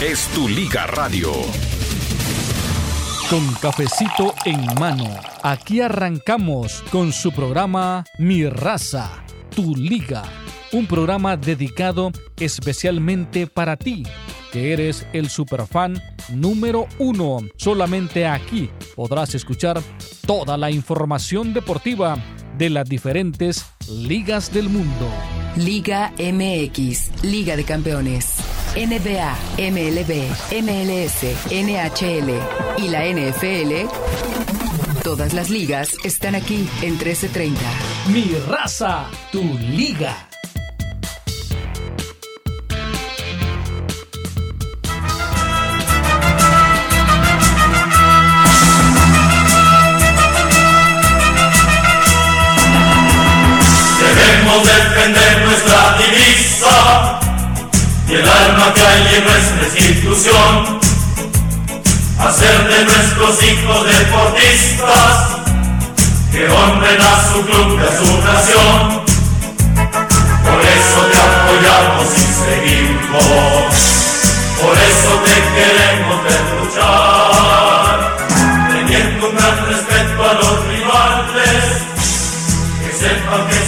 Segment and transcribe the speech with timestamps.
[0.00, 1.30] es tu Liga Radio.
[3.28, 5.04] Con cafecito en mano,
[5.42, 9.22] aquí arrancamos con su programa Mi Raza,
[9.54, 10.22] tu Liga.
[10.72, 14.04] Un programa dedicado especialmente para ti,
[14.52, 17.40] que eres el superfan número uno.
[17.56, 19.82] Solamente aquí podrás escuchar
[20.26, 22.16] toda la información deportiva
[22.56, 25.10] de las diferentes ligas del mundo.
[25.56, 28.59] Liga MX, Liga de Campeones.
[28.76, 30.30] NBA, MLB,
[30.62, 32.30] MLS, NHL
[32.78, 33.88] y la NFL.
[35.02, 37.60] Todas las ligas están aquí en 1330.
[38.12, 40.28] Mi raza, tu liga.
[53.98, 57.20] Debemos defender nuestra divisa
[58.10, 60.80] y el alma que hay en nuestra institución.
[62.18, 65.38] Hacer de nuestros hijos deportistas
[66.32, 69.04] que honren a su club y a su nación.
[70.44, 73.24] Por eso te apoyamos y seguimos,
[74.60, 78.16] por eso te queremos ver luchar,
[78.72, 81.64] teniendo un gran respeto a los rivales,
[82.80, 83.59] que sepan que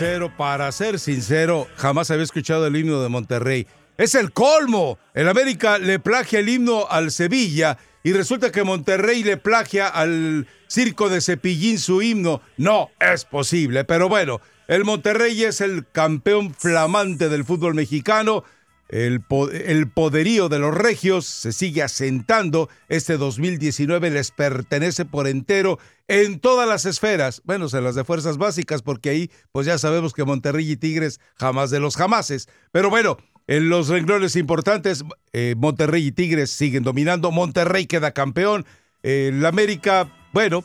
[0.00, 3.66] sincero, para ser sincero, jamás había escuchado el himno de Monterrey.
[3.98, 4.98] Es el colmo.
[5.12, 10.46] El América le plagia el himno al Sevilla y resulta que Monterrey le plagia al
[10.68, 12.40] circo de Cepillín su himno.
[12.56, 18.42] No es posible, pero bueno, el Monterrey es el campeón flamante del fútbol mexicano.
[18.90, 22.68] El, po- el poderío de los regios se sigue asentando.
[22.88, 28.36] Este 2019 les pertenece por entero en todas las esferas, menos en las de fuerzas
[28.36, 32.48] básicas, porque ahí pues ya sabemos que Monterrey y Tigres jamás de los jamases.
[32.72, 37.30] Pero bueno, en los renglones importantes, eh, Monterrey y Tigres siguen dominando.
[37.30, 38.66] Monterrey queda campeón.
[39.04, 40.64] Eh, el América, bueno,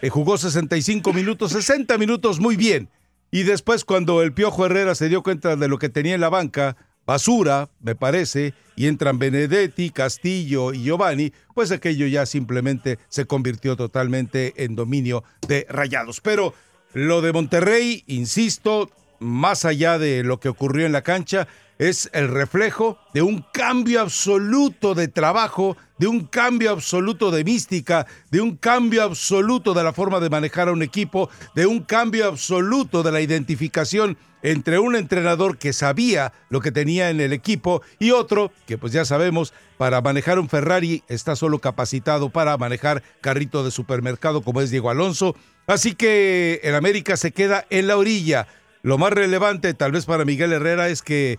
[0.00, 2.88] eh, jugó 65 minutos, 60 minutos muy bien.
[3.32, 6.28] Y después cuando el Piojo Herrera se dio cuenta de lo que tenía en la
[6.28, 6.76] banca,
[7.06, 13.76] basura, me parece, y entran Benedetti, Castillo y Giovanni, pues aquello ya simplemente se convirtió
[13.76, 16.20] totalmente en dominio de Rayados.
[16.20, 16.54] Pero
[16.92, 21.48] lo de Monterrey, insisto, más allá de lo que ocurrió en la cancha,
[21.78, 28.06] es el reflejo de un cambio absoluto de trabajo, de un cambio absoluto de mística,
[28.30, 32.28] de un cambio absoluto de la forma de manejar a un equipo, de un cambio
[32.28, 37.82] absoluto de la identificación entre un entrenador que sabía lo que tenía en el equipo
[37.98, 43.02] y otro que pues ya sabemos, para manejar un Ferrari está solo capacitado para manejar
[43.22, 45.34] carrito de supermercado como es Diego Alonso.
[45.66, 48.46] Así que el América se queda en la orilla.
[48.82, 51.38] Lo más relevante tal vez para Miguel Herrera es que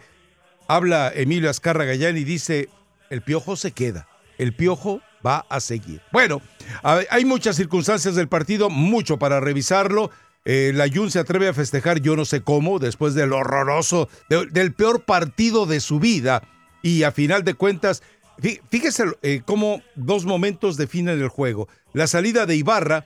[0.68, 2.70] habla Emilio Azcarra Gallán y dice,
[3.12, 4.08] el piojo se queda,
[4.40, 6.02] el piojo va a seguir.
[6.12, 6.42] Bueno,
[6.84, 10.10] hay muchas circunstancias del partido, mucho para revisarlo.
[10.46, 14.46] Eh, la Jun se atreve a festejar, yo no sé cómo, después del horroroso, de-
[14.46, 16.44] del peor partido de su vida.
[16.84, 18.04] Y a final de cuentas,
[18.40, 21.68] fí- fíjese eh, cómo dos momentos definen el juego.
[21.94, 23.06] La salida de Ibarra,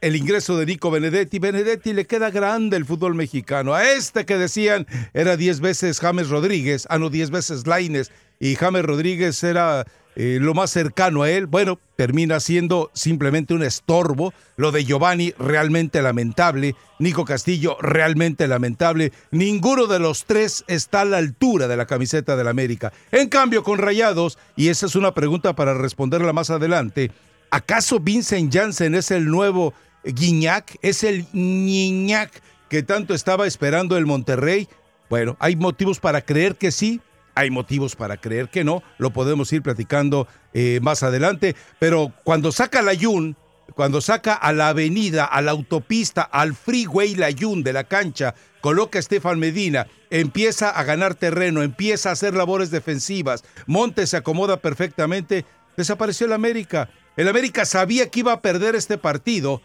[0.00, 1.38] el ingreso de Nico Benedetti.
[1.38, 3.74] Benedetti le queda grande el fútbol mexicano.
[3.74, 8.10] A este que decían era 10 veces James Rodríguez, ah, no, 10 veces Laines,
[8.40, 11.46] y James Rodríguez era eh, lo más cercano a él.
[11.46, 14.34] Bueno, termina siendo simplemente un estorbo.
[14.56, 16.74] Lo de Giovanni, realmente lamentable.
[16.98, 19.12] Nico Castillo, realmente lamentable.
[19.30, 22.92] Ninguno de los tres está a la altura de la camiseta del América.
[23.10, 27.10] En cambio, con Rayados, y esa es una pregunta para responderla más adelante,
[27.50, 29.74] ¿acaso Vincent Janssen es el nuevo
[30.04, 30.76] Guiñac?
[30.82, 32.30] ¿Es el Niñac
[32.68, 34.68] que tanto estaba esperando el Monterrey?
[35.08, 37.00] Bueno, hay motivos para creer que sí,
[37.34, 42.52] hay motivos para creer que no, lo podemos ir platicando eh, más adelante, pero cuando
[42.52, 43.36] saca la Yun,
[43.74, 48.34] cuando saca a la avenida, a la autopista, al freeway La Yun de la cancha,
[48.60, 54.18] coloca a Estefan Medina, empieza a ganar terreno, empieza a hacer labores defensivas, Montes se
[54.18, 55.44] acomoda perfectamente,
[55.76, 56.90] desapareció el América.
[57.16, 59.62] El América sabía que iba a perder este partido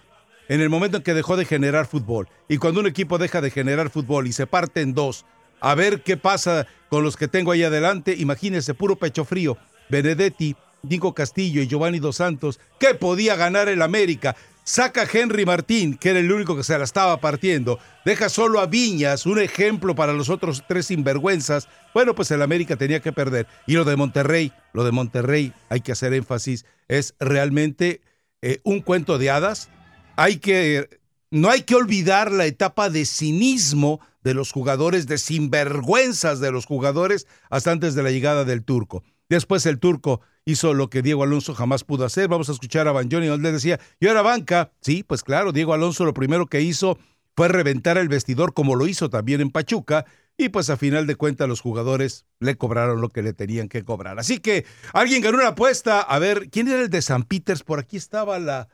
[0.49, 2.29] en el momento en que dejó de generar fútbol.
[2.47, 5.25] Y cuando un equipo deja de generar fútbol y se parte en dos,
[5.59, 9.57] a ver qué pasa con los que tengo ahí adelante, imagínense, puro pecho frío.
[9.89, 14.35] Benedetti, Nico Castillo y Giovanni Dos Santos, ¿qué podía ganar el América?
[14.67, 18.65] saca Henry Martín, que era el único que se la estaba partiendo, deja solo a
[18.65, 23.47] Viñas, un ejemplo para los otros tres sinvergüenzas, bueno, pues el América tenía que perder.
[23.65, 28.01] Y lo de Monterrey, lo de Monterrey, hay que hacer énfasis, es realmente
[28.41, 29.69] eh, un cuento de hadas.
[30.17, 30.96] Hay que,
[31.31, 36.65] no hay que olvidar la etapa de cinismo de los jugadores, de sinvergüenzas de los
[36.65, 39.03] jugadores, hasta antes de la llegada del turco.
[39.29, 42.29] Después el turco hizo lo que Diego Alonso jamás pudo hacer.
[42.29, 44.71] Vamos a escuchar a Banjoni, donde decía, yo era banca.
[44.81, 46.97] Sí, pues claro, Diego Alonso lo primero que hizo
[47.35, 50.05] fue reventar el vestidor como lo hizo también en Pachuca.
[50.37, 53.83] Y pues a final de cuentas los jugadores le cobraron lo que le tenían que
[53.83, 54.19] cobrar.
[54.19, 55.99] Así que alguien ganó una apuesta.
[56.01, 57.63] A ver, ¿quién era el de San Peters?
[57.63, 58.69] Por aquí estaba la...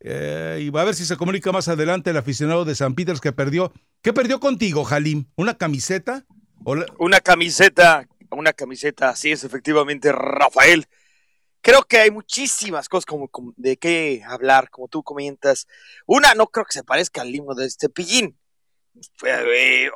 [0.00, 3.20] Eh, y va a ver si se comunica más adelante el aficionado de San Peters
[3.20, 3.72] que perdió.
[4.02, 5.26] ¿Qué perdió contigo, Jalim?
[5.36, 6.24] ¿Una camiseta?
[6.98, 10.86] Una camiseta, una camiseta, así es, efectivamente, Rafael.
[11.62, 15.66] Creo que hay muchísimas cosas como, de qué hablar, como tú comentas.
[16.06, 18.38] Una, no creo que se parezca al himno de este pillín.
[19.24, 19.88] Eh,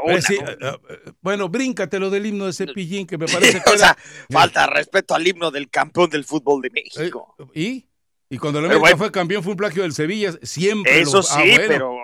[1.20, 3.70] bueno, bríncate lo del himno de Cepillín, que me parece que.
[3.70, 3.96] o sea,
[4.30, 7.34] falta respeto al himno del campeón del fútbol de México.
[7.54, 7.86] ¿Y?
[8.34, 11.00] Y cuando el América fue campeón fue un plagio del Sevilla, siempre.
[11.00, 11.94] Eso ah, sí, pero.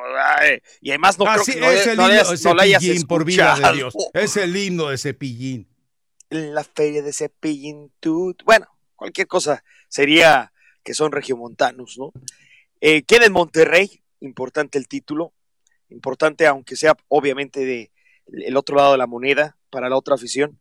[0.81, 2.25] y además no creo que no, es el himno de
[2.69, 3.95] Cepillín, por vida de Dios.
[4.15, 5.69] Es el himno de Cepillín.
[6.29, 8.37] La feria de Cepillín, tú.
[8.45, 10.53] Bueno, cualquier cosa sería
[10.85, 12.13] que son regiomontanos, ¿no?
[12.81, 15.33] Eh, queda en Monterrey, importante el título,
[15.89, 17.91] importante aunque sea obviamente de
[18.33, 20.61] el otro lado de la moneda para la otra afición.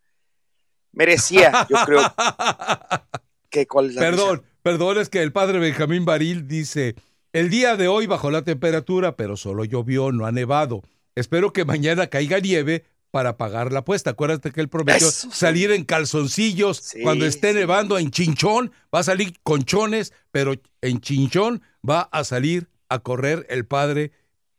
[0.93, 2.01] Merecía, yo creo,
[3.49, 6.95] que cuál es la Perdón, perdón, es que el padre Benjamín Baril dice,
[7.33, 10.81] el día de hoy bajó la temperatura, pero solo llovió, no ha nevado.
[11.15, 14.11] Espero que mañana caiga nieve para pagar la apuesta.
[14.11, 19.33] Acuérdate que él prometió salir en calzoncillos cuando esté nevando en Chinchón, va a salir
[19.43, 24.11] con chones, pero en Chinchón va a salir a correr el padre.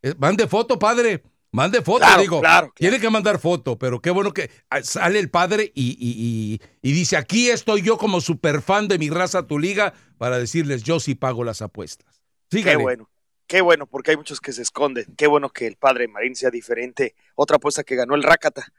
[0.02, 1.22] Eh, mande foto, padre.
[1.52, 2.40] Mande foto, digo.
[2.76, 7.16] Tiene que mandar foto, pero qué bueno que ah, sale el padre y, y, dice,
[7.16, 11.14] aquí estoy yo como super fan de mi raza, tu liga, para decirles, yo sí
[11.14, 12.22] pago las apuestas.
[12.50, 13.10] Qué bueno.
[13.50, 15.06] Qué bueno, porque hay muchos que se esconden.
[15.16, 17.16] Qué bueno que el padre Marín sea diferente.
[17.34, 18.72] Otra apuesta que ganó el Rácata.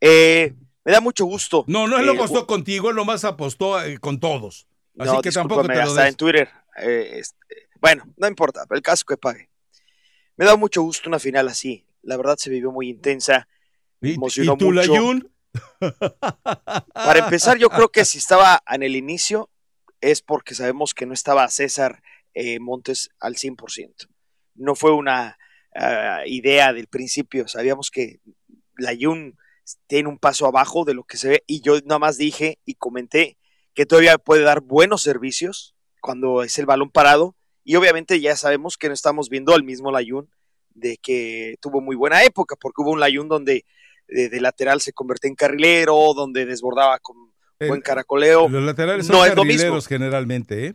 [0.00, 0.54] Eh,
[0.84, 1.64] me da mucho gusto.
[1.66, 4.66] No, no él lo eh, apostó contigo, él nomás apostó eh, con todos.
[4.98, 6.48] Así que tampoco te lo en Twitter.
[6.78, 9.50] Este, bueno, no importa, el caso que pague.
[10.36, 11.84] Me da mucho gusto una final así.
[12.06, 13.48] La verdad se vivió muy intensa.
[14.00, 15.30] ¿Y, emocionó ¿y tú, mucho.
[16.94, 19.50] Para empezar, yo creo que si estaba en el inicio
[20.00, 22.02] es porque sabemos que no estaba César
[22.34, 24.08] eh, Montes al 100%.
[24.54, 25.38] No fue una
[25.74, 28.20] ah, idea del principio, sabíamos que
[28.76, 29.36] la Jun
[29.86, 32.74] tiene un paso abajo de lo que se ve y yo nada más dije y
[32.74, 33.36] comenté
[33.74, 38.76] que todavía puede dar buenos servicios cuando es el balón parado y obviamente ya sabemos
[38.76, 40.30] que no estamos viendo al mismo Layun
[40.76, 43.64] de que tuvo muy buena época porque hubo un Layun donde
[44.08, 47.16] de, lateral se convirtió en carrilero, donde desbordaba con
[47.58, 48.48] buen caracoleo.
[48.48, 50.74] Los laterales son carrileros generalmente, ¿eh?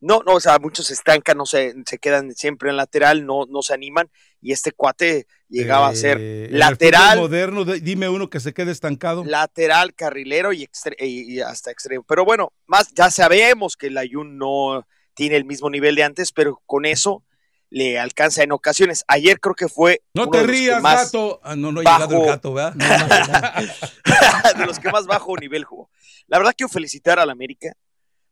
[0.00, 3.46] No, no, o sea, muchos se estancan, no se, se quedan siempre en lateral, no,
[3.48, 4.08] no se animan,
[4.40, 7.18] y este cuate llegaba a ser eh, lateral.
[7.18, 9.24] moderno, dime uno que se quede estancado.
[9.24, 10.68] Lateral, carrilero y,
[11.00, 12.04] y, hasta extremo.
[12.06, 16.30] Pero bueno, más ya sabemos que el Ayun no tiene el mismo nivel de antes,
[16.30, 17.24] pero con eso
[17.70, 19.04] le alcanza en ocasiones.
[19.08, 20.02] Ayer creo que fue.
[20.14, 21.40] No te rías, gato.
[21.42, 22.74] Ah, no, no ha llegado el gato, ¿verdad?
[24.58, 25.90] de los que más bajo nivel jugó.
[26.26, 27.72] La verdad quiero felicitar al América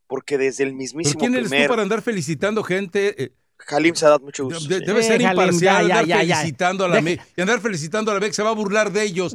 [0.07, 3.25] porque desde el mismísimo ¿Quién eres tú para andar felicitando gente?
[3.25, 3.33] Eh,
[3.69, 4.69] Halim Sadat, mucho gusto.
[4.69, 8.51] debe ser imparcial andar felicitando a la y andar felicitando a la MEC, se va
[8.51, 9.35] a burlar de ellos.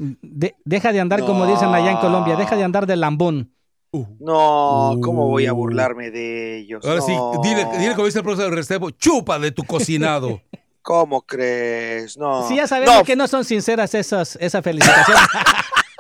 [0.64, 3.54] deja de andar como dicen allá en Colombia, deja de andar de lambón.
[3.94, 4.06] Uh.
[4.22, 6.86] No, ¿cómo voy a burlarme de ellos?
[6.86, 10.42] Ahora sí, dile, dile como dice el profesor Restebo, chupa de tu cocinado.
[10.82, 12.18] ¿Cómo crees?
[12.18, 12.48] No.
[12.48, 15.18] Sí, ya sabemos que no son sinceras esas, esa felicitación.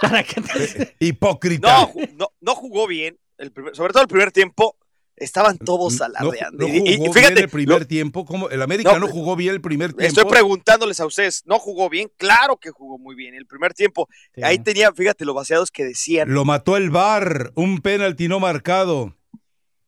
[0.99, 1.67] Hipócrita.
[1.67, 3.19] No, no, no jugó bien,
[3.73, 4.77] sobre todo el primer tiempo,
[5.21, 6.67] estaban todos alardeando.
[6.67, 10.03] No, jugó bien el primer tiempo, como el América no, jugó bien el primer tiempo.
[10.03, 12.11] Estoy preguntándoles a ustedes, ¿no jugó bien?
[12.17, 14.07] Claro que jugó muy bien el primer tiempo.
[14.41, 16.33] Ahí tenía, fíjate, los vaciados que decían.
[16.33, 19.15] Lo mató el VAR, un penalti no marcado.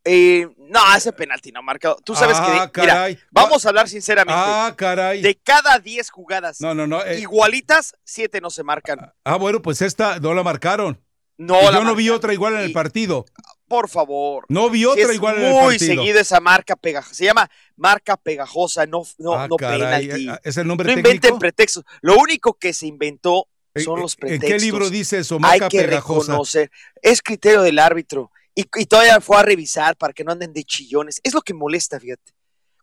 [0.06, 1.98] Eh, no, ese penalti no marcado.
[2.04, 2.46] Tú sabes que.
[2.46, 4.34] Ah, mira, vamos a hablar sinceramente.
[4.38, 5.22] Ah, caray.
[5.22, 7.20] De cada 10 jugadas no, no, no, eh.
[7.20, 9.13] igualitas, 7 no se marcan.
[9.24, 11.00] Ah, bueno, pues esta no la marcaron.
[11.38, 13.25] No, yo no vi otra igual en el partido.
[13.74, 14.46] Por favor.
[14.50, 15.51] No vi otra igual en el.
[15.51, 17.15] Muy seguida esa marca pegajosa.
[17.15, 20.30] Se llama marca pegajosa, no, no, ah, no penalty.
[20.44, 21.84] ¿Es el nombre no inventen pretextos.
[22.01, 24.51] Lo único que se inventó son los pretextos.
[24.51, 25.39] ¿En qué libro dice eso?
[25.39, 26.34] Marca Hay que pegajosa.
[26.34, 26.70] reconocer.
[27.01, 28.30] Es criterio del árbitro.
[28.53, 31.20] Y, y, todavía fue a revisar para que no anden de chillones.
[31.24, 32.32] Es lo que molesta, fíjate.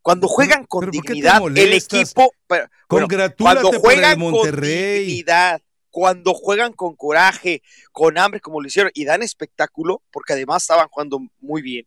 [0.02, 2.32] Cuando juegan con pero ¿por qué te dignidad, el equipo.
[2.48, 3.06] pero, bueno,
[3.38, 9.22] cuando juegan con dignidad, cuando juegan con coraje, con hambre, como lo hicieron, y dan
[9.22, 11.86] espectáculo, porque además estaban jugando muy bien,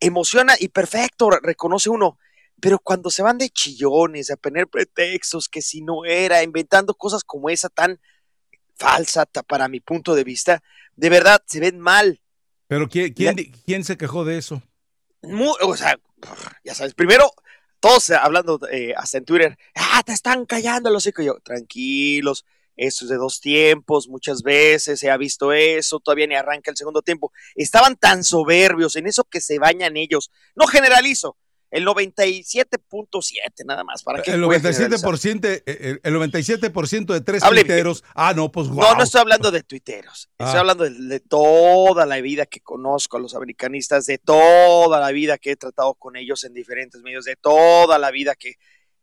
[0.00, 2.18] emociona y perfecto, re- reconoce uno.
[2.60, 7.24] Pero cuando se van de chillones, a poner pretextos, que si no era, inventando cosas
[7.24, 8.00] como esa tan
[8.76, 10.62] falsa para mi punto de vista,
[10.96, 12.20] de verdad se ven mal.
[12.68, 14.62] Pero ¿quién, quién, quién se quejó de eso?
[15.62, 15.98] O sea,
[16.62, 17.30] ya sabes, primero,
[17.80, 21.24] todos eh, hablando eh, hasta en Twitter, ah, te están callando los hijos.
[21.24, 26.70] Yo, tranquilos, es de dos tiempos, muchas veces se ha visto eso, todavía ni arranca
[26.70, 27.32] el segundo tiempo.
[27.54, 30.30] Estaban tan soberbios en eso que se bañan ellos.
[30.56, 31.36] No generalizo,
[31.70, 34.02] el 97.7 nada más.
[34.02, 34.90] ¿Para El voy a generalizar?
[34.90, 38.04] 97%, eh, eh, el 97% de tres Hable tuiteros.
[38.14, 40.30] Ah, no, pues No, no estoy hablando de tuiteros.
[40.38, 40.60] Estoy Ah.
[40.60, 45.38] hablando de, de toda la vida que conozco a los americanistas, de toda la vida
[45.38, 48.54] que he tratado con ellos en diferentes medios, de toda la vida que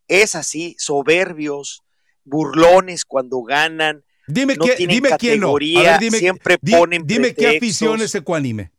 [0.08, 1.84] es así, soberbios,
[2.24, 5.54] burlones cuando ganan, Dime, no qué- dime quién no.
[5.54, 8.72] Ver, dime, siempre di- ponen dime qué afición es ecuánime.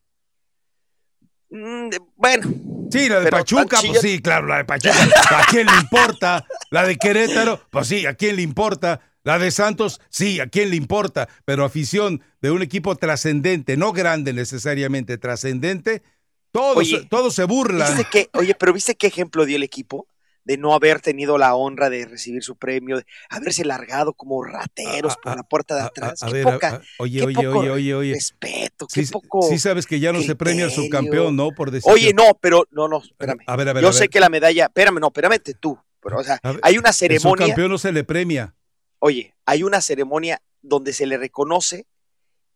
[1.51, 2.49] Mm, bueno,
[2.91, 4.95] Sí, la de Pachuca, pues sí, claro, la de Pachuca.
[5.39, 6.47] ¿A quién le importa?
[6.71, 9.01] La de Querétaro, pues sí, ¿a quién le importa?
[9.25, 11.27] La de Santos, sí, ¿a quién le importa?
[11.47, 16.03] Pero afición de un equipo trascendente, no grande necesariamente, trascendente,
[16.51, 18.05] todos, Oye, todos se burlan.
[18.35, 20.07] Oye, pero ¿viste qué ejemplo dio el equipo?
[20.45, 25.13] De no haber tenido la honra de recibir su premio, de haberse largado como rateros
[25.13, 26.23] A- a- por la puerta de atrás.
[26.23, 28.15] a- qué ver, poca, oye, qué oye, poco oye, oye, oye.
[28.15, 29.43] respeto, qué Sí, poco.
[29.43, 31.51] sí sabes que ya no se premia al subcampeón, ¿no?
[31.53, 33.39] Por decir Oye, no, pero no, no, espérame.
[33.47, 35.79] A ver, a ver, Yo sé que la medalla, espérame, no, espérame tú.
[36.01, 38.57] Pero, o sea, ver, hay una El ceremonia, subcampeón no se le premia.
[38.99, 41.87] oye, hay una ceremonia donde se le reconoce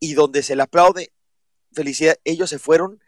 [0.00, 1.12] y donde se le aplaude.
[1.72, 2.98] Felicidad, ellos se fueron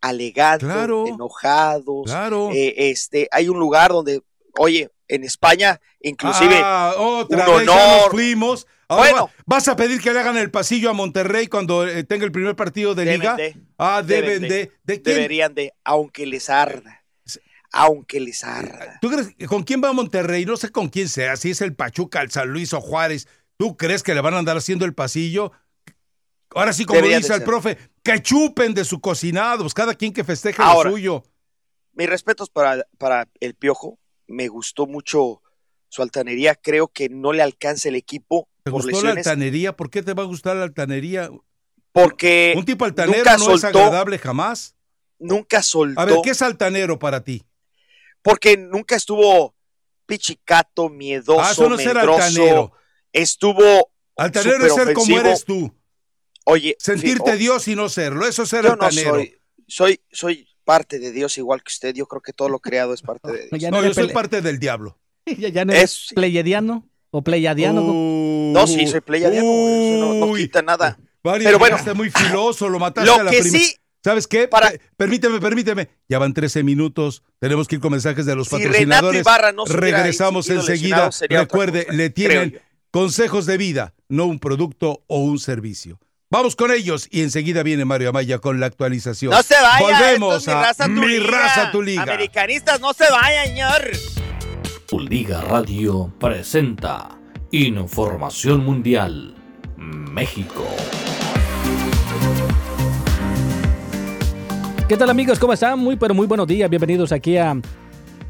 [0.00, 2.04] alegando, Claro, enojados.
[2.06, 2.50] Claro.
[2.52, 4.22] eh, este, hay un lugar donde,
[4.58, 8.10] oye, en España, inclusive, Ah, otra un vez ya nos honor.
[8.10, 8.66] fuimos.
[8.88, 9.26] Ahora Bueno.
[9.26, 12.30] va- vas a pedir que le hagan el pasillo a Monterrey cuando eh, tenga el
[12.32, 13.34] primer partido de deben liga.
[13.36, 14.72] de- ah, deben, de- de.
[14.84, 15.14] ¿De quién?
[15.16, 17.04] deberían de, aunque les arda,
[17.72, 18.98] aunque les arda.
[19.00, 20.44] ¿Tú crees con quién va Monterrey?
[20.46, 23.26] No sé con quién sea, si es el Pachuca, el San Luis o Juárez.
[23.56, 25.50] ¿Tú crees que le van a andar haciendo el pasillo?
[26.54, 30.12] Ahora sí, como Debería dice el profe, que chupen de su cocinado, pues cada quien
[30.12, 31.24] que festeje Ahora, lo suyo.
[31.92, 33.98] mis respetos para, para el Piojo.
[34.28, 35.42] Me gustó mucho
[35.88, 36.54] su altanería.
[36.54, 39.26] Creo que no le alcanza el equipo ¿Te por gustó la lesiones.
[39.26, 39.76] altanería?
[39.76, 41.30] ¿Por qué te va a gustar la altanería?
[41.92, 44.74] Porque Un tipo altanero nunca no es agradable jamás.
[45.18, 46.00] nunca soltó.
[46.00, 47.42] A ver, ¿qué es altanero para ti?
[48.22, 49.54] Porque nunca estuvo
[50.06, 52.12] pichicato, miedoso, Ah, eso no medroso.
[52.22, 52.72] altanero.
[53.12, 55.72] Estuvo Altanero es ser como eres tú.
[56.48, 58.26] Oye, Sentirte fi- Dios y no serlo.
[58.26, 59.34] Eso es ser yo no soy,
[59.66, 61.94] soy, soy parte de Dios igual que usted.
[61.94, 63.70] Yo creo que todo lo creado es parte de Dios.
[63.72, 64.98] No, no, yo soy parte del diablo.
[65.26, 67.82] ya, ya no eres Es- pleyadiano o pleyadiano.
[67.82, 69.46] No, sí, soy pleyadiano,
[70.26, 70.98] no, quita nada.
[71.24, 71.76] Mario, Pero bueno.
[71.94, 73.64] muy filoso, lo mataste a Lo la que primera.
[73.64, 73.74] sí,
[74.04, 74.46] ¿Sabes qué?
[74.46, 75.88] para- Pe- Permíteme, permíteme.
[76.08, 77.24] Ya van 13 minutos.
[77.40, 79.20] Tenemos que ir con mensajes de los si Renato patrocinadores.
[79.22, 81.10] Ibarra no Regresamos enseguida.
[81.28, 82.60] Recuerde, cosa, le tienen
[82.92, 85.98] consejos de vida, no un producto o un servicio.
[86.28, 89.30] Vamos con ellos y enseguida viene Mario Amaya con la actualización.
[89.30, 91.30] No se vaya, Volvemos es mi raza, a tu Mi liga.
[91.30, 92.02] raza, tu liga.
[92.02, 93.82] Americanistas, no se vayan, señor.
[94.88, 97.10] Tu Liga Radio presenta
[97.52, 99.36] Información Mundial
[99.76, 100.66] México.
[104.88, 105.38] ¿Qué tal amigos?
[105.38, 105.78] ¿Cómo están?
[105.78, 106.68] Muy pero muy buenos días.
[106.68, 107.54] Bienvenidos aquí a,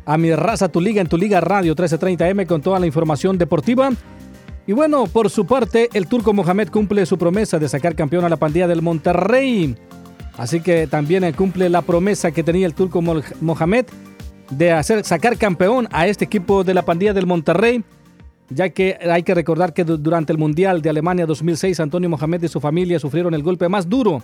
[0.05, 3.91] a Mi Raza, Tu Liga en Tu Liga Radio 1330M con toda la información deportiva.
[4.67, 8.29] Y bueno, por su parte, el turco Mohamed cumple su promesa de sacar campeón a
[8.29, 9.77] la pandilla del Monterrey.
[10.37, 13.01] Así que también eh, cumple la promesa que tenía el turco
[13.41, 13.87] Mohamed
[14.51, 17.83] de hacer sacar campeón a este equipo de la pandilla del Monterrey,
[18.51, 22.43] ya que hay que recordar que du- durante el Mundial de Alemania 2006 Antonio Mohamed
[22.45, 24.23] y su familia sufrieron el golpe más duro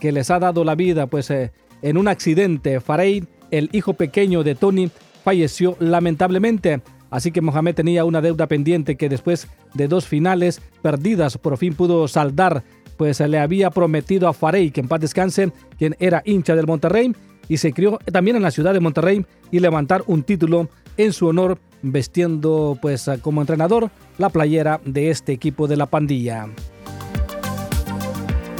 [0.00, 1.50] que les ha dado la vida, pues eh,
[1.82, 4.90] en un accidente Fareid, el hijo pequeño de Tony,
[5.24, 6.80] falleció lamentablemente.
[7.10, 11.74] Así que Mohamed tenía una deuda pendiente que después de dos finales perdidas por fin
[11.74, 12.62] pudo saldar,
[12.96, 17.14] pues le había prometido a Farey que en paz descanse, quien era hincha del Monterrey
[17.48, 21.28] y se crió también en la ciudad de Monterrey y levantar un título en su
[21.28, 26.48] honor vestiendo pues como entrenador la playera de este equipo de la pandilla.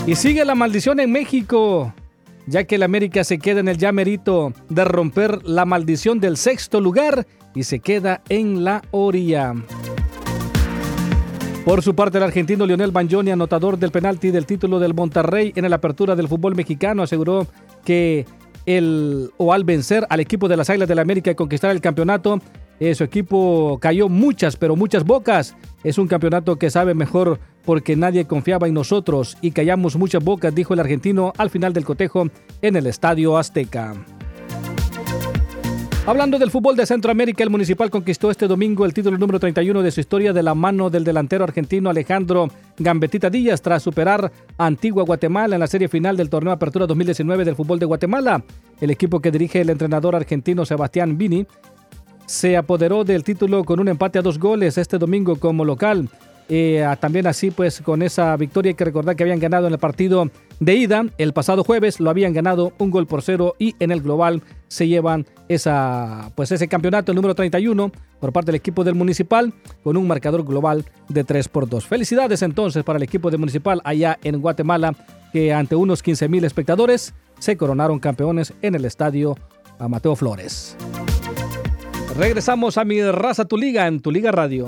[0.06, 1.92] Y sigue la maldición en México,
[2.46, 6.80] ya que el América se queda en el llamerito de romper la maldición del sexto
[6.80, 9.54] lugar y se queda en la orilla.
[11.64, 15.68] Por su parte, el argentino Lionel Banjoni, anotador del penalti del título del Monterrey en
[15.68, 17.46] la apertura del fútbol mexicano, aseguró
[17.84, 18.24] que
[18.64, 21.80] el, o al vencer al equipo de las Águilas del la América y conquistar el
[21.80, 22.40] campeonato,
[22.80, 25.56] eh, su equipo cayó muchas, pero muchas bocas.
[25.84, 30.54] Es un campeonato que sabe mejor porque nadie confiaba en nosotros y callamos muchas bocas,
[30.54, 32.28] dijo el argentino al final del cotejo
[32.62, 33.94] en el Estadio Azteca.
[36.08, 39.90] Hablando del fútbol de Centroamérica, el Municipal conquistó este domingo el título número 31 de
[39.90, 42.48] su historia de la mano del delantero argentino Alejandro
[42.78, 47.44] Gambetita Díaz tras superar a Antigua Guatemala en la serie final del torneo Apertura 2019
[47.44, 48.42] del fútbol de Guatemala.
[48.80, 51.46] El equipo que dirige el entrenador argentino Sebastián Vini
[52.24, 56.08] se apoderó del título con un empate a dos goles este domingo como local.
[56.48, 59.78] Eh, también así, pues con esa victoria hay que recordar que habían ganado en el
[59.78, 63.90] partido de ida el pasado jueves, lo habían ganado un gol por cero y en
[63.90, 68.82] el global se llevan esa, pues ese campeonato, el número 31, por parte del equipo
[68.82, 69.52] del Municipal,
[69.84, 71.86] con un marcador global de 3 por 2.
[71.86, 74.94] Felicidades entonces para el equipo de Municipal allá en Guatemala,
[75.32, 79.36] que ante unos 15 mil espectadores se coronaron campeones en el estadio
[79.86, 80.76] Mateo Flores.
[82.16, 84.66] Regresamos a mi raza tu liga en tu liga radio.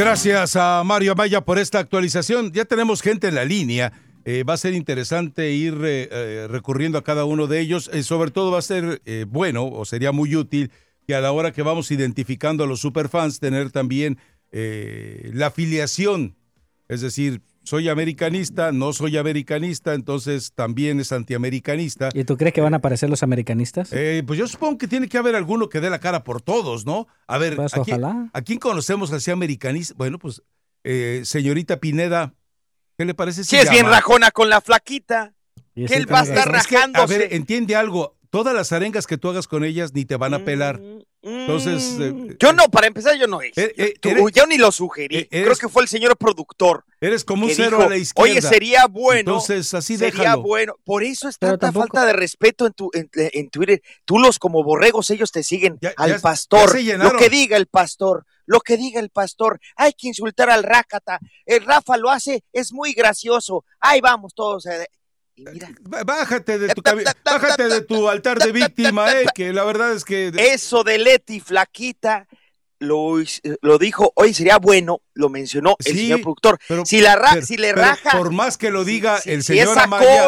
[0.00, 2.52] Gracias a Mario Amaya por esta actualización.
[2.52, 3.92] Ya tenemos gente en la línea.
[4.24, 7.90] Eh, va a ser interesante ir eh, eh, recurriendo a cada uno de ellos.
[8.02, 10.70] sobre todo va a ser bueno o sería muy útil
[11.06, 14.16] que a la hora que vamos identificando a los superfans tener también
[14.50, 16.34] la afiliación.
[16.88, 22.08] Es decir, soy americanista, no soy americanista, entonces también es antiamericanista.
[22.14, 23.92] ¿Y tú crees que van a aparecer los americanistas?
[23.92, 26.86] Eh, pues yo supongo que tiene que haber alguno que dé la cara por todos,
[26.86, 27.06] ¿no?
[27.26, 29.94] A ver, pues ¿a, quién, conocemos así americanista?
[29.96, 30.42] Bueno, pues,
[30.84, 32.34] eh, señorita Pineda,
[32.96, 33.44] ¿qué le parece?
[33.44, 35.34] Si es bien rajona con la flaquita.
[35.74, 37.02] Que él va a estar rajándose.
[37.02, 40.34] a ver, entiende algo todas las arengas que tú hagas con ellas ni te van
[40.34, 40.80] a pelar.
[41.22, 41.96] Entonces.
[42.00, 43.56] Eh, mm, yo no, para empezar, yo no es.
[43.56, 43.94] Eh, eh,
[44.32, 45.26] yo ni lo sugerí.
[45.26, 46.84] Creo que fue el señor productor.
[47.00, 48.30] Eres como un cero a la izquierda.
[48.30, 49.20] Oye, sería bueno.
[49.20, 50.76] Entonces, así Sería bueno.
[50.84, 53.82] Por eso es tanta falta de respeto en, tu, en, Twitter.
[54.04, 56.78] Tú, los como borregos, ellos te siguen al pastor.
[56.82, 58.26] lo que diga el pastor.
[58.46, 59.60] Lo que diga el pastor.
[59.76, 61.20] Hay que insultar al Rácata.
[61.46, 63.64] El Rafa lo hace, es muy gracioso.
[63.78, 64.64] Ahí vamos todos.
[66.04, 70.32] Bájate de tu, bájate de tu altar de víctima, eh, que la verdad es que...
[70.36, 72.26] Eso de Leti, flaquita,
[72.80, 73.16] lo,
[73.60, 76.58] lo dijo, hoy sería bueno, lo mencionó el señor productor.
[76.84, 78.16] si, la si le raja.
[78.16, 80.24] Por más que lo diga el señor Amaya.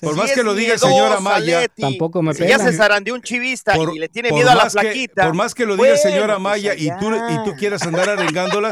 [0.00, 1.66] por más que lo diga el señor Amaya.
[1.68, 5.24] tampoco me Si ya se zarandeó un chivista y le tiene miedo a la flaquita.
[5.24, 8.70] por más que lo diga el señor Amaya y, tú, y tú quieras andar arengándola,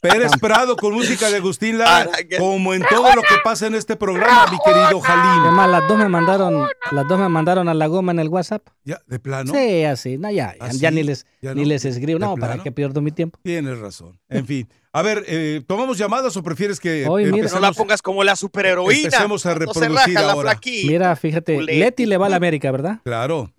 [0.00, 3.96] Pérez Prado con música de Agustín Lara, como en todo lo que pasa en este
[3.96, 5.42] programa, mi querido Jalín.
[5.42, 8.66] Además, las dos me mandaron, las dos me mandaron a la goma en el WhatsApp.
[8.84, 9.52] Ya, de plano.
[9.52, 13.00] Sí, así, no, ya, ya ¿Ah, ni les, ni les escribo, no, para que pierdo
[13.00, 13.38] mi tiempo.
[13.42, 14.18] Tienes razón.
[14.28, 14.68] En fin.
[14.92, 19.04] A ver, eh, ¿tomamos llamadas o prefieres que Hoy, no la pongas como la superheroína?
[19.04, 20.58] Empecemos a reproducir ahora.
[20.64, 23.00] Mira, fíjate, Leti le va a la América, ¿verdad?
[23.04, 23.52] Claro.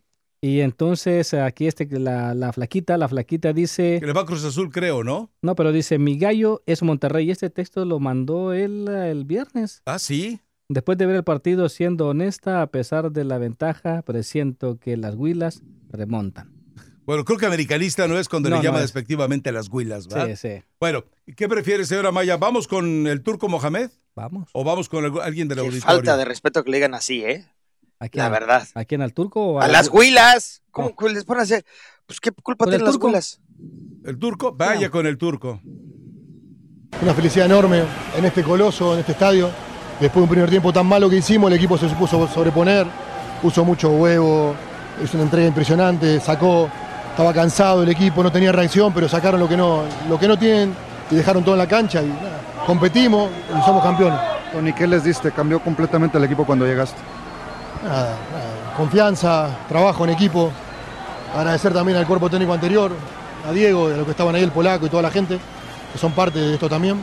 [0.44, 4.00] Y entonces aquí este, la, la flaquita, la flaquita dice...
[4.00, 5.30] Que le va a Cruz Azul, creo, ¿no?
[5.44, 7.28] No, pero dice, mi gallo es Monterrey.
[7.28, 9.84] Y este texto lo mandó él el viernes.
[9.86, 10.42] Ah, sí.
[10.68, 15.14] Después de ver el partido, siendo honesta, a pesar de la ventaja, presiento que las
[15.14, 16.52] huilas remontan.
[17.06, 20.36] Bueno, creo que americanista no es cuando le llama despectivamente a las huilas, ¿verdad?
[20.36, 20.64] Sí, sí.
[20.80, 21.04] Bueno,
[21.36, 22.38] ¿qué prefiere, señora Maya?
[22.38, 23.92] ¿Vamos con el turco Mohamed?
[24.16, 24.50] Vamos.
[24.54, 25.98] ¿O vamos con alguien de la auditorio?
[25.98, 27.46] Falta de respeto que le digan así, ¿eh?
[28.14, 28.68] La verdad.
[28.74, 29.02] ¿A quién?
[29.02, 29.54] ¿Al turco?
[29.54, 30.64] O a, las huilas.
[30.72, 31.66] ¿Cómo les ponen a hacer?
[32.06, 33.40] Pues qué culpa tienen las huilas.
[34.06, 34.54] ¿El turco?
[34.54, 35.62] Vaya con el turco.
[37.02, 37.84] Una felicidad enorme
[38.18, 39.50] en este coloso, en este estadio.
[40.00, 42.88] Después de un primer tiempo tan malo que hicimos, el equipo se supuso sobreponer,
[43.42, 44.56] puso mucho huevo,
[45.04, 46.70] hizo una entrega impresionante, sacó,
[47.12, 50.40] estaba cansado el equipo, no tenía reacción, pero sacaron lo que no, lo que no
[50.40, 50.74] tienen
[51.12, 52.12] y dejaron todo en la cancha y
[52.66, 54.20] competimos y somos campeones.
[54.52, 55.32] Tony, ¿qué les diste?
[55.32, 57.00] Cambió completamente el equipo cuando llegaste
[57.84, 58.16] nada,
[58.76, 60.52] confianza, trabajo en equipo.
[61.36, 62.92] Agradecer también al cuerpo técnico anterior,
[63.48, 65.40] a Diego, a los que estaban ahí, el polaco y toda la gente,
[65.92, 67.02] que son parte de esto también.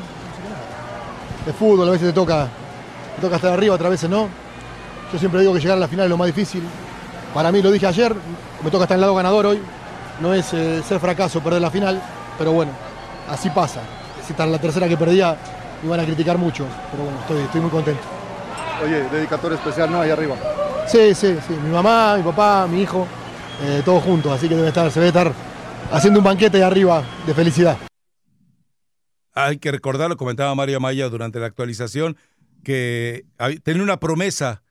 [1.47, 2.47] De fútbol a veces te toca,
[3.17, 4.29] te toca estar arriba, otras veces no.
[5.13, 6.63] Yo siempre digo que llegar a la final es lo más difícil.
[7.33, 8.15] Para mí lo dije ayer,
[8.63, 9.63] me toca estar en el lado ganador hoy.
[10.21, 12.03] No es eh, ser fracaso perder la final,
[12.37, 12.73] pero bueno,
[13.31, 13.81] así pasa.
[14.27, 15.37] Si está la tercera que perdía,
[15.81, 18.03] me iban a criticar mucho, pero bueno, estoy, estoy muy contento.
[18.85, 20.01] Oye, dedicatoria especial, ¿no?
[20.01, 20.35] Ahí arriba.
[20.89, 21.53] Sí, sí, sí.
[21.63, 23.07] Mi mamá, mi papá, mi hijo,
[23.63, 24.33] eh, todos juntos.
[24.33, 25.35] Así que debe estar, se debe estar
[25.93, 27.77] haciendo un banquete ahí arriba de felicidad.
[29.35, 32.17] Hay que recordar, lo comentaba Mario Maya durante la actualización,
[32.65, 33.27] que
[33.63, 34.63] tenía una promesa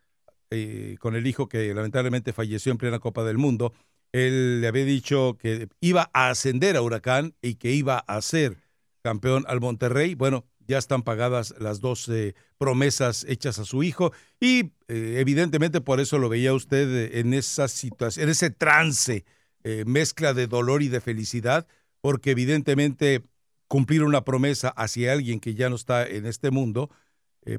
[0.49, 3.73] eh, con el hijo que lamentablemente falleció en plena Copa del Mundo.
[4.11, 8.57] Él le había dicho que iba a ascender a Huracán y que iba a ser
[9.03, 10.15] campeón al Monterrey.
[10.15, 15.81] Bueno, ya están pagadas las dos eh, promesas hechas a su hijo y eh, evidentemente
[15.81, 19.25] por eso lo veía usted en esa situación, en ese trance,
[19.63, 21.67] eh, mezcla de dolor y de felicidad,
[22.01, 23.23] porque evidentemente
[23.67, 26.89] cumplir una promesa hacia alguien que ya no está en este mundo,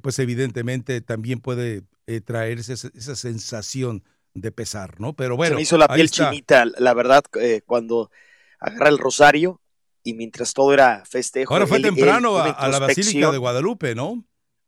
[0.03, 1.83] pues evidentemente también puede
[2.27, 5.15] traer esa, esa, sensación de pesar, ¿no?
[5.15, 5.53] Pero bueno.
[5.53, 7.25] Se me hizo la piel chinita, la verdad,
[7.65, 8.11] cuando
[8.61, 9.63] agarra el rosario
[10.09, 11.53] y mientras todo era festejo.
[11.53, 14.25] Ahora fue temprano a, la Basílica de Guadalupe, ¿no?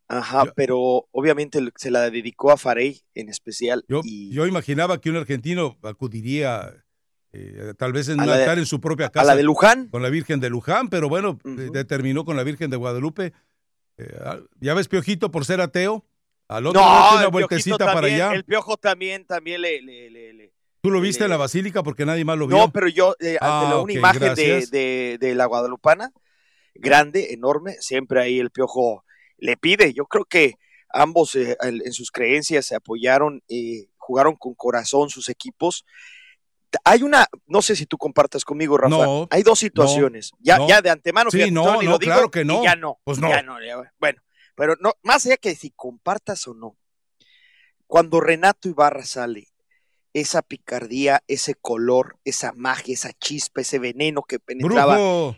[0.06, 3.84] Ajá, pero obviamente se la dedicó a Farey en especial.
[3.88, 6.74] Yo, yo imaginaba que un argentino acudiría
[7.32, 9.22] eh, tal vez en un altar en su propia casa.
[9.22, 9.88] ¿A la de Luján?
[9.88, 13.32] Con la Virgen de Luján, pero bueno, determinó con la Virgen de Guadalupe.
[13.96, 16.04] Eh, ah, ya ves, Piojito, por ser ateo,
[16.48, 18.34] al otro no, una vueltecita para allá.
[18.34, 22.38] El Piojo también, también le, le ¿Tú lo viste en la basílica porque nadie más
[22.38, 22.56] lo vio?
[22.56, 26.12] No, pero yo, eh, ah, una imagen de, la Guadalupana,
[26.74, 29.04] grande, enorme, siempre ahí el piojo
[29.36, 29.92] le pide.
[29.92, 30.54] Yo creo que
[30.88, 35.84] ambos eh, en sus creencias se apoyaron, y jugaron con corazón sus equipos.
[36.84, 39.26] Hay una, no sé si tú compartas conmigo, Rafa.
[39.30, 40.32] hay dos situaciones.
[40.38, 42.62] ya, ya de antemano, sí, no, no, claro que no.
[42.62, 42.98] ya no.
[43.04, 43.28] Pues no.
[43.28, 43.56] Ya no
[43.98, 44.22] bueno,
[44.54, 46.76] pero no, más allá que si compartas o no.
[47.86, 49.49] Cuando Renato Ibarra sale
[50.12, 55.36] esa picardía, ese color, esa magia, esa chispa, ese veneno que penetraba.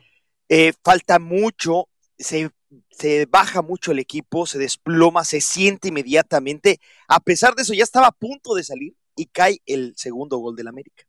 [0.49, 2.51] Eh, falta mucho, se,
[2.91, 6.81] se, baja mucho el equipo, se desploma, se siente inmediatamente.
[7.09, 10.57] A pesar de eso, ya estaba a punto de salir y cae el segundo gol
[10.57, 11.05] del América.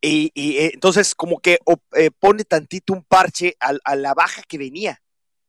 [0.00, 1.58] Y, eh, entonces, como que
[1.96, 5.02] eh, pone tantito un parche a, la baja que venía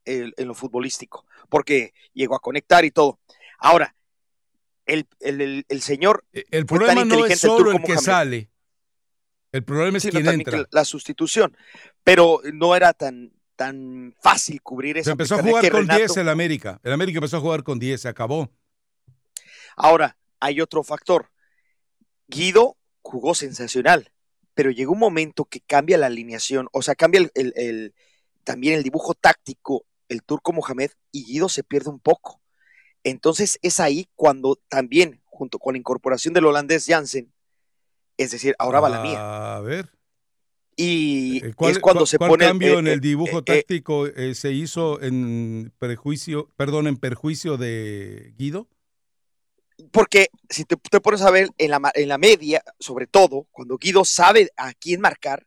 [0.04, 3.20] en lo futbolístico, porque llegó a conectar y todo.
[3.58, 3.94] Ahora,
[4.90, 6.24] el, señor.
[6.32, 8.50] E, el problema no es solo el que sale.
[9.52, 10.66] El problema es quien entra.
[10.70, 11.56] La sustitución.
[12.04, 15.06] Pero no era tan, tan fácil cubrir eso.
[15.06, 16.80] Se empezó a jugar con 10 el América.
[16.82, 18.50] El América empezó a jugar con 10, se acabó.
[19.76, 21.30] Ahora, hay otro factor.
[22.26, 24.12] Guido jugó sensacional,
[24.54, 27.94] pero llegó un momento que cambia la alineación, o sea, cambia el,
[28.44, 32.39] también el dibujo táctico, el turco Mohamed, y Guido se pierde un poco.
[33.04, 37.32] Entonces es ahí cuando también, junto con la incorporación del holandés Jansen,
[38.16, 39.56] es decir, ahora va la mía.
[39.56, 39.90] A ver.
[40.76, 42.46] Y eh, es cuando se pone.
[42.46, 48.68] cambio en el dibujo táctico eh, se hizo en prejuicio, perdón, en perjuicio de Guido?
[49.90, 54.04] Porque si te, pones a ver en la, en la media, sobre todo, cuando Guido
[54.04, 55.46] sabe a quién marcar,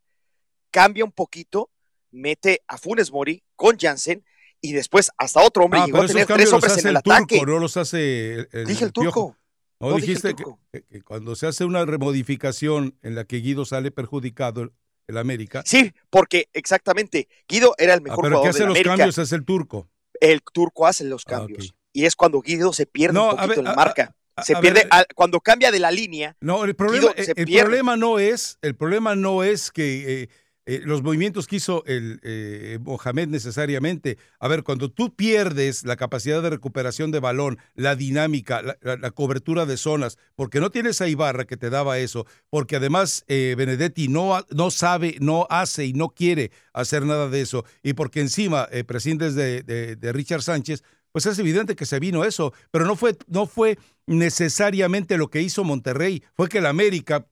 [0.71, 1.69] cambia un poquito,
[2.09, 4.25] mete a Funes Mori con Jansen
[4.63, 7.39] y después hasta otro hombre ah, llegó a tener tres hombres en el, ataque.
[7.45, 9.35] no los hace el, Dije el turco.
[9.79, 14.71] No, dijiste Que, cuando se hace una remodificación en la que Guido sale perjudicado
[15.07, 15.63] el América.
[15.65, 19.31] Sí, porque exactamente Guido era el ah, mejor ah, pero jugador hace los cambios es
[19.33, 19.89] el turco.
[20.21, 21.75] El turco hace los ah, cambios.
[21.91, 24.15] Y es cuando Guido se pierde un poquito en la marca.
[24.41, 26.37] se pierde cuando cambia de la línea.
[26.39, 30.29] No, el problema, el, problema no es, el problema no es que eh,
[30.65, 34.17] eh, los movimientos que hizo el eh, Mohamed necesariamente.
[34.39, 39.65] A ver, cuando tú pierdes la capacidad de recuperación de balón, la dinámica, la, cobertura
[39.65, 44.07] de zonas, porque no tienes a Ibarra que te daba eso, porque además eh, Benedetti
[44.07, 48.67] no, no sabe, no hace y no quiere hacer nada de eso, y porque encima
[48.71, 52.95] eh, prescindes de, de, Richard Sánchez, pues es evidente que se vino eso, pero no
[52.95, 57.27] fue, no fue necesariamente lo que hizo Monterrey, fue que el América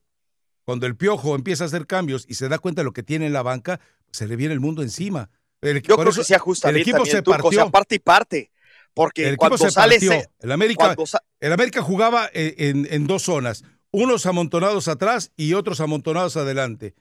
[0.64, 3.26] cuando el piojo empieza a hacer cambios y se da cuenta de lo que tiene
[3.26, 5.30] en la banca, se le viene el mundo encima.
[5.62, 7.70] Yo creo que sea el equipo se partió.
[7.70, 8.50] parte y parte.
[8.94, 9.96] Porque el cuando sale
[10.40, 10.94] el, América,
[11.40, 16.94] el América jugaba en, en, dos zonas, unos amontonados atrás y otros amontonados adelante.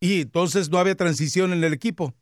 [0.00, 2.14] Y entonces no había transición en el equipo.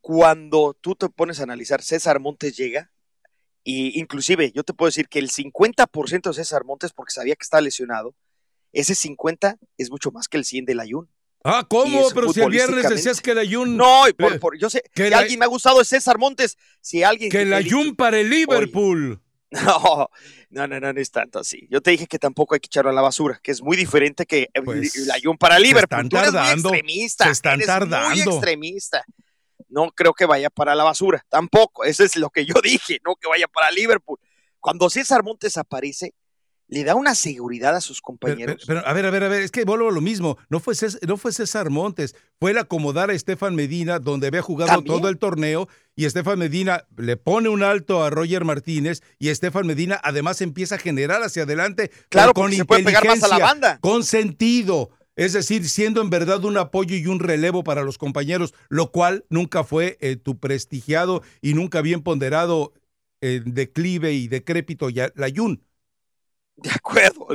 [0.00, 2.90] Cuando tú te pones a analizar, César Montes llega,
[3.64, 7.44] y inclusive yo te puedo decir que el 50% de César Montes, porque sabía que
[7.44, 8.14] estaba lesionado,
[8.72, 11.08] ese 50 es mucho más que el 100 del Ayun.
[11.44, 12.08] Ah, ¿cómo?
[12.14, 13.76] Pero si el viernes decías que el Ayun.
[13.76, 14.04] No,
[14.58, 16.58] yo sé, que alguien me ha gustado es César Montes.
[16.80, 17.30] Si alguien.
[17.30, 19.22] Que el Ayun para el Liverpool.
[19.50, 20.10] no,
[20.50, 21.66] no, no, no, es tanto así.
[21.70, 24.26] Yo te dije que tampoco hay que echarlo a la basura, que es muy diferente
[24.26, 26.00] que pues, el Ayun para el Liverpool.
[26.10, 26.68] Se están tardando.
[26.68, 27.24] extremista.
[27.24, 28.08] Se están tardando.
[28.10, 29.04] Muy extremista.
[29.68, 31.84] No creo que vaya para la basura, tampoco.
[31.84, 34.18] Eso es lo que yo dije, no que vaya para Liverpool.
[34.60, 36.14] Cuando César Montes aparece,
[36.70, 38.62] le da una seguridad a sus compañeros.
[38.66, 40.36] Pero, a ver, a ver, a ver, es que vuelvo a lo mismo.
[40.50, 44.42] No fue, César, no fue César Montes, fue el acomodar a Estefan Medina, donde había
[44.42, 49.30] jugado todo el torneo, y Estefan Medina le pone un alto a Roger Martínez, y
[49.30, 53.22] Estefan Medina además empieza a generar hacia adelante claro, con inteligencia, se puede pegar más
[53.22, 53.78] a la banda.
[53.80, 54.90] con sentido.
[55.16, 59.24] es decir, siendo en verdad un apoyo y un relevo para los compañeros, lo cual
[59.30, 62.72] nunca fue eh, tu prestigiado y nunca bien ponderado
[63.20, 65.64] eh, declive y decrépito ya- Layún.
[66.62, 67.26] De acuerdo.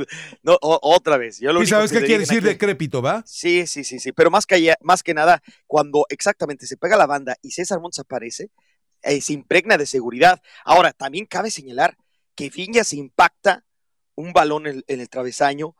[0.42, 1.38] No, o- otra vez.
[1.40, 3.22] Yo lo ¿Y sabes qué quiere decir aquel- decrépito, va?
[3.26, 4.12] Sí, sí, sí, sí.
[4.12, 7.80] Pero más que, allá- más que nada, cuando exactamente se pega la banda y César
[7.80, 8.50] Montes aparece,
[9.02, 10.40] eh, se impregna de seguridad.
[10.64, 11.96] Ahora, también cabe señalar
[12.34, 13.64] que Viñas impacta
[14.14, 15.74] un balón en, en el travesaño,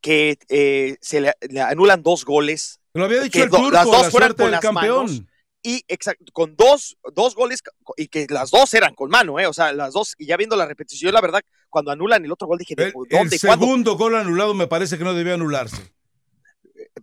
[0.00, 4.12] que eh, se le, le anulan dos goles Lo había dicho el turco, las dos
[4.14, 5.06] la del las campeón.
[5.06, 5.22] manos.
[5.62, 7.62] Y exacto, con dos, dos goles
[7.96, 9.46] y que las dos eran con mano, ¿eh?
[9.46, 12.46] O sea, las dos, y ya viendo la repetición, la verdad, cuando anulan el otro
[12.46, 13.36] gol dije, ¿de El, ¿dónde?
[13.36, 13.66] el ¿Cuándo?
[13.66, 15.92] segundo gol anulado me parece que no debía anularse.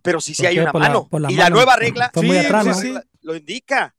[0.02, 1.08] Pero sí, sí ¿Por hay una la- mano.
[1.12, 3.00] la y la nueva regla Sí, atrás, sí, ¿no?
[3.00, 3.06] sí.
[3.22, 3.94] lo indica.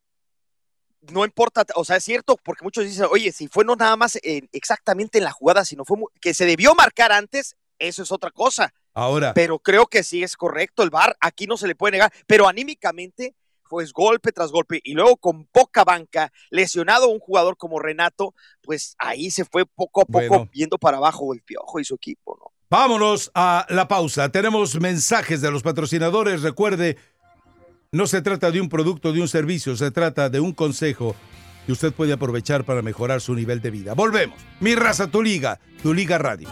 [1.12, 4.18] No importa, o sea, es cierto, porque muchos dicen, oye, si fue no nada más
[4.24, 8.32] en- exactamente en la jugada, sino fue que se debió marcar antes, eso es otra
[8.32, 8.74] cosa.
[8.94, 12.12] Ahora, Pero creo que sí es correcto, el VAR aquí no se le puede negar,
[12.26, 13.36] pero anímicamente,
[13.70, 18.96] pues golpe tras golpe, y luego con poca banca, lesionado un jugador como Renato, pues
[19.00, 20.50] ahí se fue poco a poco Bueno.
[20.54, 22.52] viendo para abajo el piojo y su equipo, ¿no?
[22.70, 24.30] vámonos a la pausa.
[24.30, 26.42] Tenemos mensajes de los patrocinadores.
[26.42, 26.98] Recuerde,
[27.94, 31.16] no se trata de un producto, de un servicio, se trata de un consejo
[31.66, 33.94] que usted puede aprovechar para mejorar su nivel de vida.
[33.94, 34.38] Volvemos.
[34.60, 36.50] Mi raza, tu liga, tu liga radio.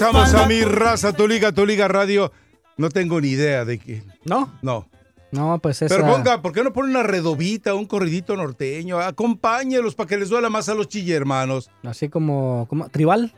[0.00, 2.32] Regresamos a mi raza, tu liga, tu liga radio.
[2.78, 4.04] No tengo ni idea de quién.
[4.24, 4.50] ¿No?
[4.62, 4.88] No.
[5.30, 5.94] No, pues esa...
[5.94, 8.98] Pero ponga, ¿por qué no pone una redobita, un corridito norteño?
[8.98, 11.70] Acompáñelos para que les duela más a los chille hermanos.
[11.84, 12.88] Así como, como...
[12.88, 13.34] ¿Tribal?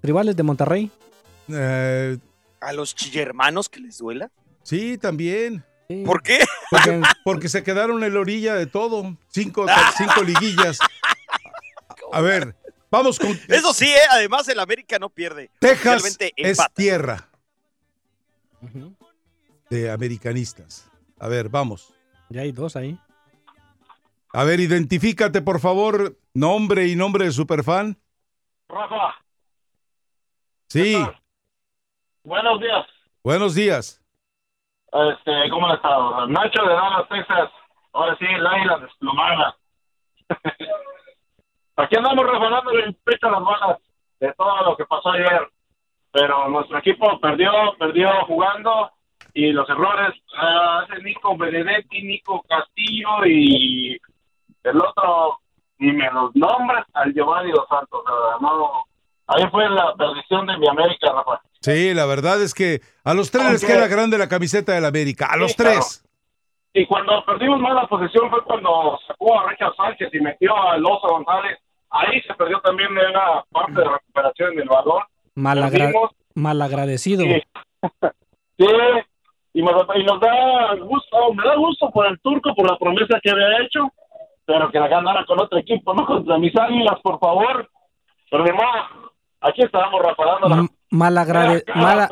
[0.00, 0.90] ¿Tribales de Monterrey?
[1.52, 2.16] Eh,
[2.60, 4.30] A los chillermanos que les duela.
[4.62, 5.64] sí, también.
[5.88, 6.02] Sí.
[6.06, 6.38] ¿Por qué?
[6.70, 9.16] Porque- Porque se quedaron en la orilla de todo.
[9.28, 9.66] Cinco,
[9.98, 10.78] cinco liguillas.
[12.12, 12.56] A ver,
[12.90, 13.30] vamos con.
[13.48, 14.00] Eso sí, ¿eh?
[14.10, 15.50] además el América no pierde.
[15.58, 17.28] Texas es tierra
[19.68, 20.90] de americanistas.
[21.18, 21.92] A ver, vamos.
[22.28, 22.98] Ya hay dos ahí.
[24.32, 26.16] A ver, identifícate, por favor.
[26.34, 27.98] Nombre y nombre de superfan.
[28.68, 29.16] Rafa,
[30.68, 30.96] Sí,
[32.22, 32.86] buenos días.
[33.24, 34.00] buenos días.
[34.92, 36.26] Este, ¿Cómo han estado?
[36.28, 37.50] Nacho de Dallas, Texas.
[37.92, 39.56] Ahora sí, el águila desplomada.
[41.76, 43.78] Aquí andamos refanándole el pecho a las balas
[44.20, 45.48] de todo lo que pasó ayer.
[46.12, 48.90] Pero nuestro equipo perdió, perdió jugando
[49.32, 53.96] y los errores ah, hace Nico Benedetti, Nico Castillo y
[54.64, 55.38] el otro,
[55.78, 58.02] ni me los nombres, al Giovanni Dos Santos.
[58.40, 58.84] no,
[59.28, 61.40] ahí fue la perdición de mi América, Rafa.
[61.60, 65.26] Sí, la verdad es que a los tres les queda grande la camiseta del América.
[65.30, 66.04] A los Sí, tres.
[66.72, 70.76] Y cuando perdimos más la posesión fue cuando sacó a Richard Sánchez y metió a
[70.78, 71.58] Loza González.
[71.90, 75.02] Ahí se perdió también de una parte de recuperación del balón.
[75.34, 75.92] Malagra-
[76.34, 77.22] malagradecido.
[77.24, 77.42] Sí.
[78.60, 78.66] Sí,
[79.54, 83.62] y, nos da gusto, me da gusto por el turco, por la promesa que había
[83.62, 83.88] hecho,
[84.44, 87.70] pero que la ganara con otro equipo, no contra mis águilas, por favor.
[88.30, 92.08] Pero ni modo, aquí estábamos raparando M- malagrade- mala-.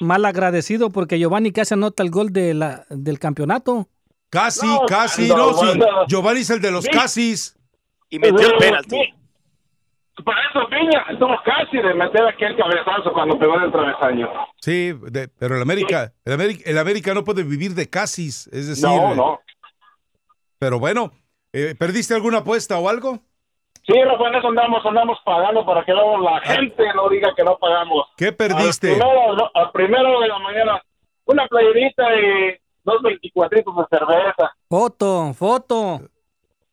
[0.00, 3.88] Mal agradecido porque Giovanni casi anota el gol de la, del campeonato.
[4.30, 5.78] Casi, No, casi, no, no, sí.
[6.08, 6.90] Giovanni es el de los Sí.
[6.90, 7.56] casis.
[8.10, 8.90] Y metió el penalti.
[8.96, 9.14] sí.
[10.24, 14.28] Para eso Viña estuvo casi de meter aquel cabezazo cuando pegó en el travesaño.
[14.60, 18.66] Sí, de- pero el América, el América, el América no puede vivir de casis, es
[18.66, 19.40] decir, No, eh, no.
[20.58, 21.12] pero bueno,
[21.52, 23.20] eh, ¿perdiste alguna apuesta o algo?
[23.88, 27.42] Sí, Rafa, en eso andamos, andamos pagando para que luego la gente no diga que
[27.42, 28.06] no pagamos.
[28.18, 28.92] ¿Qué perdiste?
[28.92, 30.82] Al primero, no, al primero de la mañana,
[31.24, 34.52] una playerita y dos veinticuatritos de cerveza.
[34.68, 36.02] Foto, foto.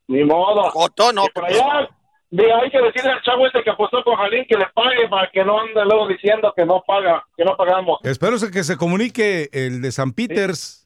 [0.08, 0.70] Ni modo.
[0.70, 1.24] Joto, no.
[1.24, 1.88] Y por allá,
[2.28, 5.30] de, hay que decirle al chavo este que apostó con Jalín que le pague para
[5.30, 7.98] que no ande luego diciendo que no paga, que no pagamos.
[8.02, 10.85] Espero que se comunique el de San Peters.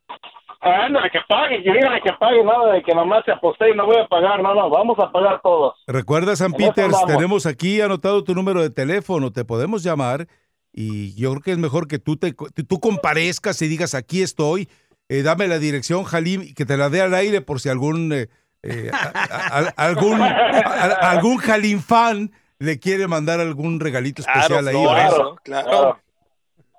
[0.63, 3.87] Ándale, que pague, que dígale que pague, nada de que nomás se aposté y no
[3.87, 5.75] voy a pagar, no, no, vamos a pagar todos.
[5.87, 10.29] Recuerda, San En Peters, tenemos aquí anotado tu número de teléfono, te podemos llamar
[10.73, 14.69] y yo creo que es mejor que tú, te, tú comparezcas y digas, aquí estoy,
[15.09, 18.13] eh, dame la dirección, Halim, y que te la dé al aire por si algún,
[18.13, 18.29] eh,
[18.63, 24.69] eh, a- a- a- algún, a- algún Halim fan le quiere mandar algún regalito especial
[24.69, 24.75] ahí.
[24.75, 25.19] Flores, ¿verdad?
[25.19, 25.37] ¿no?
[25.37, 25.99] Claro.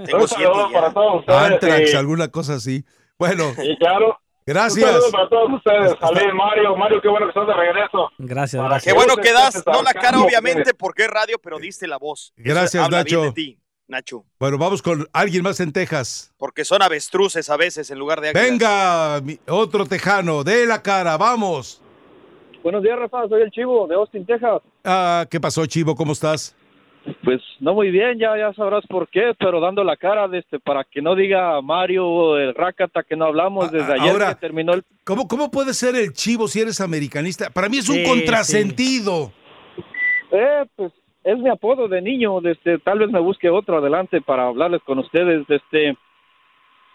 [0.05, 1.39] Tengo Un saludo para todos ustedes.
[1.39, 2.85] Antrax, y- alguna cosa así.
[3.21, 4.13] Bueno, y claro, un
[4.47, 4.89] gracias.
[4.89, 5.95] saludo para todos ustedes.
[5.99, 6.75] Salud, Mario.
[6.75, 8.09] Mario, qué bueno que estás de regreso.
[8.17, 8.83] Gracias.
[8.83, 12.33] Qué bueno que das, no la cara obviamente porque es radio, pero diste la voz.
[12.35, 13.25] Eso Gracias, habla bien Nacho.
[13.27, 14.25] de ti, Nacho.
[14.39, 16.33] Bueno, vamos con alguien más en Texas.
[16.37, 18.43] Porque son avestruces a veces en lugar de águilas.
[18.49, 21.79] Venga, mi- otro tejano, de la cara, vamos.
[22.63, 23.27] Buenos días, Rafa.
[23.27, 24.61] Soy el Chivo de Austin, Texas.
[24.83, 25.95] Ah, ¿Qué pasó, Chivo?
[25.95, 26.55] ¿Cómo estás?
[27.23, 30.59] Pues no muy bien, ya ya sabrás por qué, pero dando la cara de este
[30.59, 34.39] para que no diga Mario el Rakata que no hablamos desde Ah, ayer ahora- que
[34.41, 37.49] terminó el ¿Cómo, ¿Cómo puede ser el Chivo si eres americanista?
[37.49, 39.31] Para mí es un Sí, contrasentido.
[40.31, 40.91] eh pues
[41.23, 44.99] es mi apodo de niño, este tal vez me busque otro adelante para hablarles con
[44.99, 45.95] ustedes, este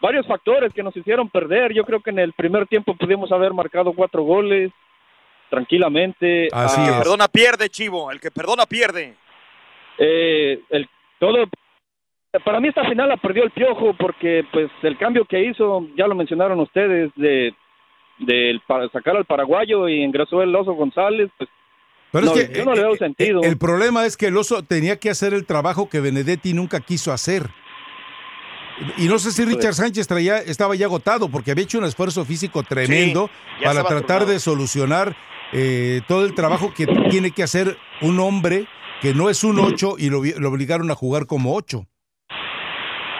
[0.00, 1.72] varios factores que nos hicieron perder.
[1.74, 4.70] Yo creo que en el primer tiempo pudimos haber marcado cuatro goles
[5.50, 6.48] tranquilamente.
[6.52, 8.10] Así Ah, El que perdona pierde, Chivo.
[8.10, 9.14] El que perdona pierde.
[9.98, 11.46] Eh, el todo
[12.44, 16.06] para mí esta final la perdió el piojo porque pues el cambio que hizo ya
[16.06, 17.54] lo mencionaron ustedes de
[18.66, 21.48] para sacar al paraguayo y ingresó el oso González pues
[22.12, 23.42] Pero no, es que yo no le eh, veo eh, sentido.
[23.42, 27.12] El problema es que el oso tenía que hacer el trabajo que Benedetti nunca quiso
[27.12, 27.50] hacer.
[28.98, 32.24] Y no sé si Richard Sánchez traía, estaba ya agotado porque había hecho un esfuerzo
[32.26, 33.30] físico tremendo
[33.64, 35.16] para tratar de solucionar
[35.52, 38.66] eh, todo el trabajo que tiene que hacer un hombre
[39.02, 41.86] que no es un 8 y lo, vi- lo obligaron a jugar como 8.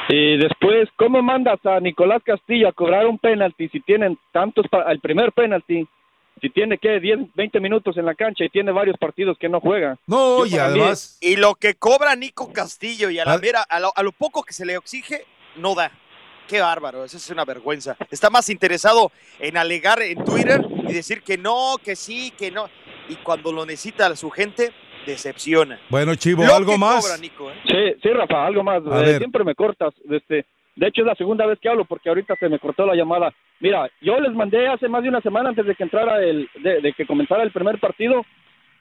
[0.08, 4.90] y después cómo mandas a Nicolás Castillo a cobrar un penalti si tienen tantos pa-
[4.92, 5.86] el primer penalti
[6.40, 9.58] si tiene que 10 20 minutos en la cancha y tiene varios partidos que no
[9.60, 13.32] juega No, Yo y mí- además, Y lo que cobra Nico Castillo y a la
[13.34, 13.38] Ah.
[13.38, 15.24] vera, a lo, a lo poco que se le exige,
[15.56, 15.90] no da.
[16.46, 17.96] Qué bárbaro, eso es una vergüenza.
[18.08, 19.10] Está más interesado
[19.40, 22.68] en alegar en Twitter y decir que no, que sí, que no.
[23.08, 24.72] Y cuando lo necesita su gente,
[25.06, 25.78] decepciona.
[25.88, 27.04] bueno, Chivo, Lo algo más.
[27.04, 27.54] cobra Nico, ¿eh?
[27.66, 28.82] Sí, sí, Rafa, algo más.
[29.04, 29.94] Eh, siempre me cortas.
[30.10, 32.94] Este, de hecho, es la segunda vez que hablo porque ahorita se me cortó la
[32.94, 33.32] llamada.
[33.60, 36.80] Mira, yo les mandé hace más de una semana antes de que entrara el, de,
[36.82, 38.24] de que comenzara el primer partido,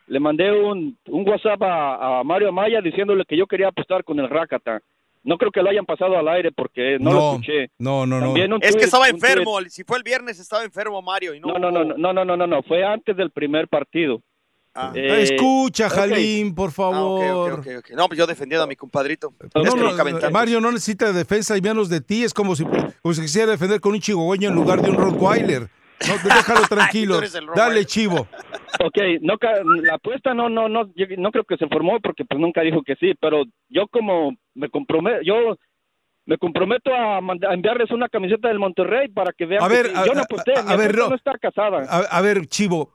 [0.07, 4.19] le mandé un, un WhatsApp a, a Mario Amaya diciéndole que yo quería apostar con
[4.19, 4.81] el Rakata.
[5.23, 7.69] No creo que lo hayan pasado al aire porque no, lo escuché.
[7.79, 8.57] no, no, no.
[8.61, 9.59] Es que estaba enfermo.
[9.69, 11.33] Si fue el viernes, estaba enfermo Mario.
[11.33, 14.21] Y no, No, no, no, no, no, no, no, no, fue antes del primer partido.
[14.75, 14.91] Ah.
[14.93, 15.89] Eh, Escucha.
[15.89, 17.63] Jalim, por Ah, favor.
[17.95, 19.33] No, pues yo defendiendo a mi compadrito.
[19.55, 20.33] No, Es que no, nunca aventamos.
[20.33, 22.23] Mario no necesita defensa y menos de ti.
[22.25, 25.61] Es como si, como si quisiera defender con un chihuahueño en lugar de un Rottweiler.
[25.61, 27.21] No, déjalo tranquilo.
[27.55, 28.27] Dale, chivo.
[28.83, 32.25] Ok, no, ca- la apuesta no, no, no, yo no creo que se formó porque
[32.25, 35.55] pues nunca dijo que sí, pero yo como me comprometo, yo
[36.25, 37.19] me comprometo a,
[37.53, 40.53] enviarles una camiseta del Monterrey para que vean A que ver, a- yo no aposté,
[40.57, 41.09] a- mi ver, no.
[41.09, 41.83] no está casada.
[42.09, 42.91] A, ver, chivo,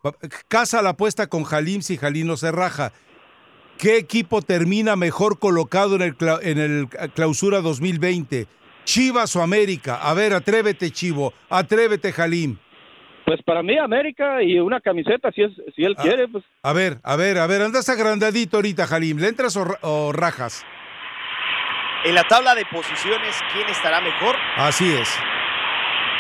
[0.49, 2.93] casa la apuesta con Jalim si Jalim no se raja.
[3.79, 8.47] ¿Qué equipo termina mejor colocado en el, en el clausura 2020?
[8.85, 9.97] Chivas o América.
[10.03, 11.33] A ver, atrévete, chivo.
[11.49, 12.59] Atrévete, Jalim.
[13.25, 16.03] Pues para mí América y una camiseta si es si él Ah.
[16.03, 19.19] quiere, pues A ver, a ver, a ver, andas agrandadito ahorita, Jalim.
[19.19, 20.65] ¿Le entras o, o rajas?
[22.05, 24.37] En la tabla de posiciones, ¿quién estará mejor?
[24.57, 25.09] Así es.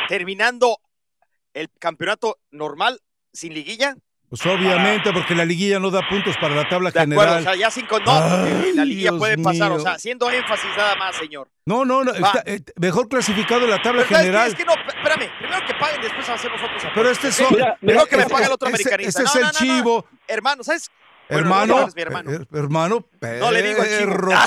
[0.08, 0.78] Terminando
[1.54, 3.00] el campeonato normal
[3.32, 3.94] sin liguilla.
[4.28, 7.24] Pues obviamente, porque la liguilla no da puntos para la tabla De general.
[7.26, 10.30] acuerdo, o sea, ya sin con no, la liguilla Dios puede pasar, o sea, haciendo
[10.30, 11.48] énfasis nada más, señor.
[11.66, 12.12] No, no, no.
[12.12, 14.46] Está, eh, mejor clasificado en la tabla general.
[14.48, 17.36] Es que no, espérame, primero que paguen, después hacemos otros Pero este es,
[17.80, 19.22] Primero que me este- pague el otro ese- americanista.
[19.22, 19.58] Ese es No, el no, no, no.
[19.82, 20.06] chivo.
[20.28, 20.88] Hermano, ¿sabes?
[21.30, 22.30] Bueno, Hermano, no, no, es mi hermano.
[22.32, 23.82] eh, hermano, No le digo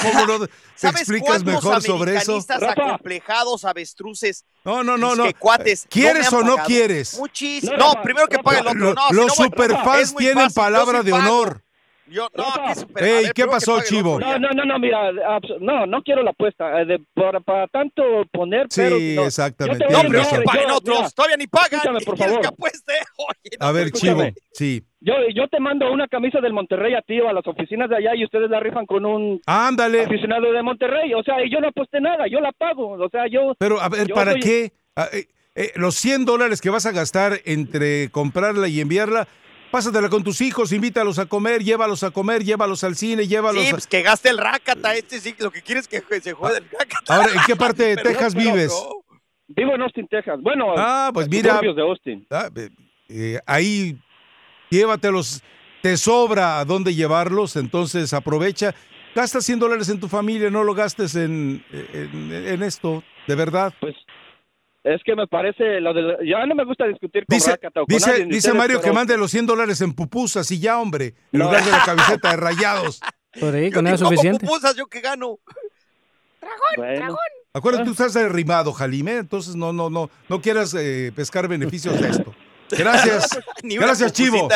[0.01, 2.43] ¿cómo no te ¿Sabes explicas mejor sobre eso?
[2.69, 5.23] acomplejados, avestruces, No, no, no, no.
[5.23, 7.17] que cuates, ¿Quieres no o no quieres?
[7.17, 7.77] Muchísimo.
[7.77, 8.93] No, primero que pague el otro.
[8.93, 11.62] No, los superfans tienen fácil, palabra de honor.
[12.07, 12.67] Yo, no, Rafa.
[12.67, 14.19] ¿qué super- Ey, ver, ¿qué pasó, Chivo?
[14.19, 15.11] no, no, no, no, mira,
[15.61, 19.25] no, no quiero la apuesta, eh, de, para, para tanto poner, Sí, pero no.
[19.27, 20.39] exactamente, Yo te No, razón.
[20.39, 20.97] que paguen yo- otros.
[20.97, 21.67] mira, Todavía ni pagan.
[21.71, 22.45] escúchame, ¿Y por que favor.
[22.45, 22.93] apueste?
[23.17, 24.33] Oye, no, A ver, escúchame.
[24.33, 24.83] chivo, sí.
[24.99, 27.97] Yo, yo te mando una camisa del Monterrey a ti o a las oficinas de
[27.97, 30.01] allá y ustedes la rifan con un Ándale.
[30.05, 31.13] aficionado de Monterrey.
[31.13, 32.91] O sea, y yo no aposté nada, yo la pago.
[32.93, 33.53] O sea, yo...
[33.57, 34.71] Pero, a ver, ¿para soy- qué?
[34.95, 35.25] Ah, eh,
[35.55, 39.27] eh, los 100 dólares que vas a gastar entre comprarla y enviarla,
[39.73, 43.69] pásatela con tus hijos, invítalos a comer, llévalos a comer, llévalos al cine, llévalos Sí,
[43.69, 43.71] a...
[43.71, 44.93] pues que gaste el rácata.
[44.93, 47.15] Este sí, lo que quieres es que se juegue el rácata.
[47.15, 48.71] Ahora, ¿en qué parte de Texas vives?
[48.71, 49.01] no.
[49.47, 50.39] Vivo en Austin, Texas.
[50.41, 52.25] Bueno, Ah, pues mira, de Austin.
[52.29, 52.69] ah, eh,
[53.09, 53.99] eh, ahí
[54.69, 55.41] llévatelos,
[55.81, 58.73] te sobra a dónde llevarlos, entonces aprovecha.
[59.15, 63.73] Gasta 100 dólares en tu familia, no lo gastes en, en, en esto, de verdad.
[63.79, 63.95] Pues
[64.83, 67.85] es que me parece, lo de, ya no me gusta discutir con Dice, Rakata o
[67.85, 71.13] con dice, nadie dice Mario que mande los 100 dólares en pupusas y ya, hombre,
[71.31, 71.45] en No.
[71.45, 72.99] lugar de la camiseta de rayados.
[73.39, 74.45] Por ahí, Yo con ni eso suficiente.
[74.45, 75.39] pupusas, yo que gano.
[76.77, 77.17] Bueno,
[77.53, 77.85] Acuérdate, Ah.
[77.85, 82.33] tú estás derrimado, Jalime, entonces no, no, no, no quieras eh, pescar beneficios de esto.
[82.71, 83.39] Gracias.
[83.63, 84.49] Gracias, Chivo.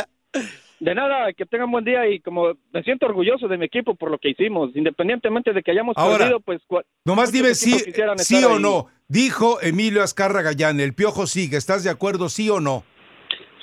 [0.80, 4.09] de nada, que tengan buen día y como me siento orgulloso de mi equipo por
[4.11, 6.61] lo que hicimos, independientemente de que hayamos Ahora, perdido, pues
[7.05, 7.93] Nomás dime equipos sí,
[8.36, 8.61] sí o ahí.
[8.61, 8.88] no.
[9.08, 11.58] Dijo Emilio Azcarra Gallán, el piojo sigue.
[11.58, 12.84] ¿Estás de acuerdo, sí o no?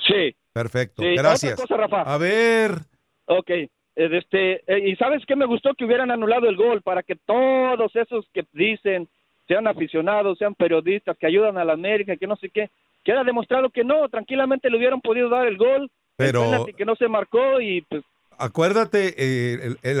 [0.07, 0.35] Sí.
[0.53, 1.15] Perfecto, sí.
[1.15, 1.53] gracias.
[1.59, 2.13] Otra cosa, Rafa.
[2.13, 2.71] A ver,
[3.27, 7.01] Ok, eh, este, eh, y sabes qué me gustó que hubieran anulado el gol para
[7.03, 9.07] que todos esos que dicen
[9.47, 12.69] sean aficionados, sean periodistas que ayudan a la América, que no sé qué,
[13.03, 16.95] queda demostrado que no, tranquilamente le hubieran podido dar el gol, Pero- el que no
[16.95, 18.03] se marcó y pues
[18.37, 19.99] acuérdate, eh, el,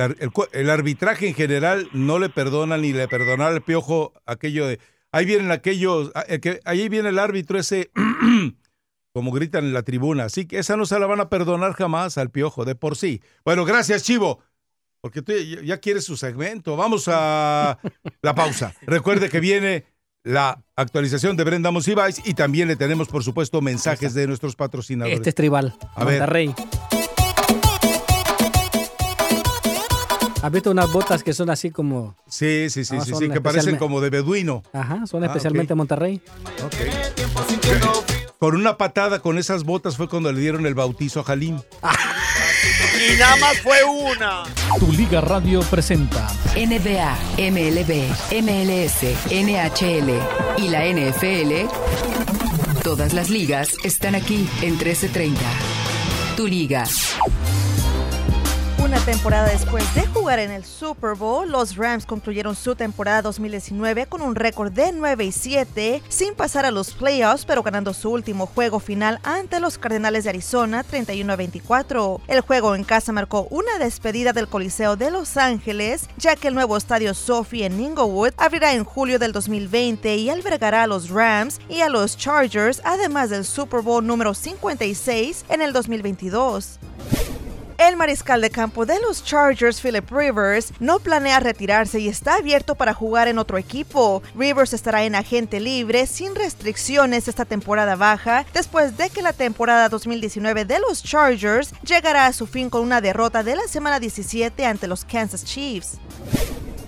[0.53, 4.79] el arbitraje en general no le perdona ni le perdonará al piojo aquello de.
[5.15, 6.11] Ahí vienen aquellos.
[6.13, 7.89] ah, eh, ahí viene el árbitro ese.
[9.13, 10.25] como gritan en la tribuna.
[10.25, 13.21] Así que esa no se la van a perdonar jamás al piojo, de por sí.
[13.45, 14.41] Bueno, gracias, Chivo.
[14.99, 15.31] Porque tú
[15.63, 16.75] ya, quieres su segmento.
[16.75, 17.79] Vamos a
[18.21, 18.73] la pausa.
[18.81, 19.85] Recuerde que viene
[20.25, 25.19] la actualización de Brenda Monsiváis y también le tenemos, por supuesto, mensajes de nuestros patrocinadores.
[25.19, 25.77] Este es tribal.
[25.95, 26.55] A ver.
[30.45, 32.15] ¿Has visto unas botas que son así como...
[32.27, 34.61] Sí, sí, sí, Ah, sí, sí, que parecen como de beduino.
[34.73, 35.77] Ajá, son Ah, especialmente ok.
[35.77, 36.21] Monterrey.
[38.39, 41.59] Con una patada con esas botas fue cuando le dieron el bautizo a Jalim.
[42.95, 44.43] Y nada más fue una.
[44.79, 48.09] Tu Liga Radio presenta NBA, MLB,
[48.41, 50.09] MLS, NHL
[50.63, 51.69] y la NFL.
[52.83, 55.39] Todas las ligas están aquí en 1330.
[56.37, 56.85] Tu liga.
[58.85, 64.05] Una temporada después de jugar en el Super Bowl, los Rams concluyeron su temporada 2019
[64.05, 68.11] con un récord de 9 y 7, sin pasar a los playoffs, pero ganando su
[68.11, 72.21] último juego final ante los Cardenales de Arizona 31 a 24.
[72.27, 76.53] El juego en casa marcó una despedida del Coliseo de Los Ángeles, ya que el
[76.53, 81.59] nuevo estadio Sophie en Inglewood abrirá en julio del 2020 y albergará a los Rams
[81.69, 86.77] y a los Chargers, además del Super Bowl número 56 en el 2022.
[87.77, 92.75] El mariscal de campo de los Chargers, Philip Rivers, no planea retirarse y está abierto
[92.75, 94.23] para jugar en otro equipo.
[94.33, 99.89] Rivers estará en agente libre sin restricciones esta temporada baja, después de que la temporada
[99.89, 104.65] 2019 de los Chargers llegará a su fin con una derrota de la semana 17
[104.65, 105.97] ante los Kansas Chiefs.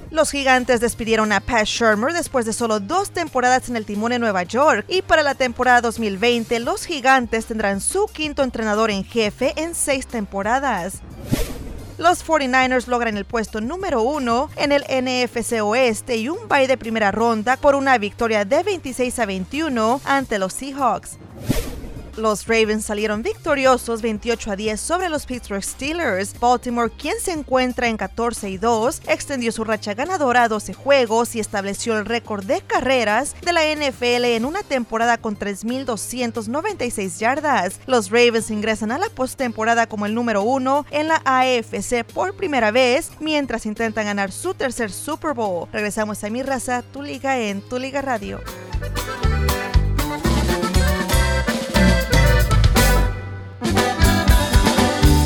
[0.10, 4.22] Los gigantes despidieron a Pat Shermer después de solo dos temporadas en el timón en
[4.22, 9.54] Nueva York y para la temporada 2020 los gigantes tendrán su quinto entrenador en jefe
[9.58, 11.02] en seis temporadas.
[11.98, 16.78] Los 49ers logran el puesto número uno en el NFC Oeste y un bye de
[16.78, 21.18] primera ronda por una victoria de 26 a 21 ante los Seahawks.
[22.18, 26.40] Los Ravens salieron victoriosos 28 a 10 sobre los Pittsburgh Steelers.
[26.40, 31.36] Baltimore, quien se encuentra en 14 y 2, extendió su racha ganadora a 12 juegos
[31.36, 37.80] y estableció el récord de carreras de la NFL en una temporada con 3.296 yardas.
[37.86, 42.72] Los Ravens ingresan a la postemporada como el número uno en la AFC por primera
[42.72, 45.68] vez mientras intentan ganar su tercer Super Bowl.
[45.72, 48.42] Regresamos a mi raza, tu liga en tu liga radio.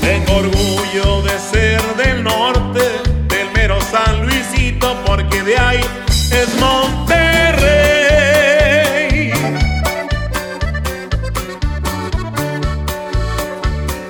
[0.02, 2.82] Tengo orgullo de ser del norte,
[3.28, 5.82] del mero San Luisito, porque de ahí
[6.32, 7.32] es Monterrey.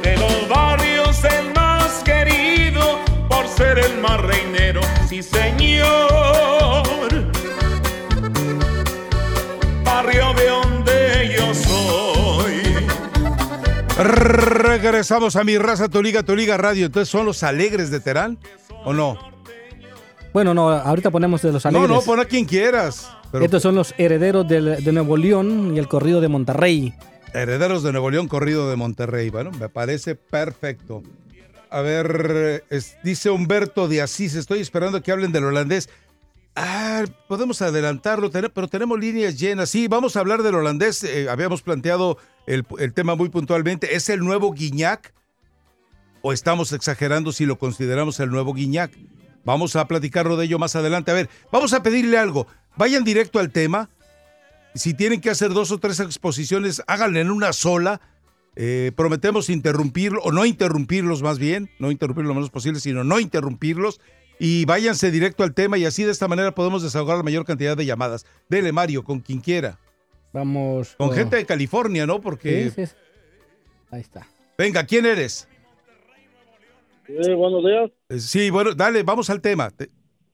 [0.02, 6.51] De los barrios el más querido, por ser el más reinero, sí señor.
[14.04, 16.86] Regresamos a mi raza, tu liga, tu liga radio.
[16.88, 18.38] Entonces, ¿son los alegres de Terán
[18.86, 19.18] o no?
[20.34, 21.90] Bueno, no, ahorita ponemos de los No, alegres.
[21.90, 23.10] no, pon a quien quieras.
[23.32, 26.94] Pero Estos son los herederos del- de Nuevo León y el corrido de Monterrey.
[27.34, 29.30] Herederos de Nuevo León, corrido de Monterrey.
[29.30, 31.02] Bueno, me parece perfecto.
[31.70, 35.90] A ver, es- dice Humberto de Asís, estoy esperando que hablen del holandés.
[36.56, 39.70] Ah, podemos adelantarlo, pero tenemos líneas llenas.
[39.70, 41.04] Sí, vamos a hablar del holandés.
[41.04, 43.96] eh, habíamos planteado el, tema muy puntualmente.
[43.96, 45.14] ¿Es el nuevo Guiñac?
[46.22, 48.92] ¿O estamos exagerando si lo consideramos el nuevo Guiñac?
[49.44, 51.12] Vamos a platicarlo de ello más adelante.
[51.12, 52.48] A ver, vamos a pedirle algo.
[52.76, 53.90] Vayan directo al tema.
[54.76, 58.02] Si tienen que hacer dos o tres exposiciones, háganlo en una sola.
[58.56, 63.20] Eh, prometemos interrumpirlo, o no interrumpirlos más bien, no interrumpir lo menos posible, sino no
[63.20, 64.00] interrumpirlos.
[64.44, 67.78] Y váyanse directo al tema y así de esta manera podemos desahogar la mayor cantidad
[67.78, 68.26] de llamadas.
[68.50, 69.78] Dele, Mario, con quien quiera.
[70.34, 70.96] Vamos.
[70.98, 72.20] Con gente de California, ¿no?
[72.22, 72.72] Porque...
[72.72, 72.94] Sí, sí.
[73.92, 74.26] Ahí está.
[74.58, 75.48] Venga, ¿quién eres?
[77.06, 77.92] Sí, buenos días.
[78.10, 79.70] Eh, Sí, bueno, dale, vamos al tema.
[79.70, 79.90] Te-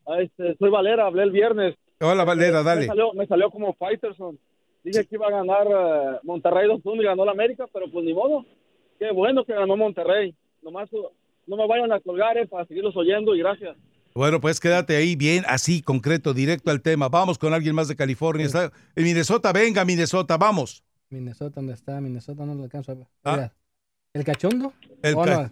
[0.06, 1.76] Ah, este, soy Valera, hablé el viernes.
[2.00, 2.86] Hola, Valera, Me dale.
[2.86, 4.40] salió, me salió como Fighterson.
[4.84, 8.14] Dije que iba a ganar eh, Monterrey 2-1 y ganó la América, pero pues ni
[8.14, 8.46] modo.
[9.00, 10.34] Qué bueno que ganó Monterrey.
[10.62, 10.90] Nomás
[11.46, 13.76] no me vayan a colgar eh, para seguirlos oyendo y gracias.
[14.18, 17.08] Bueno, pues quédate ahí bien, así, concreto, directo al tema.
[17.08, 18.48] Vamos con alguien más de California.
[18.48, 20.84] Está en Minnesota, venga, Minnesota, vamos.
[21.12, 22.02] Minnesota, ¿dónde está?
[22.02, 23.08] Minnesota no lo alcanzo a ver.
[23.24, 23.52] Ah.
[24.14, 24.74] ¿El cachondo?
[25.04, 25.52] El Oh, ca-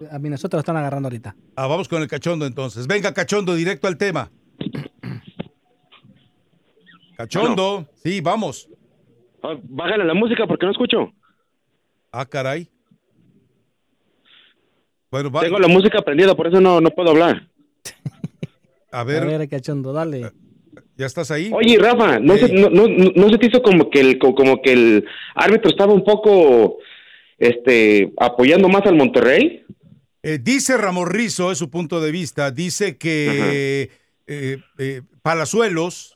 [0.00, 1.36] no, A Minnesota lo están agarrando ahorita.
[1.56, 2.86] Ah, vamos con el cachondo entonces.
[2.86, 4.30] Venga, cachondo, directo al tema.
[7.18, 8.66] Cachondo, sí, vamos.
[9.64, 11.12] Bájale la música porque no escucho.
[12.12, 12.66] Ah, caray.
[15.10, 15.42] Bueno, va.
[15.42, 17.46] Tengo la música prendida, por eso no, no puedo hablar.
[18.96, 20.30] A A ver, cachondo, dale.
[20.96, 21.50] ¿ya estás ahí?
[21.52, 24.34] Oye, Rafa, ¿no, se, no, no, no- no se te hizo como que, el, co-
[24.34, 26.78] como que el árbitro estaba un poco
[27.38, 29.64] este, apoyando más al Monterrey?
[30.22, 33.90] Eh, dice Ramón Rizo, es su punto de vista, dice que
[34.26, 36.14] eh, eh, Palazuelos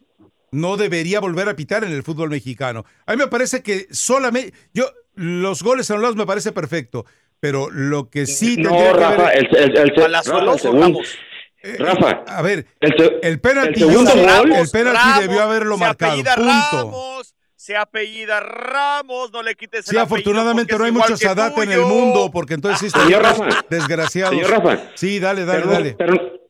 [0.51, 2.85] no debería volver a pitar en el fútbol mexicano.
[3.07, 7.05] A mí me parece que solamente, yo, los goles anulados me parece perfecto,
[7.39, 11.01] pero lo que sí No, tendría que Rafa, el, el, el, Rafa, el segundo-
[11.79, 15.75] Rafa, a ver, el, el penalti, el segundo yo- gol, el penalti Ramos, debió haberlo
[15.77, 16.23] se marcado.
[16.37, 21.63] Ramos, se apellida Ramos, no le quites Sí, el afortunadamente apellido no hay muchos Adate
[21.63, 23.47] en el mundo, porque entonces sí Señor Rafa.
[23.69, 24.35] desgraciados.
[24.35, 24.79] Señor Rafa.
[24.95, 25.95] Sí, dale, dale, pero, dale.
[25.99, 26.41] pero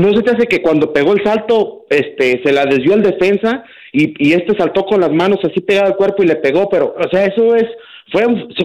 [0.00, 3.64] no se te hace que cuando pegó el salto, este, se la desvió el defensa
[3.92, 6.94] y, y este saltó con las manos así pegado al cuerpo y le pegó, pero,
[6.98, 7.64] o sea, eso es,
[8.10, 8.24] fue,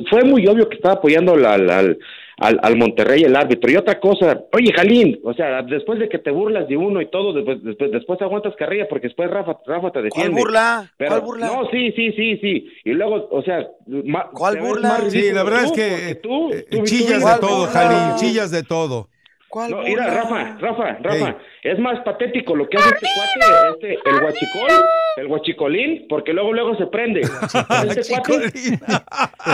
[0.10, 2.00] fue muy obvio que estaba apoyando al, al,
[2.40, 3.72] al, al- Monterrey el árbitro.
[3.72, 7.08] Y otra cosa, oye, Jalín, o sea, después de que te burlas de uno y
[7.10, 10.40] todo, después, después, después aguantas carrilla porque después Rafa, Rafa te defiende.
[10.40, 10.92] burla?
[10.98, 11.48] Pero- ¿Cuál burla?
[11.48, 12.68] No, sí, sí, sí, sí.
[12.86, 13.68] Y luego, o sea,
[14.06, 15.02] ma- ¿Cuál burla?
[15.10, 17.66] Sí, la verdad tú, es que tú- eh, tú- chillas de todo.
[17.68, 19.08] Jalín, chillas de todo.
[19.50, 20.06] ¿Cuál No, mira?
[20.14, 24.86] Rafa, Rafa, Rafa, es más patético lo que hace este cuate, este, el guachicol,
[25.18, 27.22] el guachicolín, porque luego luego se prende.
[27.22, 28.52] Este cuate,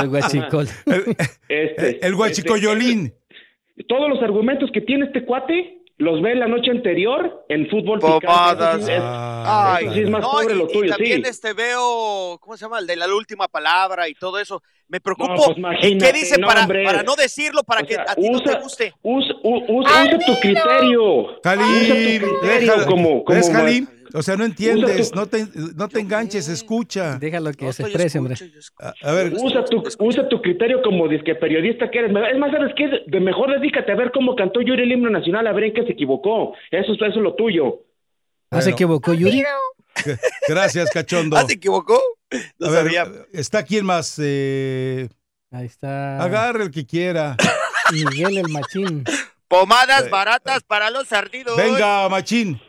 [0.02, 0.68] El guachicol.
[1.48, 3.14] este, El guachicoyolín.
[3.78, 8.00] este, todos los argumentos que tiene este cuate los ve la noche anterior en fútbol
[8.00, 8.76] Pomadas.
[8.78, 8.96] picante.
[8.96, 9.02] Es-
[9.48, 11.30] Ah, Ay, sí es más no, pobre y, lo y tuyo, también sí.
[11.30, 12.80] este veo, ¿cómo se llama?
[12.80, 14.62] El de la última palabra y todo eso.
[14.88, 15.36] Me preocupo.
[15.36, 18.16] pues ¿En imagínate, qué dice no, para, para no decirlo, para O que sea, a
[18.16, 18.94] ti no te guste?
[19.04, 21.42] Usa, usa- usa tu criterio.
[21.44, 22.86] Jalín, usa tu criterio déjalo.
[22.88, 23.40] como, como.
[24.16, 25.46] O sea, no entiendes, tu- no te,
[25.76, 27.18] no te enganches, escucha.
[27.20, 28.36] Déjalo que No se exprese, hombre.
[28.80, 32.12] A, a ver, Usa tu, usa tu criterio como disque periodista que eres.
[32.32, 32.90] Es más, ¿sabes qué?
[33.08, 35.84] De mejor dedícate a ver cómo cantó Yuri el himno nacional, a ver en qué
[35.84, 36.54] se equivocó.
[36.72, 37.82] Eso, eso es lo tuyo.
[38.52, 38.76] ¿Ah, se Bueno.
[38.76, 39.44] equivocó Yuri?
[40.48, 41.36] gracias, cachondo.
[41.38, 42.02] ¿Ah, se equivocó?
[42.60, 43.08] No A ver, sabía.
[43.34, 44.16] está quién más.
[44.22, 45.10] Eh,
[45.52, 46.22] Ahí está.
[46.24, 47.36] agarre el que quiera.
[47.92, 49.04] Miguel el machín.
[49.48, 51.56] Pomadas baratas para los ardidos.
[51.56, 52.60] Venga, machín.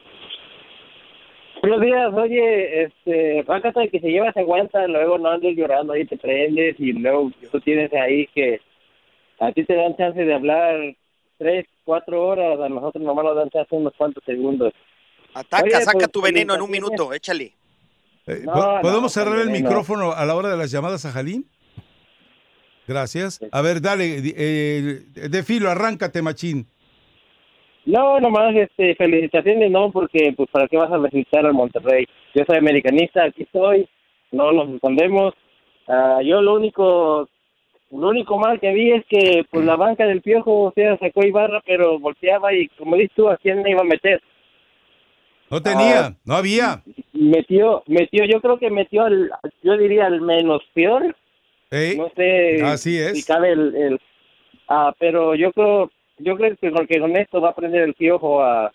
[1.66, 6.06] Buenos días, oye, este, hasta que se lleva se aguanta, luego no andes llorando, ahí
[6.06, 8.60] te prendes y luego tú tienes ahí que
[9.40, 10.94] a ti te dan chance de hablar
[11.36, 14.72] tres, cuatro horas, a nosotros nomás nos dan chance unos cuantos segundos.
[15.34, 17.00] Ataca, Oye, saca pues, tu veneno en un felicitaciones.
[17.00, 17.52] minuto, échale.
[18.28, 19.68] Eh, No, ¿po- ¿Podemos no, cerrar el hombre, no.
[19.68, 21.46] micrófono a la hora de las llamadas a Jalín?
[22.86, 23.40] Gracias.
[23.50, 26.68] A ver, dale, eh, de filo, arráncate, machín.
[27.86, 32.04] No, nomás, este, felicitaciones, no, porque, pues, ¿para qué vas a felicitar al Monterrey?
[32.34, 33.88] Yo soy americanista, aquí estoy,
[34.32, 35.34] no nos escondemos.
[35.86, 37.28] Ah, yo lo único,
[37.92, 41.24] lo único mal que vi es que, pues, la banca del Piojo, o sea, sacó
[41.24, 44.20] Ibarra, pero volteaba y, como dices tú, ¿a quién le iba a meter?
[45.48, 46.12] No tenía, Ah.
[46.24, 46.82] no había.
[47.12, 49.30] Metió, metió, yo creo que metió al,
[49.62, 51.14] yo diría al menos peor,
[51.70, 51.94] ¿Eh?
[51.96, 53.12] no sé Así es.
[53.20, 54.00] si cabe el, el-
[54.68, 58.42] ah, pero yo creo yo creo que porque con esto va a aprender el piojo
[58.42, 58.72] a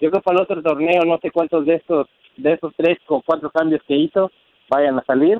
[0.00, 3.22] yo creo para el otro torneo no sé cuántos de estos de estos tres o
[3.22, 4.30] cuatro cambios que hizo
[4.68, 5.38] vayan a salir.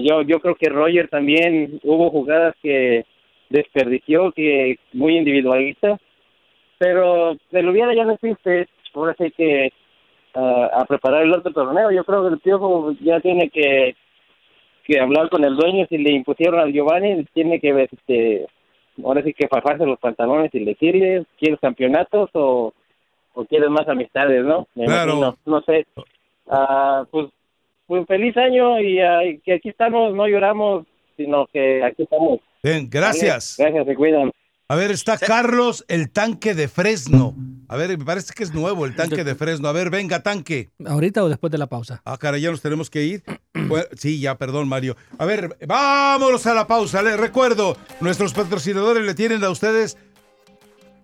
[0.00, 3.04] Yo yo creo que Roger también hubo jugadas que
[3.50, 5.98] desperdició que muy individualista
[6.78, 9.72] pero de lo hubiera ya no existe ahora sí que
[10.34, 11.90] a preparar el otro torneo.
[11.90, 13.96] Yo creo que el piojo ya tiene que
[14.84, 18.46] que hablar con el dueño si le impusieron al Giovanni tiene que este
[19.04, 22.72] ahora sí que fajarse los pantalones y decirle quieres campeonatos o
[23.34, 25.12] o quieres más amistades no Me Claro.
[25.12, 25.86] imagino, no sé
[26.50, 27.26] Ah, pues
[27.86, 30.86] pues feliz año y y que aquí estamos no lloramos
[31.16, 33.56] sino que aquí estamos Bien, gracias.
[33.58, 34.30] gracias se cuidan
[34.70, 37.34] A ver, está Carlos, el tanque de Fresno.
[37.68, 39.66] A ver, me parece que es nuevo el tanque de Fresno.
[39.66, 40.68] A ver, venga, tanque.
[40.84, 42.02] ¿Ahorita o después de la pausa?
[42.04, 43.22] Ah, cara, ya nos tenemos que ir.
[43.68, 44.96] Bueno, sí, ya, perdón, Mario.
[45.18, 47.02] A ver, vámonos a la pausa.
[47.02, 49.98] Les recuerdo, nuestros patrocinadores le tienen a ustedes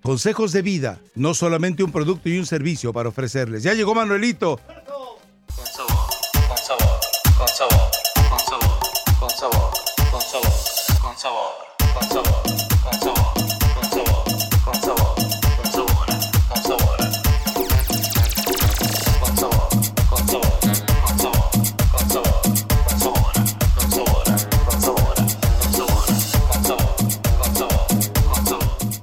[0.03, 3.62] consejos de vida, no solamente un producto y un servicio para ofrecerles.
[3.65, 4.61] Ya llegó Manuelito.
[5.55, 6.09] Con sabor,
[6.49, 7.01] con sabor,
[7.37, 7.91] con sabor,
[8.31, 8.81] con sabor,
[9.21, 9.73] con sabor,
[10.11, 10.53] con sabor,
[11.03, 11.53] con sabor,
[11.93, 12.43] con sabor, con sabor,
[12.83, 13.43] con sabor,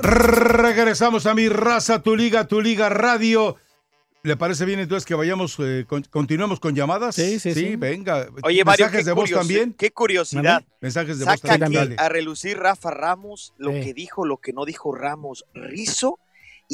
[0.02, 3.56] Regresamos a mi raza, tu liga, tu liga radio.
[4.24, 7.16] ¿Le parece bien entonces que vayamos, eh, con- continuemos con llamadas?
[7.16, 7.76] Sí, sí, sí.
[7.76, 8.28] venga.
[8.44, 9.74] Oye, Mario, ¿Mensajes de voz también?
[9.74, 10.64] qué curiosidad.
[10.80, 11.84] Mensajes de voz Saca también.
[11.94, 15.46] aquí a relucir Rafa Ramos lo que dijo, lo que no dijo Ramos.
[15.56, 16.20] Rizo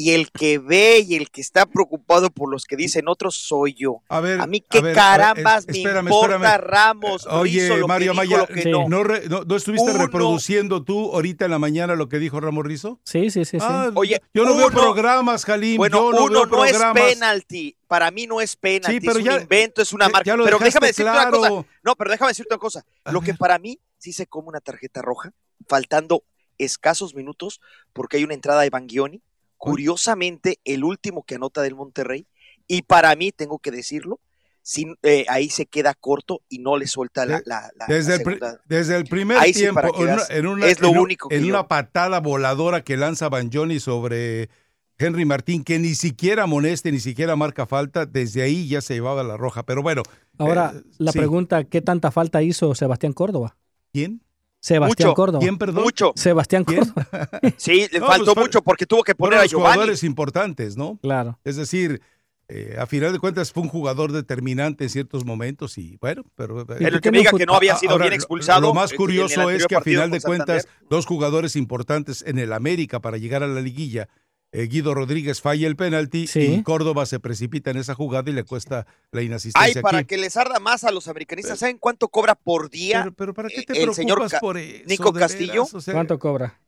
[0.00, 3.74] y el que ve y el que está preocupado por los que dicen otros soy
[3.74, 4.00] yo.
[4.08, 6.60] A ver, mí qué a ver, carambas a ver, me importa espérame.
[6.60, 8.88] Ramos, Oye, Rizzo, lo Mario que dijo, Amaya, lo que no.
[8.88, 9.98] ¿no, re- no- no estuviste Uno.
[10.04, 13.00] reproduciendo tú ahorita en la mañana lo que dijo Ramos Rizo?
[13.02, 13.58] Sí, sí, sí.
[13.58, 13.66] sí.
[13.68, 15.78] Ah, Oye, yo no veo programas, Jalim.
[15.78, 17.76] Bueno, yo no uno veo no es penalti.
[17.88, 19.00] Para mí no es penalti.
[19.00, 20.36] Sí, pero es ya- un invento, es una marca.
[20.44, 21.50] pero déjame decirte una cosa.
[21.82, 22.84] No, pero déjame decirte una cosa.
[23.10, 25.32] Lo que para mí sí se come una tarjeta roja,
[25.66, 26.22] faltando
[26.56, 27.60] escasos minutos,
[27.92, 29.20] porque hay una entrada de Banguioni.
[29.58, 32.26] Curiosamente, el último que anota del Monterrey.
[32.66, 34.20] Y para mí, tengo que decirlo,
[34.62, 38.32] sin- eh, ahí se queda corto y no le suelta la, la- la- Desde la
[38.32, 41.02] el, desde el primer Ahí tiempo, en una, veas, en una- es lo en un-
[41.04, 44.50] único que en yo- una patada voladora que lanza Banjoni sobre
[44.98, 49.22] Henry Martín, que ni siquiera amoneste, ni siquiera marca falta, desde ahí ya se llevaba
[49.22, 49.64] la roja.
[49.64, 50.02] Pero bueno.
[50.38, 51.18] Ahora, eh, la sí.
[51.18, 53.56] pregunta, ¿qué tanta falta hizo Sebastián Córdoba?
[53.92, 54.20] ¿Quién?
[54.60, 55.14] Sebastián Mucho.
[55.14, 55.40] Córdoba.
[55.40, 55.84] ¿Quién, perdón?
[55.84, 56.12] Mucho.
[56.16, 57.06] Sebastián Córdoba.
[57.56, 59.74] Sí, le No, faltó pues, mucho porque tuvo que poner a los Giovanni.
[59.74, 60.98] jugadores importantes, ¿no?
[61.00, 61.38] Claro.
[61.44, 62.00] Es decir,
[62.48, 66.62] eh, a final de cuentas fue un jugador determinante en ciertos momentos y bueno, pero...
[66.62, 68.96] eh, El que me diga que no había sido bien lo- expulsado, Lo, más eh,
[68.96, 73.42] curioso es que a final de cuentas, dos jugadores importantes en el América para llegar
[73.42, 74.08] a la liguilla,
[74.52, 78.44] eh, Guido Rodríguez falla el penalti y Córdoba se precipita en esa jugada y le
[78.44, 80.06] cuesta la Ay, inasistencia para aquí.
[80.06, 83.02] que les arda más a los americanistas, ¿saben cuánto cobra por día?
[83.02, 85.52] Pero, pero ¿para qué eh, te el señor por eso, Nico Castillo?
[85.64, 85.74] veras?
[85.74, 86.60] O sea, ¿Cuánto cobra?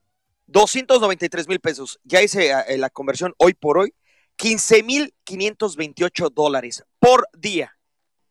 [0.47, 2.01] 293 mil pesos.
[2.05, 3.95] Ya hice eh, la conversión hoy por hoy.
[4.37, 7.77] 15 mil 528 dólares por día.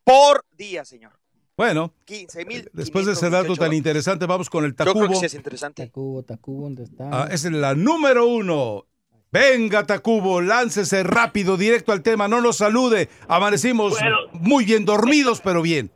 [0.04, 1.14] Por día, señor.
[1.56, 2.70] Bueno, 15 mil.
[2.74, 5.20] después de ese dato tan interesante, vamos con el Yo creo que Tacubo.
[5.20, 5.86] sí es interesante.
[5.86, 7.10] Tacubo, Tacubo, ¿dónde está?
[7.12, 8.86] Ah, es la número uno.
[9.32, 13.10] Venga, Tacubo, láncese rápido, directo al tema, no nos salude.
[13.28, 13.96] Amanecimos
[14.34, 15.92] muy bien dormidos, pero bien.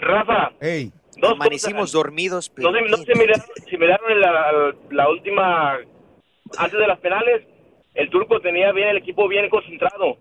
[0.00, 0.92] Rafa, Ey.
[1.16, 5.78] dos Amanecimos dormidos, no sé, no sé si miraron, si miraron la, la última,
[6.58, 7.44] antes de las penales,
[7.94, 10.18] el turco tenía bien el equipo bien concentrado.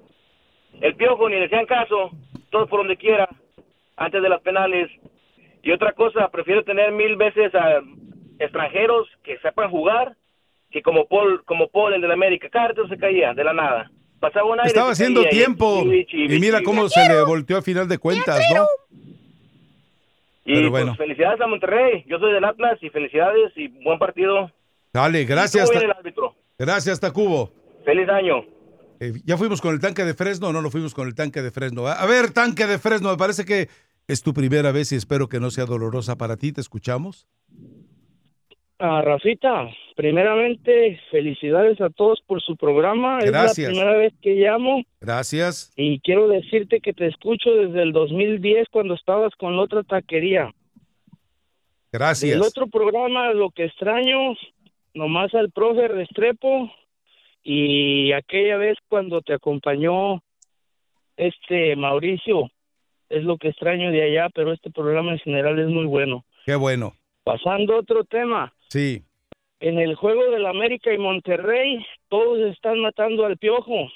[0.81, 2.09] El piojo ni le hacían caso,
[2.49, 3.29] todos por donde quiera,
[3.95, 4.89] antes de las penales.
[5.61, 7.79] Y otra cosa, prefiero tener mil veces a
[8.39, 10.15] extranjeros que sepan jugar
[10.71, 12.49] que como Paul, como Paul el de la América.
[12.49, 13.91] Cada rato se caía de la nada.
[14.19, 14.67] Pasaba un aire.
[14.67, 15.83] Estaba haciendo caía, y- tiempo.
[15.85, 18.65] y- Y mira cómo se le volteó a final de cuentas, ¿no?
[20.45, 20.95] Y Pero pues, bueno.
[20.95, 22.05] felicidades a Monterrey.
[22.07, 24.49] Yo soy del Atlas y felicidades y buen partido.
[24.93, 25.69] Dale, gracias.
[25.69, 26.35] Bien el árbitro.
[26.57, 27.51] Gracias, Tacubo.
[27.83, 28.45] Feliz año.
[28.99, 31.41] Eh, ¿Ya fuimos con el tanque de Fresno o no lo fuimos con el tanque
[31.41, 31.85] de Fresno?
[31.85, 33.67] A ver, tanque de Fresno, me parece que
[34.07, 36.51] es tu primera vez y espero que no sea dolorosa para ti.
[36.53, 37.27] ¿Te escuchamos?
[38.79, 43.19] Ah, Rafita, primeramente, felicidades a todos por su programa.
[43.19, 43.69] Es Gracias.
[43.69, 45.73] la primera vez que llamo Gracias.
[45.75, 50.53] y quiero decirte que te escucho desde el 2010 cuando estabas con la otra taquería.
[51.91, 52.35] Gracias.
[52.35, 54.35] El otro programa, lo que extraño,
[54.93, 56.71] nomás al profe Restrepo
[57.43, 60.21] y aquella vez cuando te acompañó
[61.15, 62.51] este Mauricio,
[63.09, 66.25] es lo que extraño de allá, pero este programa en general es muy bueno.
[66.45, 66.93] Qué bueno.
[67.23, 69.03] Pasando a otro tema, Sí.
[69.59, 73.89] en el juego del América y Monterrey, todos están matando al Piojo.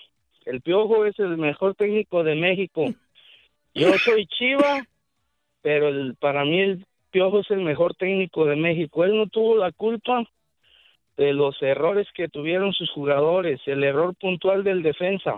[0.45, 2.85] El Piojo es el mejor técnico de México.
[3.75, 4.83] Yo soy Chiva,
[5.61, 9.03] pero el- para mí el Piojo es el mejor técnico de México.
[9.05, 10.23] Él no tuvo la culpa
[11.17, 15.35] de los errores que tuvieron sus jugadores, el error puntual del defensa,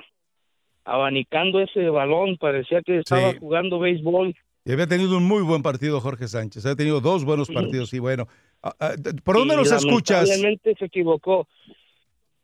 [0.85, 3.37] abanicando ese balón, parecía que estaba Sí.
[3.39, 4.33] jugando béisbol.
[4.65, 6.65] Y había tenido un muy buen partido Jorge Sánchez.
[6.65, 8.27] Había tenido dos buenos partidos y bueno.
[8.63, 8.91] Ah, ah,
[9.23, 10.27] ¿Por dónde Y nos escuchas?
[10.27, 11.47] Lamentablemente se equivocó.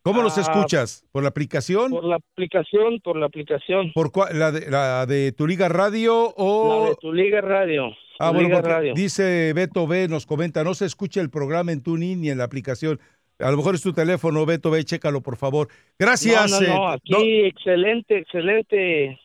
[0.01, 1.05] ¿Cómo nos Ah, escuchas?
[1.11, 1.91] ¿Por la aplicación?
[1.91, 3.91] Por la aplicación, por la aplicación.
[3.93, 6.84] ¿Por cua- la, de, la de tu liga radio o...?
[6.86, 7.91] La de tu Liga Radio.
[8.17, 8.93] Ah, bueno, Liga porque Radio.
[8.95, 12.45] dice Beto B, nos comenta, no se escucha el programa en TuneIn ni en la
[12.45, 12.99] aplicación.
[13.39, 15.67] A lo mejor es tu teléfono, Beto, ve, chécalo, por favor.
[15.97, 16.49] Gracias.
[16.51, 19.20] No, no, no, eh, aquí no, excelente, excelente,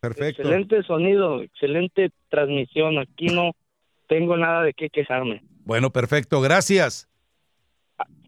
[0.00, 0.42] perfecto.
[0.42, 2.98] excelente sonido, excelente transmisión.
[2.98, 3.52] Aquí no
[4.08, 5.42] tengo nada de qué quejarme.
[5.64, 7.08] Bueno, perfecto, gracias.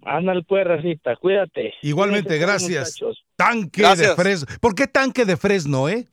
[0.07, 1.73] Ándale pues, Racita, cuídate.
[1.83, 2.99] Igualmente, gracias.
[3.37, 4.11] Tanque Gracias.
[4.11, 4.47] de Fresno.
[4.61, 6.07] ¿Por qué tanque de Fresno, eh?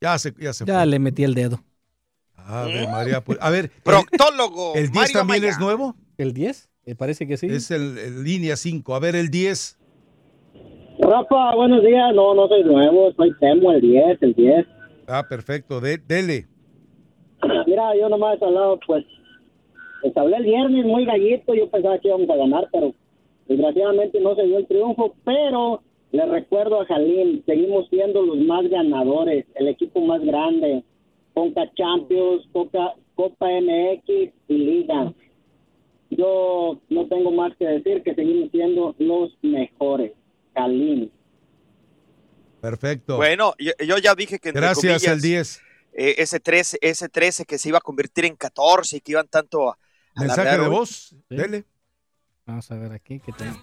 [0.00, 0.86] Ya se, ya se Ya fue.
[0.86, 1.60] le metí el dedo.
[2.36, 3.70] Ave María, pues, a ver.
[3.82, 4.74] Proctólogo.
[4.74, 5.52] ¿El 10 Mario también Maya.
[5.52, 5.96] es nuevo?
[6.18, 6.70] ¿El 10?
[6.86, 7.46] Me parece que sí.
[7.46, 8.94] Es el, el línea 5.
[8.94, 9.78] A ver, el 10.
[11.00, 12.14] Rafa, buenos días.
[12.14, 14.66] No, no soy nuevo, soy Temo, el 10, el 10.
[15.08, 15.80] Ah, perfecto.
[15.80, 16.46] De, dele.
[17.66, 19.04] Mira, yo nomás he hablado, pues,
[20.00, 22.94] pues hablé el viernes muy gallito, yo pensaba que íbamos a ganar, pero
[23.46, 25.82] desgraciadamente no se dio el triunfo, pero
[26.12, 30.82] le recuerdo a Jalín, seguimos siendo los más ganadores, el equipo más grande,
[31.34, 34.08] Conca Champions, Coca, Copa MX
[34.48, 35.12] y Liga.
[36.10, 40.12] Yo no tengo más que decir que seguimos siendo los mejores,
[40.54, 41.10] Jalín.
[42.60, 43.16] Perfecto.
[43.16, 45.62] Bueno, yo, yo ya dije que entre Gracias, comillas, el 10.
[45.92, 49.28] eh, ese 13, ese 13 que se iba a convertir en 14 y que iban
[49.28, 49.78] tanto a
[50.18, 51.14] Mensaje de voz.
[51.28, 51.64] Dele.
[52.46, 53.60] Vamos a ver aquí qué tengo.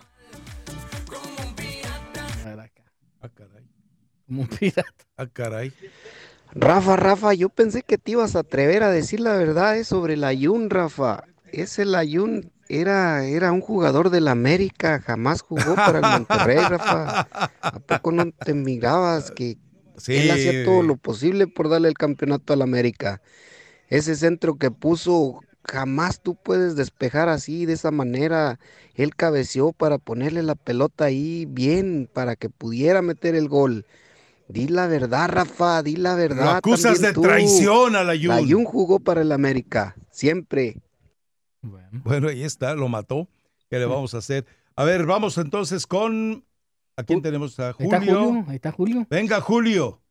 [2.43, 2.83] A ver acá.
[3.21, 3.67] Ah, caray.
[4.27, 5.05] Como un pirata.
[5.17, 5.73] Ah, caray.
[6.51, 10.13] Rafa, Rafa, yo pensé que te ibas a atrever a decir la verdad eh, sobre
[10.13, 11.23] el Ayun, Rafa.
[11.51, 17.27] Ese Ayun era, era un jugador del América, jamás jugó para el Monterrey, Rafa.
[17.61, 19.57] ¿A poco no te mirabas que
[19.97, 20.13] Sí.
[20.15, 23.21] él hacía todo lo posible por darle el campeonato al América?
[23.87, 28.59] Ese centro que puso, jamás tú puedes despejar así, de esa manera.
[28.93, 33.85] Él cabeceó para ponerle la pelota ahí bien, para que pudiera meter el gol.
[34.47, 36.45] Di la verdad, Rafa, di la verdad.
[36.45, 37.21] Lo acusas de tú.
[37.21, 38.31] traición al Ayun.
[38.31, 40.77] Ayun jugó para el América, siempre.
[41.91, 43.27] Bueno, ahí está, lo mató.
[43.69, 44.45] ¿Qué le vamos a hacer?
[44.75, 46.45] A ver, vamos entonces con.
[46.95, 47.59] ¿A quién tenemos?
[47.59, 48.23] A Ahí está Julio.
[48.23, 48.45] Julio.
[48.47, 49.07] Ahí está Julio.
[49.09, 50.01] Venga, Julio.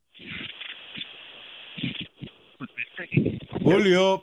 [3.62, 4.22] Julio.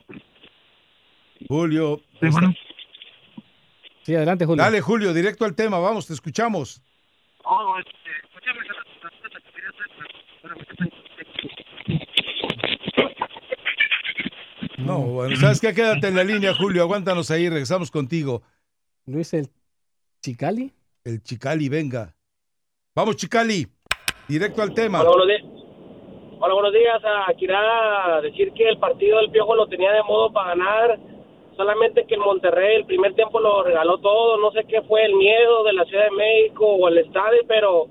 [1.47, 2.01] Julio.
[4.03, 4.63] Sí, adelante, Julio.
[4.63, 5.79] Dale, Julio, directo al tema.
[5.79, 6.81] Vamos, te escuchamos.
[14.77, 15.73] No, bueno, ¿sabes qué?
[15.73, 16.81] Quédate en la línea, Julio.
[16.81, 18.41] Aguántanos ahí, regresamos contigo.
[19.05, 19.47] Luis, el
[20.21, 20.73] Chicali.
[21.03, 22.15] El Chicali, venga.
[22.95, 23.67] Vamos, Chicali.
[24.27, 25.01] Directo al tema.
[25.01, 25.43] Hola, buenos días.
[26.39, 27.01] Hola, buenos días.
[27.05, 30.99] Ah, decir que el partido del Piojo lo tenía de modo para ganar,
[31.61, 34.37] solamente que el Monterrey el primer tiempo lo regaló todo.
[34.37, 37.85] No sé qué fue el miedo de la Ciudad de México o el estadio, pero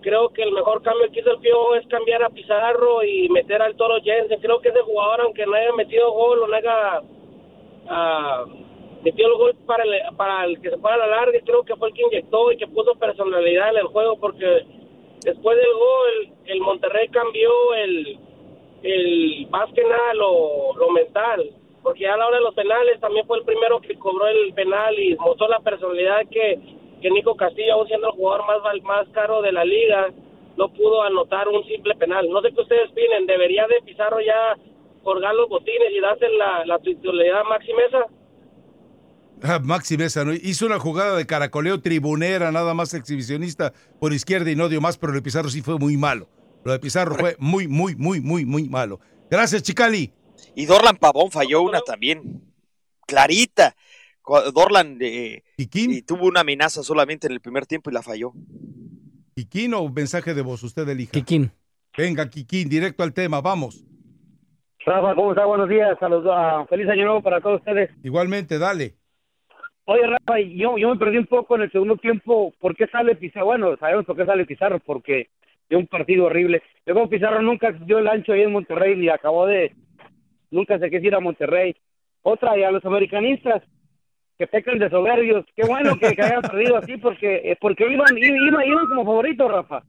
[0.00, 3.62] creo que el mejor cambio que hizo el Piojo es cambiar a Pizarro y meter
[3.62, 4.40] al Toro Jensen.
[4.40, 7.02] Creo que ese jugador, aunque no haya metido gol o no haya
[7.88, 8.44] ah,
[9.04, 11.76] metido el gol para el, para el que se fuera a la larga, creo que
[11.76, 14.66] fue el que inyectó y que puso personalidad en el juego porque
[15.24, 18.18] después del gol el Monterrey cambió el,
[18.82, 23.00] el más que nada lo, lo mental porque ya a la hora de los penales
[23.00, 26.58] también fue el primero que cobró el penal y mostró la personalidad que,
[27.00, 30.08] que Nico Castillo aún siendo el jugador más más caro de la liga
[30.56, 34.56] no pudo anotar un simple penal no sé qué ustedes opinen debería de Pizarro ya
[35.02, 38.06] colgar los botines y darse la, la titularidad a Maxi Mesa
[39.44, 40.32] Ah, Maxi Mesa ¿no?
[40.32, 44.96] hizo una jugada de caracoleo tribunera, nada más exhibicionista por izquierda y no dio más,
[44.98, 46.28] pero lo de Pizarro sí fue muy malo.
[46.64, 49.00] Lo de Pizarro fue muy, muy, muy, muy, muy malo.
[49.28, 50.12] Gracias, Chicali.
[50.54, 52.42] Y Dorlan Pavón falló una también.
[53.06, 53.74] Clarita.
[54.54, 58.32] Dorlan eh, y tuvo una amenaza solamente en el primer tiempo y la falló.
[59.34, 61.12] Kikín o mensaje de voz, usted elija.
[61.12, 61.50] Kikín.
[61.96, 63.84] Venga, Kikín, directo al tema, vamos.
[64.84, 65.44] Rafa, ¿cómo está?
[65.44, 67.90] Buenos días, saludos, ah, feliz año nuevo para todos ustedes.
[68.02, 68.94] Igualmente, dale.
[69.84, 72.52] Oye, Rafa, yo, yo me perdí un poco en el segundo tiempo.
[72.60, 73.46] ¿Por qué sale Pizarro?
[73.46, 75.28] Bueno, sabemos por qué sale Pizarro, porque
[75.68, 76.62] dio un partido horrible.
[76.86, 79.74] Luego Pizarro nunca dio el ancho ahí en Monterrey ni acabó de...
[80.52, 81.74] Nunca se quiso ir a Monterrey.
[82.22, 83.62] Otra, y a los americanistas
[84.38, 85.44] que pecan de soberbios.
[85.56, 89.50] Qué bueno que, que hayan perdido así, porque eh, porque iban, iban, iban como favoritos,
[89.50, 89.82] Rafa.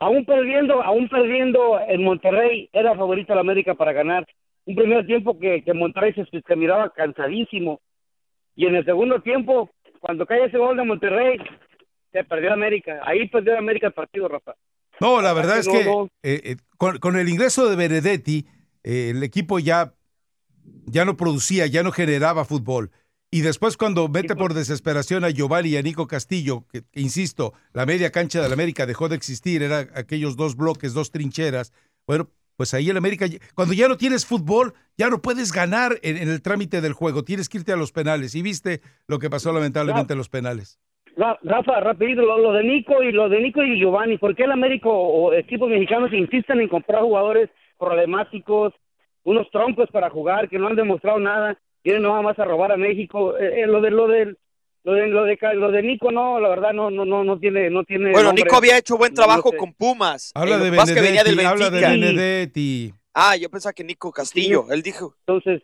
[0.00, 4.26] Aún perdiendo, aún perdiendo en Monterrey, era favorito la América para ganar.
[4.64, 7.80] Un primer tiempo que, que Monterrey se, se miraba cansadísimo.
[8.54, 9.70] Y en el segundo tiempo,
[10.00, 11.38] cuando cae ese gol de Monterrey,
[12.12, 13.00] se perdió América.
[13.04, 14.54] Ahí perdió América el partido, Rafa.
[15.00, 18.44] No, la verdad es que eh, eh, con, con el ingreso de Benedetti,
[18.84, 19.94] eh, el equipo ya,
[20.86, 22.90] ya no producía, ya no generaba fútbol.
[23.30, 27.52] Y después cuando mete por desesperación a Giovanni y a Nico Castillo, que, que, insisto,
[27.74, 31.74] la media cancha del América dejó de existir, era aquellos dos bloques, dos trincheras.
[32.06, 36.16] Bueno, pues ahí el América, cuando ya no tienes fútbol, ya no puedes ganar en,
[36.16, 38.34] en el trámite del juego, tienes que irte a los penales.
[38.34, 40.80] Y viste lo que pasó lamentablemente en los penales.
[41.16, 44.44] Ra- Rafa, rapidito, lo, lo de Nico y lo de Nico y Giovanni, ¿por qué
[44.44, 48.74] el América o equipos mexicanos insisten en comprar jugadores problemáticos,
[49.24, 52.76] unos troncos para jugar que no han demostrado nada, vienen nada más a robar a
[52.76, 53.36] México?
[53.38, 54.34] Eh, eh, lo de lo de
[54.84, 57.68] lo de lo de lo de Nico no, la verdad no no no no tiene
[57.70, 58.44] no tiene Bueno, nombre.
[58.44, 59.56] Nico había hecho buen trabajo no sé.
[59.56, 60.32] con Pumas.
[60.34, 61.80] Habla Eh, de es que venía del Benedetti, habla de.
[61.80, 62.94] Benedetti.
[63.14, 64.66] Ah, yo pensaba que Nico Castillo.
[64.70, 65.14] Él dijo.
[65.26, 65.62] Entonces.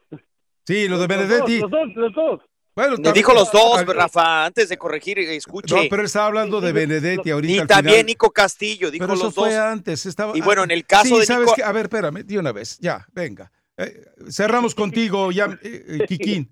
[0.66, 1.60] Sí, lo de Los dos, Benedetti.
[1.60, 2.40] Los dos, los dos.
[2.76, 5.74] Bueno, Me dijo los dos, Ah, Rafa, antes de corregir, escuche.
[5.74, 7.64] No, pero él estaba hablando de Benedetti ahorita.
[7.64, 8.06] Y también final.
[8.06, 9.44] Nico Castillo, dijo Pero eso los dos.
[9.46, 10.06] fue antes.
[10.06, 10.36] Estaba...
[10.36, 11.62] Y bueno, en el caso sí, de ¿sabes Nico- qué?
[11.62, 12.78] A ver, espérame, de una vez.
[12.80, 13.52] Ya, venga.
[13.76, 13.92] Eh,
[14.28, 16.50] cerramos contigo, ya, eh, eh, Kikín.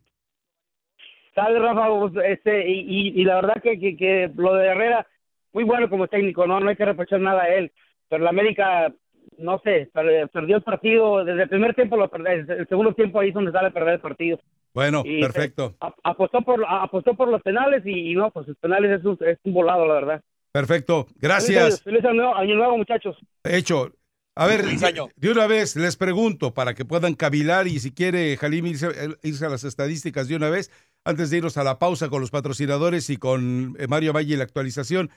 [1.35, 1.89] Sale Rafa,
[2.27, 5.07] este, y, y, y la verdad que, que, que lo de Herrera,
[5.53, 7.73] muy bueno como técnico, no no hay que reprochar nada a él,
[8.09, 8.93] pero la América,
[9.39, 13.19] no sé, per- perdió el partido, desde el primer tiempo lo perdió, el segundo tiempo
[13.19, 14.39] ahí es donde sale a perder el partido.
[14.75, 15.75] Bueno, Y, perfecto.
[15.81, 19.05] A- apostó por a- apostó por los penales y, y no, pues los penales es
[19.05, 20.23] un, es un volado, la verdad.
[20.53, 21.07] Perfecto.
[21.17, 21.83] Gracias.
[21.83, 23.17] Feliz, feliz año, nuevo- año nuevo, muchachos.
[23.45, 23.93] Hecho.
[24.35, 28.65] A ver, de una vez les pregunto para que puedan cavilar y si quiere Jalim
[28.65, 28.89] irse,
[29.23, 30.71] irse a las estadísticas de una vez,
[31.05, 34.37] antes de irnos a la pausa con los patrocinadores y con eh, Mario Valle y
[34.39, 35.11] la actualización.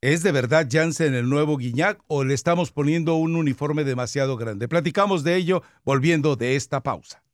[0.00, 4.68] ¿Es de verdad Jansen el nuevo Guiñac o le estamos poniendo un uniforme demasiado grande?
[4.68, 7.24] Platicamos de ello volviendo de esta pausa.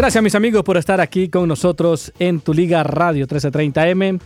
[0.00, 4.18] Gracias mis amigos por estar aquí con nosotros en tu Liga Radio 1330M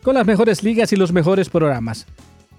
[0.00, 2.06] con las mejores ligas y los mejores programas.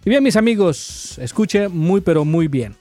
[0.04, 2.76] Y bien mis amigos, escuche muy pero muy bien.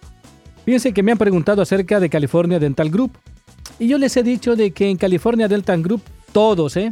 [0.64, 3.18] Fíjense que me han preguntado acerca de California Dental Group.
[3.78, 6.02] Y yo les he dicho de que en California Dental Group
[6.32, 6.90] todos, ¿eh?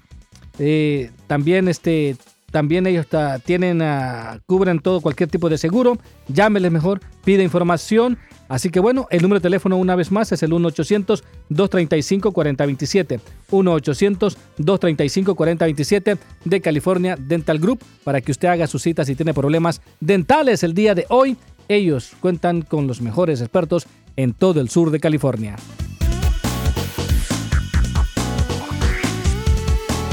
[0.58, 2.16] Eh, también, este,
[2.50, 3.06] también ellos
[3.44, 5.98] tienen, ah, cubren todo, cualquier tipo de seguro.
[6.26, 8.18] Llámeles mejor, pide información.
[8.48, 13.20] Así que bueno, el número de teléfono una vez más es el 1-800-235-4027.
[13.50, 20.62] 1-800-235-4027 de California Dental Group para que usted haga sus citas si tiene problemas dentales
[20.62, 21.38] el día de hoy.
[21.68, 23.86] Ellos cuentan con los mejores expertos
[24.16, 25.56] en todo el sur de California.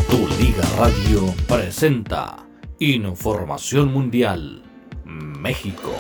[0.10, 2.38] Tu Liga Radio presenta
[2.80, 4.64] Información Mundial
[5.06, 5.92] México.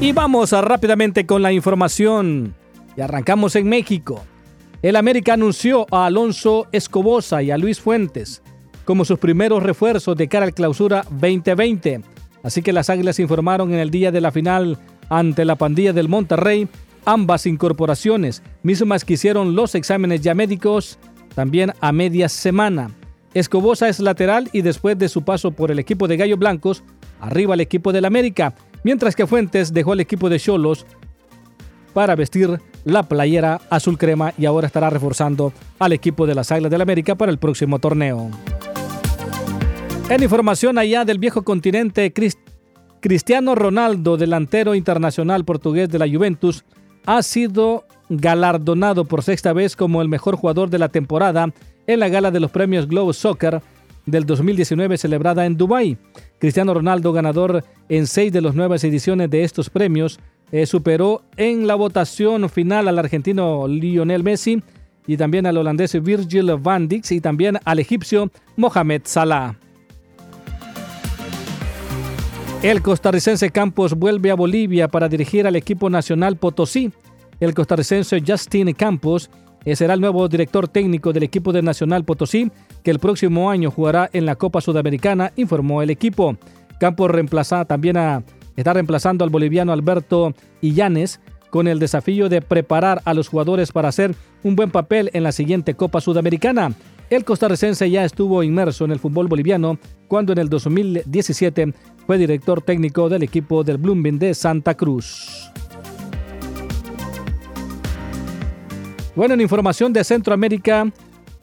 [0.00, 2.54] Y vamos rápidamente con la información.
[2.96, 4.22] Y arrancamos en México.
[4.82, 8.42] El América anunció a Alonso Escobosa y a Luis Fuentes
[8.86, 12.00] como sus primeros refuerzos de cara al clausura 2020.
[12.42, 14.78] Así que las Águilas informaron en el día de la final
[15.08, 16.68] ante la pandilla del Monterrey
[17.04, 20.98] ambas incorporaciones, mismas que hicieron los exámenes ya médicos
[21.34, 22.90] también a media semana.
[23.34, 26.82] Escobosa es lateral y después de su paso por el equipo de Gallos Blancos,
[27.20, 28.54] arriba al equipo del América,
[28.86, 30.86] mientras que Fuentes dejó al equipo de Cholos
[31.92, 36.70] para vestir la playera azul crema y ahora estará reforzando al equipo de las Águilas
[36.70, 38.30] del América para el próximo torneo.
[40.08, 42.38] En información allá del viejo continente, Cris-
[43.00, 46.64] Cristiano Ronaldo, delantero internacional portugués de la Juventus,
[47.06, 51.52] ha sido galardonado por sexta vez como el mejor jugador de la temporada
[51.88, 53.60] en la gala de los premios Globe Soccer
[54.06, 55.98] del 2019 celebrada en Dubái.
[56.38, 60.20] Cristiano Ronaldo, ganador en seis de las nuevas ediciones de estos premios,
[60.52, 64.62] eh, superó en la votación final al argentino Lionel Messi
[65.06, 69.56] y también al holandés Virgil van Dijk y también al egipcio Mohamed Salah.
[72.62, 76.90] El costarricense Campos vuelve a Bolivia para dirigir al equipo nacional Potosí.
[77.38, 79.30] El costarricense Justin Campos
[79.64, 82.50] eh, será el nuevo director técnico del equipo de Nacional Potosí,
[82.82, 86.36] que el próximo año jugará en la Copa Sudamericana, informó el equipo.
[86.78, 88.22] Campos reemplaza también a,
[88.56, 91.20] está reemplazando al boliviano Alberto Illanes,
[91.50, 95.32] con el desafío de preparar a los jugadores para hacer un buen papel en la
[95.32, 96.74] siguiente Copa Sudamericana.
[97.08, 101.72] El costarricense ya estuvo inmerso en el fútbol boliviano cuando en el 2017
[102.06, 105.50] fue director técnico del equipo del Blooming de Santa Cruz.
[109.14, 110.92] Bueno, en información de Centroamérica,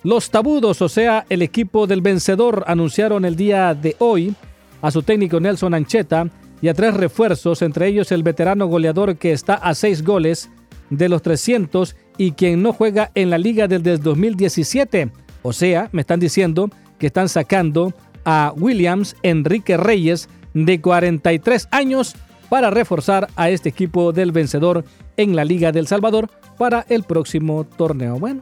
[0.03, 4.35] los tabudos, o sea, el equipo del vencedor, anunciaron el día de hoy
[4.81, 6.27] a su técnico Nelson Ancheta
[6.61, 10.49] y a tres refuerzos, entre ellos el veterano goleador que está a seis goles
[10.89, 15.09] de los 300 y quien no juega en la liga desde 2017.
[15.41, 17.93] O sea, me están diciendo que están sacando
[18.25, 22.15] a Williams Enrique Reyes de 43 años
[22.49, 24.85] para reforzar a este equipo del vencedor
[25.17, 28.19] en la Liga del Salvador para el próximo torneo.
[28.19, 28.41] Bueno,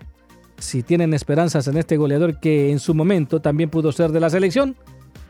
[0.62, 4.30] si tienen esperanzas en este goleador que en su momento también pudo ser de la
[4.30, 4.76] selección,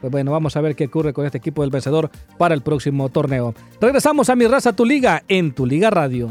[0.01, 3.09] pues bueno, vamos a ver qué ocurre con este equipo del vencedor para el próximo
[3.09, 3.53] torneo.
[3.79, 6.29] Regresamos a Mi Raza Tu Liga en Tu Liga Radio.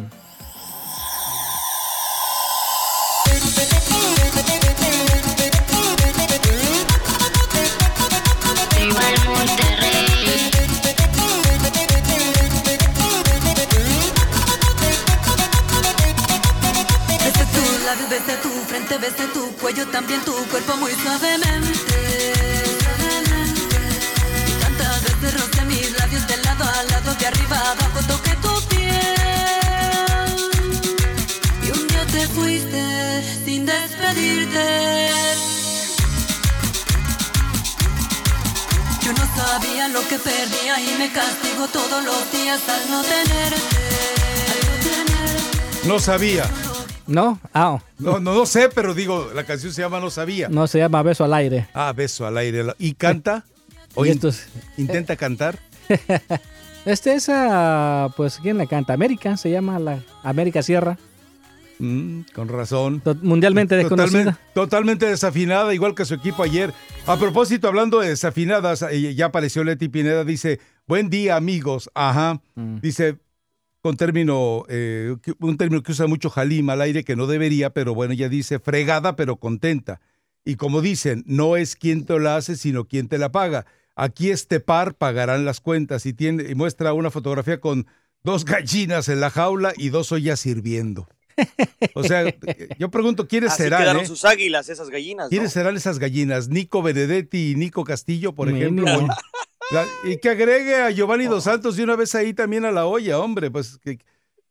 [19.72, 22.32] Cuello, también tu cuerpo muy suavemente.
[24.46, 28.36] Y tantas veces roce mis labios de lado a lado, de arriba a abajo, toqué
[28.42, 28.92] tu piel.
[31.64, 35.10] Y un día te fuiste sin despedirte.
[39.02, 43.76] Yo no sabía lo que perdía y me castigo todos los días al no tenerte.
[45.84, 46.50] No sabía.
[47.10, 47.40] ¿No?
[47.52, 50.48] Ah, No, no, no sé, pero digo, la canción se llama No sabía.
[50.48, 51.66] no se llama Beso al Aire.
[51.74, 52.64] Ah, beso al aire.
[52.78, 53.44] ¿Y canta?
[53.96, 54.44] ¿O Y in- estos-
[54.76, 55.58] intenta cantar?
[56.86, 58.94] Este es, ah, pues, ¿quién la canta?
[58.94, 60.96] América, se llama la América Sierra.
[61.78, 63.02] Mm, con razón.
[63.22, 64.18] Mundialmente desconocida.
[64.24, 66.72] Totalmente, totalmente desafinada, igual que su equipo ayer.
[67.06, 72.40] A propósito, hablando de desafinadas, eh, ya apareció Leti Pineda, dice, buen día amigos, ajá.
[72.54, 72.76] Mm.
[72.80, 73.18] Dice,
[73.82, 77.94] con término, eh, un término que usa mucho Jalima al aire, que no debería, pero
[77.94, 80.00] bueno, ella dice, fregada pero contenta.
[80.44, 83.66] Y como dicen, no es quien te la hace, sino quien te la paga.
[83.96, 87.86] Aquí este par pagarán las cuentas y, tiene, y muestra una fotografía con
[88.22, 91.08] dos gallinas en la jaula y dos ollas sirviendo.
[91.94, 92.24] O sea,
[92.78, 93.82] yo pregunto, ¿quiénes Así serán?
[93.82, 94.06] quedaron eh?
[94.06, 95.26] sus águilas, esas gallinas.
[95.26, 95.30] ¿no?
[95.30, 96.48] ¿Quiénes serán esas gallinas?
[96.48, 98.86] Nico Benedetti y Nico Castillo, por ejemplo.
[99.72, 102.86] La- y que agregue a Giovanni Dos Santos de una vez ahí también a la
[102.86, 103.50] olla, hombre.
[103.50, 103.98] Pues que,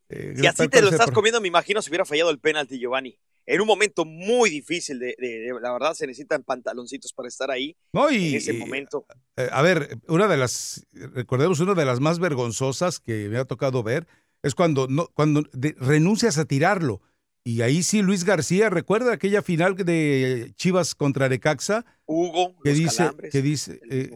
[0.10, 3.18] eh, Si así te lo estás comiendo, me imagino si hubiera fallado el penalti, Giovanni.
[3.46, 7.50] En un momento muy difícil, de, de- de- la verdad, se necesitan pantaloncitos para estar
[7.50, 9.06] ahí No, y- en ese momento.
[9.36, 13.46] Eh, a ver, una de las, recordemos, una de las más vergonzosas que me ha
[13.46, 14.08] tocado ver
[14.44, 17.02] es cuando, no, cuando de- renuncias a tirarlo.
[17.44, 22.78] Y ahí sí, Luis García, recuerda aquella final de Chivas contra Necaxa, Hugo, que los
[22.80, 24.12] dice, calambres, que dice, eh,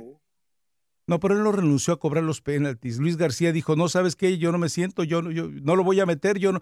[1.08, 2.98] no, pero él no renunció a cobrar los penaltis.
[2.98, 4.38] Luis García dijo, no, ¿sabes qué?
[4.38, 6.62] Yo no me siento, yo, no- yo no lo voy a meter, yo no.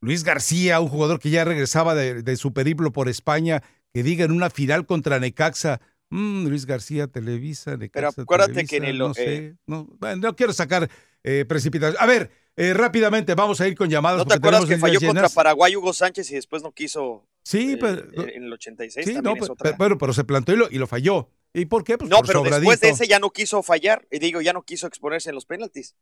[0.00, 3.62] Luis García, un jugador que ya regresaba de, de su periplo por España,
[3.92, 5.80] que diga en una final contra Necaxa,
[6.10, 10.16] "Mm, Luis García, Televisa, Necaxa, Pero acuérdate que Televisa, el- no sé, eh, no, bueno,
[10.28, 10.88] no quiero sacar
[11.24, 12.00] eh, precipitación.
[12.00, 14.18] A ver, eh, rápidamente, vamos a ir con llamadas.
[14.18, 15.28] ¿No te acuerdas que falló contra.
[15.28, 19.04] Paraguay Hugo Sánchez y después no quiso Sí, eh, pero, en el 86?
[19.06, 19.76] sí, también no, es pero, otra.
[19.76, 21.28] pero, pero se plantó y lo, y lo falló.
[21.54, 21.96] ¿Y por qué?
[21.98, 24.06] Pues no, por pero después de ese ya no quiso fallar.
[24.10, 25.94] Y digo, ya no quiso exponerse en los penaltis.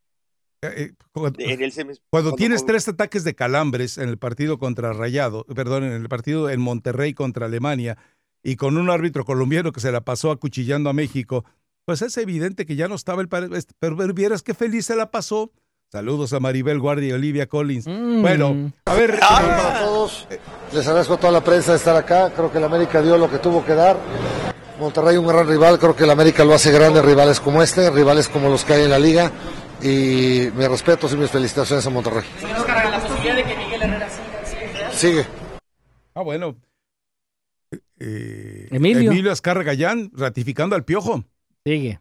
[0.62, 4.58] Eh, cuando, En el semis- cuando cuando tienes tres ataques de calambres en el partido
[4.58, 7.98] contra Rayado, perdón, en el partido en Monterrey contra Alemania,
[8.42, 11.44] y con un árbitro colombiano que se la pasó acuchillando a México,
[11.84, 13.28] pues es evidente que ya no estaba el...
[13.28, 15.52] par- Pero, vieras qué feliz se la pasó.
[15.92, 17.86] Saludos a Maribel Guardia y Olivia Collins.
[17.86, 18.22] Mm.
[18.22, 19.18] Bueno, a ver...
[19.20, 20.26] para todos.
[20.72, 22.32] Les agradezco a toda la prensa de estar acá.
[22.34, 23.98] Creo que el América dio lo que tuvo que dar.
[24.78, 25.78] Monterrey un gran rival.
[25.78, 27.00] Creo que el América lo hace grande.
[27.02, 29.30] Rivales como este, rivales como los que hay en la liga.
[29.82, 32.24] Y mis respetos y mis felicitaciones a Monterrey.
[32.42, 34.92] la posibilidad de que Miguel Herrera siga.
[34.92, 35.26] Sigue.
[36.14, 36.56] Ah, bueno.
[37.98, 39.10] Eh, Emilio.
[39.10, 41.24] Emilio Azcarra Gallán ratificando al piojo.
[41.64, 42.00] Sigue,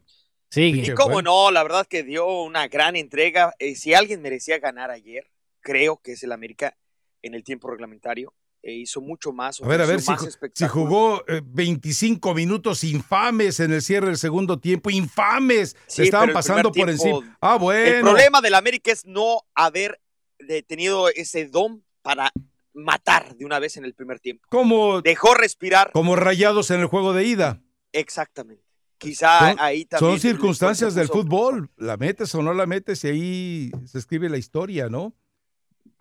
[0.50, 0.92] sigue.
[0.92, 3.54] Y cómo no, la verdad que dio una gran entrega.
[3.60, 5.30] Eh, si alguien merecía ganar ayer,
[5.62, 6.76] creo que es el América
[7.22, 8.34] en el tiempo reglamentario.
[8.66, 9.62] Eh, hizo mucho más.
[9.62, 10.14] A ver, a ver, si,
[10.54, 16.04] si jugó eh, 25 minutos infames en el cierre del segundo tiempo, infames, Sí, se
[16.04, 17.38] estaban pasando por tiempo- encima.
[17.42, 17.98] Ah, bueno.
[17.98, 20.00] El problema del América es no haber
[20.40, 22.32] de- tenido ese don para
[22.74, 24.48] matar de una vez en el primer tiempo.
[24.50, 25.92] Como, Dejó respirar.
[25.92, 27.62] como rayados en el juego de ida.
[27.92, 28.64] Exactamente.
[28.98, 30.12] Quizá Son, ahí también.
[30.14, 31.70] son circunstancias del fútbol.
[31.76, 35.14] La metes o no la metes y ahí se escribe la historia, ¿no?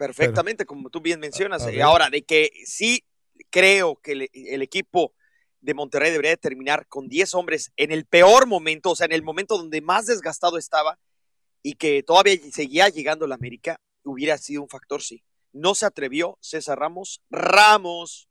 [0.06, 1.62] Perfectamente, como tú bien mencionas.
[1.62, 1.82] a Eh.
[1.82, 3.04] Ahora, de que sí
[3.50, 5.14] creo que el, el equipo
[5.60, 9.12] de Monterrey debería de terminar con 10 hombres en el peor momento, o sea, en
[9.12, 10.98] el momento donde más desgastado estaba
[11.62, 15.22] y que todavía seguía llegando la América, hubiera sido un factor, sí.
[15.52, 17.22] No se atrevió César Ramos.
[17.30, 18.28] Ramos.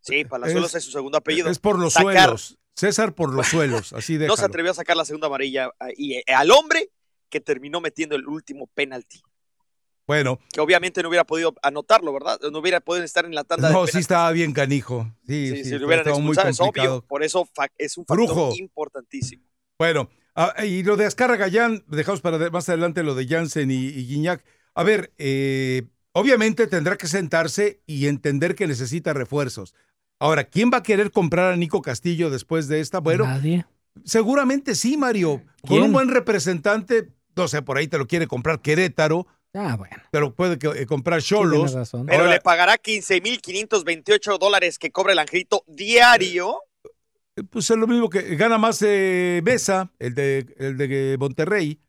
[0.00, 1.50] Sí, Palazuelos es, su segundo apellido.
[1.50, 2.58] Es por los Sacar- suelos.
[2.74, 4.26] César por los suelos, así de.
[4.28, 6.90] No se atrevió a sacar la segunda amarilla ah, y eh, al hombre
[7.28, 9.20] que terminó metiendo el último penalti.
[10.08, 12.40] Bueno, Que obviamente no hubiera podido anotarlo, ¿verdad?
[12.50, 15.06] No hubiera podido estar en la tanda no, de sí estaba bien canijo.
[15.26, 16.66] Sí, Sí, sí, si fue- lo hubieran estaba muy expulsado, es obvio.
[16.72, 17.02] complicado.
[17.06, 18.52] Por eso fa- es un factor Brujo.
[18.58, 19.44] importantísimo.
[19.78, 23.70] Bueno, ah, y lo de Azcarra Gallán, dejamos para de- más adelante lo de Jansen
[23.70, 24.42] y, y Guiñac.
[24.74, 25.82] A ver, eh,
[26.12, 29.74] obviamente tendrá que sentarse y entender que necesita refuerzos.
[30.18, 32.98] Ahora, ¿quién va a querer comprar a Nico Castillo después de esta?
[33.00, 33.66] Bueno, Nadie.
[34.04, 35.42] seguramente sí, Mario.
[35.66, 39.96] Con un buen representante, no sé, por ahí te lo quiere comprar Querétaro, Ah, bueno.
[40.12, 41.72] te lo puede que- eh, comprar Cholos.
[41.72, 42.06] razón.
[42.06, 46.58] Pero Ahora- le pagará 15.528 dólares que cobra el angelito diario.
[47.50, 51.80] Pues es lo mismo que gana más eh, Mesa, el de, el de Monterrey.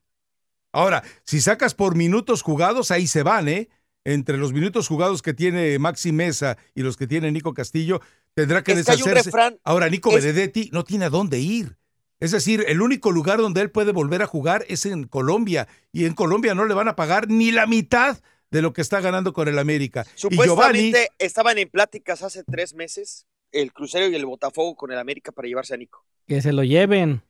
[0.72, 3.70] Ahora, si sacas por minutos jugados, ahí se van, ¿eh?
[4.05, 7.99] Entre los minutos jugados que tiene Maxi Mesa y los que tiene Nico Castillo,
[8.36, 9.30] tendrá que Es que hay un deshacerse.
[9.30, 11.76] refrán, Ahora, Nico es- Benedetti no tiene a dónde ir.
[12.20, 15.67] Es decir, el único lugar donde él puede volver a jugar es en Colombia.
[15.93, 18.20] Y en Colombia no le van a pagar ni la mitad
[18.51, 20.05] de lo que está ganando con el América.
[20.15, 24.91] Y Giovanni, Supuestamente estaban en pláticas hace tres meses el Crucero y el Botafogo con
[24.91, 26.05] el América para llevarse a Nico.
[26.28, 27.22] Que se lo lleven.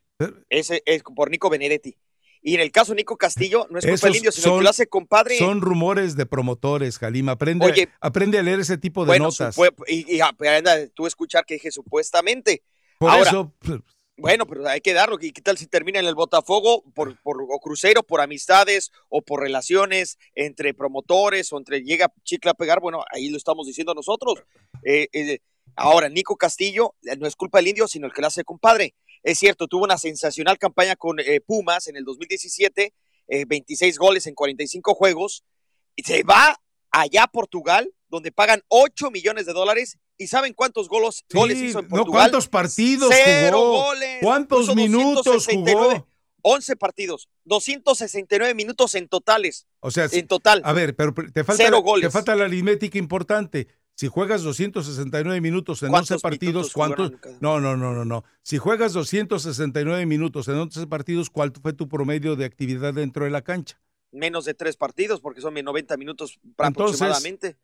[0.49, 1.95] Ese es por Nico Benedetti.
[2.41, 4.63] Y en el caso de Nico Castillo, no es culpa del indio, sino son- que
[4.63, 5.37] lo hace compadre.
[5.37, 7.33] son rumores de promotores, Jalima.
[7.33, 9.57] Aprende, Oye, aprende a leer ese tipo de bueno, notas.
[9.87, 12.63] y, y aprenda tú escuchar que dije supuestamente.
[12.97, 13.79] Por Ahora, eso, pues,
[14.19, 15.17] Bueno, pero hay que darlo.
[15.21, 19.21] ¿Y qué tal si termina en el Botafogo por, por o crucero, por amistades o
[19.21, 22.81] por relaciones entre promotores o entre llega Chicle a pegar?
[22.81, 24.43] Bueno, ahí lo estamos diciendo nosotros.
[24.83, 25.39] Eh, eh,
[25.75, 28.93] ahora, Nico Castillo, eh, no es culpa del indio, sino el que lo hace compadre.
[29.23, 32.93] Es cierto, tuvo una sensacional campaña con eh, Pumas en el 2017,
[33.27, 35.43] eh, 26 goles en 45 juegos,
[35.95, 36.59] y se va
[36.91, 39.97] allá a Portugal, donde pagan 8 millones de dólares.
[40.17, 42.23] ¿Y saben cuántos golos, sí, goles hizo en no, Portugal?
[42.23, 43.83] ¿cuántos partidos Cero jugó?
[43.85, 44.17] goles.
[44.21, 46.07] ¿Cuántos minutos 269, jugó?
[46.41, 49.67] 11 partidos, 269 minutos en totales.
[49.79, 50.61] O sea, en total.
[50.65, 52.07] A ver, pero te falta, Cero goles.
[52.07, 53.67] te falta la aritmética importante.
[53.95, 57.11] Si juegas 269 minutos en 11 ¿Cuántos partidos, ¿cuántos?
[57.41, 58.23] No, no, no, no, no.
[58.43, 63.31] Si juegas 269 minutos en 11 partidos, ¿cuál fue tu promedio de actividad dentro de
[63.31, 63.77] la cancha?
[64.11, 66.67] Menos de tres partidos, porque son 90 minutos Entonces,
[67.01, 67.57] aproximadamente.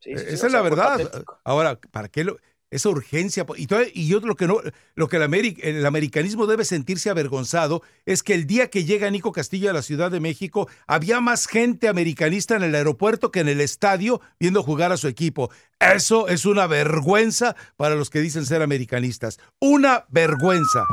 [0.00, 0.98] Sí, sí, sí, Esa o es sea, la verdad.
[0.98, 1.38] patético.
[1.44, 2.38] Ahora, ¿para qué lo,
[2.70, 3.44] esa urgencia?
[3.56, 4.60] Y, y yo lo que no,
[4.94, 9.10] lo que el, ameri- el americanismo debe sentirse avergonzado es que el día que llega
[9.10, 13.40] Nico Castillo a la Ciudad de México, había más gente americanista en el aeropuerto que
[13.40, 15.50] en el estadio viendo jugar a su equipo.
[15.78, 19.38] Eso es una vergüenza para los que dicen ser americanistas.
[19.60, 20.84] Una vergüenza.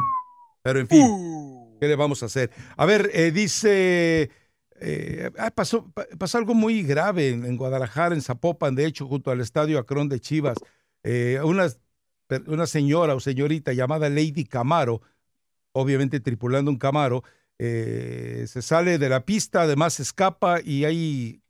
[0.64, 1.78] Pero en fin, Uh.
[1.80, 2.52] ¿qué le vamos a hacer?
[2.76, 4.30] A ver, eh, dice...
[4.80, 9.32] eh, ah, pasó, pa- pasó algo muy grave en, Guadalajara, en Zapopan, de hecho, junto
[9.32, 10.58] al estadio Acrón de Chivas.
[11.04, 11.68] Eh, una,
[12.48, 15.02] una señora o señorita llamada Lady Camaro,
[15.74, 17.24] obviamente tripulando un Camaro,
[17.60, 21.42] eh, se sale de la pista, además escapa y hay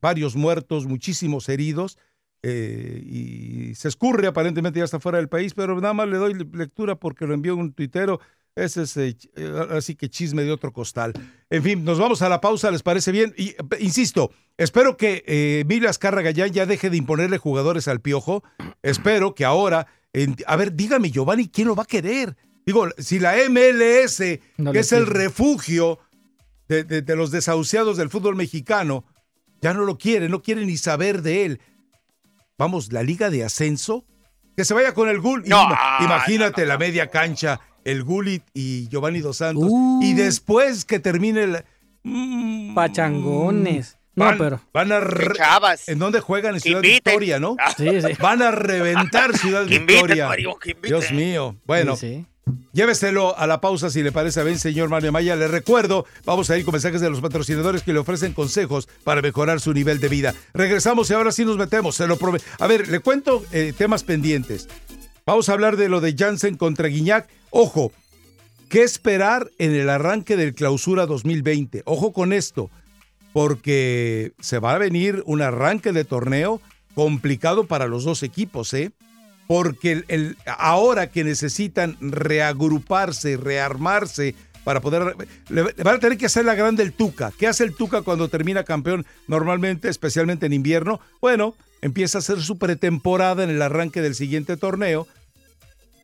[0.00, 1.98] varios muertos, muchísimos heridos.
[2.42, 6.96] y se escurre, aparentemente ya está fuera del país, pero nada más le doy lectura
[6.96, 8.20] porque lo envió un tuitero.
[8.64, 9.16] Ese es eh,
[9.70, 11.12] así que chisme de otro costal.
[11.48, 13.34] En fin, nos vamos a la pausa, ¿les parece bien?
[13.36, 18.42] Y eh, insisto, espero que eh, Emilio Gallán ya deje de imponerle jugadores al piojo.
[18.82, 22.36] Espero que ahora, en- a ver, dígame, Giovanni, ¿quién lo va a querer?
[22.66, 24.22] Digo, si la MLS,
[24.58, 25.98] No que es el refugio
[26.68, 29.04] de, de- de los desahuciados del fútbol mexicano,
[29.62, 31.60] ya no lo quiere, no quiere ni saber de él.
[32.58, 34.04] Vamos, la liga de ascenso,
[34.56, 35.44] que se vaya con el Gul.
[35.46, 39.66] No, Ima- Imagínate la media cancha, el Gulit y Giovanni Dos Santos.
[39.68, 40.00] Uh.
[40.02, 41.64] Y después que termine el...
[42.02, 43.96] Mm, Pachangones.
[44.16, 44.60] No, pero.
[44.72, 45.00] van a...
[45.00, 45.88] re- Chavas.
[45.88, 46.54] ¿En dónde juegan?
[46.54, 46.82] En Ciudad.
[46.82, 47.56] Victoria, ¿no?
[47.76, 48.08] Sí, sí.
[48.20, 50.28] Van a reventar Ciudad Que inviten, Victoria.
[50.28, 50.58] Mario.
[50.82, 51.56] Dios mío.
[51.66, 52.26] Bueno, Sí, sí.
[52.72, 55.36] Lléveselo a la pausa si le parece bien, señor Mario Maya.
[55.36, 59.22] Le recuerdo, vamos a ir con mensajes de los patrocinadores que le ofrecen consejos para
[59.22, 60.34] mejorar su nivel de vida.
[60.52, 64.02] Regresamos y ahora sí nos metemos, se lo prove- A ver, le cuento eh, temas
[64.02, 64.68] pendientes.
[65.30, 67.28] Vamos a hablar de lo de Jansen contra Guiñac.
[67.50, 67.92] Ojo,
[68.68, 71.82] ¿qué esperar en el arranque del clausura 2020?
[71.84, 72.68] Ojo con esto,
[73.32, 76.60] porque se va a venir un arranque de torneo
[76.96, 78.90] complicado para los dos equipos, ¿eh?
[79.46, 84.34] porque el, ahora que necesitan reagruparse, rearmarse
[84.64, 85.14] para poder...
[85.48, 87.32] Le van a tener que hacer la grande el Tuca.
[87.38, 90.98] ¿Qué hace el Tuca cuando termina campeón normalmente, especialmente en invierno?
[91.20, 95.06] Bueno, empieza a hacer su pretemporada en el arranque del siguiente torneo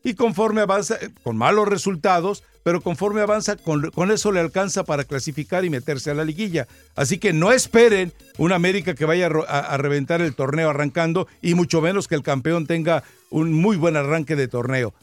[0.06, 5.02] y conforme avanza, con malos resultados, pero conforme avanza, con, con eso le alcanza para
[5.02, 6.68] clasificar y meterse a la liguilla.
[6.94, 11.80] Así que no esperen una América que vaya a, reventar el torneo arrancando y mucho
[11.80, 14.94] menos que el campeón tenga un muy buen arranque de torneo.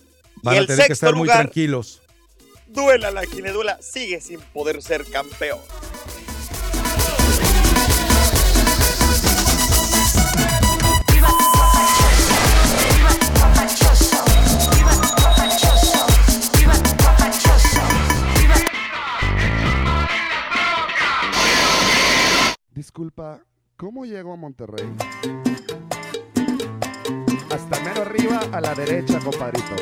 [0.41, 2.01] Van a tener que estar muy tranquilos.
[2.67, 5.59] Duela la duela, sigue sin poder ser campeón.
[22.93, 23.41] Disculpa,
[23.75, 24.85] ¿cómo llego a Monterrey?
[27.49, 29.75] Hasta mero arriba a la derecha, compadrito.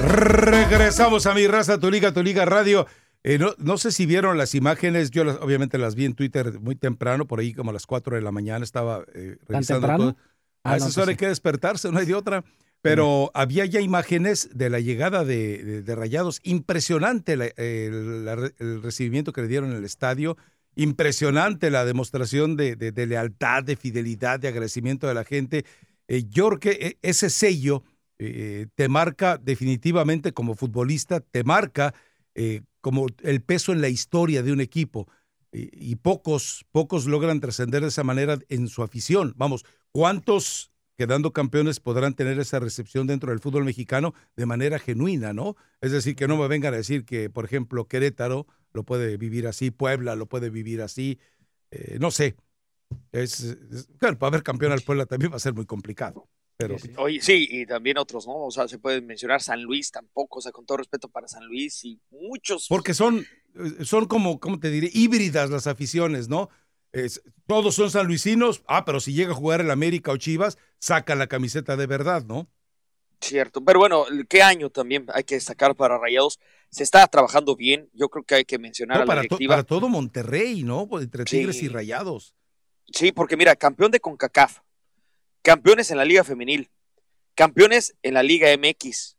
[0.00, 2.88] Regresamos a mi raza, tu liga, tu liga radio.
[3.24, 6.58] Eh, no, no sé si vieron las imágenes, yo las- obviamente las vi en Twitter
[6.60, 10.12] muy temprano, por ahí como a las 4 de la mañana estaba eh, revisando temprano?
[10.12, 10.16] todo.
[10.64, 12.44] Ah, A no, hay que despertarse, no hay de otra.
[12.80, 16.40] Pero había ya imágenes de la llegada de, de- de Rayados.
[16.42, 20.36] Impresionante la- el, la re- el recibimiento que le dieron en el estadio.
[20.74, 25.64] Impresionante la demostración de, de- lealtad, de fidelidad, de agradecimiento de la gente.
[26.08, 27.84] Eh, yo creo que eh, ese sello
[28.18, 31.94] eh, te marca definitivamente como futbolista, te marca
[32.34, 35.08] eh, como el peso en la historia de un equipo.
[35.54, 39.34] Y, pocos, pocos logran trascender de esa manera en su afición.
[39.36, 45.32] Vamos, ¿cuántos quedando campeones podrán tener esa recepción dentro del fútbol mexicano de manera genuina,
[45.32, 45.56] ¿no?
[45.80, 49.46] Es decir, que no me vengan a decir que, por ejemplo, Querétaro lo puede vivir
[49.46, 51.18] así, Puebla lo puede vivir así,
[51.70, 52.36] eh, no sé.
[53.12, 56.28] Es, es- claro, para ver campeón al Puebla también va a ser muy complicado.
[56.68, 58.34] Pero Oye, sí, y también otros, ¿no?
[58.46, 61.44] O sea, se pueden mencionar San Luis tampoco, o sea, con todo respeto para San
[61.46, 62.66] Luis y muchos.
[62.68, 63.18] Porque son,
[63.54, 64.90] eh, son como, ¿cómo te diré?
[64.92, 66.48] Híbridas las aficiones, ¿no?
[66.92, 71.14] Es- todos son sanluisinos, ah, pero si llega a jugar el América o Chivas, saca
[71.14, 72.48] la camiseta de verdad, ¿no?
[73.20, 76.40] Cierto, pero bueno, ¿qué año también hay que destacar para Rayados?
[76.70, 79.36] Se está trabajando bien, yo creo que hay que mencionar No, a la para, to-
[79.36, 79.52] directiva.
[79.54, 80.88] para todo Monterrey, ¿no?
[81.00, 81.36] Entre Sí.
[81.38, 82.34] Tigres y Rayados.
[82.92, 84.58] Sí, porque mira, campeón de CONCACAF,
[85.42, 86.70] campeones en la Liga Femenil,
[87.34, 89.16] campeones en la Liga MX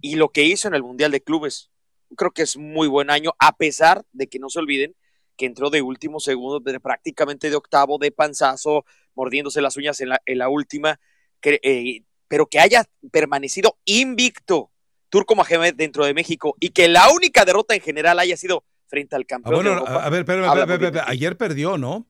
[0.00, 1.70] y lo que hizo en el Mundial de Clubes.
[2.16, 4.94] Creo que es muy buen año, a pesar de que no se olviden
[5.36, 8.84] que entró de último segundo, de prácticamente de octavo, de panzazo,
[9.14, 10.98] mordiéndose las uñas en la, en la última,
[11.40, 14.72] que, eh, pero que haya permanecido invicto
[15.08, 19.14] Turco Mohamed dentro de México y que la única derrota en general haya sido frente
[19.16, 20.04] al Ah, campeón bueno, de Europa.
[20.04, 22.06] a, ver, muy bien espérame, ayer perdió, ¿no?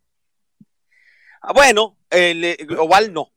[1.43, 3.33] Ah, bueno, el eh, global no.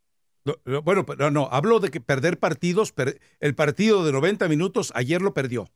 [0.46, 4.48] No, no, Bueno, pero no, hablo de que perder partidos, per- el partido de 90
[4.48, 5.70] minutos, ayer lo perdió.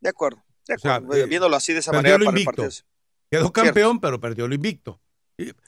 [0.00, 1.24] De acuerdo, de O sea, acuerdo.
[1.24, 2.62] eh, viéndolo así de esa manera lo para el invicto.
[2.62, 2.70] Quedó
[3.30, 3.52] Cierto.
[3.52, 5.00] campeón, pero perdió lo invicto.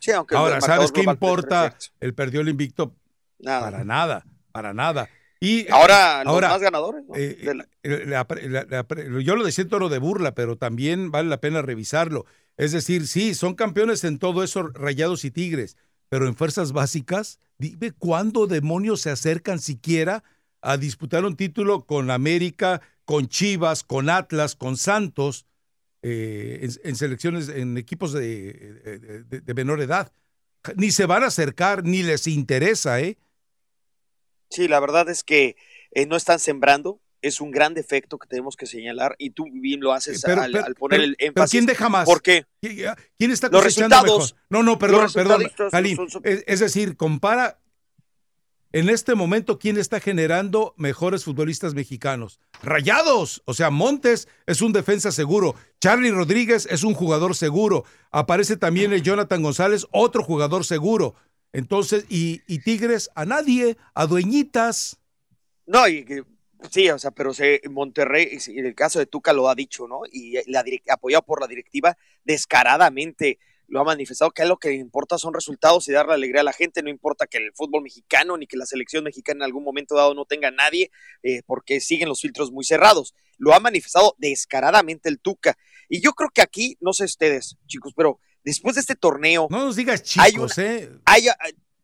[0.01, 1.77] Sí, aunque Ahora, ¿sabes qué importa?
[1.99, 2.95] El perdió el invicto
[3.39, 3.61] Nada.
[3.63, 5.09] para nada, para nada.
[5.41, 7.15] Y Ahora, los ahora, más ganadores, ¿no?
[7.17, 10.57] eh, De la- eh, la- la- la- yo lo decía en tono de burla, pero
[10.57, 12.27] también vale la pena revisarlo.
[12.57, 15.77] Es decir, sí, son campeones en todo eso, rayados y tigres,
[16.09, 20.25] pero en fuerzas básicas, dime cuándo demonios se acercan siquiera
[20.61, 25.47] a disputar un título con América, con Chivas, con Atlas, con Santos,
[26.03, 30.13] eh, en, selecciones, en equipos de menor edad.
[30.75, 33.17] Ni se van a acercar, ni les interesa, ¿eh?
[34.51, 35.57] Sí, la verdad es que
[35.93, 37.01] eh, no están sembrando.
[37.27, 40.53] Es un gran defecto que tenemos que señalar y tú bien lo haces Pero- al,
[40.53, 41.51] pero- al poner pero- el énfasis.
[41.51, 42.05] ¿quién deja más?
[42.05, 42.47] ¿Por qué?
[42.61, 44.33] ¿Quién está Los resultados.
[44.35, 44.47] mejor?
[44.51, 47.59] No, no, perdón, perdón, son- son- Es, decir, compara
[48.73, 52.39] en este momento quién está generando mejores futbolistas mexicanos.
[52.63, 58.57] Rayados, o sea, Montes es un defensa seguro, Charlie Rodríguez es un jugador seguro, aparece
[58.57, 61.15] también el Jonathan González, otro jugador seguro.
[61.53, 64.99] Entonces, y, y Tigres a nadie, a dueñitas.
[65.67, 66.05] No, y
[66.71, 70.01] sí, o sea, pero se, Monterrey, en el caso de Tuca lo ha dicho, ¿no?
[70.11, 73.39] Y la direc- apoyado por la directiva, descaradamente
[73.69, 76.83] lo ha manifestado que lo que importa son resultados y darle alegría a la gente,
[76.85, 80.15] no importa que el fútbol mexicano ni que la selección mexicana en algún momento dado
[80.15, 80.93] no tenga a nadie,
[81.25, 83.13] eh, porque siguen los filtros muy cerrados.
[83.39, 85.59] Lo ha manifestado descaradamente el Tuca.
[85.89, 89.49] Y yo creo que aquí, no sé ustedes, chicos, pero después de este torneo...
[89.51, 90.91] No nos digas hay chicos, una- ¿eh?
[91.05, 91.27] hay-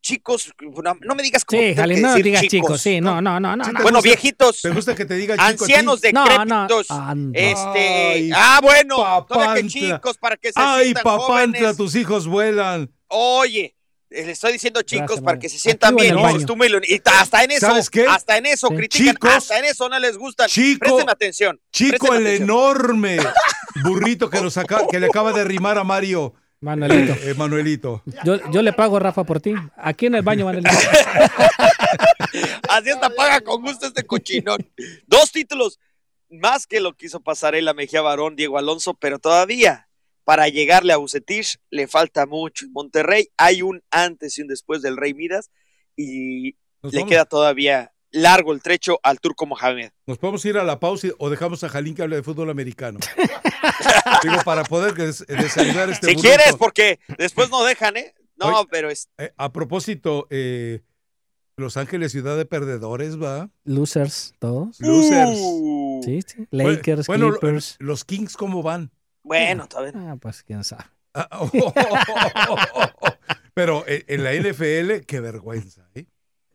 [0.03, 3.57] chicos, no, no me digas como Sí, no decir digas chicos, sí, no, no, no,
[3.57, 3.65] no.
[3.65, 3.83] ¿Sí no.
[3.83, 4.61] Bueno, gusta- viejitos.
[4.61, 5.37] ¿Te gusta que te diga?
[5.39, 6.91] Ancianos No, decrépitos.
[6.91, 7.39] Anda.
[7.41, 7.79] Este,
[8.15, 9.69] Ay, ah, bueno, todavía que papantla.
[9.97, 11.77] chicos para que se Ay, sientan papantla, jóvenes.
[11.77, 12.91] tus hijos vuelan.
[13.09, 13.77] Oye,
[14.11, 16.15] le estoy diciendo chicos Gracias, para que se sientan bien.
[16.15, 16.20] No,
[16.87, 18.05] y ta- hasta en eso, ¿Sabes qué?
[18.07, 18.74] hasta en eso Sí.
[18.77, 20.47] critican, Chicos, hasta en eso no les gusta.
[20.47, 21.61] chico, Presten atención.
[21.73, 22.43] Chico, presten el atención.
[22.51, 23.19] enorme
[23.85, 24.55] burrito que, nos
[24.91, 26.35] que le acaba de rimar a Mario.
[26.62, 27.12] Manuelito.
[27.22, 28.02] Eh, Manuelito.
[28.24, 29.52] Yo, yo le pago, Rafa, por ti.
[29.76, 30.74] Aquí en el baño, Manuelito.
[32.68, 34.66] Así hasta paga con gusto este cochinón.
[35.06, 35.78] Dos títulos
[36.30, 39.89] más que lo que hizo Pasarela Mejía Barón, Diego Alonso, pero todavía
[40.24, 42.64] para llegarle a Bucetich le falta mucho.
[42.66, 45.51] En Monterrey hay un antes y un después del Rey Midas
[45.97, 47.10] y Nos le vamos.
[47.10, 49.90] queda todavía largo el trecho al turco Mohamed.
[50.06, 52.51] Nos podemos ir a la pausa y- o dejamos a Jalín que hable de fútbol
[52.51, 53.01] americano.
[54.22, 56.28] Digo, para poder des- desayunar este si burrito.
[56.36, 58.14] quieres, porque después no dejan, ¿eh?
[58.36, 59.09] No, Oye, pero es.
[59.18, 60.80] Eh, a propósito, eh,
[61.56, 63.51] Los Ángeles, ciudad de perdedores, ¿va?
[63.64, 64.80] Losers, todos.
[64.80, 65.39] Losers.
[65.40, 66.47] Uh, Sí, sí.
[66.51, 67.76] Lakers, Bueno, Clippers.
[67.78, 68.90] los Kings, ¿cómo van?
[69.22, 69.93] bueno, todavía.
[69.94, 70.84] Ah, pues quién sabe.
[71.14, 71.72] Ah, oh,
[73.55, 76.06] Pero eh, en la NFL, qué vergüenza, ¿eh?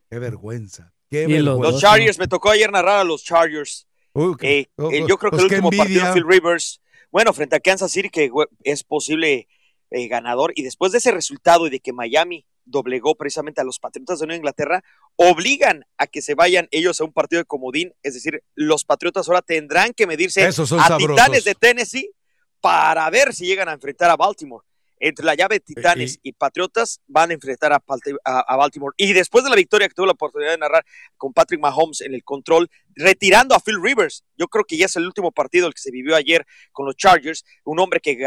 [0.09, 0.93] Qué vergüenza.
[1.09, 3.87] Qué Y los Chargers, me tocó ayer narrar a los Chargers.
[4.13, 6.13] Uy, qué- Eh, oh, eh, oh, yo creo que pues el qué último partido envidia.
[6.13, 6.81] Phil Rivers,
[7.11, 8.29] bueno, frente a Kansas City, que
[8.63, 9.47] es posible
[9.89, 13.79] eh, ganador, y después de ese resultado y de que Miami doblegó precisamente a los
[13.79, 14.83] Patriotas de Nueva Inglaterra,
[15.15, 19.29] obligan a que se vayan ellos a un partido de comodín, es decir, los Patriotas
[19.29, 21.15] ahora tendrán que medirse a sabrosos.
[21.15, 22.11] Titanes de Tennessee
[22.59, 24.65] para ver si llegan a enfrentar a Baltimore.
[24.99, 28.93] Entre la llave de Titanes y Patriotas van a enfrentar a, Palte- a- a Baltimore.
[28.97, 30.83] Y después de la victoria que tuve la oportunidad de narrar
[31.17, 34.95] con Patrick Mahomes en el control, retirando a Phil Rivers, yo creo que ya es
[34.95, 38.17] el último partido el que se vivió ayer con los Chargers, un hombre que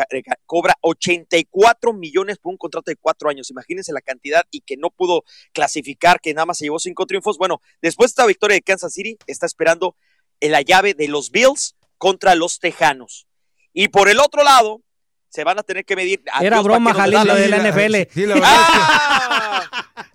[0.47, 3.51] cobra 84 millones por un contrato de cuatro años.
[3.51, 7.37] Imagínense la cantidad y que no pudo clasificar, que nada más se llevó cinco triunfos.
[7.39, 9.97] Bueno, después de esta victoria de Kansas City, está esperando
[10.41, 13.27] en la llave de los Bills contra los Tejanos.
[13.73, 14.83] Y por el otro lado,
[15.31, 16.23] se van a tener que medir.
[16.41, 17.57] Era broma, Jalín, lo de la.
[17.59, 18.13] NFL.
[18.13, 19.63] Sí, la verdad es que- ¡Ah!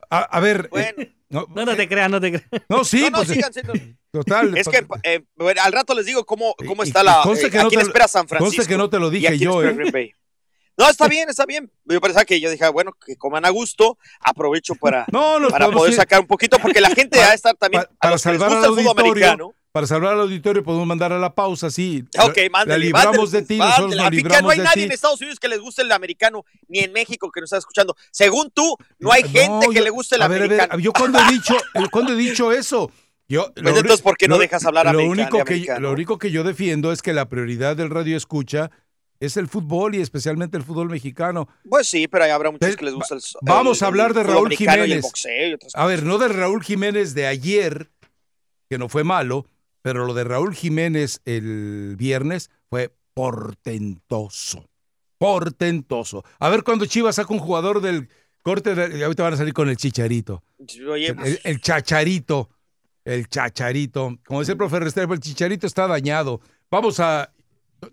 [0.09, 1.01] a, a ver, Bueno.
[1.01, 2.63] eh, no, No, no te creas, no te creas.
[2.69, 3.73] no, sí, No, no, pues, sigan siendo-
[4.11, 4.57] total.
[4.57, 7.21] Es que eh, bueno, al rato les digo cómo, cómo está y la.
[7.23, 8.67] conste eh, que ¿A no quién te espera San conste Francisco?
[8.67, 10.13] que no te lo a dije yo, ¿eh?
[10.77, 11.71] No, está bien, está bien.
[11.85, 15.93] Yo pensaba que yo dije, bueno, que coman a gusto, aprovecho para, No, para poder
[15.93, 17.83] ir- sacar un poquito, porque la gente va a estar también.
[17.83, 19.55] Pa- a para los que les salvar gusta al el fútbol americano.
[19.75, 22.05] Para salvar al auditorio podemos mandar a la pausa, sí.
[22.17, 23.97] Ok, mándale, La libramos mándale, de ti, nosotros mándale.
[23.97, 24.83] nos Así que no libramos hay de nadie ti.
[24.83, 27.93] en Estados Unidos que les guste el americano, ni en México que nos está escuchando.
[28.09, 30.79] Según tú, no hay gente que le guste el a ver, a ver, americano.
[30.81, 31.57] yo cuando he dicho,
[31.91, 32.89] cuando he dicho eso,
[33.27, 36.31] yo Pues entonces, ¿por qué no dejas hablar lo americano- único que lo único que
[36.31, 38.71] yo defiendo es que la prioridad del radio escucha
[39.19, 41.49] es el fútbol y especialmente el fútbol mexicano.
[41.69, 44.45] Pues sí, pero habrá muchos que les gusta el Vamos el- a hablar de Raúl
[44.47, 45.03] americano y el Jiménez.
[45.03, 47.89] boxeo y otras A ver, no de Raúl Jiménez de ayer,
[48.69, 49.47] que no fue malo,
[49.85, 54.67] pero lo de Raúl Jiménez el viernes fue portentoso.
[55.19, 56.23] Portentoso.
[56.39, 58.09] A ver cuando Chivas saca un jugador del
[58.41, 59.03] corte de.
[59.03, 60.43] Ahorita van a salir con el chicharito.
[60.89, 62.49] Oye, El, pues, el- el chacharito.
[63.03, 64.17] El chacharito.
[64.25, 66.41] Como dice el profe Restrepo, el chicharito está dañado.
[66.71, 67.31] Vamos a.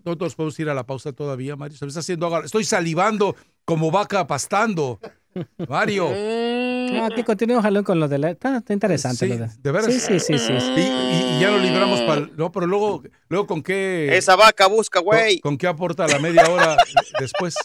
[0.03, 1.77] ¿No nos podemos ir a la pausa todavía, Mario?
[1.77, 2.41] Se me está haciendo agua.
[2.43, 4.99] Estoy salivando como vaca pastando.
[5.69, 6.09] Mario.
[6.93, 7.23] No, aquí
[7.61, 8.29] Jalón, con lo de la...
[8.31, 9.17] Está, está interesante.
[9.25, 9.51] Sí, lo de...
[9.61, 9.93] de veras.
[9.93, 10.53] Sí, sí, sí, sí.
[10.53, 12.27] Y, y- y ya lo libramos para.
[12.37, 14.15] No, pero luego, luego con qué.
[14.15, 15.39] esa vaca busca, con, güey.
[15.39, 16.77] con qué aporta la media hora
[17.19, 17.55] después.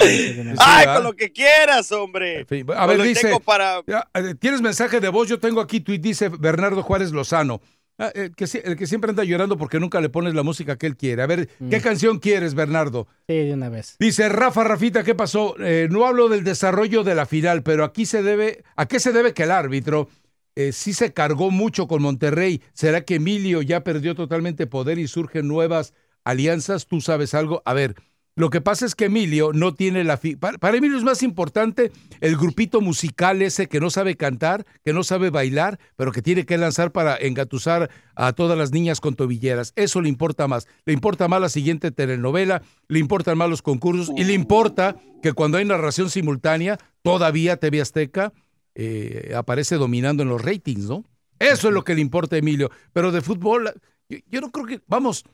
[0.58, 0.94] Ay, ¿verdad?
[0.94, 2.40] con lo que quieras, hombre.
[2.40, 3.30] En fin, A ver, dice.
[3.44, 3.78] para...
[4.14, 7.60] eh, Tienes mensaje de voz, yo tengo aquí tweet, dice Bernardo Juárez Lozano.
[7.96, 10.86] Ah, el, que, el que siempre anda llorando porque nunca le pones la música que
[10.86, 11.22] él quiere.
[11.22, 13.06] A ver, ¿qué canción quieres, Bernardo?
[13.28, 13.96] Sí, de una vez.
[14.00, 15.54] Dice Rafa Rafita, ¿qué pasó?
[15.60, 19.12] Eh, no hablo del desarrollo de la final, pero aquí se debe, ¿a qué se
[19.12, 20.08] debe que el árbitro
[20.56, 22.62] eh, sí se cargó mucho con Monterrey?
[22.72, 25.94] ¿Será que Emilio ya perdió totalmente poder y surgen nuevas
[26.24, 26.86] alianzas?
[26.86, 27.62] ¿Tú sabes algo?
[27.64, 27.94] A ver,
[28.36, 30.18] lo que pasa es que Emilio no tiene la...
[30.40, 34.92] Para, para Emilio es más importante el grupito musical ese que no sabe cantar, que
[34.92, 39.14] no sabe bailar, pero que tiene que lanzar para engatusar a todas las niñas con
[39.14, 39.72] tobilleras.
[39.76, 40.66] Eso le importa más.
[40.84, 45.32] Le importa más la siguiente telenovela, le importan más los concursos y le importa que
[45.32, 48.32] cuando hay narración simultánea, todavía TV Azteca
[48.74, 51.04] eh, aparece dominando en los ratings, ¿no?
[51.38, 52.70] Eso es lo que le importa a Emilio.
[52.92, 53.72] Pero de fútbol,
[54.08, 54.80] yo, yo no creo que...
[54.88, 55.24] Vamos,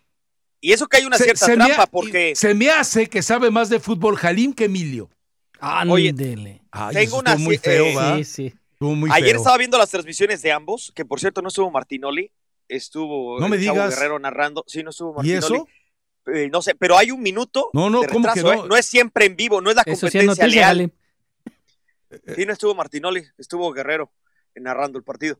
[0.60, 3.22] Y eso que hay una se- cierta se trampa, ha- porque se me hace que
[3.22, 5.08] sabe más de fútbol Jalín que Emilio.
[5.88, 6.62] Oye, Ándele.
[6.92, 8.16] Tengo una estuvo muy feo, eh, ¿va?
[8.18, 8.54] Sí, sí.
[8.72, 9.36] Estuvo muy ayer feo.
[9.38, 12.30] estaba viendo las transmisiones de ambos, que por cierto no estuvo Martinoli,
[12.68, 13.90] estuvo No me el digas.
[13.94, 14.64] Guerrero narrando.
[14.66, 15.44] Sí, no estuvo ¿Y Martinoli.
[15.56, 15.68] eso?
[16.32, 18.52] Eh, no sé, pero hay un minuto No, no, de ¿cómo que no?
[18.52, 18.62] ¿eh?
[18.68, 20.92] No es siempre en vivo, no es la Eso sí competencia noticia, leal.
[22.10, 22.34] Jalín.
[22.36, 24.12] Sí, no estuvo Martinoli, estuvo Guerrero
[24.56, 25.38] narrando el partido.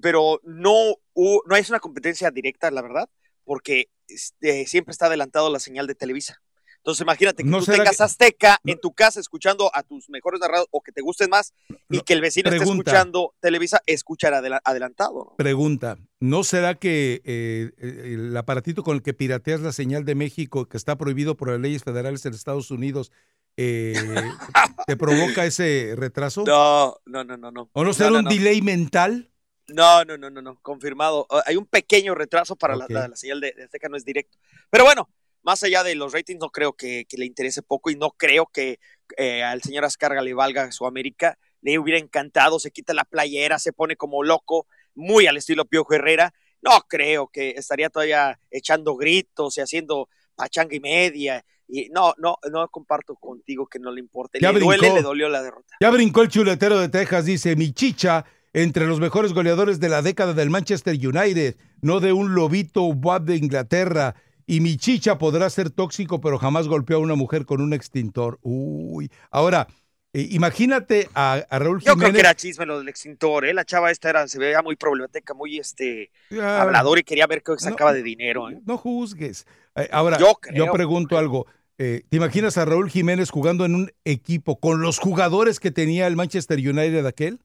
[0.00, 0.72] Pero no,
[1.14, 3.08] hubo- no es una competencia directa, la verdad,
[3.44, 6.40] porque este, siempre está adelantado la señal de Televisa.
[6.78, 10.40] Entonces imagínate que ¿No tú tengas que- Azteca en tu casa escuchando a tus mejores
[10.40, 11.52] narradores o que te gusten más
[11.90, 15.24] y que el vecino esté escuchando Televisa, escuchar adela- adelantado.
[15.30, 15.34] ¿no?
[15.36, 20.14] Pregunta, ¿no será que eh, eh, el aparatito con el que pirateas la señal de
[20.14, 23.10] México, que está prohibido por las leyes federales en Estados Unidos,
[23.56, 23.94] eh,
[24.86, 26.44] te provoca ese retraso?
[26.46, 27.68] No, no, no, no, no.
[27.72, 29.32] ¿O no será un delay mental?
[29.68, 31.26] No, no, no, no, no, confirmado.
[31.30, 32.90] Ah, Hay un pequeño retraso para la- Ok.
[32.90, 34.38] la, la señal de, de Azteca, no es directo.
[34.70, 35.08] Pero bueno,
[35.42, 38.46] más allá de los ratings, no creo que, que le interese poco y no creo
[38.46, 38.78] que
[39.16, 41.38] eh, al señor Ascarga le valga su América.
[41.62, 45.94] Le hubiera encantado, se quita la playera, se pone como loco, muy al estilo Piojo
[45.94, 46.32] Herrera.
[46.62, 51.44] No creo que estaría todavía echando gritos y haciendo pachanga y media.
[51.68, 54.38] Y no, no, no comparto contigo que no le importe.
[54.40, 54.96] Ya le duele, brincó.
[54.96, 55.74] le dolió la derrota.
[55.80, 58.24] Ya brincó el chuletero de Texas, dice, mi chicha
[58.56, 63.24] entre los mejores goleadores de la década del Manchester United, no de un lobito wab
[63.24, 64.14] de Inglaterra.
[64.46, 68.38] Y mi chicha podrá ser tóxico, pero jamás golpeó a una mujer con un extintor.
[68.40, 69.10] Uy.
[69.30, 69.66] Ahora,
[70.14, 72.14] eh, imagínate a, a Raúl Yo creo Jiménez.
[72.14, 73.52] que era chisme lo del extintor, ¿eh?
[73.52, 76.10] La chava esta era, se veía muy problemática, muy este
[76.40, 78.58] hablador y quería ver qué sacaba de dinero, ¿eh?
[78.64, 79.46] No juzgues.
[79.74, 81.46] Eh, ahora, Yo pregunto algo.
[81.76, 86.06] Eh, ¿Te imaginas a Raúl Jiménez jugando en un equipo con los jugadores que tenía
[86.06, 87.38] el Manchester United aquel?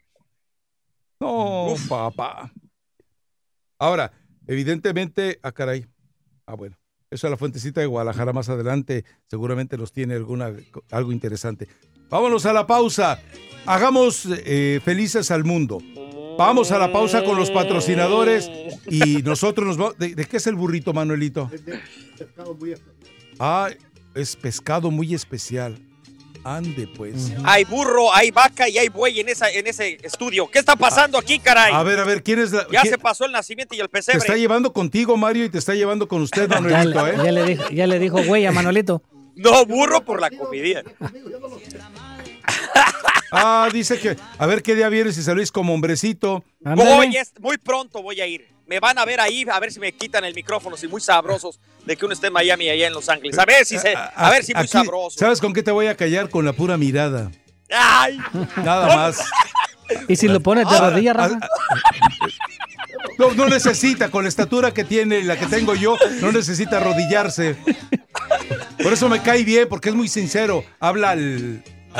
[1.21, 2.51] No, papá.
[3.77, 4.11] Ahora,
[4.47, 5.85] evidentemente, ah, caray.
[6.47, 6.77] Ah, bueno.
[7.11, 9.05] Eso es la fuentecita de Guadalajara más adelante.
[9.27, 10.51] Seguramente nos tiene alguna,
[10.89, 11.67] algo interesante.
[12.09, 13.19] Vámonos a la pausa.
[13.65, 15.77] Hagamos eh, felices al mundo.
[16.39, 18.49] Vamos a la pausa con los patrocinadores
[18.87, 19.97] y nosotros nos vamos.
[19.99, 21.51] ¿De, de qué es el burrito, Manuelito?
[23.37, 23.69] Ah,
[24.15, 25.77] es pescado muy especial.
[26.43, 27.31] Ande, pues.
[27.43, 30.49] Hay burro, hay vaca y hay buey en, esa, en ese estudio.
[30.49, 31.71] ¿Qué está pasando aquí, caray?
[31.73, 32.65] A ver, a ver, ¿quién es la.
[32.71, 34.19] ya quién- se pasó el nacimiento y el te pesebre.
[34.19, 37.17] está llevando contigo, Mario, y te está llevando con usted, Ya, Manuelito, le- ¿eh?
[37.23, 39.01] ya le dijo, ya le dijo güey a Manolito.
[39.33, 40.83] No, burro por la comedia.
[43.33, 44.17] Ah, dice que.
[44.37, 46.43] A ver qué día vienes y salís como hombrecito.
[46.59, 48.45] Voy, es- muy pronto voy a ir.
[48.71, 51.59] Me van a ver ahí, a ver si me quitan el micrófono, si muy sabrosos
[51.85, 53.37] de que uno esté en Miami y allá en Los Ángeles.
[53.37, 55.19] A ver si se, a ver si muy Aquí, sabroso.
[55.19, 56.29] ¿Sabes con qué te voy a callar?
[56.29, 57.29] Con la pura mirada.
[57.69, 58.17] Ay,
[58.63, 59.25] Nada más.
[60.07, 61.39] ¿Y si lo pones de Ah, rodillas, ah, Rafa?
[63.19, 66.77] No, no necesita, con la estatura que tiene y la que tengo yo, no necesita
[66.77, 67.57] arrodillarse.
[68.81, 70.63] Por eso me cae bien, porque es muy sincero.
[70.79, 71.61] Habla al.
[71.61, 71.99] Tu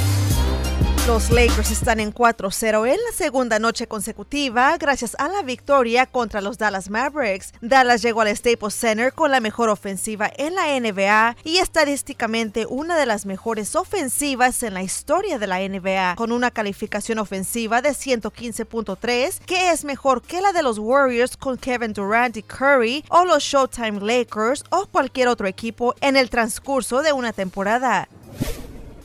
[1.07, 6.41] Los Lakers están en 4-0 en la segunda noche consecutiva gracias a la victoria contra
[6.41, 7.53] los Dallas Mavericks.
[7.59, 12.97] Dallas llegó al Staples Center con la mejor ofensiva en la NBA y estadísticamente una
[12.97, 17.89] de las mejores ofensivas en la historia de la NBA, con una calificación ofensiva de
[17.89, 23.25] 115.3, que es mejor que la de los Warriors con Kevin Durant y Curry o
[23.25, 28.07] los Showtime Lakers o cualquier otro equipo en el transcurso de una temporada.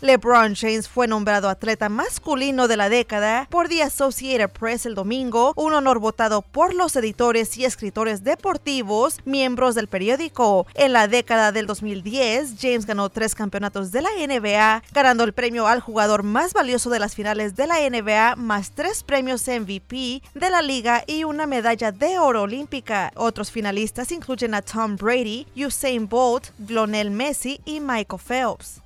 [0.00, 5.52] LeBron James fue nombrado atleta masculino de la década por The Associated Press el domingo,
[5.56, 10.66] un honor votado por los editores y escritores deportivos, miembros del periódico.
[10.74, 15.66] En la década del 2010, James ganó tres campeonatos de la NBA, ganando el premio
[15.66, 20.50] al jugador más valioso de las finales de la NBA, más tres premios MVP de
[20.50, 23.12] la liga y una medalla de oro olímpica.
[23.16, 28.82] Otros finalistas incluyen a Tom Brady, Usain Bolt, Lionel Messi y Michael Phelps.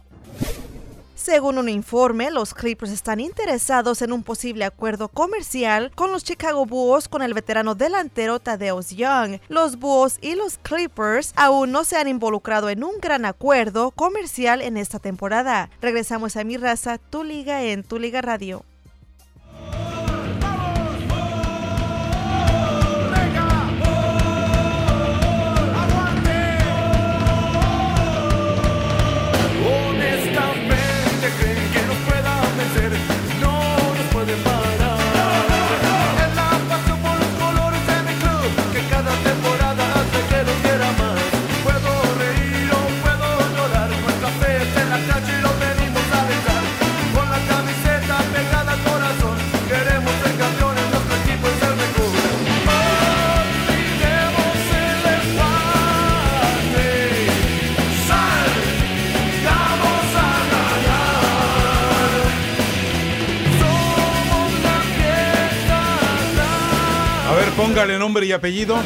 [1.22, 6.64] Según un informe, los Clippers están interesados en un posible acuerdo comercial con los Chicago
[6.64, 9.38] Bulls con el veterano delantero Tadeusz Young.
[9.48, 14.62] Los Bulls y los Clippers aún no se han involucrado en un gran acuerdo comercial
[14.62, 15.68] en esta temporada.
[15.82, 18.64] Regresamos a mi raza, tu liga en tu liga radio.
[68.00, 68.76] Nombre y apellido.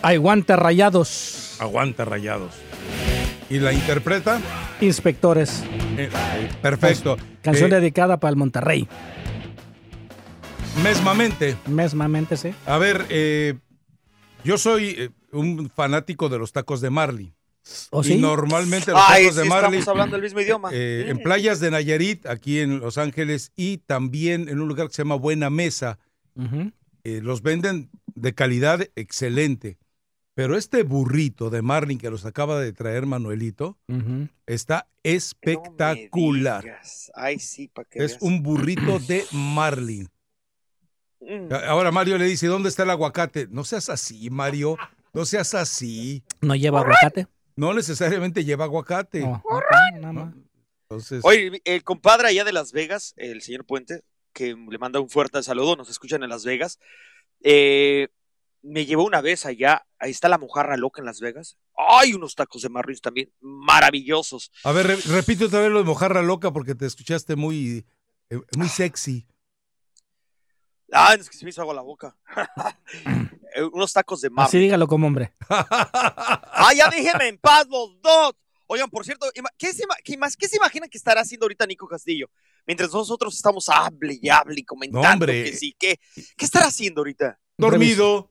[0.00, 1.56] Aguanta rayados.
[1.60, 2.54] Aguanta rayados.
[3.50, 4.40] ¿Y la interpreta?
[4.80, 5.62] Inspectores.
[5.98, 6.08] Eh,
[6.62, 7.16] perfecto.
[7.42, 8.88] Canción Eh, dedicada para el Monterrey.
[10.82, 11.56] Mesmamente.
[11.66, 12.54] Mesmamente, sí.
[12.66, 13.54] A ver, eh,
[14.44, 17.32] yo soy eh, un fanático de los tacos de Marley.
[17.90, 18.16] ¿Oh, y sí?
[18.18, 19.78] normalmente los Ay, tacos de Marley.
[19.78, 20.70] estamos hablando el mismo idioma.
[20.72, 24.94] eh, en playas de Nayarit, aquí en Los Ángeles, y también en un lugar que
[24.94, 25.98] se llama Buena Mesa,
[27.04, 29.78] eh, los venden de calidad excelente.
[30.34, 33.78] Pero este burrito de Marlin que los acaba de traer Manuelito
[34.46, 36.80] está espectacular.
[37.14, 38.22] Ay, sí, para que es veas.
[38.22, 40.08] un burrito de Marlin.
[41.20, 41.52] Mm.
[41.68, 43.46] Ahora Mario le dice, ¿dónde está el aguacate?
[43.50, 44.76] No seas así, Mario.
[45.12, 46.24] No seas así.
[46.40, 47.28] ¿No lleva aguacate?
[47.56, 49.20] No necesariamente lleva aguacate.
[49.20, 50.34] No.
[50.82, 55.08] Entonces, Oye, el compadre allá de Las Vegas, el señor Puente, que le manda un
[55.08, 56.78] fuerte saludo, nos escuchan en Las Vegas,
[57.44, 58.08] eh,
[58.62, 61.56] me llevó una vez allá, ahí está la mojarra loca en Las Vegas.
[61.76, 64.50] Hay unos tacos de marrons también maravillosos.
[64.64, 67.86] a ver, re- repite otra vez lo de mojarra loca porque te escuchaste muy,
[68.30, 69.26] eh, muy sexy.
[70.92, 72.16] Ah, es que se me hizo agua la boca.
[73.56, 74.46] Eh, unos tacos de mar.
[74.46, 75.32] Así dígalo como hombre.
[75.48, 78.34] Ah, ya déjenme en paz los dos.
[78.66, 81.64] Oigan, por cierto, ¿qué se, ima- qué más, ¿qué se imaginan que estará haciendo ahorita
[81.64, 82.28] Nico Castillo?
[82.66, 85.44] Mientras nosotros estamos hable y hable y comentando No, hombre.
[85.44, 85.98] que sí, ¿qué,
[86.36, 87.38] ¿qué estará haciendo ahorita?
[87.58, 88.30] Dormido,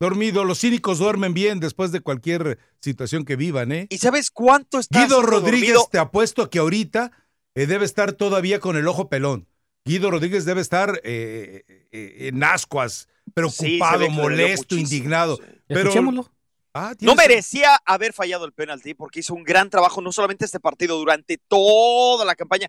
[0.00, 0.44] dormido.
[0.44, 3.86] Los cínicos duermen bien después de cualquier situación que vivan, ¿eh?
[3.90, 5.88] ¿Y sabes cuánto está Guido Rodríguez, dormido?
[5.90, 7.12] te apuesto a que ahorita
[7.54, 9.48] eh, debe estar todavía con el ojo pelón.
[9.84, 15.38] Guido Rodríguez debe estar eh, eh, en ascuas, preocupado, que molesto, indignado.
[15.66, 16.30] Pero, Escuchémoslo.
[16.74, 20.60] Ah, No merecía haber fallado el penalti porque hizo un gran trabajo, no solamente este
[20.60, 22.68] partido, durante toda la campaña.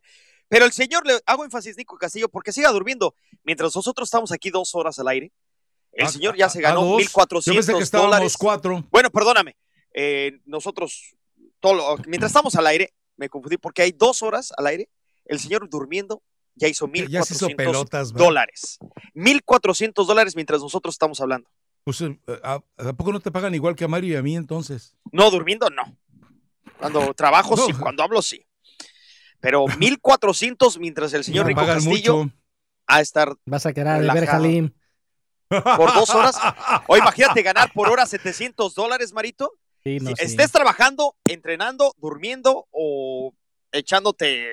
[0.49, 3.15] Pero el señor, le hago énfasis, Nico Castillo, porque siga durmiendo.
[3.43, 5.31] Mientras nosotros estamos aquí dos horas al aire,
[5.93, 7.01] el Ah, señor ya se ¿A ganó dos?
[7.01, 8.37] 1.400 Yo pensé que estábamos dólares.
[8.37, 8.83] cuatro.
[8.91, 9.55] Bueno, perdóname.
[9.93, 11.15] eh, nosotros,
[11.59, 14.89] todo mientras estamos al aire, me confundí porque hay dos horas al aire.
[15.25, 16.21] El señor durmiendo
[16.55, 18.25] ya hizo Ya- ya se hizo 1.400 pelotas, ¿verdad?
[18.27, 18.77] dólares.
[19.15, 21.49] 1.400 dólares mientras nosotros estamos hablando.
[21.83, 24.35] Pues, eh, ¿a, ¿a poco no te pagan igual que a Mario y a mí
[24.35, 24.95] entonces?
[25.11, 25.97] No, durmiendo no.
[26.77, 28.45] Cuando trabajo sí, cuando hablo sí.
[29.39, 32.33] Pero 1400 mientras el señor Rico Castillo mucho.
[32.87, 34.25] a estar Vas a quedar de ver.
[34.25, 34.73] Jalim.
[35.49, 36.35] por dos horas.
[36.87, 39.53] O imagínate ganar por hora 700 dólares, Marito.
[39.83, 40.23] Sí, no, Si sí.
[40.25, 43.33] estés trabajando, entrenando, durmiendo o
[43.71, 44.45] echándote,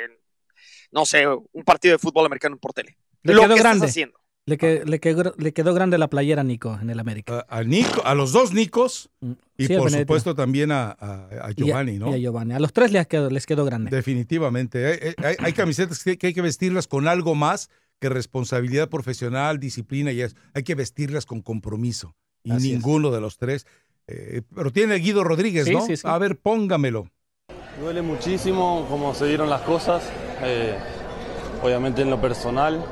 [0.93, 2.97] no sé, un partido de fútbol americano por tele.
[3.23, 3.71] Le Lo que grande.
[3.79, 4.19] estás haciendo.
[4.49, 7.45] Le, que- le quedó, le quedó grande la playera, Nico, en el América.
[7.49, 9.11] A, a Nico, a los dos Nicos
[9.59, 9.99] y Sí, a por Benedetto.
[10.07, 12.11] supuesto también a, a- a Y a- Giovanni, ¿no?
[12.11, 12.55] y a Giovanni.
[12.55, 13.91] A los tres les quedó, les quedó grande.
[13.91, 14.87] Definitivamente.
[14.87, 19.59] Hay, hay- hay camisetas que, que hay que vestirlas con algo más que responsabilidad profesional,
[19.59, 20.37] disciplina y eso.
[20.55, 22.15] Hay que vestirlas con compromiso.
[22.45, 22.75] Y Así es.
[22.77, 23.67] ninguno de los tres.
[24.07, 25.85] Eh, pero tiene Guido Rodríguez, Sí, ¿no?
[25.85, 26.03] sí, sí.
[26.07, 27.09] A ver, póngamelo.
[27.81, 30.05] Duele muchísimo cómo se dieron las cosas,
[30.45, 30.77] eh,
[31.65, 32.85] obviamente en lo personal,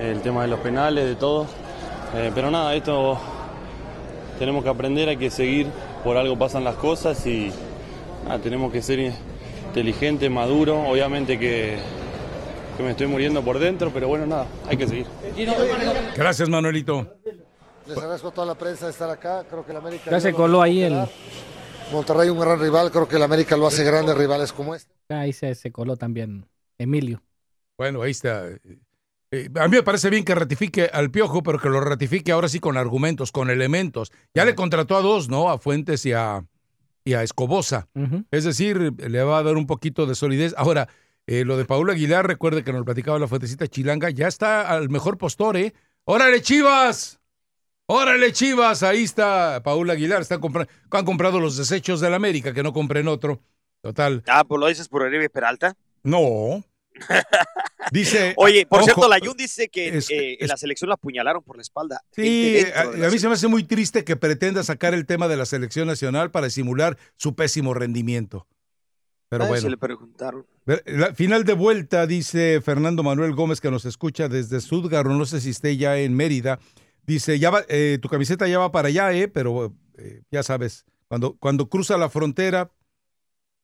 [0.00, 1.46] el tema de los penales, de todo.
[2.14, 3.18] Eh, pero nada, esto
[4.38, 5.66] tenemos que aprender, hay que seguir,
[6.04, 7.50] por algo pasan las cosas y
[8.24, 9.12] nada, tenemos que ser
[9.68, 11.78] inteligente, maduro, obviamente que,
[12.76, 15.06] que me estoy muriendo por dentro, pero bueno, nada, hay que seguir.
[16.16, 17.16] Gracias, Manuelito.
[17.86, 19.44] Les agradezco a toda la prensa de estar acá.
[19.48, 20.10] Creo que el América.
[20.10, 21.04] Ya se coló ahí el...
[21.92, 22.90] Monterrey, un gran rival.
[22.90, 24.94] Creo que el América lo hace grandes rivales como este.
[25.10, 26.46] Ahí se, se coló también
[26.78, 27.22] Emilio.
[27.76, 28.46] Bueno, ahí está.
[29.34, 32.48] Eh, a mí me parece bien que ratifique al Piojo, pero que lo ratifique ahora
[32.48, 34.12] sí con argumentos, con elementos.
[34.34, 35.48] Ya le contrató a dos, ¿no?
[35.50, 36.44] A Fuentes y a,
[37.04, 37.88] y a Escobosa.
[38.30, 40.54] Es decir, le va a dar un poquito de solidez.
[40.58, 40.86] Ahora,
[41.26, 44.68] eh, lo de Paul Aguilar, recuerde que nos lo platicaba la fuentecita chilanga, ya está
[44.68, 45.72] al mejor postor, ¿eh?
[46.04, 47.18] ¡Órale, Chivas!
[47.86, 48.82] ¡Órale, Chivas!
[48.82, 50.20] Ahí está Paul Aguilar.
[50.20, 53.40] Están compra- han comprado los desechos del América, que no compren otro.
[53.80, 54.22] Total.
[54.28, 55.74] Ah, pues lo dices por Oribe Peralta.
[56.02, 56.62] No.
[57.90, 58.34] Dice.
[58.36, 61.42] Oye, por ojo, cierto, la Jun dice que es- eh, en la selección la apuñalaron
[61.42, 62.00] por la espalda.
[62.12, 65.36] Sí, Gente a, mí se me hace muy triste que pretenda sacar el tema de
[65.36, 68.46] la selección nacional para simular su pésimo rendimiento.
[69.28, 69.62] Pero Ay, bueno.
[69.62, 70.46] Se le preguntaron.
[70.84, 75.40] La final de vuelta, dice Fernando Manuel Gómez, que nos escucha desde Stuttgart, no sé
[75.40, 76.60] si esté ya en Mérida.
[77.06, 80.84] Dice, ya va, eh, tu camiseta ya va para allá, eh, pero eh, ya sabes,
[81.08, 82.70] cuando, cuando cruza la frontera,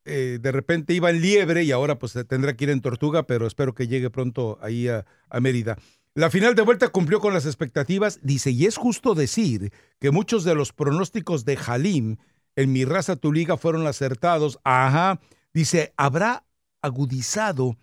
[0.09, 3.47] eh, de repente iba en liebre y ahora pues tendrá que ir en tortuga, pero
[3.47, 5.77] espero que llegue pronto ahí a, a Mérida.
[6.15, 10.43] La final de vuelta cumplió con las expectativas, dice, y es justo decir que muchos
[10.43, 12.17] de los pronósticos de Halim
[12.55, 14.59] en mi raza tu liga fueron acertados.
[14.63, 15.21] Ajá,
[15.53, 16.45] dice, habrá
[16.81, 17.77] agudizado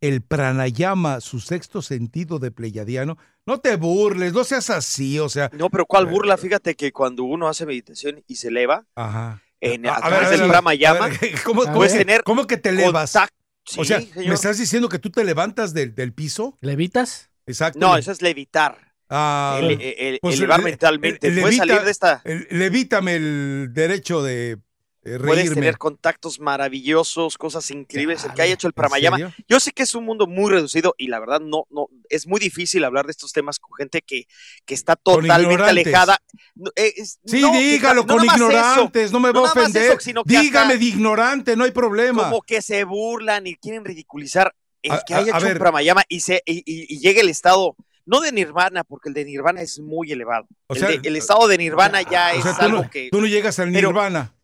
[0.00, 3.18] el pranayama, su sexto sentido de pleyadiano.
[3.46, 5.50] No te burles, no seas así, o sea.
[5.52, 6.36] No, pero ¿cuál burla?
[6.36, 9.42] Fíjate que cuando uno hace meditación y se eleva, Ajá.
[9.60, 11.92] En, A- a, a través ver, a del ver, pranayama, a ver, ¿cómo, cómo puedes
[11.92, 13.12] que- tener cómo que te elevas?
[13.12, 13.36] contacto.
[13.76, 14.28] o Sí, sea, señor.
[14.28, 16.56] ¿me estás diciendo que tú te levantas del, del piso?
[16.60, 17.30] ¿Levitas?
[17.46, 17.78] Exacto.
[17.78, 18.78] No, eso es levitar.
[19.08, 21.18] Ah, El- el- pues, elevar le- mentalmente.
[21.30, 22.22] Puedes levita- salir de esta.
[22.24, 24.58] el- Levítame el derecho de
[25.02, 28.24] eh, Puedes tener contactos maravillosos, cosas increíbles.
[28.24, 29.16] El que haya hecho el ¿en pranayama.
[29.16, 29.32] serio?
[29.48, 32.38] Yo sé que es un mundo muy reducido y la verdad no, no, es muy
[32.38, 34.24] difícil hablar de estos temas con gente que,
[34.66, 36.18] que está totalmente alejada.
[36.54, 39.92] No, eh, es- Sí, no, dígalo no con ignorantes, eso, no me va a ofender.
[39.98, 42.24] eso, Dígame de ignorante, no hay problema.
[42.24, 45.54] Como que se burlan y quieren ridiculizar el A- que haya a hecho ver.
[45.56, 47.74] un pranayama y, se, y, y- y llegue el estado,
[48.04, 50.46] no de nirvana, porque el de nirvana es muy elevado.
[50.66, 53.08] O el, sea, de- el estado de nirvana ya o es sea, algo no, que...
[53.10, 54.34] tú no llegas al nirvana.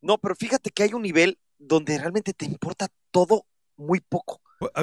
[0.00, 3.46] No, pero fíjate que hay un nivel donde realmente te importa todo
[3.76, 4.40] muy poco.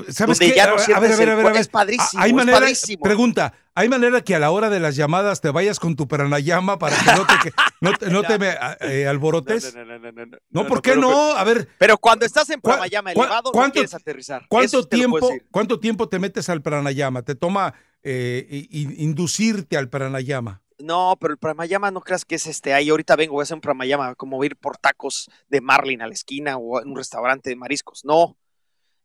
[0.09, 0.55] ¿Sabes donde qué?
[0.55, 1.55] ya no a ver, a ver, a ver, a ver.
[1.61, 3.01] Es padrísimo, Hay es manera, padrísimo.
[3.03, 6.77] pregunta, ¿hay manera que a la hora de las llamadas te vayas con tu pranayama
[6.77, 9.73] para que no te, que- no te, no te me, eh, alborotes?
[9.73, 11.31] No, no, no, ¿por qué pero- no?
[11.31, 14.45] A ver, Pero cuando estás en ¿Cuá- pranayama elevado, no cuánto- quieres aterrizar.
[14.47, 15.47] ¿cuánto tiempo, decir.
[15.49, 17.23] ¿cuánto tiempo te metes al pranayama?
[17.23, 17.73] ¿Te toma
[18.03, 20.61] eh, inducirte al pranayama?
[20.79, 22.73] No, pero el pranayama no creas que es este.
[22.73, 26.07] Ahí ahorita vengo, voy a hacer un pranayama, como ir por tacos de marlin a
[26.07, 28.03] la esquina o en un restaurante de mariscos.
[28.05, 28.37] No.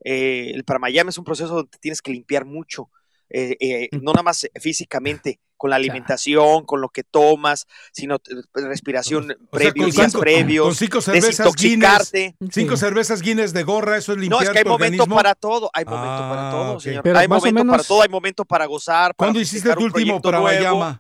[0.05, 2.91] Eh, el pranayama es un proceso donde te tienes que limpiar mucho.
[3.31, 8.21] eh, eh, no nada más físicamente, con la alimentación, con lo que tomas, sino eh,
[8.55, 12.37] respiración O sea, previo, con días cinco- previos, Con cinco cervezas Guinness, desintoxicarte.
[12.51, 15.17] cinco cervezas Guinness de gorra, eso es No, limpiar es que hay tu momento organismo.
[15.17, 17.03] para todo, hay momento para Ah, todo, señor.
[17.03, 19.15] Pero hay más o momento para menos- todo, hay momento para gozar.
[19.15, 20.99] para ¿Cuándo hiciste tu último proyecto nuevo.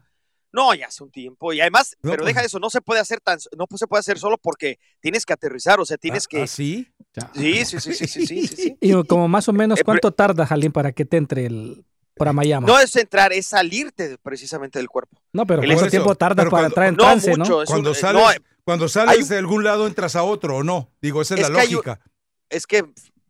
[0.53, 1.53] No, ya hace un tiempo.
[1.53, 4.01] Y además, No, pero pues- deja eso, no se puede hacer tan, no se puede
[4.01, 6.43] hacer solo porque tienes que aterrizar, o sea, tienes que.
[6.43, 6.89] ¿Ah, sí?
[7.35, 8.77] Sí, sí, sí, sí, sí, sí, sí, sí.
[8.81, 11.85] Y como más o menos, Eh, ¿cuánto tarda, Jalín, para que te entre el
[12.15, 12.67] pranayama?
[12.67, 15.21] No es entrar, es salirte precisamente del cuerpo.
[15.33, 17.51] No, pero el ¿cuánto eso- tiempo tarda pero para cuando- entrar en no trance, mucho,
[17.57, 17.63] no?
[17.63, 20.23] es Cuando un- eh, sales, no, eh, cuando sales un- de algún lado entras a
[20.23, 20.91] otro o no.
[21.03, 22.01] Digo, esa es, Es la hay lógica.
[22.49, 22.85] Es que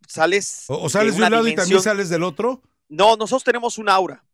[0.06, 0.64] sales.
[0.68, 2.62] O, o sales de un lado y también sales del otro.
[2.88, 4.24] No, nosotros tenemos un aura,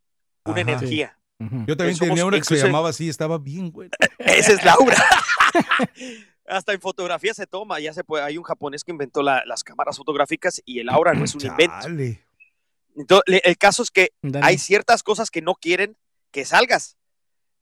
[0.44, 0.70] una Ajá.
[0.73, 1.19] energía.
[1.39, 3.89] Yo también tenía una que se llamaba así, estaba bien, güey.
[4.19, 4.97] Esa es la aura.
[6.47, 8.23] Hasta en fotografía se toma, ya se puede.
[8.24, 11.44] Hay un japonés que inventó la- las cámaras fotográficas y el aura no es un
[11.47, 11.74] invento.
[11.81, 12.20] Chale.
[12.97, 14.47] Entonces, le- el caso es que Dale.
[14.47, 15.97] hay ciertas cosas que no quieren
[16.31, 16.97] que salgas.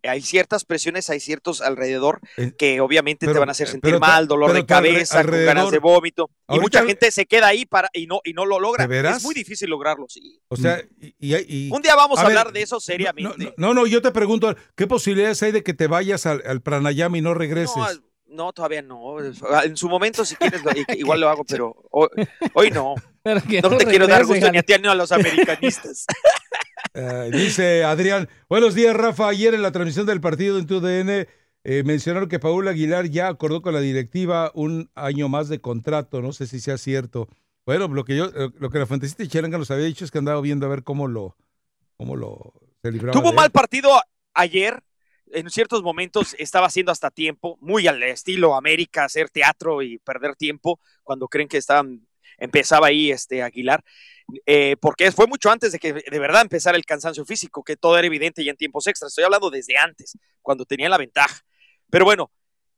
[0.05, 2.21] Hay ciertas presiones, hay ciertos alrededor
[2.59, 5.45] que obviamente te van a hacer sentir pero ta- mal, dolor pero de cabeza, con
[5.45, 6.31] ganas de vómito.
[6.49, 8.85] Y mucha gente se queda ahí para y no y no lo logra.
[9.11, 10.41] Es muy difícil lograrlo, sí.
[10.49, 11.37] O sea, y, y-
[11.69, 13.55] y- Un día vamos a, a ver, hablar de eso seriamente.
[13.57, 17.19] No, no, yo te pregunto, ¿qué posibilidades hay de que te vayas al, al pranayama
[17.19, 17.77] y no regreses?
[17.77, 17.87] No,
[18.47, 19.21] no, todavía no.
[19.21, 20.63] En su momento, si quieres,
[20.97, 22.09] igual lo hago, pero hoy,
[22.55, 22.95] hoy no.
[23.25, 26.07] Pero No no te quiero dar gusto ni a ti ni a los americanistas.
[26.95, 31.27] Eh, dice Adrián, buenos días Rafa, ayer en la transmisión del partido en tu DN
[31.65, 36.21] eh, mencionaron que Paul Aguilar ya acordó con la directiva un año más de contrato,
[36.21, 37.29] no sé si sea cierto.
[37.65, 40.19] Bueno, lo que yo, eh, lo que la fantasista Cheranga nos había dicho es que
[40.19, 41.37] andaba viendo a ver cómo lo,
[41.97, 42.53] cómo lo
[42.83, 43.13] se libraba.
[43.13, 43.91] Tuvo mal partido
[44.35, 44.83] ayer.
[45.35, 50.37] En ciertos momentos estaba haciendo hasta tiempo, muy al estilo América, hacer teatro y perder
[50.37, 52.07] tiempo cuando creen que estaban,
[52.43, 53.85] empezaba ahí este Aguilar,
[54.47, 57.97] eh, porque fue mucho antes de que de verdad empezara el cansancio físico, que todo
[57.97, 59.13] era evidente ya en tiempos extras.
[59.13, 61.43] Estoy hablando desde antes, cuando tenía la ventaja.
[61.91, 62.31] Pero bueno,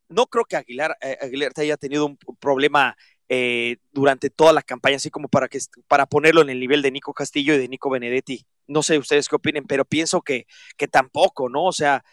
[0.07, 2.95] no creo que Aguilar, eh, Aguilar haya tenido un problema
[3.27, 6.91] eh, durante toda la campaña, así como para, que, para ponerlo en el nivel de
[6.91, 8.45] Nico Castillo y de Nico Benedetti.
[8.67, 10.45] No sé ustedes qué opinen, pero pienso que,
[10.77, 11.65] que tampoco, ¿no?
[11.65, 12.03] O sea,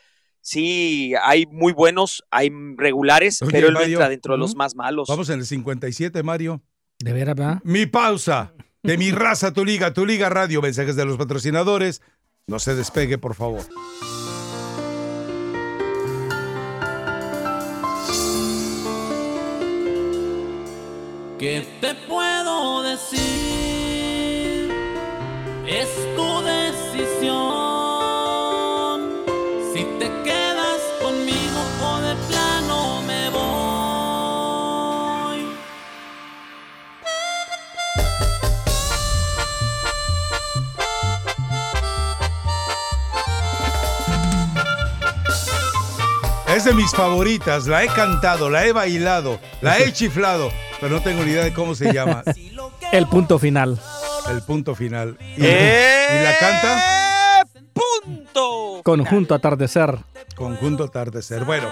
[0.40, 4.74] sí, hay muy buenos, hay regulares, Oye, pero él Mario, entra dentro de los más
[4.74, 5.08] malos.
[5.08, 6.62] Vamos en el 57, Mario.
[7.02, 7.60] De veras, ¿verdad?
[7.64, 8.54] Mi pausa.
[8.84, 12.00] De mi raza, tu liga, tu liga radio, mensajes de los patrocinadores.
[12.46, 13.62] No se despegue, por favor.
[21.38, 23.20] ¿Qué te puedo decir?
[25.66, 27.61] Es tu decisión.
[46.62, 50.48] Es de mis favoritas, la he cantado, la he bailado, la he chiflado,
[50.80, 52.22] pero no tengo ni idea de cómo se llama.
[52.92, 53.80] El punto final.
[54.30, 55.18] El punto final.
[55.36, 56.06] ¿Y, ¡Eh!
[56.20, 57.44] y la canta?
[58.04, 58.80] ¡Punto!
[58.84, 59.98] Conjunto atardecer.
[60.36, 61.44] Conjunto atardecer.
[61.44, 61.68] Bueno,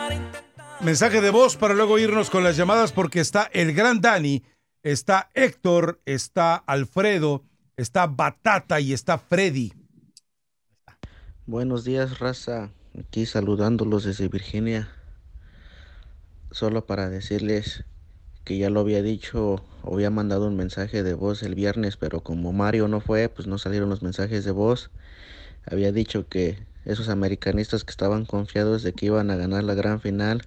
[0.81, 4.43] mensaje de voz para luego irnos con las llamadas porque está el gran Dani,
[4.83, 7.45] está Héctor, está Alfredo,
[7.77, 9.73] está Batata y está Freddy.
[11.47, 12.71] Buenos días, raza.
[12.99, 14.89] Aquí saludándolos desde Virginia.
[16.51, 17.85] Solo para decirles
[18.43, 22.53] que ya lo había dicho, había mandado un mensaje de voz el viernes, pero como
[22.53, 24.91] Mario no fue, pues no salieron los mensajes de voz.
[25.71, 30.01] Había dicho que esos americanistas que estaban confiados de que iban a ganar la gran
[30.01, 30.43] final,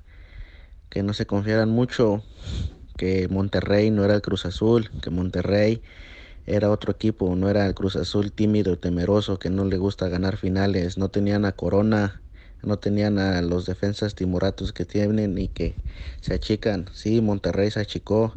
[0.89, 2.23] que no se confiaran mucho,
[2.97, 5.81] que Monterrey no era el Cruz Azul, que Monterrey
[6.45, 10.35] era otro equipo, no era el Cruz Azul tímido, temeroso, que no le gusta ganar
[10.35, 12.19] finales, no tenían a Corona,
[12.63, 15.75] no tenían a los defensas timoratos que tienen y que
[16.21, 16.89] se achican.
[16.93, 18.33] Sí, Monterrey se achicó,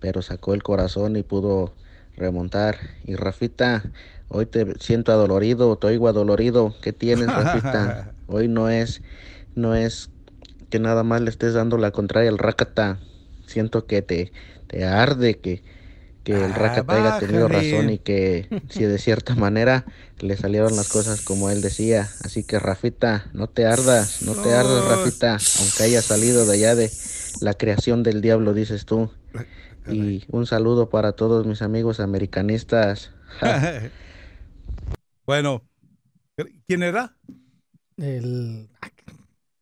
[0.00, 1.72] pero sacó el corazón y pudo
[2.16, 2.78] remontar.
[3.04, 3.84] Y Rafita,
[4.28, 6.74] hoy te siento adolorido, te oigo adolorido.
[6.82, 8.14] ¿Qué tienes, Rafita?
[8.26, 9.02] Hoy no es,
[9.56, 10.10] no es
[10.68, 13.00] que nada más le estés dando la contraria al Rakata.
[13.46, 14.32] Siento que te,
[14.68, 15.64] te arde, que,
[16.24, 19.84] que el Ah, Rakata haya tenido razón y que si de cierta manera
[20.20, 22.08] le salieron las cosas como él decía.
[22.24, 26.74] Así que Rafita, no te ardas, no te ardas, Rafita, aunque haya salido de allá
[26.74, 26.90] de
[27.40, 29.10] la creación del diablo, dices tú.
[29.90, 33.12] Y un saludo para todos mis amigos americanistas.
[35.26, 35.62] Bueno,
[36.66, 37.16] ¿quién era?
[37.96, 38.68] El...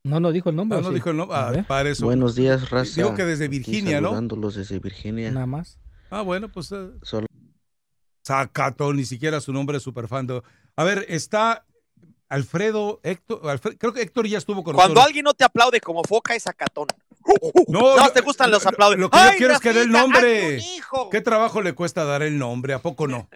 [0.03, 0.79] No, no dijo el nombre.
[0.79, 0.95] Ah, ¿o no sí?
[0.95, 1.37] dijo el nombre.
[1.37, 2.07] Ah, para eso.
[2.07, 2.93] Buenos días, raza.
[2.97, 4.09] Digo que desde Virginia, ¿no?
[4.09, 5.31] Saludándolos desde Virginia.
[5.31, 5.79] Nada más.
[6.11, 6.73] Ah, bueno, pues.
[6.73, 7.27] eh, Solo-
[8.25, 10.27] Sacato, ni siquiera su nombre es superfan.
[10.27, 10.43] de-
[10.77, 11.65] A ver, está
[12.29, 13.41] Alfredo, Héctor,
[13.79, 15.07] creo que Héctor ya estuvo con Cuando nosotros.
[15.07, 16.87] alguien no te aplaude como foca es sacatón.
[17.69, 18.99] No, No, te gustan los aplausos.
[18.99, 20.61] Lo que yo ¡Ay, quiero es que dé el nombre.
[21.11, 22.75] ¿Qué trabajo le cuesta dar el nombre?
[22.75, 23.29] ¿A poco no?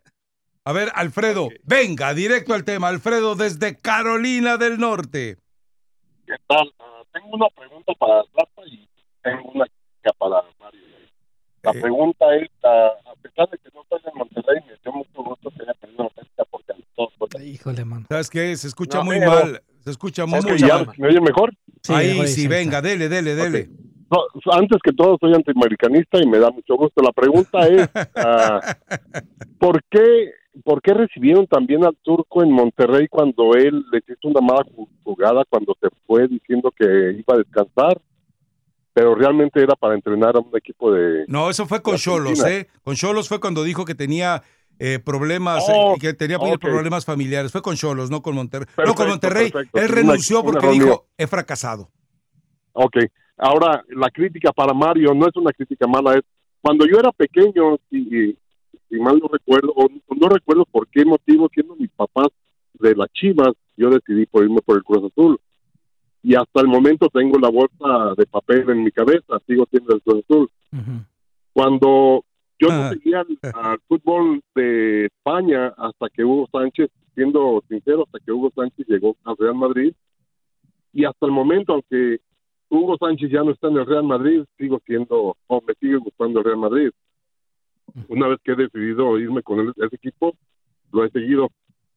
[0.64, 2.88] A ver, Alfredo, venga, directo al tema.
[2.88, 5.36] Alfredo desde Carolina del Norte.
[6.26, 6.72] ¿Qué tal?
[6.78, 8.88] Ah, tengo una pregunta para Rafa y
[9.22, 9.66] tengo una
[10.18, 10.80] para Mario.
[11.62, 15.51] La pregunta es, a pesar de que no estoy en Monterrey, me dio mucho gusto
[15.51, 18.06] que haya perdido la América porque a todos fue Híjole, mano.
[18.09, 18.56] ¿Sabes qué?
[18.56, 19.62] Se escucha No, muy pero- mal.
[19.84, 20.94] Se escucha muy, ¿Sabes muy que ya mal.
[20.98, 21.52] ¿Me oye mejor?
[21.89, 23.68] Ahí sí, venga, dele, dele, dele.
[24.10, 24.18] No,
[24.52, 27.02] antes que todo, soy antiamericanista y me da mucho gusto.
[27.02, 28.60] La pregunta es, ah,
[29.59, 30.32] ¿por, qué,
[30.64, 34.89] ¿por qué recibieron también al turco en Monterrey cuando él les hizo una mala ju-
[35.02, 38.01] jugada, cuando se fue diciendo que iba a descansar?
[38.94, 41.24] Pero realmente era para entrenar a un equipo de...
[41.27, 42.44] No, eso fue con Cholos.
[42.44, 42.69] ¿eh?
[42.82, 44.43] Con Cholos fue cuando dijo que tenía
[44.78, 46.59] eh, problemas, Oh, eh, que tenía ok.
[46.60, 47.51] problemas familiares.
[47.52, 48.66] Fue con Cholos, no con Monterrey.
[48.85, 49.51] no con Monterrey.
[49.51, 49.78] perfecto.
[49.81, 51.90] Él renunció un porque dijo, he fracasado.
[52.74, 52.97] Ok,
[53.39, 56.23] ahora la crítica para Mario no es una crítica mala, es
[56.60, 58.36] cuando yo era pequeño, si,
[58.89, 62.28] si mal no recuerdo, o no recuerdo por qué motivo, siendo mis papás
[62.74, 65.39] de las Chivas, yo decidí por irme por el Cruz Azul.
[66.22, 70.02] Y hasta el momento tengo la bolsa de papel en mi cabeza, sigo siendo el
[70.02, 70.50] Cruz Azul.
[71.52, 72.24] Cuando
[72.58, 78.18] yo no seguía al, al fútbol de España hasta que Hugo Sánchez, siendo sincero, hasta
[78.24, 79.92] que Hugo Sánchez llegó al Real Madrid,
[80.92, 82.20] y hasta el momento, aunque
[82.70, 86.38] Hugo Sánchez ya no está en el Real Madrid, sigo siendo, o me sigue gustando
[86.38, 86.90] el Real Madrid.
[88.08, 90.34] Una vez que he decidido irme con el- ese equipo,
[90.92, 91.48] lo he seguido.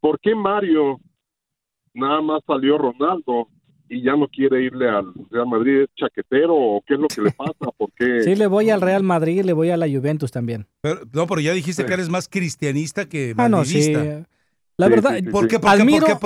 [0.01, 0.99] ¿Por qué Mario
[1.93, 3.47] nada más salió Ronaldo
[3.89, 5.81] y ya no quiere irle al Real Madrid?
[5.83, 7.71] ¿Es chaquetero o qué es lo que le pasa?
[7.77, 8.21] ¿Por qué?
[8.23, 10.65] Sí, le voy al Real Madrid y le voy a la Juventus también.
[10.81, 13.91] Pero, no, pero ya dijiste que eres más cristianista que Ah, no, sí.
[13.91, 14.29] madridista.
[14.77, 15.13] La verdad,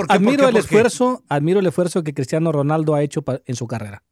[0.08, 4.02] admiro, el esfuerzo, admiro el esfuerzo que Cristiano Ronaldo ha hecho pa- en su carrera.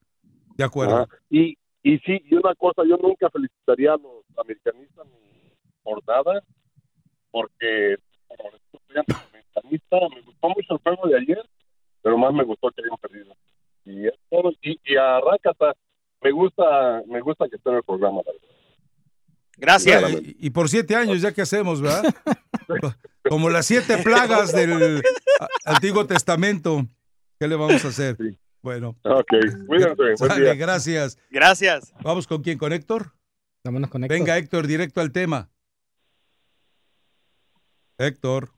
[0.56, 0.96] De acuerdo.
[0.96, 1.08] Ajá.
[1.30, 5.50] Y, y sí, y una cosa, yo nunca felicitaría a los americanistas ni
[5.82, 6.42] por nada,
[7.32, 7.96] porque
[8.94, 11.42] antiamericanista, me gustó mucho el juego de ayer,
[12.02, 13.34] pero más me gustó que hayan perdido.
[13.84, 14.52] Y, todo.
[14.62, 15.74] y, y a Rakata,
[16.22, 18.20] me gusta, me gusta que esté en el programa.
[18.24, 18.48] la verdad.
[19.56, 20.12] Gracias.
[20.22, 22.02] Y, y por siete años, ya que hacemos, ¿verdad?
[23.28, 25.02] Como las siete plagas del
[25.40, 26.86] a- Antiguo Testamento.
[27.40, 28.16] ¿Qué le vamos a hacer?
[28.62, 28.96] Bueno.
[29.04, 29.28] Ok,
[29.66, 30.54] cuídense, buen Sale, día.
[30.54, 31.18] gracias.
[31.30, 31.92] Gracias.
[32.02, 32.58] ¿Vamos con quién?
[32.58, 33.12] ¿Con Héctor?
[33.64, 34.18] Vámonos con Héctor.
[34.18, 35.50] Venga, Héctor, directo al tema.
[37.98, 38.50] Héctor.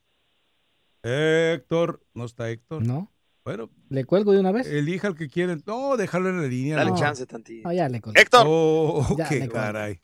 [1.03, 2.03] Héctor.
[2.15, 2.83] ¿No está Héctor?
[2.87, 3.11] No.
[3.45, 3.71] Bueno.
[3.89, 4.67] ¿Le cuelgo de una vez?
[4.67, 5.63] Elija el que quieren.
[5.67, 6.77] No, déjalo en la línea.
[6.77, 6.97] Dale no.
[6.97, 7.69] chance tantito.
[7.69, 8.21] Ah, ya le colgué.
[8.21, 8.45] Héctor.
[8.47, 10.01] Oh, Ya qué caray.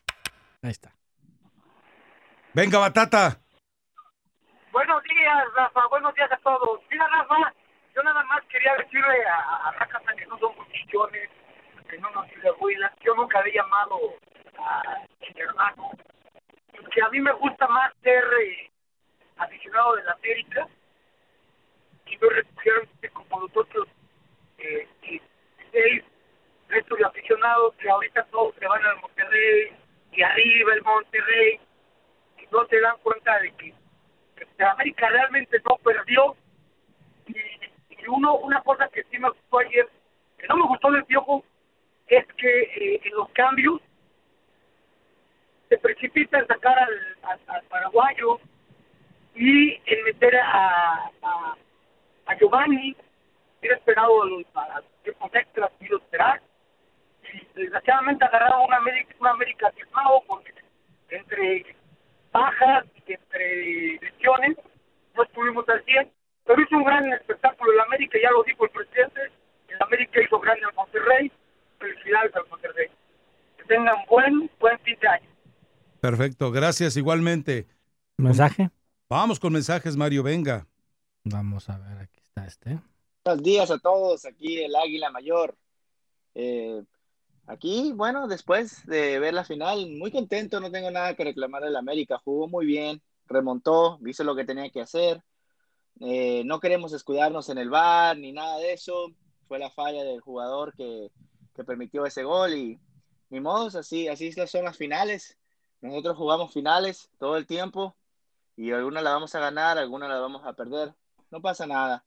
[0.61, 0.91] Ahí está.
[2.53, 3.39] Venga, Batata.
[4.71, 5.87] Buenos días, Rafa.
[5.89, 6.81] Buenos días a todos.
[6.89, 7.53] Mira, Rafa,
[7.95, 11.29] yo nada más quería decirle a, a Rakata que no son cuchillones,
[11.89, 12.25] que no nos
[12.59, 12.91] huila.
[13.05, 13.97] Yo nunca había llamado
[14.57, 15.91] a mi hermano.
[16.93, 18.71] Que a mí me gusta más ser eh,
[19.37, 20.67] aficionado de la América.
[22.17, 23.87] Y no recogieron como nosotros
[24.57, 25.21] eh, y
[25.71, 26.03] seis
[26.67, 29.71] restos de aficionados que ahorita todos se van al Monterrey
[30.11, 31.59] y arriba el Monterrey
[32.39, 33.73] y no se dan cuenta de que,
[34.57, 36.35] el América realmente no perdió.
[37.27, 39.87] Y, y uno, una cosa que sí me gustó ayer,
[40.37, 41.43] que no me gustó del Piojo,
[42.07, 43.81] es que eh, en los cambios
[45.69, 48.39] se precipita en sacar al, al, al paraguayo
[49.35, 51.57] y en meter a, a,
[52.27, 52.95] a Giovanni,
[53.61, 56.41] era esperado a los a los tiempos extras y lo esperar.
[57.33, 59.73] Y desgraciadamente agarraron una América, una América
[60.27, 60.53] porque
[61.09, 61.75] entre
[62.31, 64.57] bajas y entre lesiones
[65.15, 66.11] no estuvimos al 100.
[66.45, 69.19] Pero hizo un gran espectáculo el América, ya lo dijo el presidente,
[69.67, 71.31] el América hizo grande al Monterrey,
[71.77, 72.87] felicidades al Monterrey.
[73.57, 75.29] Que tengan buen, buen fin de año.
[75.99, 77.67] Perfecto, gracias igualmente.
[78.17, 78.69] ¿Mensaje?
[79.09, 80.65] Vamos con mensajes, Mario, venga.
[81.29, 82.79] Vamos a ver, aquí está este.
[83.25, 85.57] Buenos días a todos, aquí el Águila Mayor.
[86.33, 86.81] Eh,
[87.47, 91.75] aquí, bueno, después de ver la final, muy contento, no tengo nada que reclamar del
[91.75, 95.21] América, jugó muy bien, remontó, hizo lo que tenía que hacer.
[95.99, 99.11] Eh, no queremos escudarnos en el bar ni nada de eso,
[99.49, 101.11] fue la falla del jugador que,
[101.53, 102.79] que permitió ese gol y
[103.29, 105.37] ni modos, así, así son las finales.
[105.81, 107.97] Nosotros jugamos finales todo el tiempo
[108.55, 110.95] y algunas la vamos a ganar, algunas la vamos a perder.
[111.31, 112.05] No pasa nada.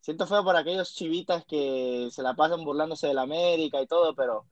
[0.00, 4.46] Siento feo por aquellos chivitas que se la pasan burlándose del América y todo, pero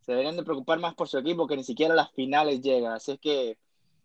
[0.00, 2.94] se deberían de preocupar más por su equipo que ni siquiera las finales llega.
[2.94, 3.58] Así es que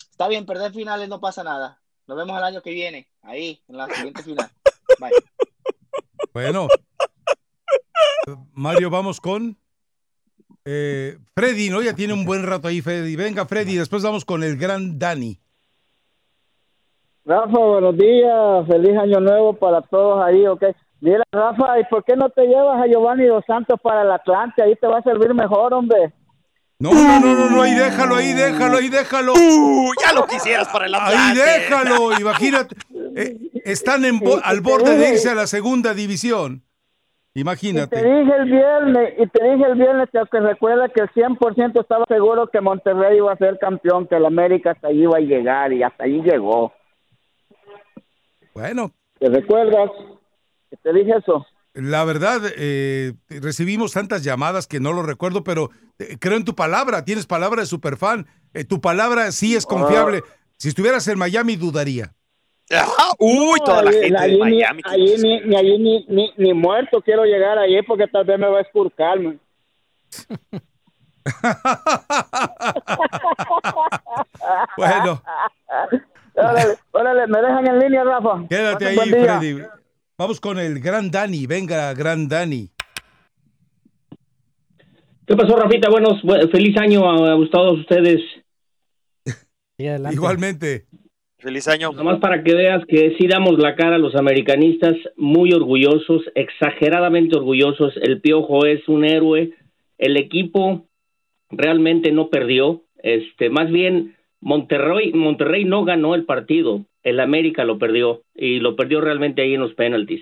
[0.09, 1.79] está bien, perder finales no pasa nada.
[2.07, 4.51] Nos vemos el año que viene, ahí, en la siguiente final.
[4.99, 5.11] Bye.
[6.33, 6.67] Bueno.
[8.53, 9.57] Mario, vamos con
[10.65, 11.81] eh, Freddy, ¿no?
[11.81, 13.15] Ya tiene un buen rato ahí, Freddy.
[13.15, 15.39] Venga, Freddy, después vamos con el gran Dani.
[17.25, 20.63] Rafa, buenos días, feliz año nuevo para todos ahí, ok.
[21.01, 24.61] Mira, Rafa, ¿y por qué no te llevas a Giovanni Dos Santos para el Atlante?
[24.63, 26.13] Ahí te va a servir mejor, hombre.
[26.79, 29.33] No, no, no, no, no, ahí déjalo, ahí déjalo, ahí déjalo.
[29.33, 31.39] Uh, ya lo quisieras para el Ahí Atlante.
[31.39, 32.75] déjalo, imagínate.
[33.15, 36.63] eh, están en bo- al borde de irse a la segunda división.
[37.33, 37.95] Y Imagínate.
[37.95, 41.79] te dije el viernes, y te dije el viernes que que recuerda que el 100%
[41.79, 45.21] estaba seguro que Monterrey iba a ser campeón, que el América hasta allí iba a
[45.21, 46.73] llegar y hasta allí llegó.
[48.53, 49.89] Bueno, ¿Te recuerdas?
[50.69, 51.45] Que te dije eso.
[51.73, 55.69] la verdad, eh, recibimos tantas llamadas que no lo recuerdo, pero
[55.99, 57.05] eh, creo en tu palabra.
[57.05, 58.27] Tienes palabra de superfan.
[58.53, 60.23] Eh, tu palabra sí es confiable.
[60.57, 62.13] Si estuvieras en Miami, dudaría.
[63.19, 64.81] Uy, toda la gente de ahí ni- Miami.
[64.97, 68.59] Ni, ni, allí ni, ni, ni muerto quiero llegar allí porque tal vez me va
[68.59, 69.37] a escurcarme.
[74.77, 75.21] Bueno.
[76.33, 78.45] Órale, órale, me dejan en línea, Rafa.
[78.49, 79.39] Quédate ahí, Pasen buen día.
[79.39, 79.61] Freddy.
[80.17, 81.45] Vamos con el gran Dani.
[81.47, 82.69] Venga, gran Dani.
[85.25, 85.89] ¿Qué pasó, Rafita?
[85.89, 88.21] Buenos, bu- feliz año a, a todos ustedes.
[89.77, 90.85] Igualmente.
[91.39, 91.91] Feliz año.
[91.91, 97.35] Nomás para que veas que sí damos la cara a los americanistas, muy orgullosos, exageradamente
[97.35, 97.93] orgullosos.
[98.01, 99.51] El Piojo es un héroe.
[99.97, 100.85] El equipo
[101.49, 102.83] realmente no perdió.
[102.97, 106.85] Este, más bien, Monterrey, Monterrey no ganó el partido.
[107.03, 110.21] El América lo perdió y lo perdió realmente ahí en los penaltis.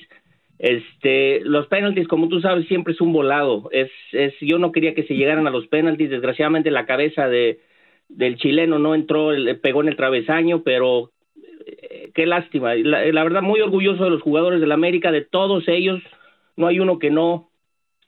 [0.59, 3.69] Este, los penaltis, como tú sabes, siempre es un volado.
[3.71, 6.09] Es, es, yo no quería que se llegaran a los penaltis.
[6.09, 7.59] Desgraciadamente, la cabeza de,
[8.09, 9.29] del chileno no entró,
[9.61, 11.11] pegó en el travesaño, pero
[11.65, 12.75] eh, qué lástima.
[12.75, 16.01] La, la verdad, muy orgulloso de los jugadores del América, de todos ellos.
[16.57, 17.49] No hay uno que no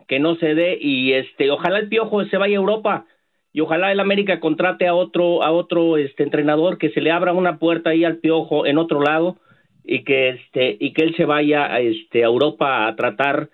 [0.08, 3.06] que no se dé y este, ojalá el piojo se vaya a Europa
[3.54, 7.34] y ojalá el América contrate a otro a otro este entrenador que se le abra
[7.34, 9.38] una puerta ahí al piojo en otro lado
[9.84, 13.50] y que este y que él se vaya a, este a Europa a tratar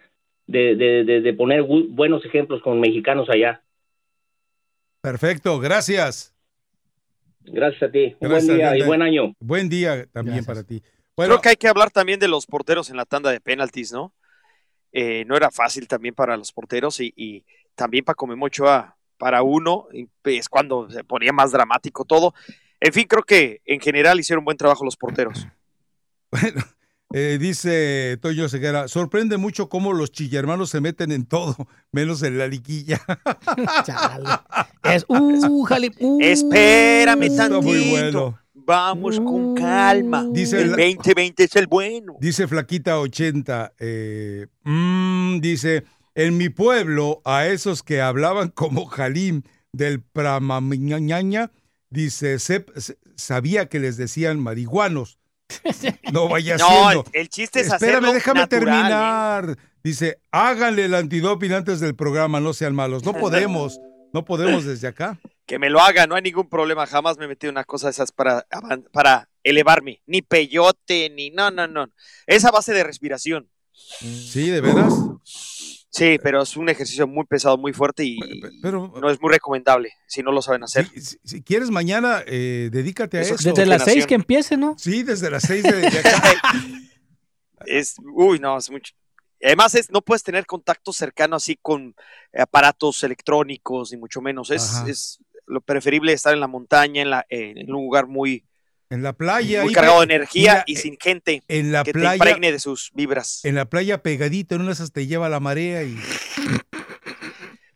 [0.45, 3.61] de, de, de, de poner bu- buenos ejemplos con mexicanos allá.
[5.01, 6.33] Perfecto, gracias.
[7.41, 8.15] Gracias a ti.
[8.19, 9.33] Un Gracias, buen día y buen año.
[9.39, 10.81] Buen día también para ti.
[11.15, 14.13] Creo que hay que hablar también de los porteros en la tanda de penaltis, ¿no?
[14.91, 17.45] Eh, no era fácil también para los porteros y, y
[17.75, 19.87] también para Ochoa para uno,
[20.23, 22.33] es cuando se ponía más dramático todo.
[22.79, 25.47] En fin, creo que en general hicieron buen trabajo los porteros.
[27.13, 31.55] Eh, dice Toyo Ceguera, sorprende mucho cómo los chillermanos se meten en todo,
[31.93, 32.99] menos en la liquilla.
[34.83, 36.19] Es, uh, jale, uh.
[36.21, 37.61] Espérame Está tantito.
[37.61, 38.37] muy bueno.
[38.53, 40.25] Vamos con calma.
[40.31, 42.17] Dice el la- 2020 es el bueno.
[42.19, 45.85] Dice Flaquita 80, eh, mm, dice,
[46.17, 51.51] en mi pueblo, a esos que hablaban como Jalim del Pramamañaña,
[51.89, 52.65] dice, "se-
[53.15, 55.19] sabía que les decían marihuanos.
[56.11, 57.05] No vaya No, siendo.
[57.13, 58.71] el- el chiste es Espérame, hacerlo déjame natural, ¿eh?
[58.71, 59.57] terminar.
[59.83, 63.05] Dice, háganle el antidoping antes del programa, no sean malos.
[63.05, 63.79] No podemos,
[64.13, 65.17] no podemos desde acá.
[65.45, 66.85] Que me lo haga, no hay ningún problema.
[66.87, 68.45] Jamás me metí en una cosa de esas para,
[68.91, 71.89] para elevarme, ni peyote, ni no, no, no.
[72.25, 73.49] Esa base de respiración.
[73.71, 74.93] Sí, de veras.
[75.97, 78.19] Sí, pero es un ejercicio muy pesado, muy fuerte y
[78.61, 80.87] pero- no es muy recomendable si no lo saben hacer.
[80.95, 83.49] Si, si quieres mañana, eh, dedícate a Eso eso.
[83.49, 84.75] es Desde las seis que empiece, ¿no?
[84.77, 86.21] Sí, desde las seis de, de acá.
[87.65, 88.93] Es, uy, no, es mucho.
[89.43, 91.95] Además, es, no puedes tener contacto cercano así con
[92.37, 94.51] aparatos electrónicos, ni mucho menos.
[94.51, 98.45] Es, es lo preferible estar en la montaña, en, la, en un lugar muy,
[98.89, 99.63] En la playa.
[99.63, 102.59] muy cargado de energía mira, y sin gente en la que te playa- impregne de
[102.59, 103.43] sus vibras.
[103.43, 105.97] En la playa pegadito, en una de esas te lleva la marea y.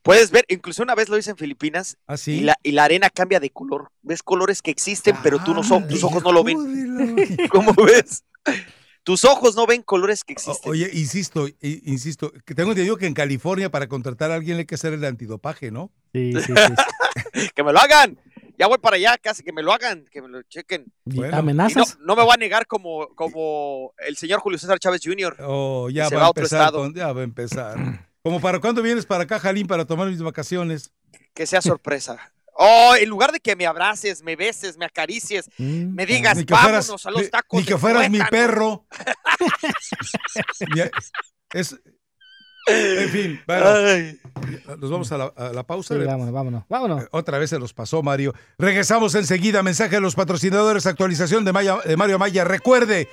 [0.03, 2.31] Puedes ver, incluso una vez lo hice en Filipinas ¿Ah, sí?
[2.39, 3.91] y, la, y la arena cambia de color.
[4.01, 6.57] Ves colores que existen, pero tú no so- tus ojos no lo ven.
[7.51, 8.23] ¿Cómo ves?
[9.03, 10.71] Tus ojos no ven colores que existen.
[10.71, 14.75] Oye, insisto, insisto, que tengo entendido que en California para contratar a alguien hay que
[14.75, 15.91] hacer el antidopaje, ¿no?
[16.13, 16.53] Sí, sí,
[17.55, 18.17] que me lo hagan.
[18.61, 20.85] Ya voy para allá, casi que me lo hagan, que me lo chequen.
[21.03, 21.35] Bueno.
[21.35, 21.95] ¿Amenazas?
[21.95, 25.35] Y no, no me voy a negar como, como el señor Julio César Chávez Jr.
[25.39, 26.59] Oh, ya Se va va a empezar.
[26.61, 26.77] estado.
[26.83, 27.75] con- ya va a empezar.
[28.21, 30.91] ¿Como para cuándo vienes para acá, Jalín, para tomar mis vacaciones?
[31.33, 32.19] Que sea sorpresa.
[32.53, 35.95] Oh, en lugar de que me abraces, me beses, me acaricies, Mm.
[35.95, 37.59] me digas, Ni que vámonos fueras- a los ni- tacos.
[37.61, 38.29] Ni que de fueras mi tuétano".
[38.29, 38.85] perro.
[41.53, 41.75] Es,
[42.67, 44.19] en fin, bueno, Ay.
[44.79, 45.95] nos vamos a la, a la pausa.
[45.95, 47.03] Sí, vámonos, vámonos, vámonos.
[47.03, 48.33] Eh, Otra vez se los pasó Mario.
[48.57, 49.63] Regresamos enseguida.
[49.63, 50.85] Mensaje a los patrocinadores.
[50.85, 52.43] Actualización de, Maya- de Mario Maya.
[52.43, 53.07] Recuerde,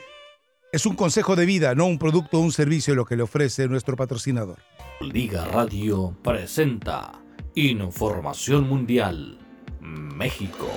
[0.72, 3.68] es un consejo de vida, no un producto o un servicio lo que le ofrece
[3.68, 4.58] nuestro patrocinador.
[5.00, 7.12] Liga Radio presenta
[7.54, 9.38] Información Mundial
[9.80, 10.68] México.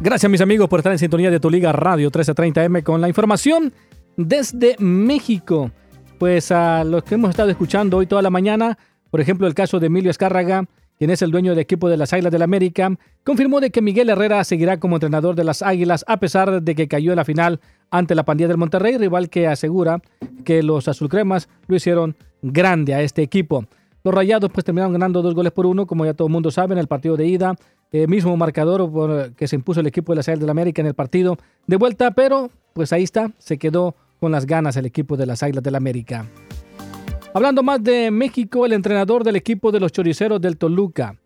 [0.00, 3.72] Gracias mis amigos por estar en sintonía de tu Liga Radio 1330M con la información
[4.18, 5.70] desde México.
[6.18, 8.76] Pues a los que hemos estado escuchando hoy toda la mañana,
[9.10, 10.64] por ejemplo el caso de Emilio Escárraga,
[10.98, 12.90] quien es el dueño del equipo de las Águilas del América,
[13.22, 16.88] confirmó de que Miguel Herrera seguirá como entrenador de las Águilas a pesar de que
[16.88, 20.02] cayó en la final ante la pandilla del Monterrey, rival que asegura
[20.44, 23.66] que los azulcremas lo hicieron grande a este equipo.
[24.02, 26.72] Los Rayados pues terminaron ganando dos goles por uno, como ya todo el mundo sabe,
[26.72, 27.54] en el partido de ida.
[27.92, 30.88] Eh, mismo marcador por, que se impuso el equipo de la Águilas del América en
[30.88, 35.16] el partido de vuelta, pero pues ahí está, se quedó con las ganas el equipo
[35.16, 36.26] de las Águilas del América.
[37.34, 41.16] Hablando más de México, el entrenador del equipo de los choriceros del Toluca,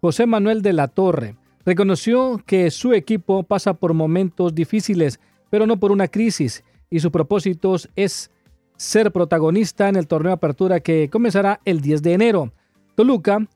[0.00, 5.20] José Manuel de la Torre, reconoció que su equipo pasa por momentos difíciles,
[5.50, 8.30] pero no por una crisis, y su propósito es
[8.76, 12.52] ser protagonista en el torneo apertura que comenzará el 10 de enero.
[12.94, 13.46] Toluca,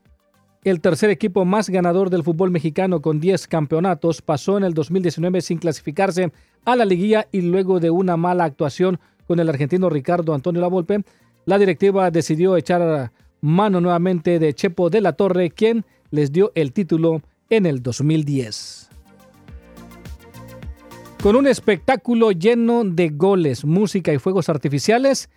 [0.69, 5.41] el tercer equipo más ganador del fútbol mexicano con 10 campeonatos, pasó en el 2019
[5.41, 6.31] sin clasificarse
[6.65, 11.03] a la liguilla y luego de una mala actuación con el argentino Ricardo Antonio Lavolpe,
[11.45, 16.73] la directiva decidió echar mano nuevamente de Chepo de la Torre, quien les dio el
[16.73, 18.89] título en el 2010.
[21.23, 25.29] Con un espectáculo lleno de goles, música y fuegos artificiales,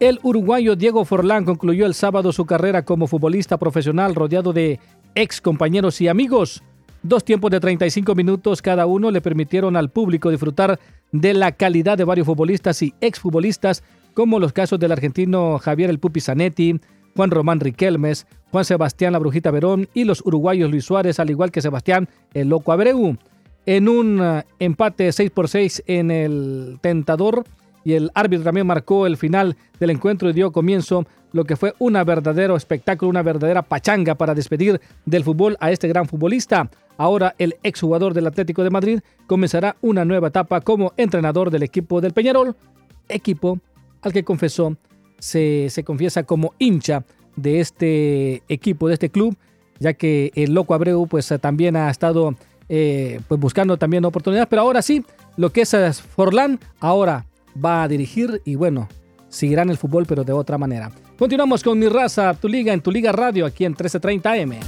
[0.00, 4.80] el uruguayo Diego Forlán concluyó el sábado su carrera como futbolista profesional rodeado de
[5.14, 6.62] ex compañeros y amigos.
[7.02, 10.80] Dos tiempos de 35 minutos cada uno le permitieron al público disfrutar
[11.12, 13.82] de la calidad de varios futbolistas y exfutbolistas,
[14.14, 16.80] como los casos del argentino Javier El Pupi Zanetti,
[17.14, 21.50] Juan Román Riquelmes, Juan Sebastián La Brujita Verón y los uruguayos Luis Suárez, al igual
[21.50, 23.18] que Sebastián El Loco Abreu.
[23.66, 27.44] En un uh, empate 6 por 6 en el tentador,
[27.84, 31.74] y el árbitro también marcó el final del encuentro y dio comienzo lo que fue
[31.78, 36.68] un verdadero espectáculo, una verdadera pachanga para despedir del fútbol a este gran futbolista.
[36.96, 42.00] Ahora el exjugador del Atlético de Madrid comenzará una nueva etapa como entrenador del equipo
[42.00, 42.56] del Peñarol,
[43.08, 43.58] equipo
[44.02, 44.76] al que confesó
[45.18, 47.04] se, confiesa como hincha
[47.36, 49.36] de este equipo, de este club,
[49.78, 52.34] ya que el Loco Abreu pues también ha estado
[52.68, 55.04] eh, pues buscando también oportunidades, pero ahora sí,
[55.36, 58.88] lo que es eh, Forlán, ahora va a dirigir y bueno,
[59.28, 60.90] seguirá en el fútbol, pero de otra manera.
[61.18, 64.58] Continuamos con mi raza, tu liga en tu liga radio aquí en 1330M.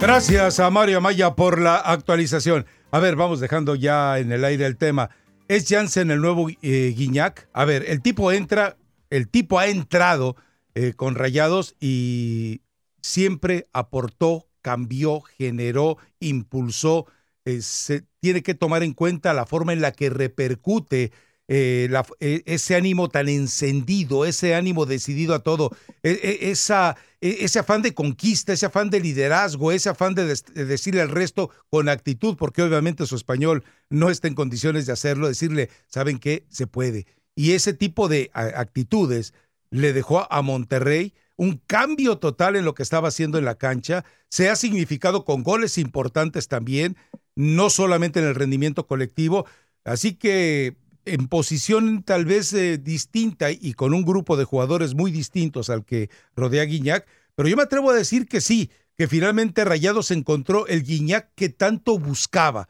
[0.00, 2.64] Gracias a Mario Amaya por la actualización.
[2.90, 5.10] A ver, vamos dejando ya en el aire el tema.
[5.46, 7.48] ¿Es Jansen el nuevo eh, Guiñac?
[7.52, 8.78] A ver, el tipo entra,
[9.10, 10.36] el tipo ha entrado
[10.80, 12.62] eh, con rayados y
[13.02, 17.06] siempre aportó, cambió, generó, impulsó.
[17.44, 21.12] Eh, se tiene que tomar en cuenta la forma en la que repercute
[21.48, 21.90] eh,
[22.46, 25.70] ese ánimo tan encendido, ese ánimo decidido a todo,
[26.02, 30.24] e- e- esa, e- ese afán de conquista, ese afán de liderazgo, ese afán de,
[30.26, 34.92] de decirle al resto con actitud, porque obviamente su español no está en condiciones de
[34.94, 36.46] hacerlo, decirle, ¿saben qué?
[36.48, 37.06] Se puede.
[37.34, 39.34] Y ese tipo de actitudes
[39.70, 44.04] le dejó a Monterrey un cambio total en lo que estaba haciendo en la cancha.
[44.28, 46.96] Se ha significado con goles importantes también,
[47.34, 49.46] no solamente en el rendimiento colectivo.
[49.84, 50.76] Así que
[51.06, 55.84] en posición tal vez eh, distinta y con un grupo de jugadores muy distintos al
[55.84, 60.66] que rodea Guiñac, pero yo me atrevo a decir que sí, que finalmente Rayados encontró
[60.66, 62.68] el Guiñac que tanto buscaba.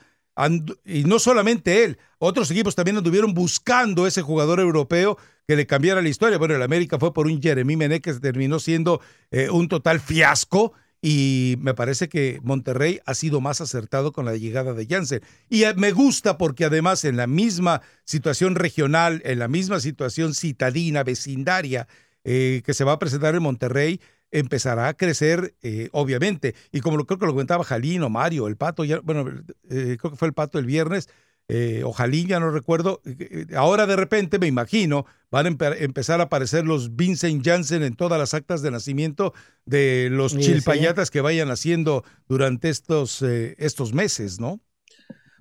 [0.84, 5.18] Y no solamente él, otros equipos también anduvieron buscando ese jugador europeo
[5.50, 6.38] que le cambiara la historia.
[6.38, 9.00] Bueno, el América fue por un Jeremy Mené que terminó siendo
[9.32, 14.36] eh, un total fiasco y me parece que Monterrey ha sido más acertado con la
[14.36, 15.22] llegada de Janssen.
[15.48, 20.34] Y eh, me gusta porque además en la misma situación regional, en la misma situación
[20.34, 21.88] citadina, vecindaria
[22.22, 24.00] eh, que se va a presentar en Monterrey,
[24.30, 25.56] empezará a crecer,
[25.90, 26.54] obviamente.
[26.70, 29.28] Y como lo, creo que lo comentaba Jalín o Mario, el Pato, ya, bueno,
[29.68, 31.08] eh, creo que fue el Pato el viernes,
[31.50, 33.00] eh, o Jalín, ya no recuerdo.
[33.04, 37.82] eh, Ahora de repente, me imagino, van a empe- empezar a aparecer los Vincent Janssen
[37.82, 43.22] en todas las actas de nacimiento de los Sí, chilpayatas que vayan haciendo durante estos,
[43.22, 44.60] eh, estos meses, ¿no?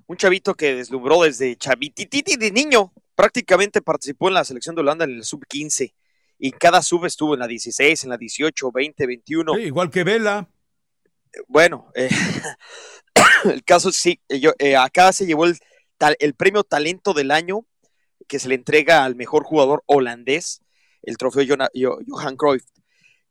[0.06, 2.92] Un chavito que deslumbró desde chavitititi de niño.
[3.14, 5.94] Prácticamente participó en la selección de Holanda en el sub-15.
[6.38, 9.58] Y cada sub estuvo en la 16, en la 18, 20, 21.
[9.58, 10.48] igual que Vela.
[11.46, 12.08] Bueno, eh,
[13.44, 15.56] el caso es sí, eh, yo, eh, acá se llevó el,
[16.18, 17.66] el premio Talento del Año
[18.30, 20.62] que se le entrega al mejor jugador holandés,
[21.02, 21.56] el trofeo
[22.06, 22.64] Johan Cruyff.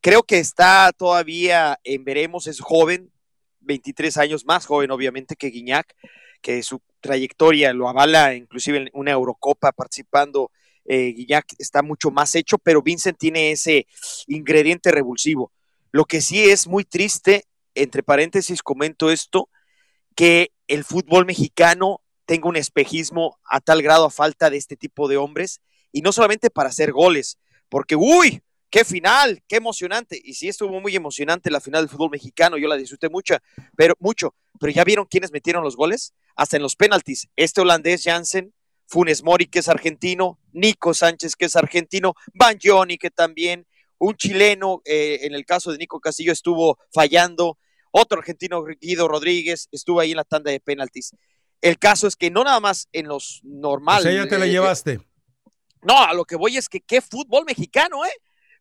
[0.01, 3.11] Creo que está todavía en veremos, es joven,
[3.61, 5.95] 23 años más joven obviamente que Guiñac,
[6.41, 10.51] que su trayectoria lo avala inclusive en una Eurocopa participando.
[10.85, 13.87] eh, Guiñac está mucho más hecho, pero Vincent tiene ese
[14.27, 15.51] ingrediente revulsivo.
[15.91, 19.49] Lo que sí es muy triste, entre paréntesis comento esto,
[20.15, 25.07] que el fútbol mexicano tenga un espejismo a tal grado a falta de este tipo
[25.07, 25.61] de hombres,
[25.91, 27.39] y no solamente para hacer goles,
[27.69, 32.11] porque uy, qué final, qué emocionante, y sí estuvo muy emocionante la final del fútbol
[32.11, 33.35] mexicano, yo la disfruté mucho,
[33.75, 38.03] pero mucho, pero ya vieron quiénes metieron los goles, hasta en los penaltis, este holandés
[38.03, 38.53] Jansen,
[38.85, 43.65] Funes Mori que es argentino, Nico Sánchez que es argentino, Banjoni que también,
[43.97, 47.57] un chileno, eh, en el caso de Nico Castillo estuvo fallando,
[47.89, 51.15] otro argentino, Guido Rodríguez, estuvo ahí en la tanda de penaltis.
[51.61, 54.05] El caso es que no nada más en los normales.
[54.05, 55.01] O sea, ya te la llevaste.
[55.81, 58.13] no, a lo que voy es que qué fútbol mexicano, ¿eh?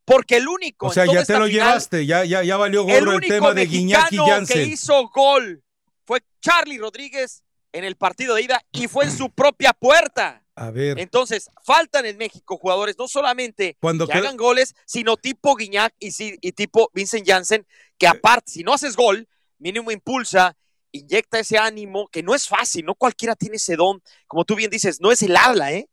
[0.05, 0.87] Porque el único.
[0.87, 3.13] O sea, en toda ya te lo final, llevaste, ya, ya, ya valió El gorro
[3.13, 4.71] el, único tema de Guiñac y mexicano que Janssen.
[4.71, 5.63] hizo gol
[6.07, 10.43] fue Charlie Rodríguez en el partido de ida y fue en su propia puerta.
[10.55, 15.55] A ver, Entonces, faltan en México jugadores no solamente Cuando que hagan goles, sino tipo
[15.55, 17.65] Guiñac y, y tipo Vincent Janssen,
[17.97, 20.57] que aparte, si no haces gol, mínimo impulsa,
[20.93, 24.03] inyecta ese ánimo, que no es fácil, no cualquiera tiene ese don.
[24.27, 25.89] Como tú bien dices, no es el habla, ¿eh?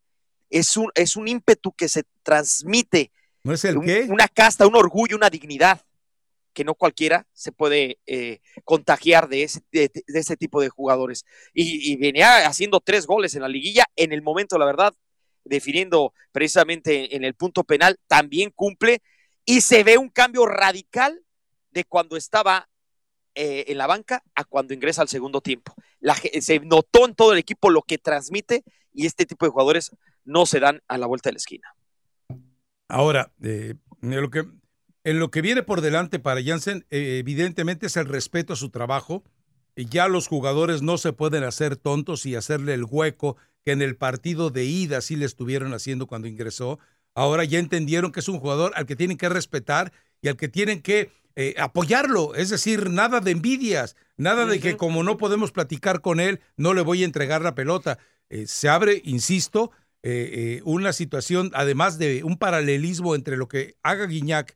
[0.49, 3.11] Es un, es un ímpetu que se transmite.
[3.43, 4.07] ¿no es el un- qué?
[4.09, 5.81] Una casta, un orgullo, una dignidad,
[6.53, 11.25] que no cualquiera se puede eh, contagiar de ese, de, de ese tipo de jugadores.
[11.53, 14.93] Y, y venía haciendo tres goles en la liguilla, en el momento, la verdad,
[15.43, 19.01] definiendo precisamente en el punto penal, también cumple
[19.43, 21.21] y se ve un cambio radical
[21.71, 22.67] de cuando estaba
[23.35, 25.75] eh, en la banca a cuando ingresa al segundo tiempo.
[26.01, 28.63] Ge- se notó en todo el equipo lo que transmite
[28.93, 29.91] y este tipo de jugadores
[30.23, 31.75] no se dan a la vuelta de la esquina.
[32.87, 34.45] Ahora, eh, en, lo que,
[35.03, 38.69] en lo que viene por delante para Janssen, eh, evidentemente es el respeto a su
[38.69, 39.23] trabajo.
[39.75, 43.35] Ya los jugadores no se pueden hacer tontos y hacerle el hueco
[43.65, 46.79] que en el partido de ida sí le estuvieron haciendo cuando ingresó.
[47.13, 49.91] Ahora ya entendieron que es un jugador al que tienen que respetar
[50.21, 52.35] y al que tienen que eh, apoyarlo.
[52.35, 56.73] Es decir, nada de envidias, nada de que como no podemos platicar con él, no
[56.73, 57.97] le voy a entregar la pelota.
[58.29, 59.71] Eh, se abre, insisto,
[60.03, 64.55] eh, una situación, además de un paralelismo entre lo que haga Guiñac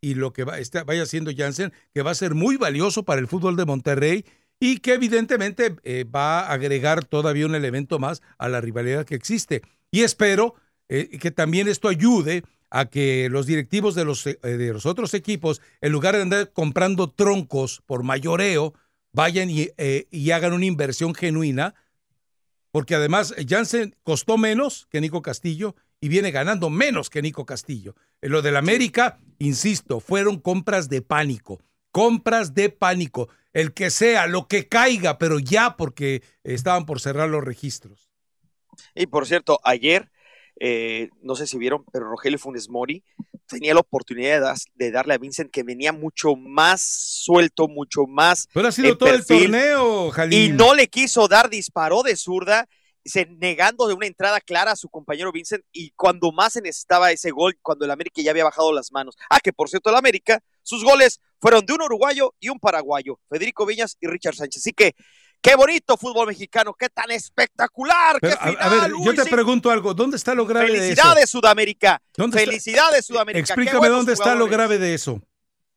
[0.00, 3.20] y lo que va, está- vaya haciendo Jansen, que va a ser muy valioso para
[3.20, 4.24] el fútbol de Monterrey
[4.60, 5.76] y que evidentemente
[6.14, 9.62] va a agregar todavía un elemento más a la rivalidad que existe.
[9.90, 10.54] Y espero
[10.88, 12.42] que también esto ayude
[12.74, 16.52] a que los directivos de los, eh, de los otros equipos, en lugar de andar
[16.52, 18.72] comprando troncos por mayoreo,
[19.12, 21.74] vayan y, eh, y hagan una inversión genuina
[22.70, 27.94] porque además Jansen costó menos que Nico Castillo y viene ganando menos que Nico Castillo.
[28.22, 34.26] En lo del América, insisto, fueron compras de pánico, compras de pánico, el que sea,
[34.26, 38.10] lo que caiga, pero ya porque estaban por cerrar los registros.
[38.94, 40.10] Y por cierto, ayer
[40.64, 43.02] eh, no sé si vieron, pero Rogelio Funes Mori
[43.48, 48.06] tenía la oportunidad de, das- de darle a Vincent que venía mucho más suelto, mucho
[48.06, 48.46] más.
[48.54, 50.56] Pero ha sido todo el torneo, Y Jalín.
[50.56, 52.66] no le quiso dar, disparó de zurda,
[53.04, 55.64] se, negando de una entrada clara a su compañero Vincent.
[55.72, 59.16] Y cuando más se necesitaba ese gol, cuando el América ya había bajado las manos.
[59.28, 63.18] Ah, que por cierto, el América, sus goles fueron de un uruguayo y un paraguayo,
[63.28, 64.62] Federico Viñas y Richard Sánchez.
[64.62, 64.94] Así que.
[65.42, 69.30] Qué bonito fútbol mexicano, qué tan espectacular, Pero, qué final, a ver, yo te sí.
[69.30, 69.92] pregunto algo.
[69.92, 70.82] ¿Dónde está lo grave de eso?
[70.84, 72.00] Felicidades, Sudamérica.
[72.16, 72.50] ¿Dónde está?
[72.50, 73.44] Felicidades, Sudamérica.
[73.46, 75.20] Qué Explícame dónde está lo grave de eso.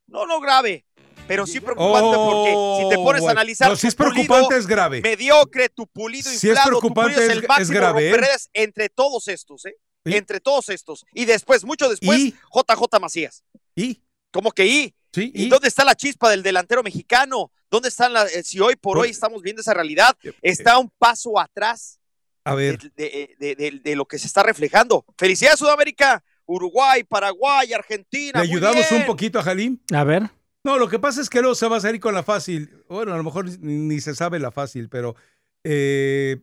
[0.05, 0.85] No, no grave,
[1.27, 3.69] pero sí preocupante porque si te pones Oh, a analizar.
[3.69, 5.01] no, si es preocupante, pulido es grave.
[5.01, 8.35] Mediocre, tu pulido Si es inflado, tu preocupante, pulido es- el es máximo grave, ¿eh?
[8.53, 9.75] Entre todos estos, ¿eh?
[10.05, 11.03] Entre todos estos.
[11.11, 12.19] Y después, mucho después,
[12.53, 13.43] JJ Macías.
[13.75, 14.03] ¿Y?
[14.29, 14.93] ¿Cómo que y?
[15.11, 17.51] Sí, ¿Y dónde está la chispa del delantero mexicano?
[17.75, 20.15] ¿Dónde están las, eh, si hoy por hoy estamos viendo esa realidad?
[20.41, 21.99] Está un paso atrás
[22.45, 25.03] A ver, de, de- de- de lo que se está reflejando.
[25.17, 26.23] Felicidades, Sudamérica.
[26.45, 28.39] Uruguay, Paraguay, Argentina.
[28.41, 29.01] ¿le ayudamos bien.
[29.01, 29.81] un poquito a Jalín?
[29.93, 30.29] A ver.
[30.63, 32.83] No, lo que pasa es que luego se va a salir con la fácil.
[32.87, 35.15] Bueno, a lo mejor ni, ni se sabe la fácil, pero
[35.63, 36.37] eh,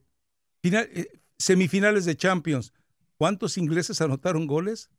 [0.61, 1.07] final- eh,
[1.39, 2.73] semifinales de Champions.
[3.17, 4.91] ¿Cuántos ingleses anotaron goles?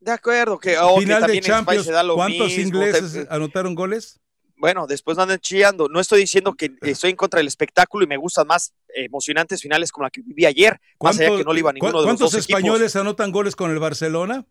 [0.00, 1.86] De acuerdo, que, oh, que Final de en España Champions.
[1.86, 4.20] se da lo ¿Cuántos mismo, ingleses te- anotaron goles?
[4.62, 5.88] Bueno, después no anden chillando.
[5.88, 9.90] No estoy diciendo que estoy en contra del espectáculo y me gustan más emocionantes finales
[9.90, 12.04] como la que viví ayer, más allá que no le iba a ninguno de los
[12.04, 14.46] ¿Cuántos dos españoles anotan goles con el Barcelona?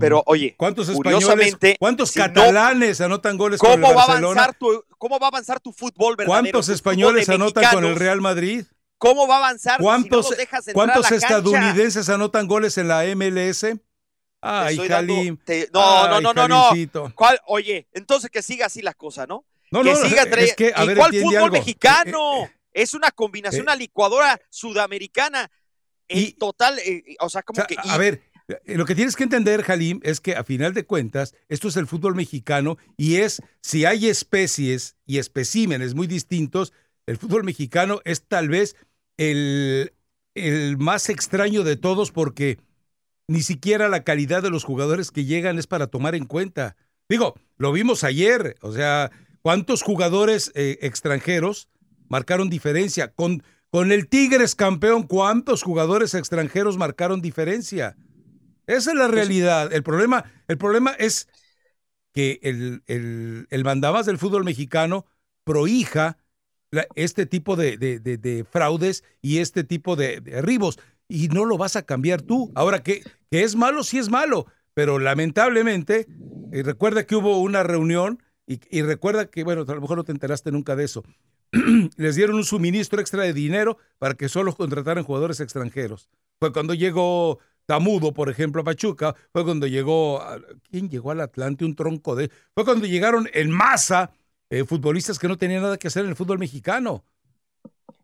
[0.00, 1.26] Pero oye, ¿Cuántos españoles?
[1.26, 4.40] curiosamente, ¿Cuántos si no- catalanes anotan goles con el ¿cómo va, a Barcelona?
[4.40, 6.42] avanzar tu, ¿cómo va a avanzar tu fútbol verdadero?
[6.52, 7.96] ¿Cuántos españoles anotan con el?
[7.96, 8.64] Real Madrid?
[8.96, 11.36] ¿Cómo va a avanzar ¿Cuántos, si no los dejas entrar ¿cuántos a la cancha?
[11.36, 13.76] estadounidenses anotan goles en la MLS?
[14.40, 15.36] Ay, Jalim.
[15.38, 17.12] te- no, Ay, no, no, no, no.
[17.14, 17.40] ¿Cuál?
[17.46, 19.44] Oye, entonces que siga así la cosa, ¿no?
[19.70, 21.50] No, que no, siga es trae- que, a ¿Y ver, cuál fútbol algo.
[21.56, 22.48] mexicano?
[22.72, 25.50] es una combinación, eh, una licuadora sudamericana.
[26.08, 27.74] En total, eh, o sea, como O sea, que.
[27.78, 30.72] a- y- a ver, eh, lo que tienes que entender, Jalim, es que a final
[30.74, 36.06] de cuentas, esto es el fútbol mexicano y es, si hay especies y especímenes muy
[36.06, 36.72] distintos,
[37.06, 38.76] el fútbol mexicano es tal vez
[39.16, 39.94] el,
[40.34, 42.58] el más extraño de todos porque
[43.28, 46.76] ni siquiera la calidad de los jugadores que llegan es para tomar en cuenta.
[47.08, 49.10] Digo, lo vimos ayer, o sea,
[49.42, 51.68] ¿cuántos jugadores eh, extranjeros
[52.08, 53.12] marcaron diferencia?
[53.12, 57.96] Con, con el Tigres campeón, ¿cuántos jugadores extranjeros marcaron diferencia?
[58.66, 59.72] Esa es la realidad.
[59.72, 61.28] El problema, el problema es
[62.12, 65.06] que el, el, el mandamás del fútbol mexicano
[65.44, 66.18] prohija
[66.70, 70.42] la- este tipo de, de- de- de fraudes y este tipo de, de.
[71.08, 72.52] Y no lo vas a cambiar tú.
[72.54, 74.46] Ahora, que, es malo, sí es malo.
[74.74, 76.06] Pero lamentablemente,
[76.52, 80.12] eh, recuerda que hubo una reunión y, recuerda que, bueno, a lo mejor no te
[80.12, 81.04] enteraste nunca de eso.
[81.96, 86.08] Les dieron un suministro extra de dinero para que solo contrataran jugadores extranjeros.
[86.38, 89.16] Fue cuando llegó Tamudo, por ejemplo, a Pachuca.
[89.32, 90.22] Fue cuando llegó,
[90.70, 91.64] ¿quién llegó al Atlante?
[91.64, 92.30] Un tronco de...
[92.54, 94.12] Fue cuando llegaron en masa
[94.48, 97.04] eh, futbolistas que no tenían nada que hacer en el fútbol mexicano.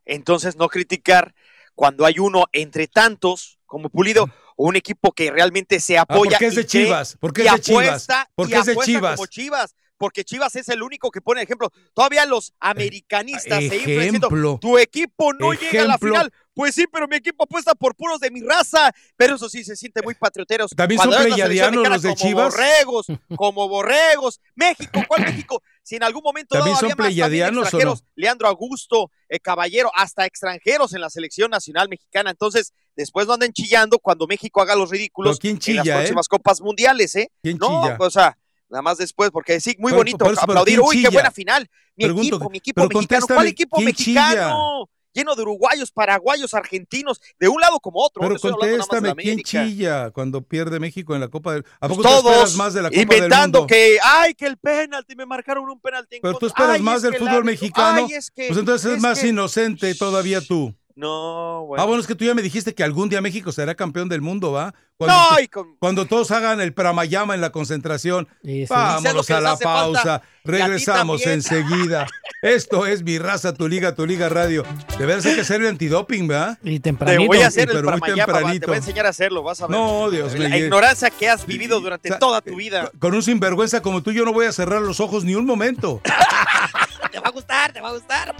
[0.04, 1.34] entonces no criticar
[1.74, 4.24] cuando hay uno entre tantos, como Pulido,
[4.56, 6.32] o un equipo que realmente se Ah, apoya.
[6.32, 9.16] porque es de Chivas, porque es de Chivas, porque es de Chivas.
[9.16, 11.70] Como Chivas, porque Chivas es el único que pone ejemplo.
[11.94, 14.58] Todavía los americanistas se inflan diciendo, ejemplo.
[14.60, 16.08] tu equipo no llega a la Ejemplo.
[16.10, 16.32] final.
[16.54, 18.92] Pues sí, pero mi equipo apuesta por puros de mi raza.
[19.16, 20.70] Pero eso sí se siente muy patrioteros.
[20.72, 22.54] ¿También Cuando son mexicana los de como Chivas?
[22.54, 23.06] borregos,
[23.36, 24.40] como borregos.
[24.54, 25.62] México, ¿cuál México?
[25.82, 27.06] Si en algún momento ¿También dado son había más
[27.52, 27.60] no?
[27.62, 32.30] extranjeros, Leandro Augusto, eh, Caballero, hasta extranjeros en la selección nacional mexicana.
[32.30, 35.92] Entonces, después no anden chillando cuando México haga los ridículos Pero ¿quién en las eh?
[35.98, 37.30] próximas copas mundiales, ¿eh?
[37.42, 37.96] ¿Quién no, chilla?
[37.98, 38.36] o sea,
[38.68, 40.78] nada más después, porque sí, muy Pero- bonito pero aplaudir.
[40.78, 41.66] ¿quién Uy, qué buena final.
[41.96, 43.26] Mi Pregunto, equipo, mi equipo mexicano.
[43.26, 44.88] ¿Cuál equipo ¿quién mexicano?
[45.14, 48.20] Lleno de uruguayos, paraguayos, argentinos, de un lado como otro.
[48.22, 51.98] Pero más de contéstame, ¿quién chilla cuando pierde México en la Copa del ¿A Pues
[51.98, 53.66] poco tú esperas todos más de la Copa del inventando Mundo?
[53.66, 56.48] que, ay, que el penalti, me marcaron un penalti en Pero tú contra.
[56.48, 58.06] esperas Ay, más del fútbol árbitro, mexicano.
[58.08, 60.74] ay, es que- pues entonces es, es más que- inocente todavía tú.
[60.96, 61.82] No, bueno.
[61.82, 64.20] Ah, bueno, es que tú ya me dijiste que algún día México será campeón del
[64.20, 64.74] mundo, ¿va?
[64.96, 68.28] Cuando, No, y con- cuando todos hagan el pramayama en la concentración.
[68.42, 69.64] ¿Y sabes lo Vámonos a la falta?
[69.64, 70.22] pausa.
[70.44, 72.06] Regresamos enseguida.
[72.42, 74.64] Esto es mi raza, tu liga, tu liga radio.
[74.98, 76.58] De veras hay que hacer el antidoping, ¿verdad?
[76.62, 78.66] Y Te voy a hacer el Pero muy pramayama, va, te tempranito.
[78.66, 79.76] voy a enseñar a hacerlo, vas a ver.
[79.76, 80.58] No, Dios La mío.
[80.58, 82.90] ignorancia que has vivido durante toda tu vida.
[82.98, 86.00] Con un sinvergüenza como tú, yo no voy a cerrar los ojos ni un momento.
[87.12, 88.34] Te va a gustar, te va a gustar.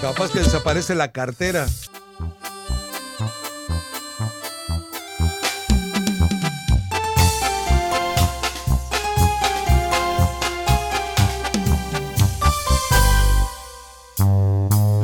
[0.00, 1.66] Capaz que desaparece la cartera.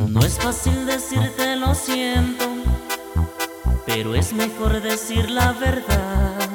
[0.08, 2.44] No es fácil decirte lo siento,
[3.86, 6.48] pero es mejor decir la verdad.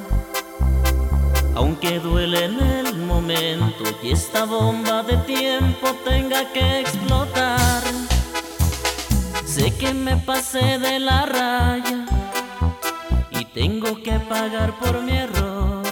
[1.55, 8.06] Aunque duele en el momento y esta bomba de tiempo tenga que explotar.
[9.57, 12.05] Sé que me pasé de la raya
[13.31, 15.83] y tengo que pagar por mi error.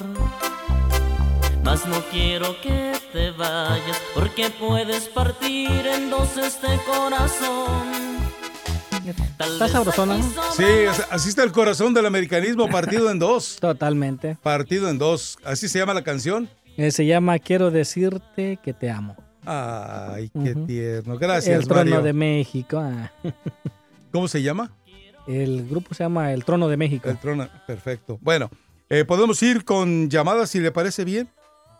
[1.64, 7.88] Mas no quiero que te vayas porque puedes partir en dos este corazón.
[9.40, 10.24] Está sabrosona, ¿no?
[10.56, 13.58] Sí, así está el corazón del americanismo, partido en dos.
[13.60, 14.38] Totalmente.
[14.44, 15.40] Partido en dos.
[15.44, 16.48] ¿Así se llama la canción?
[16.78, 19.25] Eh, se llama Quiero decirte que te amo.
[19.46, 21.18] Ay, qué tierno.
[21.18, 22.02] Gracias, El Trono Mario.
[22.02, 22.78] de México.
[22.82, 23.12] ah.
[24.12, 24.72] ¿Cómo se llama?
[25.28, 27.10] El grupo se llama El Trono de México.
[27.10, 28.18] El Trono, perfecto.
[28.22, 28.50] Bueno,
[28.90, 31.28] eh, podemos ir con llamadas si le parece bien.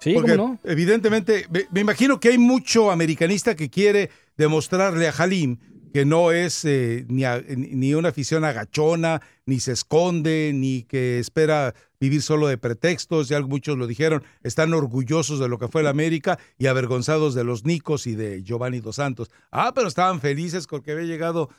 [0.02, 0.70] Sí, Porque ¿cómo no?
[0.70, 5.58] evidentemente, me, me imagino que hay mucho americanista que quiere demostrarle a Halim
[5.96, 11.20] que no es eh, ni, a- ni una afición agachona, ni se esconde, ni que
[11.20, 13.30] espera vivir solo de pretextos.
[13.30, 17.46] Ya muchos lo dijeron, están orgullosos de lo que fue el América y avergonzados de
[17.46, 19.32] los Nicos y de Giovanni Dos Santos.
[19.52, 21.50] Ah, pero estaban felices porque había llegado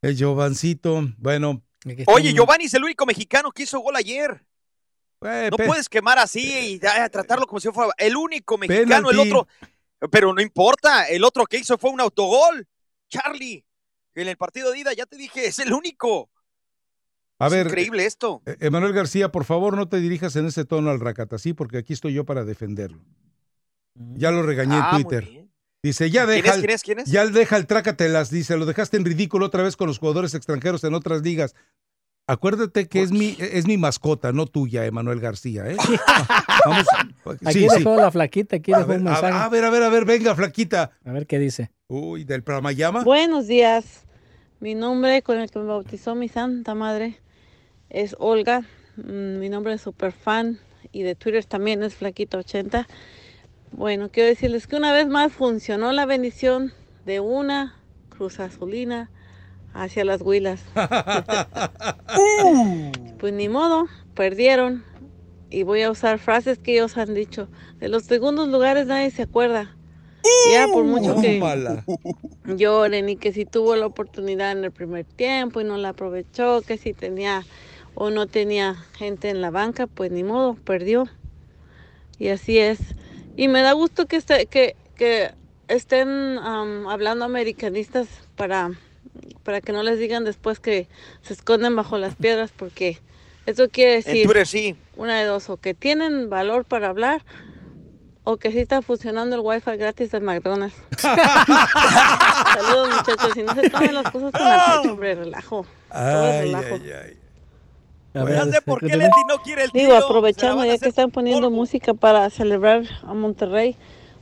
[0.00, 1.06] el Giovancito.
[1.18, 1.60] Bueno.
[2.06, 4.42] Oye, Giovanni es el único mexicano que hizo gol ayer.
[5.20, 9.46] Eh, no puedes quemar así y tratarlo como si fuera el único mexicano, el otro.
[10.10, 12.66] Pero no importa, el otro que hizo fue un autogol.
[13.08, 13.65] Charlie,
[14.22, 16.30] en el partido de ida, ya te dije, es el único.
[17.38, 18.42] A Es ver, increíble esto.
[18.46, 21.92] Eh, Emanuel García, por favor, no te dirijas en ese tono al Racatasí, porque aquí
[21.92, 23.02] estoy yo para defenderlo.
[24.14, 25.46] Ya lo regañé Ah, en muy Twitter.
[25.82, 26.48] Dice, ya ¿Quién deja.
[26.50, 27.06] es, el- quién es, quién es?
[27.10, 30.82] Ya deja el trácatelas, dice, lo dejaste en ridículo otra vez con los jugadores extranjeros
[30.84, 31.54] en otras ligas.
[32.28, 35.76] Acuérdate que es mi, es mi mascota, no tuya, Emanuel García, ¿eh?
[36.66, 36.86] Vamos.
[37.44, 37.78] Aquí sí, sí.
[37.78, 39.32] dejó la flaquita, aquí A dejó ver, un a, mensaje.
[39.38, 40.90] a ver, a ver, a ver, venga, flaquita.
[41.04, 41.70] A ver qué dice.
[41.86, 43.04] Uy, del Pramayama.
[43.04, 44.05] Buenos días.
[44.66, 47.20] Mi nombre con el que me bautizó mi santa madre
[47.88, 48.62] es Olga.
[48.96, 50.58] Mm, Mi nombre es super fan
[50.90, 52.88] y de Twitter también es Flaquita80.
[53.70, 56.72] Bueno, quiero decirles que una vez más funcionó la bendición
[57.04, 57.76] de una
[58.08, 59.08] cruz azulina
[59.72, 60.64] hacia las huilas.
[63.20, 63.86] pues ni modo,
[64.16, 64.82] perdieron.
[65.48, 67.48] Y voy a usar frases que ellos han dicho.
[67.78, 69.75] De los segundos lugares nadie se acuerda.
[70.50, 71.38] Ya por mucho que
[72.56, 76.62] lloren y que si tuvo la oportunidad en el primer tiempo y no la aprovechó,
[76.62, 77.44] que si tenía
[77.94, 81.08] o no tenía gente en la banca, pues ni modo, perdió.
[82.18, 82.78] Y así es.
[83.36, 85.32] Y me da gusto que, esté- que, que
[85.68, 86.08] estén
[86.38, 88.70] am, hablando americanistas para,
[89.42, 90.88] para que no les digan después que
[91.22, 92.98] se esconden bajo las piedras, porque
[93.46, 94.76] eso quiere decir sí.
[94.96, 97.22] una de dos, o que tienen valor para hablar,
[98.28, 100.74] o que sí está funcionando el wifi gratis del McDonald's.
[102.54, 105.66] Saludos muchachos, y no se tomen las cosas con el pecho, hombre, relajo.
[105.92, 106.74] Todo es relajo.
[106.74, 107.16] ay, ay.
[108.20, 110.04] A ver, Ya sé por qué Leti no quiere el Digo, tiro.
[110.04, 113.76] aprovechando ya que están poniendo música para celebrar a Monterrey,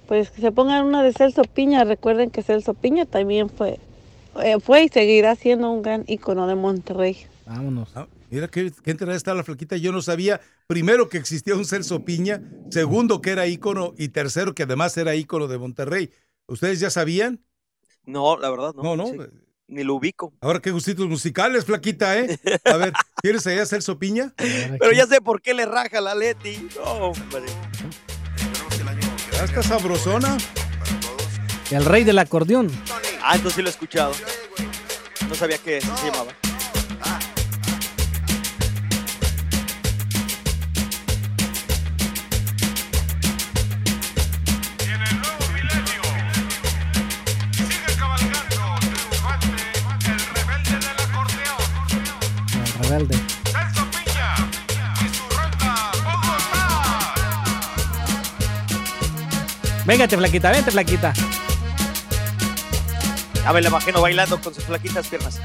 [0.06, 1.84] pues que se pongan una de Celso Piña.
[1.84, 3.80] Recuerden que Celso Piña también fue,
[4.42, 7.26] eh, fue y seguirá siendo un gran ícono de Monterrey.
[7.46, 7.88] Vámonos.
[8.30, 9.76] Mira qué, qué enterada está la flaquita.
[9.76, 14.54] Yo no sabía, primero, que existía un Celso Piña, segundo, que era ícono, y tercero,
[14.54, 16.10] que además era ícono de Monterrey.
[16.46, 17.44] ¿Ustedes ya sabían?
[18.04, 18.82] No, la verdad no.
[18.82, 19.06] No, no.
[19.06, 19.18] sí.
[19.66, 20.34] Ni lo ubico.
[20.40, 22.38] Ahora qué gustitos musicales, flaquita, ¿eh?
[22.66, 22.92] A ver,
[23.22, 24.34] ¿tienes allá Celso Piña?
[24.36, 26.68] Pero ya sé por qué le raja la Leti.
[26.76, 27.44] No, hombre.
[29.32, 30.36] Ya está sabrosona.
[31.70, 32.70] El rey del acordeón.
[33.22, 34.12] Ah, entonces sí lo he escuchado.
[35.28, 36.32] No sabía que se llamaba.
[59.86, 61.12] Véngate, flaquita, vente, flaquita.
[63.46, 65.40] A ver, la imagino bailando con sus flaquitas piernas.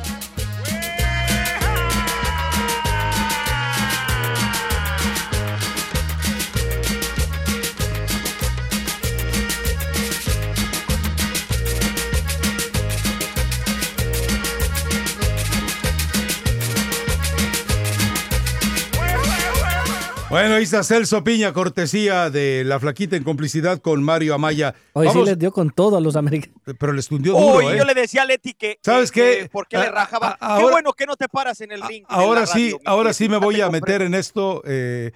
[20.60, 24.76] Ahí está Celso Piña, cortesía de la flaquita en complicidad con Mario Amaya.
[24.94, 26.58] Hoy sí Vamos, les dio con todo a los americanos.
[26.80, 27.78] pero les tundió duro, Uy, ¿eh?
[27.78, 28.80] yo le decía a Leti que.
[28.84, 29.44] ¿Sabes que- qué?
[29.44, 30.34] que ¿Por qué le rajaba?
[30.34, 32.04] qué ahora- bueno que no te paras en el ring.
[32.10, 34.62] Ahora sí, ahora sí me voy a meter en esto.
[34.66, 35.12] eh,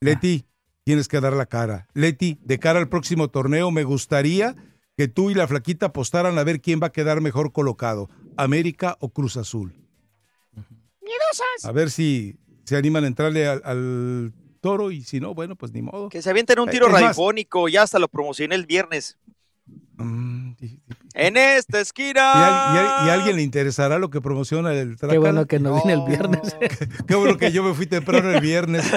[0.00, 0.44] Leti,
[0.84, 1.88] tienes que dar la cara.
[1.94, 4.54] Leti, de cara al próximo torneo, me gustaría
[4.96, 8.96] que tú y la flaquita apostaran a ver quién va a quedar mejor colocado, América
[9.00, 9.74] o Cruz Azul.
[10.54, 11.18] ¡Miedo!
[11.30, 11.64] cosas.
[11.64, 12.36] A ver si
[12.68, 16.08] se animan a entrarle al, al toro y si no, bueno, pues ni modo.
[16.08, 19.16] Que se avienten un tiro Es más, radiofónico, ya hasta lo promocioné el viernes.
[19.96, 20.52] Mm,
[21.14, 22.20] En esta esquina.
[22.20, 25.12] ¿Y, al- y al- y a alguien le interesará lo que promociona el Trácala?
[25.12, 26.56] Qué bueno que no viene el viernes.
[27.08, 28.84] Qué bueno que yo me fui temprano el viernes.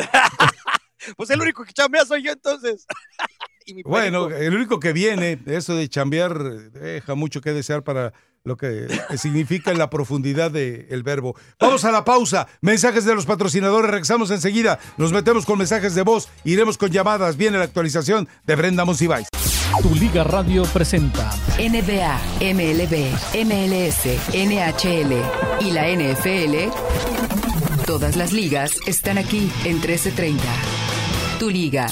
[1.18, 2.86] Pues el único que chambea soy yo entonces.
[3.66, 6.38] y mi Bueno, el único que viene, eso de chambear,
[6.72, 8.88] deja mucho que desear para lo que
[9.18, 11.36] significa en la profundidad del verbo.
[11.60, 12.48] Vamos a la pausa.
[12.62, 13.92] Mensajes de los patrocinadores.
[13.92, 14.80] Regresamos enseguida.
[14.98, 16.30] Nos metemos con mensajes de voz.
[16.44, 17.38] Iremos con llamadas.
[17.38, 19.28] Viene la actualización de Brenda Monsiváis.
[19.82, 23.14] Tu Liga Radio presenta NBA, MLB,
[23.46, 25.16] MLS, NHL
[25.62, 26.70] y la NFL.
[27.86, 30.44] Todas las ligas están aquí en 1330.
[31.40, 31.88] Tu liga.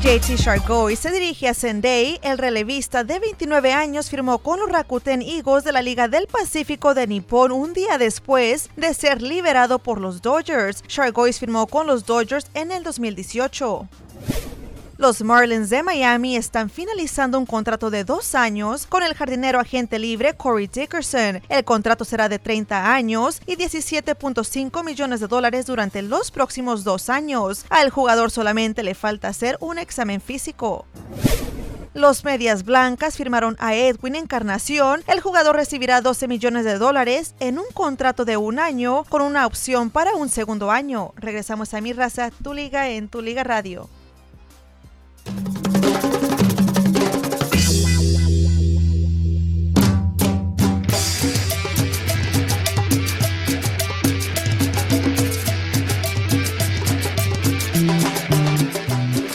[0.00, 2.20] JT Shargoy se dirige a Sendai.
[2.22, 6.94] El relevista de 29 años firmó con los Rakuten Eagles de la Liga del Pacífico
[6.94, 10.84] de Nippon un día después de ser liberado por los Dodgers.
[10.86, 13.88] Shargoy firmó con los Dodgers en el 2018.
[14.98, 19.96] Los Marlins de Miami están finalizando un contrato de dos años con el jardinero agente
[19.96, 21.40] libre Corey Dickerson.
[21.48, 27.10] El contrato será de 30 años y 17.5 millones de dólares durante los próximos dos
[27.10, 27.64] años.
[27.70, 30.84] Al jugador solamente le falta hacer un examen físico.
[31.94, 35.04] Los Medias Blancas firmaron a Edwin Encarnación.
[35.06, 39.46] El jugador recibirá 12 millones de dólares en un contrato de un año con una
[39.46, 41.12] opción para un segundo año.
[41.14, 43.88] Regresamos a mi raza, tu liga en tu liga radio.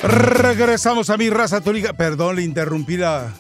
[0.04, 1.94] Regresamos a mi raza, tu liga.
[1.94, 3.34] Perdón, le interrumpí la,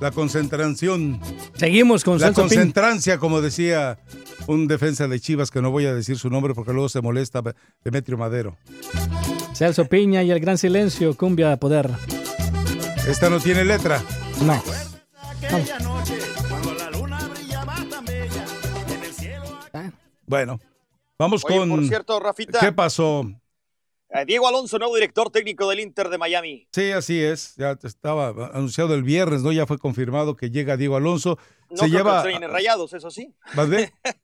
[0.00, 1.20] la concentración.
[1.54, 2.48] Seguimos con La Celso Pin.
[2.50, 3.98] concentrancia, como decía
[4.46, 7.42] un defensa de Chivas, que no voy a decir su nombre porque luego se molesta,
[7.84, 8.56] Demetrio Madero.
[9.54, 11.90] Celso Piña y el gran silencio, cumbia de poder.
[13.08, 14.00] Esta no tiene letra.
[14.44, 14.62] No.
[20.26, 20.60] Bueno,
[21.18, 21.68] vamos Oye, con.
[21.70, 22.60] por cierto, Rafita.
[22.60, 23.26] ¿Qué pasó?
[24.14, 26.68] Eh, Diego Alonso, nuevo director técnico del Inter de Miami.
[26.72, 27.54] Sí, así es.
[27.56, 29.52] Ya estaba anunciado el viernes, ¿no?
[29.52, 31.38] Ya fue confirmado que llega Diego Alonso.
[31.70, 32.14] No se creo que lo lleva.
[32.16, 33.34] extrañen en rayados, eso sí.
[33.54, 33.92] ¿Vas ver?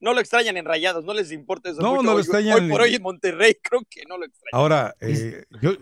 [0.00, 1.80] No lo extrañan en rayados, no les importa eso.
[1.80, 2.02] No, mucho.
[2.02, 4.50] no lo Hoy- extrañan Hoy por hoy en Monterrey creo que no lo extrañan.
[4.52, 5.76] Ahora, eh, yo-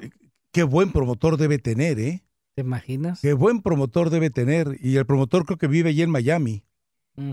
[0.53, 2.23] qué buen promotor debe tener, ¿eh?
[2.55, 3.23] ¿Te imaginas?
[3.23, 4.77] Qué buen promotor debe tener.
[4.83, 6.65] Y el promotor creo que vive allí en Miami.
[7.17, 7.31] Mm.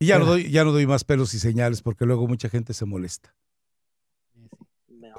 [0.00, 2.48] Y ya no, Pero- doy, ya no doy más pelos y señales porque luego mucha
[2.48, 3.34] gente se molesta.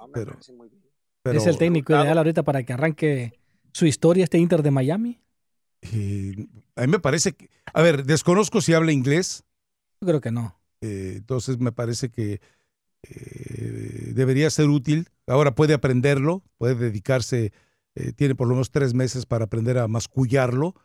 [0.10, 0.81] Me Pero- parece muy bien.
[1.22, 3.34] Pero, es el técnico ideal ahorita para que arranque
[3.73, 5.19] su historia este Inter de Miami.
[5.81, 7.49] eh, a mí me parece que.
[7.73, 9.44] A ver, desconozco si habla inglés.
[10.02, 10.56] Yo creo que no.
[10.81, 12.40] eh, entonces me parece que
[13.03, 15.10] eh, debería ser útil.
[15.27, 17.52] Ahora puede aprenderlo, puede dedicarse,
[17.95, 20.76] eh, tiene por lo menos tres meses para aprender a mascullarlo.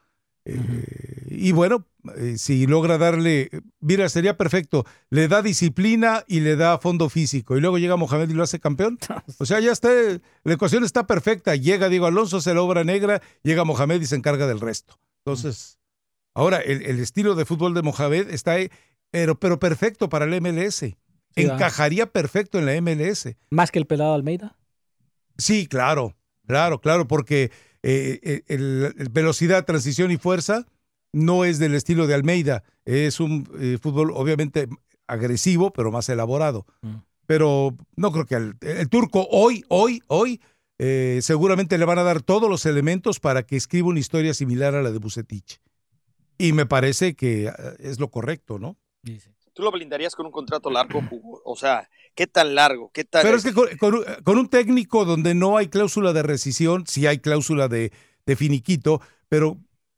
[0.45, 3.51] Eh, Y bueno, eh, si logra darle,
[3.81, 4.85] mira, sería perfecto.
[5.11, 7.57] Le da disciplina y le da fondo físico.
[7.57, 8.99] Y luego llega Mohamed y lo hace campeón.
[9.39, 9.91] O sea, ya está,
[10.45, 11.57] la ecuación está perfecta.
[11.57, 14.99] Llega Diego Alonso, se la obra negra, llega Mohamed y se encarga del resto.
[15.25, 15.79] Entonces,
[16.35, 18.71] ahora el, el estilo de fútbol de Mohamed está, ahí,
[19.11, 20.77] pero, pero perfecto para el MLS.
[20.77, 20.97] Sí.
[21.37, 23.35] Encajaría perfecto en la MLS.
[23.51, 24.57] Más que el pelado Almeida.
[25.37, 26.15] Sí, claro,
[26.47, 27.51] claro, claro, porque
[27.87, 30.67] eh, el, el velocidad, transición y fuerza
[31.15, 32.65] no es del estilo de Almeida.
[32.85, 34.69] Es un eh, fútbol obviamente
[35.07, 36.67] agresivo, pero más elaborado.
[37.27, 40.41] Pero no creo que el, turco hoy, hoy, hoy,
[40.79, 44.75] eh, seguramente le van a dar todos los elementos para que escriba una historia similar
[44.75, 45.61] a la de Bucetich.
[46.37, 48.77] Y me parece que eh, es lo correcto, ¿no?
[49.55, 51.01] ¿Tú lo blindarías con un contrato largo?
[51.11, 51.41] Hugo?
[51.45, 52.91] O sea, ¿qué tan largo?
[52.93, 56.13] ¿Qué tan Pero es que con, con un- con un técnico donde no hay cláusula
[56.13, 57.93] de rescisión, sí hay cláusula de,
[58.27, 59.57] de finiquito, pero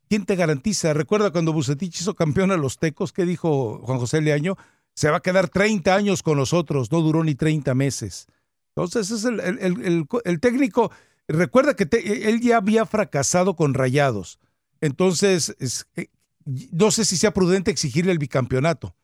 [0.09, 0.93] ¿quién te garantiza?
[0.93, 4.57] Recuerda cuando Bucetich hizo campeón a los Tecos, ¿qué dijo Juan José Leaño?
[4.95, 8.27] Se va a quedar 30 años con nosotros, no duró ni 30 meses.
[8.74, 10.91] Entonces es el, el- el- el- técnico,
[11.28, 14.39] recuerda que te- él ya había fracasado con Rayados.
[14.83, 16.09] Entonces, es- eh,
[16.45, 18.95] no sé si sea prudente exigirle el bicampeonato.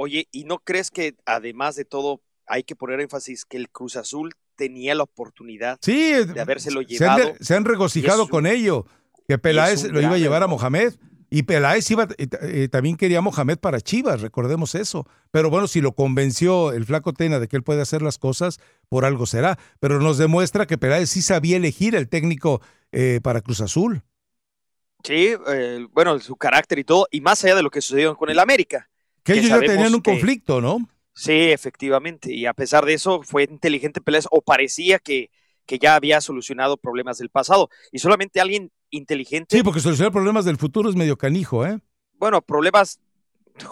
[0.00, 3.96] Oye, ¿y no crees que además de todo hay que poner énfasis que el Cruz
[3.96, 7.34] Azul tenía la oportunidad Sí, de habérselo se han, llevado?
[7.40, 8.86] se han regocijado un- con ello,
[9.26, 10.46] que Peláez lo iba a llevar a.
[10.46, 10.94] Mohamed.
[11.30, 15.04] Y Peláez iba, eh, también quería a Mohamed para Chivas, recordemos eso.
[15.32, 18.60] Pero bueno, si lo convenció el flaco Tena de que él puede hacer las cosas,
[18.88, 19.58] por algo será.
[19.80, 22.62] Pero nos demuestra que Peláez sí sabía elegir el técnico
[22.92, 24.02] eh, para Cruz Azul.
[25.04, 28.30] Sí, eh, bueno, su carácter y todo, y más allá de lo que sucedió con
[28.30, 28.87] el América.
[29.34, 30.88] Que ellos ya tenían un que- conflicto, ¿no?
[31.14, 35.30] Sí, efectivamente, y a pesar de eso fue inteligente Peláez, o parecía que,
[35.66, 40.44] que ya había solucionado problemas del pasado, y solamente alguien inteligente, Sí, porque solucionar problemas
[40.44, 41.80] del futuro es medio canijo, ¿eh?
[42.14, 43.00] bueno, problemas,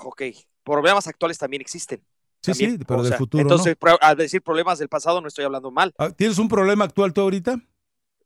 [0.03, 0.23] ok,
[0.65, 2.03] problemas actuales también existen.
[2.43, 3.99] Sí, también, sí, pero o del sea, futuro Entonces, no.
[4.01, 5.95] al decir problemas del pasado no estoy hablando mal.
[5.99, 7.61] Ah, ¿Tienes un problema actual tú ahorita?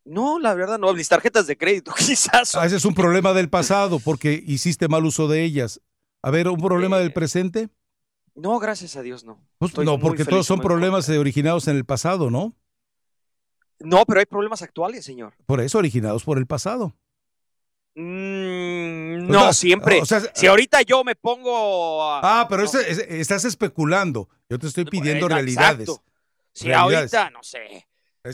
[0.03, 2.55] No, la verdad no, mis tarjetas de crédito quizás.
[2.55, 5.79] Ah, ese es un problema del pasado porque hiciste mal uso de ellas.
[6.23, 7.69] A ver, ¿un problema del presente?
[8.35, 9.39] No, gracias a Dios no.
[9.57, 12.55] Pues no, porque feliz todos son problemas eh, originados en el pasado, ¿no?
[13.79, 15.33] No, pero hay problemas actuales, señor.
[15.45, 16.95] Por eso, originados por el pasado.
[17.95, 19.99] Mm, O no, sea, siempre.
[20.01, 24.29] o sea, si ahorita yo me pongo a- Ah, pero ese- ese- estás especulando.
[24.49, 25.89] Yo te estoy pidiendo Eh, realidades.
[25.89, 26.03] exacto.
[26.53, 27.13] Si Realidades.
[27.13, 27.87] ahorita, no sé.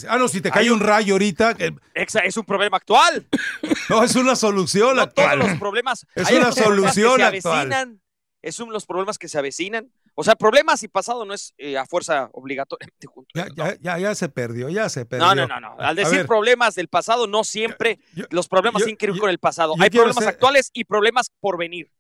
[0.09, 3.26] Ah, no, si te cae Hay un rayo ahorita, eh, Exa- Es un problema actual.
[3.89, 5.39] no, es una solución No todos actual.
[5.39, 6.05] los problemas.
[6.14, 7.55] Es hay una que solución se actual.
[7.73, 8.01] avecinan,
[8.41, 9.89] Es los problemas que se avecinan.
[10.19, 13.30] O sea, problemas y pasado no es eh, a fuerza obligatoriamente junto.
[13.35, 15.27] Ya, ya, ya, ya se perdió, ya se perdió.
[15.27, 15.76] No, no, no, no.
[15.80, 17.99] Al decir ver, problemas del pasado, no siempre
[18.31, 19.73] los problemas tienen que ir con el pasado.
[19.80, 21.91] Hay problemas ser- actuales y problemas por venir.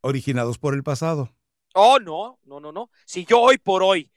[0.00, 1.34] originados por el pasado.
[1.74, 2.88] Oh, no, no, no, no.
[3.04, 4.10] Si yo hoy por hoy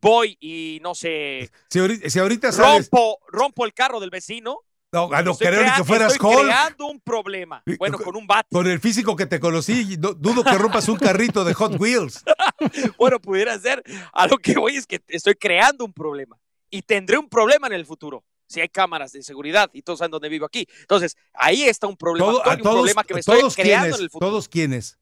[0.00, 2.88] voy y no sé, Si ahorita, si ahorita sales.
[2.90, 4.60] rompo, rompo el carro del vecino.
[4.92, 6.44] No, ah, no crea- que fueras estoy Hulk.
[6.46, 7.62] creando un problema.
[7.78, 8.48] Bueno, con un bate.
[8.50, 12.24] Con el físico que te conocí, no- dudo que rompas un carrito de Hot Wheels.
[12.98, 13.82] Bueno, pudiera ser.
[14.12, 16.38] A lo que voy es que estoy creando un problema.
[16.70, 18.24] Y tendré un problema en el futuro.
[18.48, 20.66] Si hay cámaras de seguridad y todos saben dónde vivo aquí.
[20.80, 22.32] Entonces, ahí está un problema.
[22.32, 24.28] Todo- a y un todos, problema que me estoy todos creando en el futuro.
[24.30, 24.98] todos quienes.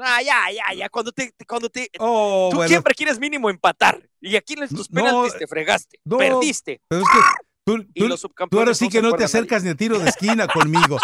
[0.00, 0.88] Ah, ya, ya, ya.
[0.88, 2.68] Cuando te, cuando te, Oh, tú bueno.
[2.68, 4.00] siempre quieres mínimo empatar.
[4.20, 5.98] Y aquí en No, penaltis te fregaste.
[6.04, 6.80] no, Perdiste.
[6.88, 7.18] Pero es que
[7.64, 10.46] tú, tú- tú ahora sí no que no te acercas ni a tiro de esquina
[10.88, 10.98] conmigo.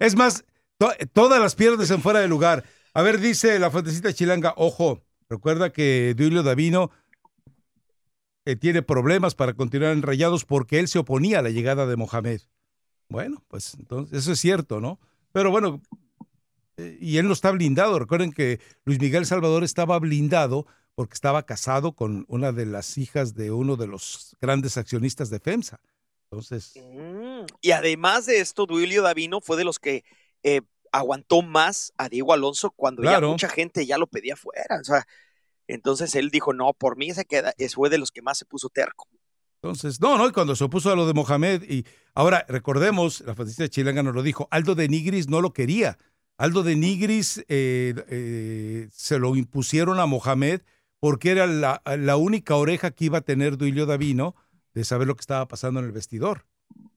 [0.00, 0.44] Es más,
[0.78, 2.64] to- todas las pierdes en fuera de lugar.
[2.94, 6.90] A ver, dice la fuentecita chilanga, ojo, recuerda que Duilio Davino
[8.44, 11.96] eh, tiene problemas para continuar en Rayados porque él se oponía a la llegada de
[11.96, 12.40] Mohamed.
[13.08, 14.98] Bueno, pues entonces eso es cierto, ¿no?
[15.32, 15.80] Pero bueno,
[16.76, 17.98] y él no está blindado.
[17.98, 23.34] Recuerden que Luis Miguel Salvador estaba blindado porque estaba casado con una de las hijas
[23.34, 25.80] de uno de los grandes accionistas de FEMSA.
[26.30, 30.04] Entonces, Mm, Y además de esto, Duilio Davino fue de los que
[30.42, 30.62] eh,
[30.92, 33.28] aguantó más a Diego Alonso cuando Claro.
[33.28, 34.78] ya mucha gente ya lo pedía fuera.
[34.80, 35.06] O sea,
[35.68, 37.52] entonces él dijo, no, por mí se queda.
[37.58, 39.08] Es fue de los que más se puso terco.
[39.62, 41.84] entonces, no, no, y cuando se opuso a lo de Mohamed, y
[42.14, 45.98] ahora recordemos, la fantasía chilanga nos lo dijo, Aldo de Nigris no lo quería.
[46.38, 50.60] Aldo de Nigris eh, eh, se lo impusieron a Mohamed
[51.00, 54.34] porque era la, única oreja que iba a tener Duilio Davino
[54.74, 56.46] de saber lo que estaba pasando en el vestidor.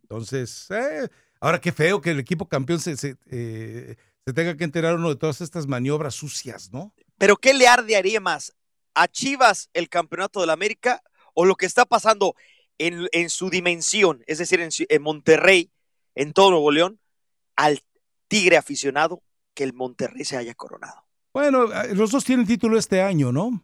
[0.01, 1.07] Entonces, eh,
[1.39, 5.67] ahora qué feo que el equipo campeón se, tenga que enterar uno de todas estas
[5.67, 6.93] maniobras sucias, ¿no?
[7.17, 8.53] Pero ¿qué le ardearía más?
[8.93, 11.01] ¿A Chivas el campeonato de la América
[11.33, 12.35] o lo que está pasando
[12.77, 15.71] en, su dimensión, es decir, en, Ci- en Monterrey,
[16.15, 16.99] en todo Nuevo León,
[17.55, 17.81] al
[18.27, 19.21] Tigre aficionado
[19.53, 21.05] que el Monterrey se haya coronado?
[21.33, 23.63] Bueno, eh, los dos tienen título este año, ¿no?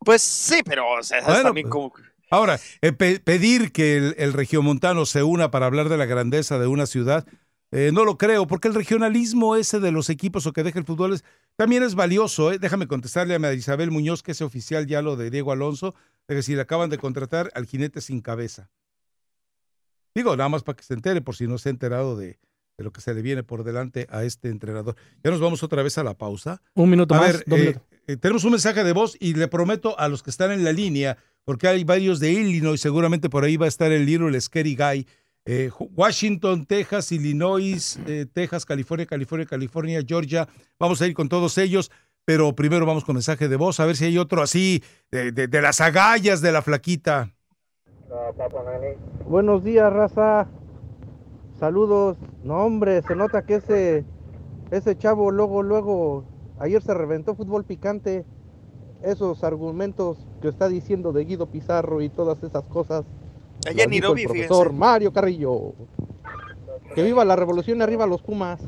[0.00, 1.92] Pues sí, pero o sea, es Bueno, también como...
[2.30, 6.58] Ahora, eh, pe- pedir que el, el regiomontano se una para hablar de la grandeza
[6.58, 7.26] de una ciudad,
[7.70, 10.84] eh, no lo creo, porque el regionalismo ese de los equipos o que deja el
[10.84, 11.24] fútbol es-
[11.56, 12.52] también es valioso.
[12.52, 12.58] ¿eh?
[12.58, 15.94] Déjame contestarle a Isabel Muñoz, que es oficial ya lo de Diego Alonso,
[16.28, 18.70] de que si le acaban de contratar al jinete sin cabeza.
[20.14, 22.38] Digo, nada más para que se entere, por si no se ha enterado de,
[22.78, 24.94] de lo que se le viene por delante a este entrenador.
[25.24, 26.62] Ya nos vamos otra vez a la pausa.
[26.74, 27.82] Un minuto A más, ver, dos eh, minutos.
[28.06, 30.70] eh, tenemos un mensaje de voz y le prometo a los que están en la
[30.72, 34.76] línea, porque hay varios de Illinois, seguramente por ahí va a estar el Little Scary
[34.76, 35.06] Guy.
[35.50, 40.46] eh, Washington, Texas, Illinois, eh, Texas, California, California, California, Georgia.
[40.78, 41.90] Vamos a ir con todos ellos,
[42.26, 45.48] pero primero vamos con mensaje de voz, a ver si hay otro así, de, de-
[45.48, 47.30] de las agallas de la flaquita.
[49.26, 50.46] Buenos días, raza.
[51.58, 52.16] Saludos.
[52.44, 54.04] No, hombre, se nota que ese,
[54.70, 56.24] ese chavo luego, luego,
[56.58, 58.24] ayer se reventó fútbol picante.
[59.02, 63.04] Esos argumentos que está diciendo de Guido Pizarro y todas esas cosas.
[63.64, 64.78] Ni dijo lo el profesor fíjense.
[64.78, 65.74] Mario Carrillo.
[66.94, 68.60] Que viva la revolución y arriba los Pumas.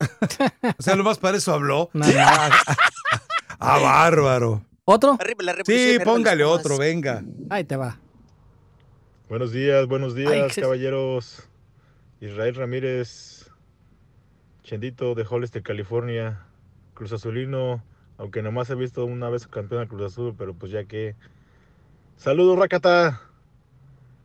[0.78, 1.90] O sea, nomás para eso habló.
[3.58, 4.62] ah, bárbaro.
[4.84, 5.18] ¿Otro?
[5.64, 7.24] Sí, póngale otro, venga.
[7.50, 7.98] Ahí te va.
[9.28, 11.48] Buenos días, buenos días, Ay, caballeros.
[12.24, 13.50] Israel Ramírez,
[14.62, 16.46] Chendito de Hollister, California,
[16.94, 17.84] Cruz Azulino,
[18.18, 21.16] aunque nomás he visto una vez campeón de Cruz Azul, pero pues ya que.
[22.16, 23.20] Saludos, Rakata.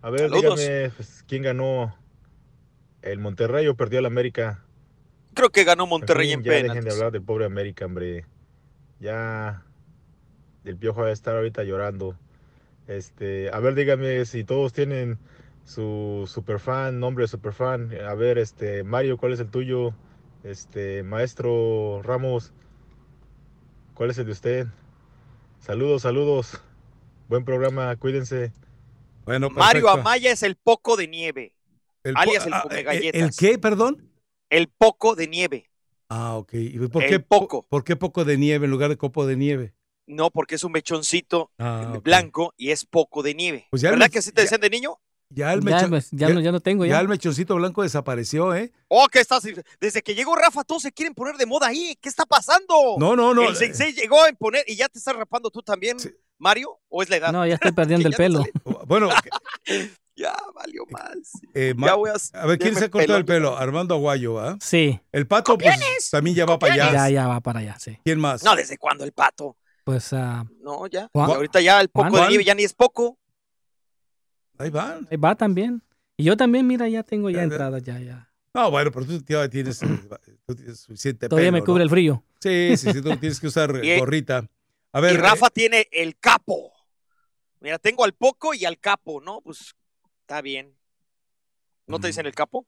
[0.01, 0.59] A ver, Saludos.
[0.59, 1.95] dígame pues, quién ganó
[3.01, 4.63] ¿El Monterrey o perdió el América?
[5.33, 8.25] Creo que ganó Monterrey en fin, ya dejen de hablar del pobre América, hombre.
[8.99, 9.63] Ya
[10.65, 12.17] el piojo va a estar ahorita llorando.
[12.87, 15.17] Este, a ver, díganme si todos tienen
[15.69, 17.93] su superfan, nombre de superfan.
[18.01, 19.93] A ver, este, Mario, ¿cuál es el tuyo?
[20.43, 22.53] Este, maestro Ramos,
[23.93, 24.67] ¿cuál es el de usted?
[25.59, 26.59] Saludos, saludos.
[27.27, 28.51] Buen programa, cuídense.
[29.25, 29.89] Bueno, Mario.
[29.89, 31.53] Amaya es el poco de nieve,
[32.03, 33.21] El alias el ah, come eh, galletas.
[33.21, 34.09] ¿El qué, perdón?
[34.49, 35.69] El poco de nieve.
[36.07, 36.53] Ah, ok.
[36.53, 37.67] ¿Y por El qué poco.
[37.69, 39.75] ¿Por qué poco de nieve en lugar de copo de nieve?
[40.07, 43.67] No, porque es un mechoncito Ah, blanco y es poco de nieve.
[43.69, 44.97] Pues ya ¿Verdad que así te decían de niño?
[45.31, 46.99] Ya el, Ya, mecho- ya no- ya no tengo, ya.
[46.99, 48.71] el mechoncito blanco desapareció, ¿eh?
[48.87, 49.43] Oh, ¿qué estás?
[49.79, 51.95] Desde que llegó Rafa, todos se quieren poner de moda ahí.
[52.01, 52.95] ¿Qué está pasando?
[52.97, 53.43] No, no, no.
[53.47, 55.97] El sensei llegó a imponer y ya te estás rapando tú también,
[56.39, 57.31] Mario, ¿o es la edad?
[57.31, 58.43] No, ya estoy perdiendo el pelo.
[58.87, 59.09] Bueno,
[60.15, 61.15] Ya valió más.
[61.53, 63.55] eh, Ya voy a- a ver, ¿quién se me cortó el pelo?
[63.55, 64.57] Armando Aguayo, ¿va?
[64.59, 64.99] Sí.
[65.13, 66.91] El pato, pues, también ya va para allá.
[66.91, 67.97] Ya, ya va para allá, sí.
[68.03, 68.43] ¿Quién más?
[68.43, 69.55] No, ¿desde cuándo el pato?
[69.85, 71.07] Pues, ah, No, ya.
[71.13, 73.17] Juan- ahorita ya el poco Juan- de nieve ya ni es poco.
[74.59, 75.07] Ahí van.
[75.09, 75.81] ahí va también.
[76.17, 78.29] Y yo también, mira, ya tengo ya entradas, ya, ya.
[78.53, 79.87] No, bueno, pero tú ya tienes, eh,
[80.45, 81.83] tú tienes suficiente Todavía me cubre ¿no?
[81.85, 82.23] el frío.
[82.41, 84.45] Sí, sí, sí, tú tienes que usar Y- gorrita.
[84.91, 86.73] A ver, y Rafa tiene el capo.
[87.61, 89.41] Mira, tengo al poco y al capo, ¿no?
[89.41, 89.75] Pues
[90.21, 90.73] está bien.
[91.87, 92.67] ¿No te dicen el capo?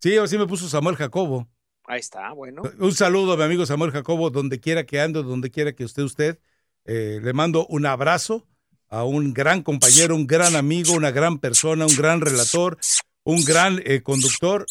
[0.00, 1.48] sí, así me puso Samuel Jacobo.
[1.86, 2.62] Ahí está, bueno.
[2.78, 6.02] Un saludo a mi amigo Samuel Jacobo, donde quiera que ande, donde quiera que esté
[6.02, 6.38] usted.
[6.84, 8.46] Eh, le mando un abrazo
[8.94, 12.78] a un gran compañero, un gran amigo, una gran persona, un gran relator,
[13.24, 14.66] un gran eh, conductor.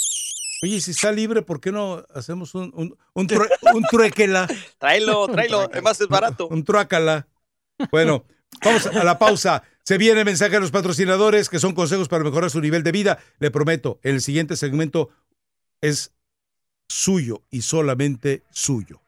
[0.64, 4.48] Oye, si está libre, ¿por qué no hacemos un, un, un, true- un truequela?
[4.80, 5.62] Tráelo, tráelo.
[5.72, 6.48] Además es barato.
[6.48, 7.28] Un truácala.
[7.92, 8.24] Bueno,
[8.64, 9.64] vamos a la pausa.
[9.84, 12.94] Se viene el mensaje a los patrocinadores que son consejos para mejorar su nivel de
[12.94, 13.20] vida.
[13.40, 15.10] Le prometo, el siguiente segmento
[15.82, 16.14] es
[16.88, 19.02] suyo y solamente suyo.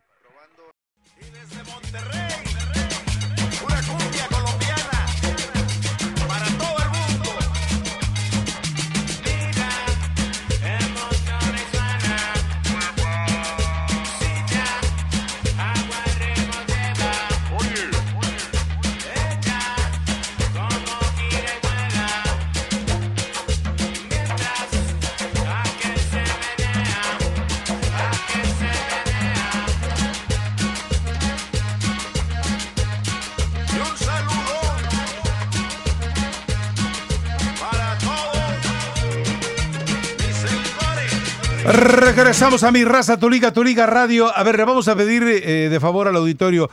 [41.66, 44.32] Regresamos a mi raza, tu liga, tu liga radio.
[44.36, 46.70] A ver, le vamos a pedir eh, de favor al auditorio,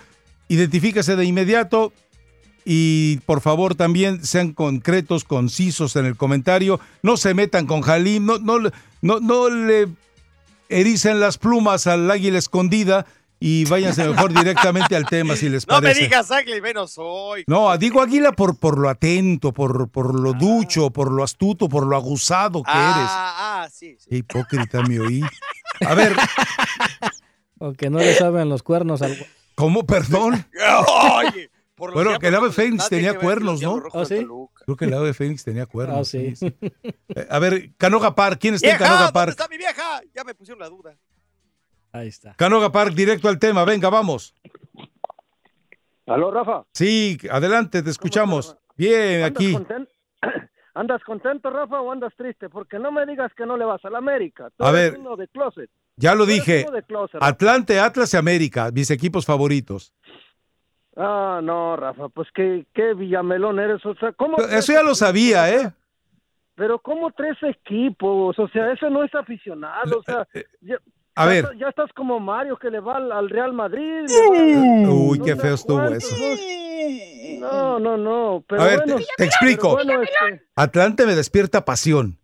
[0.48, 1.94] identifíquese de inmediato
[2.66, 6.78] y por favor también sean concretos, concisos en el comentario.
[7.02, 8.58] No se metan con Jalim, no, no,
[9.00, 9.88] no, no le
[10.68, 13.06] ericen las plumas al águila escondida
[13.40, 16.02] y váyanse mejor directamente al tema si les No me parece.
[16.02, 17.42] digas águila y menos hoy.
[17.48, 21.84] No, digo águila por, por lo atento, por, por lo ducho, por lo astuto, por
[21.86, 23.10] lo aguzado que eres.
[23.62, 23.96] Ah, ah, sí.
[23.98, 24.10] sí.
[24.10, 25.22] Qué hipócrita me oí.
[25.86, 26.14] A ver,
[27.58, 29.16] O que no le saben los cuernos al...
[29.54, 29.86] ¿cómo?
[29.86, 30.44] Perdón.
[31.14, 33.80] Oye, por Bueno, que el ave fénix tenía cuernos, ¿no?
[33.80, 34.64] Toluca.
[34.64, 35.98] Creo que el ave fénix tenía cuernos.
[35.98, 36.34] Ah, sí.
[36.40, 38.78] Eh, A ver, Canoga Park, ¿quién está en.
[38.78, 39.30] Canoga ¿Dónde Park?
[39.30, 40.00] está mi vieja?
[40.14, 40.96] Ya me pusieron la duda.
[41.92, 42.34] Ahí está.
[42.34, 44.34] Canoga Park, directo al tema, venga, vamos.
[46.06, 46.64] Aló, Rafa.
[46.72, 48.56] Sí, adelante, te escuchamos.
[48.76, 49.56] Bien, ¿Andas aquí.
[50.74, 52.48] ¿Andas contento, Rafa, o andas triste?
[52.48, 54.48] Porque no me digas que no le vas a la América.
[54.56, 55.00] Tú A eres ver.
[55.00, 55.68] uno de closet.
[55.96, 56.64] Ya lo Tú dije.
[56.86, 57.22] closet.
[57.22, 59.92] Atlante, Atlas y América, mis equipos favoritos.
[60.96, 63.84] Ah, no, Rafa, pues qué, qué villamelón eres.
[63.84, 65.72] O sea, ¿cómo Eso ya lo sabía, ¿eh?
[66.54, 68.38] Pero ¿cómo tres equipos?
[68.38, 69.98] O sea, eso no es aficionado.
[69.98, 70.26] O sea,
[70.60, 70.78] ya, eh,
[71.14, 71.44] A ya ver.
[71.44, 74.04] estás- Ya estás como Mario que le va al, al Real Madrid.
[74.30, 76.14] Uy, no qué feo estuvo cuántos, eso.
[77.78, 78.44] No, no, no.
[78.48, 79.72] Pero A ver, bueno, te, te explico.
[79.72, 82.18] bueno, este, Atlante me despierta pasión.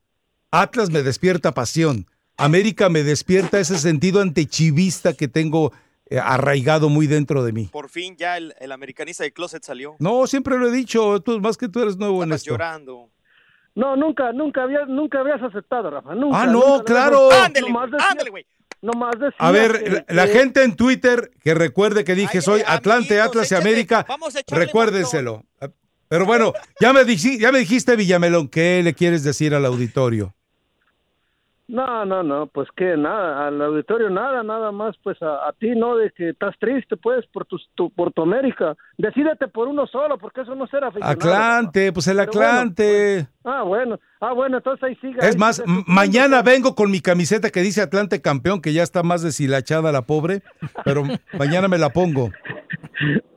[0.51, 2.07] Atlas me despierta pasión.
[2.37, 5.73] América me despierta ese sentido antichivista que tengo
[6.11, 7.69] eh, arraigado muy dentro de mí.
[7.73, 9.97] Por fin ya el, el americanista de closet salió.
[9.99, 12.51] No, siempre lo he dicho, tú, más que tú eres nuevo en Estás esto.
[12.53, 13.11] llorando.
[13.75, 16.15] No, nunca, nunca habías, nunca habías aceptado, Rafa.
[16.15, 17.29] Nunca, Ah, no, nunca claro.
[17.33, 18.47] ándale, güey.
[18.81, 23.51] Nomás A ver, que- la, gente en Twitter que recuerde que dije soy Atlante, Atlas
[23.51, 25.45] y América, vamos a echarle recuérdenselo.
[26.09, 30.35] Pero bueno, ya me, ya me dijiste, Villamelón, ¿qué le quieres decir al auditorio?
[31.71, 35.69] No, no, no, pues que nada, al auditorio nada, nada más, pues a, a ti,
[35.77, 35.97] ¿no?
[35.99, 38.75] De que estás triste, pues, por tu, tu- por tu América.
[38.97, 41.19] Decídete por uno solo, porque eso no será aficionado.
[41.21, 43.29] Atlante, pues el bueno, Atlante.
[43.45, 45.19] Ah, bueno, ah, bueno, entonces ahí sigue.
[45.21, 49.03] Es ahí más, mañana vengo con mi camiseta que dice Atlante campeón, que ya está
[49.03, 50.43] más deshilachada la pobre,
[50.87, 51.03] pero
[51.39, 52.31] mañana me la pongo.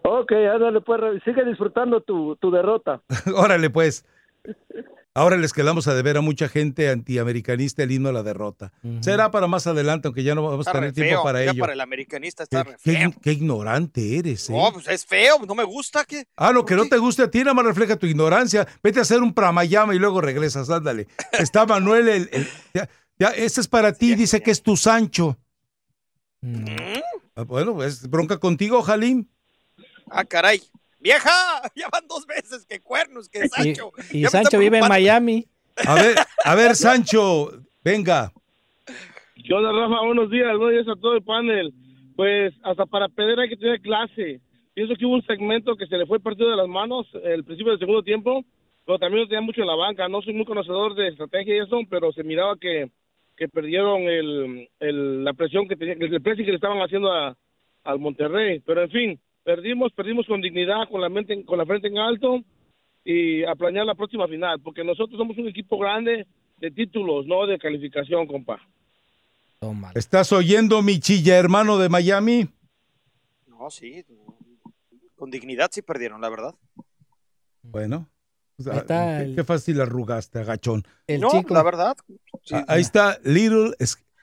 [0.04, 3.02] Ok, ándale, pues, sigue disfrutando tu, tu derrota.
[3.36, 4.06] Órale, pues.
[5.14, 8.72] Ahora les quedamos a deber a mucha gente antiamericanista el himno a la derrota.
[9.02, 11.60] Será para más adelante, aunque ya no vamos a tener tiempo feo, para ya ello.
[11.60, 13.10] para el americanista está Qué, re qué feo.
[13.10, 14.54] ign- qué ignorante eres, ¿eh?
[14.54, 16.24] No, pues es feo, no me gusta que.
[16.38, 18.66] Ah, lo que no te guste a ti nada más refleja tu ignorancia.
[18.82, 21.08] Vete a hacer un pramayama y luego regresas, ándale.
[21.34, 25.38] Está Manuel, el, el- ya, ya, este es para ti, dice que es tu Sancho.
[27.36, 29.28] Ah, bueno, pues bronca contigo, Jalim.
[30.10, 30.62] Ah, caray.
[31.02, 31.30] ¡Vieja!
[31.76, 33.92] Ya van dos veces que cuernos, que Sancho.
[34.12, 34.88] Y, Sancho vive en.
[34.88, 35.46] Miami.
[35.88, 37.52] A ver, a ver, Sancho,
[37.84, 38.32] venga.
[39.44, 40.06] ¿Qué onda, Rafa?
[40.06, 41.74] Buenos días, buenos días a todo el panel.
[42.16, 44.42] Pues hasta para perder hay que tener clase.
[44.74, 47.44] Pienso que hubo un segmento que se le fue el partido de las manos el
[47.44, 48.44] principio del segundo tiempo,
[48.86, 50.08] pero también no tenía mucho en la banca.
[50.08, 52.92] No soy muy conocedor de estrategia y eso, pero se miraba que,
[53.38, 57.36] que perdieron el, el- la presión que tenía, el pressing que le estaban haciendo a-
[57.86, 58.60] al Monterrey.
[58.66, 59.20] Pero en fin,
[59.56, 62.42] perdimos, perdimos con dignidad, con la, mente, en- con la frente en alto
[63.04, 66.26] y a planear la próxima final, porque nosotros somos un equipo grande
[66.58, 68.60] de títulos, no de calificación, compa.
[69.94, 72.48] ¿Estás oyendo mi chilla hermano de Miami?
[73.48, 74.04] No, sí.
[75.16, 76.56] Con dignidad sí perdieron, la verdad.
[77.62, 78.08] Bueno.
[78.58, 80.84] o sea, Ahí está qué, el- qué fácil arrugaste, agachón.
[81.08, 81.54] El no, chico.
[81.54, 81.98] la verdad.
[82.44, 82.56] sí.
[82.56, 83.74] Ah, Ahí está Little.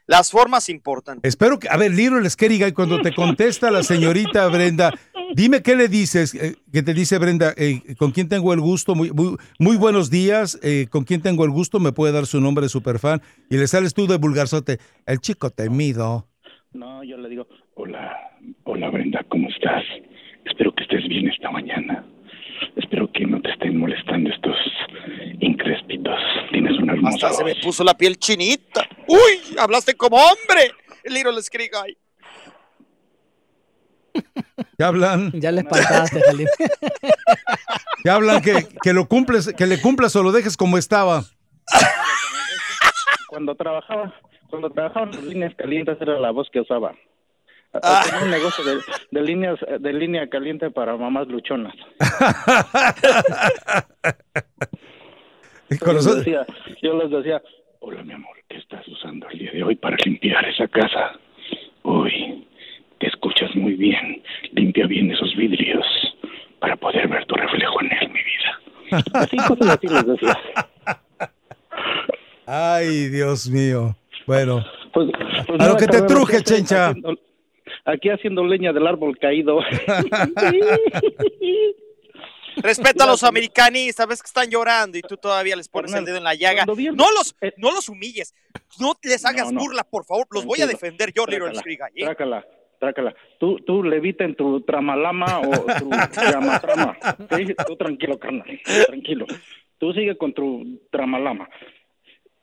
[0.08, 1.20] Las formas importan.
[1.22, 4.94] Espero que, a ver, Little Scary Guy, cuando te contesta la señorita Brenda,
[5.34, 8.94] dime qué le dices, eh, que te dice Brenda, eh, con quién tengo el gusto,
[8.94, 12.40] muy, muy, muy buenos días, eh, con quién tengo el gusto, me puede dar su
[12.40, 13.20] nombre de superfan,
[13.50, 16.26] y le sales tú de vulgarzote, el chico temido.
[16.72, 18.16] No, yo le digo, hola,
[18.64, 19.84] hola Brenda, ¿cómo estás?
[20.46, 22.02] Espero que estés bien esta mañana.
[22.78, 24.56] Espero que no te estén molestando estos
[25.40, 26.14] incréspitos.
[26.52, 27.62] Tienes una hermosa Hasta se me voz.
[27.62, 28.88] puso la piel chinita.
[29.06, 29.56] ¡Uy!
[29.58, 30.72] Hablaste como hombre.
[31.04, 31.96] Little Guy.
[34.76, 35.32] ¿Qué hablan?
[35.34, 36.46] Ya le espantaste, Jalim.
[38.02, 38.42] ¿Qué hablan?
[38.42, 41.24] Que, que lo cumples, que le cumplas o lo dejes como estaba.
[43.28, 44.14] Cuando trabajaba,
[44.50, 46.94] cuando trabajaba en las líneas calientes era la voz que usaba.
[47.74, 48.02] Ah.
[48.22, 48.78] Un negocio de,
[49.10, 51.74] de líneas de línea caliente para mamás luchonas.
[55.70, 56.46] Y Yo con les, decía,
[56.82, 57.42] yo les decía,
[57.80, 61.12] hola mi amor, ¿qué estás usando el día de hoy para limpiar esa casa?
[61.82, 62.46] Uy,
[62.98, 64.22] te escuchas muy bien.
[64.52, 65.84] Limpia bien esos vidrios
[66.58, 69.02] para poder ver tu reflejo en él, mi vida.
[69.12, 70.38] Así cosas así les decía.
[72.46, 73.94] Ay, Dios mío.
[74.26, 74.64] Bueno,
[74.94, 75.10] Pues,
[75.46, 76.86] pues a lo que te truje, haciendo- chencha.
[76.88, 77.18] haciendo-
[77.84, 79.60] Aquí haciendo leña del árbol caído.
[82.56, 86.16] Respeta a los americanistas, ves que están llorando y tú todavía les pones el dedo
[86.16, 86.64] en la llaga.
[86.66, 88.34] No los, no los humilles,
[88.80, 89.60] no les hagas No, no.
[89.60, 90.26] burla, por favor.
[90.32, 92.02] Los voy a defender yo, Little Guy.
[92.02, 92.04] ¿eh?
[92.04, 92.44] Trácala,
[92.80, 93.14] trácala.
[93.38, 95.90] Tú, tú levita en tu tramalama o tu
[96.32, 96.96] llamatrama.
[97.36, 97.54] ¿sí?
[97.66, 98.60] Tú tranquilo, carnal.
[98.88, 99.26] Tranquilo.
[99.78, 101.48] Tú sigue con tu tramalama.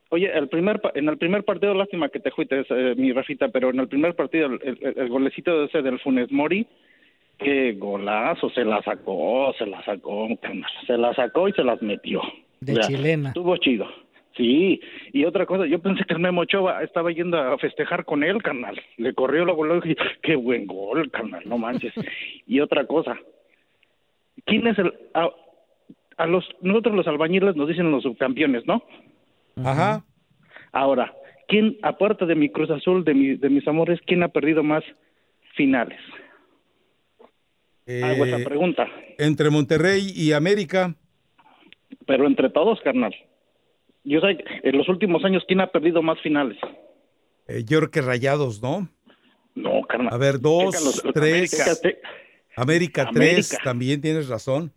[0.09, 3.71] Oye, el primer, en el primer partido, lástima que te fuiste, eh, mi Rafita, pero
[3.71, 6.67] en el primer partido, el, el- el golecito ese del Funes Mori,
[7.39, 10.27] qué golazo, se la sacó, se la sacó.
[10.87, 12.21] Se la sacó y se las metió.
[12.61, 13.29] De O sea, chilena.
[13.29, 13.87] Estuvo chido.
[14.37, 14.79] Sí,
[15.13, 18.43] y otra cosa, yo pensé que el Memo Ochoa estaba yendo a festejar con él,
[18.43, 18.79] carnal.
[18.97, 21.93] Le corrió luego, luego, y qué buen gol, carnal, no manches.
[22.47, 23.17] Y otra cosa,
[24.45, 24.93] ¿quién es el...
[25.13, 25.29] A,
[26.17, 28.83] a los nosotros los albañiles nos dicen los subcampeones, ¿no?
[29.63, 30.03] Ajá.
[30.71, 31.13] Ahora,
[31.47, 34.83] ¿quién, aparte de mi Cruz Azul, de, mi, de mis amores, quién ha perdido más
[35.55, 35.99] finales?
[37.87, 38.87] Hago esa Eh, pregunta.
[39.19, 40.95] entre Monterrey y América.
[42.07, 43.13] Pero entre todos, carnal.
[44.03, 46.57] Yo sé, en los últimos años, ¿quién ha perdido más finales?
[47.47, 48.89] eh, yo creo que rayados, ¿no?
[49.53, 50.11] No, carnal.
[50.13, 51.53] A ver, dos, los- tres.
[51.53, 52.01] América, te-
[52.55, 53.13] América, América.
[53.13, 54.71] tres, también tienes razón.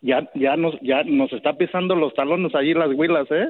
[0.00, 3.46] ya, ya nos, ya nos está pisando los talones allí las huilas, ¿eh?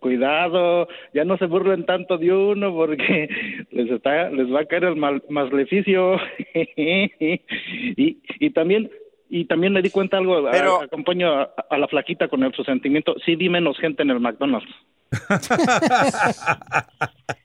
[0.00, 3.28] Cuidado, ya no se burlen tanto de uno porque
[3.70, 6.16] les está, les va a caer el mal, maleficio.
[6.76, 8.90] y, y también,
[9.28, 12.64] y también me di cuenta algo, a- acompaño a, a la flaquita con el, su
[12.64, 14.72] sentimiento, sí vi menos gente en el McDonald's.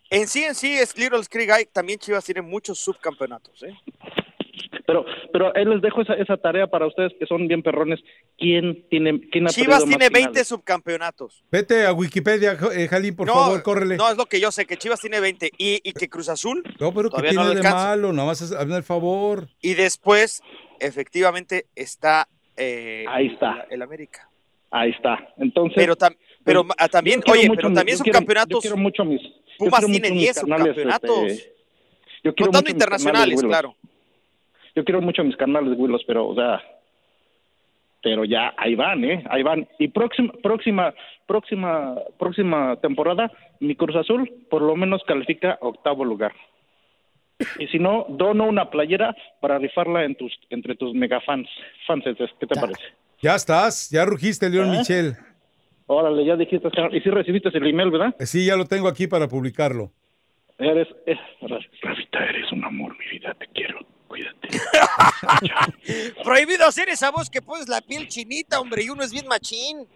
[0.09, 1.65] En sí, en sí, es Little Guy.
[1.73, 3.73] También Chivas tiene muchos subcampeonatos, ¿eh?
[4.85, 7.99] Pero, pero ahí les dejo esa, esa tarea para ustedes que son bien perrones.
[8.37, 10.47] ¿Quién tiene, quién ha Chivas perdido más tiene 20 finales?
[10.47, 11.43] subcampeonatos.
[11.51, 13.95] Vete a Wikipedia, eh, Jalín, por no, favor, córrele.
[13.95, 16.63] No, es lo que yo sé, que Chivas tiene 20 y, y que Cruz Azul
[16.79, 17.77] No, pero ¿qué todavía tiene no de alcanza.
[17.87, 18.11] malo?
[18.13, 19.47] Nada más hazme el favor.
[19.61, 20.41] Y después,
[20.79, 23.61] efectivamente, está eh, Ahí está.
[23.69, 24.29] El, el América.
[24.69, 25.17] Ahí está.
[25.37, 28.51] Entonces, Pero, tam- pero pues, también, oye, mucho pero mis- también yo quiero- subcampeonatos.
[28.57, 29.21] Yo quiero mucho a mis.
[29.57, 31.31] Pumas tiene mucho a mis 10 carnales, subcampeonatos.
[31.31, 31.53] este,
[32.23, 33.75] yo quiero Contando internacionales, claro.
[34.75, 36.61] Yo quiero mucho a mis canales, Willos, pero, o sea,
[38.01, 39.23] pero ya ahí van, ¿eh?
[39.29, 39.67] Ahí van.
[39.79, 40.93] Y próxima, próxima,
[41.25, 46.33] próxima, próxima temporada, mi Cruz Azul por lo menos califica octavo lugar.
[47.59, 51.49] Y si no, dono una playera para rifarla en tus, entre tus megafans.
[51.87, 52.83] Fanses, ¿qué te parece?
[53.21, 54.77] Ya estás, ya rugiste, León ¿Eh?
[54.77, 55.13] Michel.
[55.87, 58.15] Órale, ya dijiste, y si recibiste el email, ¿verdad?
[58.19, 59.91] Eh, Sí, ya lo tengo aquí para publicarlo.
[60.57, 61.17] Eres, eh,
[61.81, 63.79] Rafita, eres un amor, mi vida, te quiero.
[64.13, 64.47] Cuídate.
[66.23, 69.87] Prohibido hacer esa voz que pones la piel chinita, hombre, y uno es bien machín.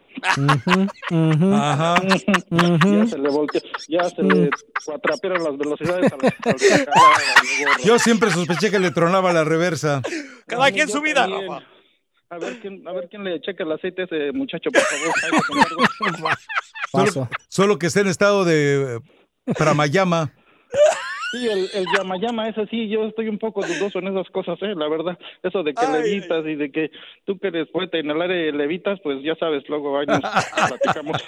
[1.53, 2.01] Ajá.
[2.01, 4.49] Ya se le volteó, ya se le
[4.83, 6.19] cuatrapearon las velocidades al-
[7.83, 10.01] Yo siempre sospeché que le tronaba la reversa.
[10.47, 11.29] Cada quien su vida.
[12.31, 16.37] A ver quién, a ver quién le checa el aceite a ese muchacho, por favor.
[16.91, 20.33] Solo, solo que esté en estado de eh, pramayama.
[21.31, 24.57] Sí, el, el llama llama es así, yo estoy un poco dudoso en esas cosas,
[24.61, 25.17] eh, la verdad.
[25.43, 26.03] Eso de que Ay.
[26.03, 26.91] levitas y de que
[27.25, 30.21] tú que eres poeta en el área levitas, pues ya sabes, luego ahí nos
[30.69, 31.21] platicamos.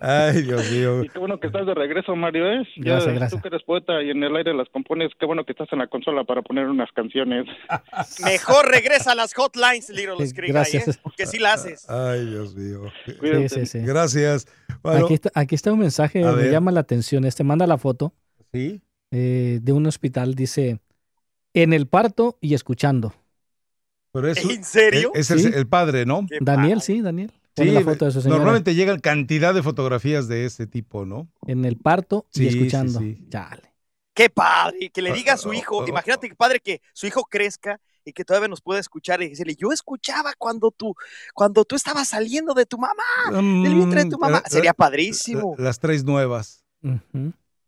[0.00, 1.02] Ay, Dios mío.
[1.04, 2.62] Y qué bueno que estás de regreso, Mario, ¿eh?
[2.76, 3.30] Ya, Gracias, gracias.
[3.30, 5.78] Tú que eres poeta y en el aire las compones, qué bueno que estás en
[5.78, 7.46] la consola para poner unas canciones.
[8.24, 10.88] Mejor regresa a las hotlines, Little Screen, gracias.
[10.88, 11.00] ¿eh?
[11.02, 11.88] porque sí la haces.
[11.88, 12.92] Ay, Dios mío.
[13.06, 13.78] Sí, sí, sí.
[13.80, 14.46] Gracias.
[14.82, 17.24] Bueno, Aquí, está, aquí está un mensaje, me llama la atención.
[17.24, 18.12] Este manda la foto
[18.52, 18.80] ¿Sí?
[19.10, 20.34] eh, de un hospital.
[20.34, 20.80] Dice,
[21.54, 23.14] en el parto y escuchando.
[24.12, 25.12] pero eso- ¿En serio?
[25.14, 25.50] Es el, Sí.
[25.54, 26.26] el padre, ¿no?
[26.40, 27.32] Daniel, sí, Daniel.
[27.56, 28.38] Sí, la foto de su señora.
[28.38, 31.28] normalmente llegan cantidad de fotografías de este tipo, ¿no?
[31.46, 32.98] En el parto Sí, y escuchando.
[33.00, 33.26] sí.
[33.30, 33.74] Chale.
[34.14, 37.06] Qué padre, que le diga a su Oh, hijo, oh, imagínate qué padre que su
[37.06, 40.94] hijo crezca y que todavía nos pueda escuchar y decirle, yo escuchaba cuando tú,
[41.34, 43.02] cuando tú estabas saliendo de tu mamá,
[43.62, 44.38] del vientre de tu mamá.
[44.44, 45.54] Mm, Sería la- padrísimo.
[45.58, 46.64] Las tres nuevas.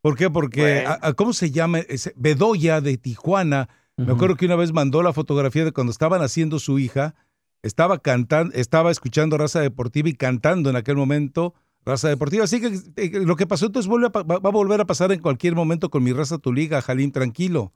[0.03, 0.31] ¿Por qué?
[0.31, 0.91] Porque, Bueno.
[0.91, 1.81] a- a- ¿cómo se llama?
[2.17, 3.69] Bedoya de Tijuana.
[3.97, 7.15] Me acuerdo que una vez mandó la fotografía de cuando estaban haciendo su hija.
[7.63, 11.53] Estaba cantando, estaba escuchando Raza Deportiva y cantando en aquel momento
[11.85, 12.45] Raza Deportiva.
[12.45, 15.13] Así que eh, lo que pasó entonces vuelve a va, va a volver a pasar
[15.13, 17.75] en cualquier momento con mi Raza Tu Liga, Jalín, tranquilo.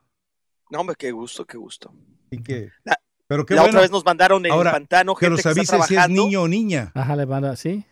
[0.71, 1.93] No, hombre, qué gusto, qué gusto.
[2.33, 3.73] Así que, La- pero qué la bueno.
[3.73, 6.09] otra vez nos mandaron en Ahora, el pantano que gente que está avise si es
[6.09, 6.91] niño o niña.
[6.95, 7.85] Ajá, le manda, sí.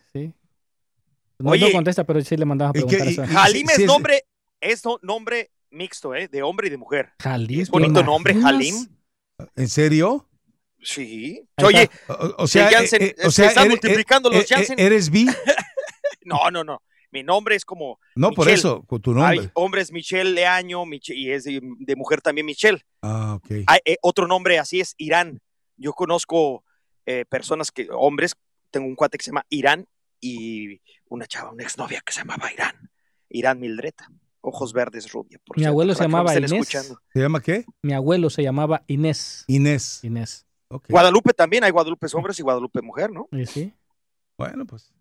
[1.39, 1.65] No, Oye.
[1.67, 4.23] no contesta, pero sí le mandaba a ¿Y qué- preguntar y- es nombre,
[4.61, 6.27] es no- nombre mixto, ¿eh?
[6.27, 7.09] De hombre y de mujer.
[7.21, 7.61] Jalim.
[7.61, 8.35] Es bonito ¿te nombre?
[8.39, 8.87] Jalim.
[9.55, 10.29] ¿En serio?
[10.81, 11.47] Sí.
[11.63, 11.89] Oye.
[12.07, 14.79] O, o sea, Janssen, eh, eh, se o sea, están ere- multiplicando eh, los Janssen.
[14.79, 15.25] ¿Eres bi?
[16.25, 16.81] No, no, no.
[17.11, 17.99] Mi nombre es como.
[18.15, 18.57] No, por Michelle.
[18.59, 19.51] eso, con tu Hay nombre.
[19.55, 22.81] hombres Michelle Leaño Mich- y es de, de mujer también Michelle.
[23.01, 23.51] Ah, ok.
[23.67, 25.41] Hay, eh, otro nombre así es Irán.
[25.77, 26.63] Yo conozco
[27.05, 28.35] eh, personas que, hombres,
[28.71, 29.85] tengo un cuate que se llama Irán
[30.21, 30.79] y
[31.13, 32.89] una chava, una exnovia que se llamaba Irán.
[33.29, 34.09] Irán Mildreta.
[34.41, 35.39] Ojos verdes, rubia.
[35.45, 36.51] por Mi cierto, abuelo se llamaba Inés.
[36.51, 36.99] escuchando.
[37.13, 37.65] ¿Se llama qué?
[37.81, 39.45] Mi abuelo se llamaba Inés.
[39.47, 40.03] Inés.
[40.03, 40.45] Inés.
[40.89, 43.27] Guadalupe también, hay Guadalupe hombres y Guadalupe mujer, ¿no?
[43.31, 43.73] ¿Y sí?
[44.37, 44.91] Bueno, pues.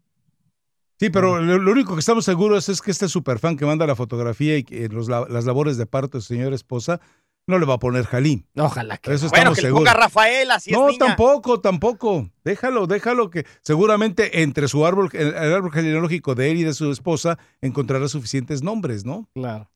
[1.01, 3.97] Sí, pero lo, lo único que estamos seguros es que este superfan que manda la
[3.97, 7.01] fotografía y que los la- las labores de parto de su señora esposa
[7.47, 8.47] no le va a poner Jalín.
[8.57, 9.13] Ojalá que.
[9.13, 11.07] Eso Bueno, estamos que le ponga Rafael, así no, es niña.
[11.07, 12.31] tampoco, tampoco.
[12.45, 16.75] Déjalo, déjalo que seguramente entre su árbol, el, el árbol genealógico de él y de
[16.75, 19.29] su esposa encontrará suficientes nombres, ¿no?
[19.35, 19.71] Claro.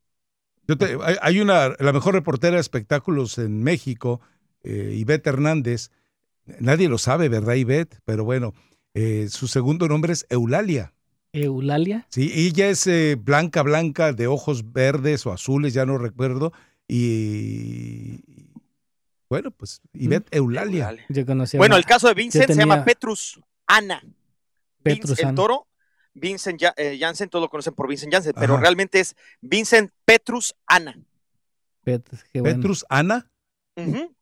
[0.69, 4.21] Yo te- hay, hay una, la mejor reportera de espectáculos en México,
[4.63, 5.91] eh, Ivette Hernández.
[6.61, 7.99] Nadie lo sabe, ¿verdad, Ivette?
[8.05, 8.55] Pero bueno,
[8.95, 10.93] eh, su segundo nombre es Eulalia.
[11.33, 12.07] Eulalia.
[12.09, 16.53] Sí, ella es eh, blanca, blanca, de ojos verdes o azules, ya no recuerdo.
[16.89, 18.21] Y
[19.29, 20.95] bueno, pues Ivette Eulalia.
[21.09, 24.03] Yo conocía Bueno, una- el caso de Vincent se llama Petrus Ana.
[24.83, 25.67] Petrus Vince- el toro,
[26.15, 28.63] Vincent Ja- eh, Janssen, todos lo conocen por Vincent Janssen, pero Ajá.
[28.63, 30.97] realmente es Vincent Petrus Ana.
[31.85, 32.57] Pet- qué bueno.
[32.57, 33.31] Petrus Ana.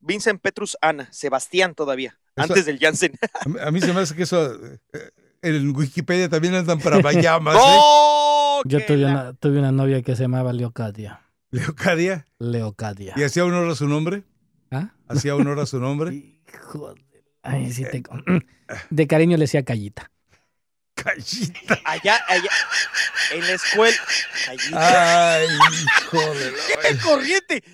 [0.00, 3.12] Vincent Petrus Ana, Sebastián todavía, Eso- antes del Janssen.
[3.46, 5.10] A mí, a mí se me hace que eso eh,
[5.42, 7.54] en Wikipedia también andan para Bayamas.
[7.56, 7.60] ¿eh?
[7.62, 8.62] ¡Oh!
[8.64, 11.20] Yo tuve la- una, tuve una novia que se llamaba Leocadia.
[11.54, 12.26] Leocadia.
[12.40, 13.14] Leocadia.
[13.16, 14.24] ¿Y hacía honor a su nombre?
[14.72, 14.88] ¿Ah?
[15.06, 16.12] ¿Hacía honor a su nombre?
[16.52, 17.04] Hijo de-
[17.44, 18.02] Ay, sí te...
[18.90, 20.10] De cariño le decía Callita.
[20.96, 21.78] Callita.
[21.84, 22.50] Allá, allá,
[23.32, 23.96] en la escuela.
[24.46, 25.34] Callita.
[25.36, 27.64] Ay, hijo de la- ¡Qué corriente!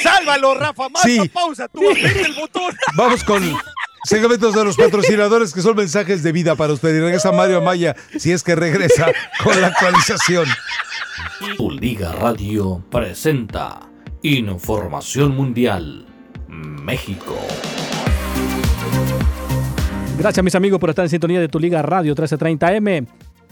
[0.00, 0.88] ¡Sálvalo, Rafa!
[0.88, 1.28] ¡Más Sí.
[1.32, 1.66] pausa!
[1.68, 2.76] ¡Tú aprieta el botón!
[2.96, 3.42] Vamos con
[4.04, 6.94] segmentos de los patrocinadores que son mensajes de vida para usted.
[6.94, 9.10] Y regresa Mario Amaya, si es que regresa
[9.42, 10.46] con la actualización.
[11.38, 13.80] Tu Liga Radio presenta
[14.22, 16.06] Información Mundial
[16.48, 17.36] México.
[20.18, 23.06] Gracias mis amigos por estar en sintonía de tu Liga Radio 1330M.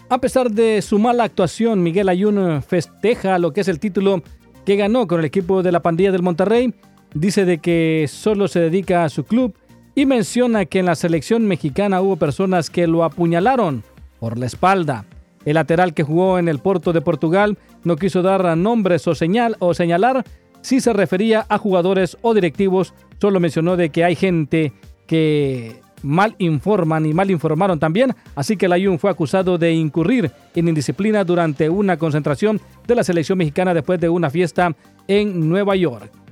[0.09, 4.23] A pesar de su mala actuación, Miguel Ayun festeja lo que es el título
[4.65, 6.73] que ganó con el equipo de la pandilla del Monterrey.
[7.13, 9.55] Dice de que solo se dedica a su club
[9.95, 13.83] y menciona que en la selección mexicana hubo personas que lo apuñalaron
[14.21, 15.05] por la espalda.
[15.45, 19.57] El lateral que jugó en el Porto de Portugal no quiso dar nombres o, señal,
[19.59, 20.25] o señalar
[20.63, 24.73] si se refería a jugadores o directivos, solo mencionó de que hay gente
[25.07, 30.31] que mal informan y mal informaron también, así que el Ayun fue acusado de incurrir
[30.55, 34.75] en indisciplina durante una concentración de la selección mexicana después de una fiesta
[35.07, 36.24] en Nueva York.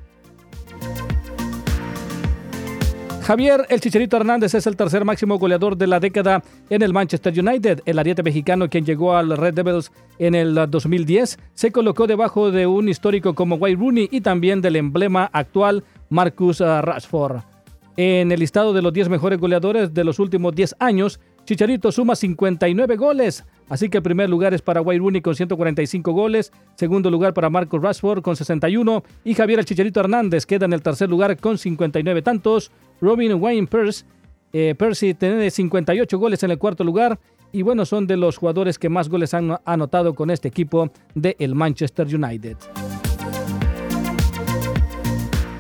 [3.22, 7.32] Javier El Chicharito Hernández es el tercer máximo goleador de la década en el Manchester
[7.38, 7.80] United.
[7.86, 12.66] El ariete mexicano, quien llegó al Red Devils en el 2010, se colocó debajo de
[12.66, 17.42] un histórico como Wayne Rooney y también del emblema actual Marcus ah, Rashford.
[17.96, 22.16] En el listado de los 10 mejores goleadores de los últimos 10 años, Chicharito suma
[22.16, 23.44] 59 goles.
[23.68, 27.50] Así que el primer lugar es para Wayne Rooney con 145 goles, segundo lugar para
[27.50, 31.58] Marcus Rashford con 61 y Javier el Chicharito Hernández queda en el tercer lugar con
[31.58, 32.70] 59 tantos.
[33.02, 34.04] Robin Wayne Pierce,
[34.52, 37.18] eh, Percy tiene 58 goles en el cuarto lugar
[37.50, 41.34] y bueno, son de los jugadores que más goles han anotado con este equipo de
[41.40, 42.56] el Manchester United.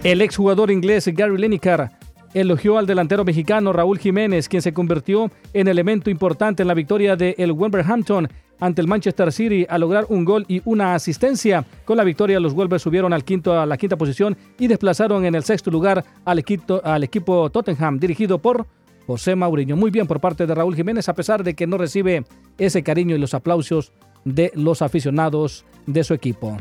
[0.04, 1.90] El exjugador inglés Gary Lineker
[2.32, 7.16] elogió al delantero mexicano Raúl Jiménez, quien se convirtió en elemento importante en la victoria
[7.16, 8.28] de el Wolverhampton
[8.60, 11.64] ante el Manchester City a lograr un gol y una asistencia.
[11.84, 15.34] Con la victoria los Wolves subieron al quinto, a la quinta posición y desplazaron en
[15.34, 18.66] el sexto lugar al equipo, al equipo Tottenham dirigido por
[19.06, 19.76] José Mauriño.
[19.76, 22.24] Muy bien por parte de Raúl Jiménez a pesar de que no recibe
[22.58, 23.92] ese cariño y los aplausos
[24.24, 26.56] de los aficionados de su equipo.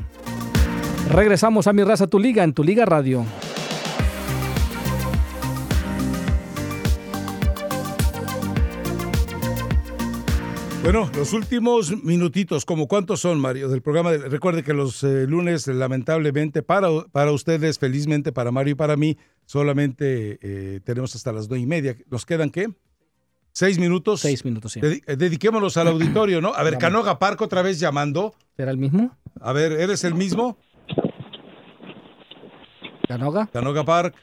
[1.09, 3.25] Regresamos a Mi Raza Tu Liga en Tu Liga Radio.
[10.83, 14.11] Bueno, los últimos minutitos, como cuántos son, Mario, del programa.
[14.11, 18.97] de- recuerde que los eh, lunes, lamentablemente, para, para ustedes, felizmente para Mario y para
[18.97, 21.95] mí, solamente eh, tenemos hasta las nueve y media.
[22.09, 22.67] ¿Nos quedan qué?
[23.53, 24.21] ¿Seis minutos?
[24.21, 24.79] Seis minutos, sí.
[24.83, 26.53] Eh, dediquémonos al auditorio, ¿no?
[26.53, 26.77] A ver.
[26.79, 28.33] Canoga Parco otra vez llamando.
[28.57, 29.15] ¿Será el mismo?
[29.39, 30.57] A ver, ¿eres el mismo?
[33.07, 33.47] ¿Canoga?
[33.53, 34.15] Canoga Park.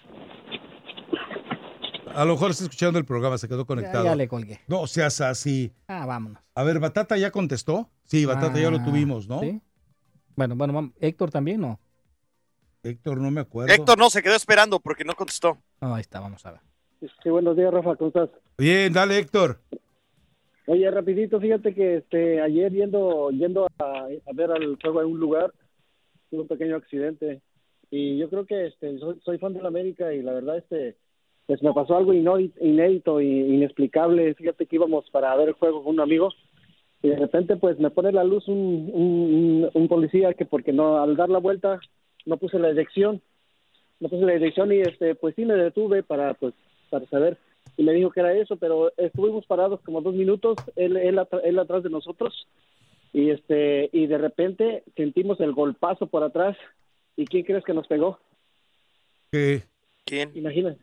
[2.18, 4.04] A lo mejor está escuchando el programa, se quedó conectado.
[4.04, 4.58] ya le colgué.
[4.66, 5.72] No seas así.
[5.86, 6.42] Ah, vámonos.
[6.54, 7.88] A ver, Batata ya contestó.
[8.04, 9.38] Sí, Batata ya lo Ah, tuvimos, ¿no?
[9.40, 9.60] ¿sí?
[10.34, 11.78] Bueno, bueno, Héctor también, ¿no?
[12.82, 13.72] Héctor, no me acuerdo.
[13.72, 15.58] Héctor no se quedó esperando porque no contestó.
[15.80, 16.60] Ah, ahí está, vamos a ver.
[17.22, 18.30] Sí, buenos días, Rafa, ¿cómo estás?
[18.56, 19.60] Bien, dale, Héctor.
[20.66, 25.20] Oye, rapidito, fíjate que este ayer yendo yendo a, a ver al juego en un
[25.20, 25.54] lugar,
[26.30, 27.40] tuve un pequeño accidente
[27.90, 30.96] y yo creo que este soy, soy fan de la América y la verdad este
[31.48, 34.34] pues me pasó algo inédito e inexplicable.
[34.34, 36.28] Fíjate que íbamos para ver el juego con un amigo
[37.02, 40.98] y de repente pues me pone la luz un, un, un policía que porque no
[41.02, 41.80] al dar la vuelta
[42.26, 43.22] no puse la dirección,
[43.98, 46.54] no puse la dirección y este pues sí me detuve para pues
[46.90, 47.38] para saber
[47.78, 51.58] y me dijo que era eso, pero estuvimos parados como dos minutos, él, él, él
[51.58, 52.48] atrás de nosotros,
[53.12, 56.56] y este, y de repente sentimos el golpazo por atrás,
[57.16, 58.18] ¿y quién crees que nos pegó?
[59.30, 59.62] ¿Qué?
[60.04, 60.32] ¿Quién?
[60.34, 60.80] Imagínate,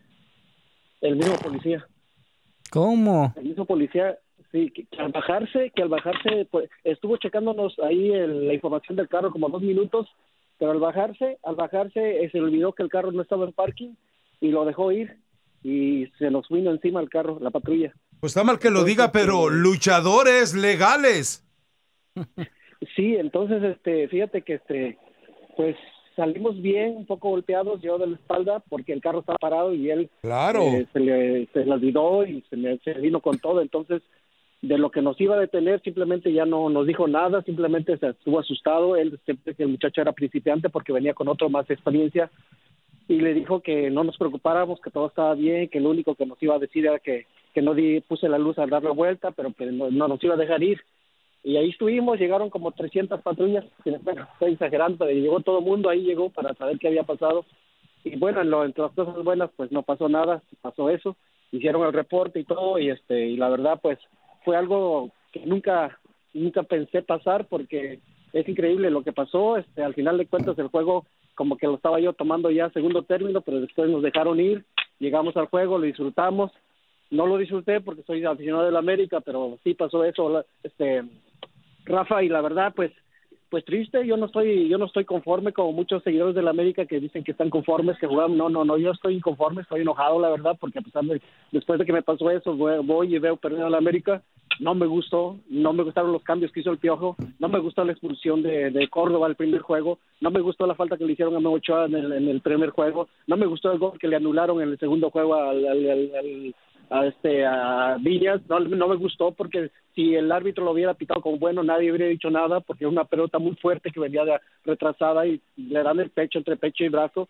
[1.08, 1.86] el mismo policía,
[2.72, 3.34] ¿Cómo?
[3.38, 4.18] el mismo policía,
[4.52, 8.96] sí, que, que al bajarse, que al bajarse, pues, estuvo checándonos ahí el- la información
[8.98, 10.08] del carro como dos minutos,
[10.58, 13.94] pero al bajarse, al bajarse, eh, se olvidó que el carro no estaba en parking,
[14.42, 15.18] y lo dejó ir,
[15.64, 17.94] y se nos vino encima el carro, la patrulla.
[18.20, 21.44] Pues está mal que lo diga, pero luchadores legales.
[22.96, 24.98] Sí, entonces, este, fíjate que, este,
[25.58, 25.76] pues
[26.16, 29.90] salimos bien, un poco golpeados, yo de la espalda, porque el carro estaba parado y
[29.90, 30.62] él Claro.
[30.62, 33.62] eh, se, le, se le olvidó y se, le, se vino con todo.
[33.62, 34.02] Entonces,
[34.62, 38.08] de lo que nos iba a detener, simplemente ya no nos dijo nada, simplemente se
[38.10, 38.96] estuvo asustado.
[38.96, 42.32] Él, siempre que el muchacho era principiante porque venía con otro más experiencia
[43.08, 46.26] y le dijo que no nos preocupáramos, que todo estaba bien, que lo único que
[46.26, 48.92] nos iba a decir era que, que no di, puse la luz al dar la
[48.92, 50.82] vuelta, pero que no, no nos iba a dejar ir.
[51.46, 53.64] Y ahí estuvimos, llegaron como 300 patrullas,
[54.02, 57.46] bueno, estoy exagerando, pero llegó todo el mundo, ahí llegó para saber qué había pasado.
[58.04, 61.16] Y bueno, en lo, entre las cosas buenas, pues no pasó nada, pasó eso,
[61.52, 64.00] hicieron el reporte y todo, y este y la verdad, pues
[64.44, 66.00] fue algo que nunca,
[66.34, 68.00] nunca pensé pasar porque
[68.34, 69.58] es increíble lo que pasó.
[69.58, 73.04] Este, al final de cuentas el juego como que lo estaba yo tomando ya segundo
[73.04, 74.66] término, pero después nos dejaron ir,
[74.98, 76.52] llegamos al juego, lo disfrutamos.
[77.12, 81.04] No lo disfruté porque soy aficionado del América, pero sí pasó eso, la- este
[81.86, 82.92] Rafa y la verdad pues
[83.48, 87.00] pues triste, yo no estoy yo no estoy conforme como muchos seguidores del América que
[87.00, 90.30] dicen que están conformes, que jugaron, no, no, no, yo estoy inconforme, estoy enojado la
[90.30, 93.38] verdad porque a pesar de después de que me pasó eso, voy, voy y veo
[93.38, 94.24] perder al América,
[94.60, 97.86] no me gustó, no me gustaron los cambios que hizo el Piojo, no me gustó
[97.86, 101.14] la expulsión de, de Córdoba el primer juego, no me gustó la falta que le
[101.14, 103.98] hicieron a Memo Ochoa en el, en el primer juego, no me gustó el gol
[104.00, 106.56] que le anularon en el segundo juego al- al- al-
[106.90, 111.22] a este a Viñas, no, no me gustó porque si el árbitro lo hubiera pitado
[111.22, 114.40] como bueno nadie hubiera dicho nada porque era una pelota muy fuerte que venía de-
[114.64, 117.28] retrasada y le dan el pecho entre pecho y brazo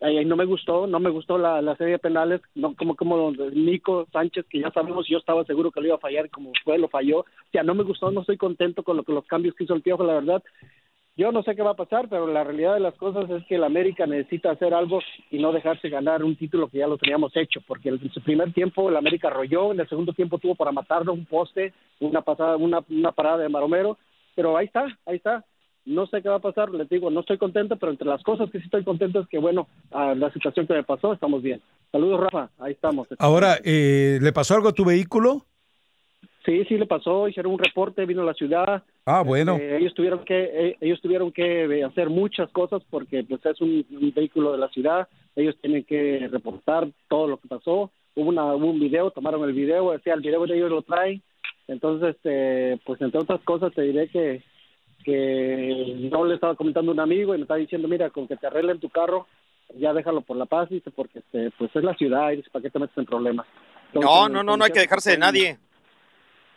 [0.00, 3.32] ay, no me gustó, no me gustó la, la serie de penales, no como como
[3.32, 6.78] Nico Sánchez, que ya sabemos, yo estaba seguro que lo iba a fallar, como fue,
[6.78, 7.20] lo falló.
[7.20, 9.74] O sea, no me gustó, no estoy contento con lo que los cambios que hizo
[9.74, 10.42] el Piojo, la verdad.
[11.16, 13.54] Yo no sé qué va a pasar, pero la realidad de las cosas es que
[13.54, 14.98] el América necesita hacer algo
[15.30, 18.52] y no dejarse ganar un título que ya lo teníamos hecho, porque en su primer
[18.52, 22.56] tiempo el América arrolló, en el segundo tiempo tuvo para matarlo un poste, una pasada,
[22.56, 23.96] una, una parada de Maromero,
[24.34, 25.44] pero ahí está, ahí está.
[25.84, 28.50] No sé qué va a pasar, les digo, no estoy contento, pero entre las cosas
[28.50, 31.60] que sí estoy contento es que, bueno, a la situación que me pasó, estamos bien.
[31.92, 33.06] Saludos, Rafa, ahí estamos.
[33.18, 35.46] Ahora, eh, ¿le pasó algo a tu vehículo?
[36.44, 38.82] Sí, sí le pasó, hicieron un reporte, vino a la ciudad.
[39.06, 39.56] Ah, bueno.
[39.56, 43.60] Eh, ellos tuvieron que eh, ellos tuvieron que eh, hacer muchas cosas porque pues es
[43.62, 45.08] un, un vehículo de la ciudad.
[45.36, 47.90] Ellos tienen que reportar todo lo que pasó.
[48.14, 51.22] Hubo, una, hubo un video, tomaron el video, sea, el video de ellos lo traen.
[51.66, 54.42] Entonces, este, pues entre otras cosas te diré que
[55.04, 58.36] que yo le estaba comentando a un amigo y me estaba diciendo, mira, con que
[58.36, 59.26] te arreglen tu carro,
[59.78, 62.62] ya déjalo por la paz, dice, porque este, pues es la ciudad y dice, ¿para
[62.62, 63.46] qué te metes en problemas?
[63.88, 65.58] Entonces, No, no, no, no hay que dejarse de nadie.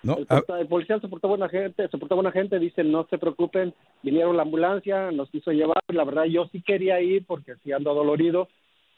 [0.07, 3.05] No, el, porta- el policía se portó buena gente, se portó buena gente, dice no
[3.09, 7.53] se preocupen, vinieron la ambulancia, nos quiso llevar, la verdad yo sí quería ir porque
[7.63, 8.47] sí ando dolorido,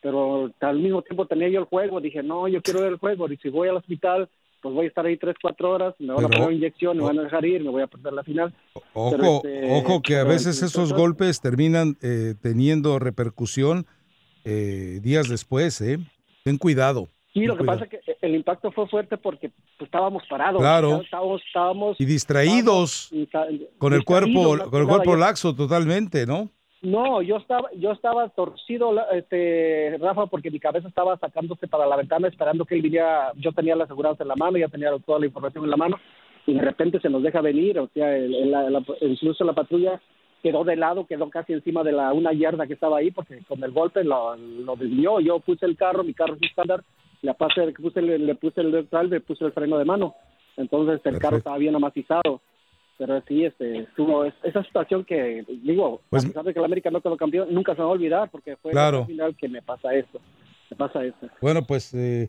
[0.01, 3.27] pero al mismo tiempo tenía yo el juego, dije no, yo quiero ver el juego,
[3.31, 4.29] y si voy al hospital,
[4.61, 7.17] pues voy a estar ahí tres, cuatro horas, me van a poner inyección, me van
[7.19, 8.53] a dejar ir, me voy a perder la final.
[8.93, 13.85] Ojo, Pero, este, ojo que a veces esos golpes terminan eh, teniendo repercusión
[14.43, 15.97] eh, días después, ¿eh?
[16.43, 17.07] Ten cuidado.
[17.33, 17.79] Sí, lo que cuidado.
[17.79, 21.01] pasa es que el impacto fue fuerte porque pues, estábamos parados, Claro.
[21.01, 26.49] estábamos, estábamos Y distraídos, estábamos- con el cuerpo, distraídos, con el cuerpo laxo totalmente, ¿no?
[26.81, 31.97] No, yo estaba, yo estaba torcido, este, Rafa, porque mi cabeza estaba sacándose para la
[31.97, 33.33] ventana esperando que él viniera.
[33.35, 35.99] Yo tenía la aseguranza en la mano, ya tenía toda la información en la mano,
[36.47, 39.99] y de repente se nos deja venir, o sea, el- la- incluso la patrulla
[40.41, 43.61] quedó de lado, quedó casi encima de la una yarda que estaba ahí, porque con
[43.61, 45.19] el golpe lo, lo desvió.
[45.19, 46.81] Yo puse el carro, mi carro es estándar,
[47.21, 48.71] le puse, puse, el- le puse el
[49.09, 50.15] le puse el freno de mano.
[50.57, 52.41] Entonces el carro estaba bien amacizado
[52.97, 56.65] pero sí, este, estuvo es- esa situación que, digo, Pues- a pesar de que el
[56.65, 58.99] América no quedó campeón, nunca se va a olvidar, porque fue Claro.
[58.99, 60.19] al final que me pasa esto,
[60.69, 61.29] me pasa esto.
[61.41, 62.27] Bueno, pues eh,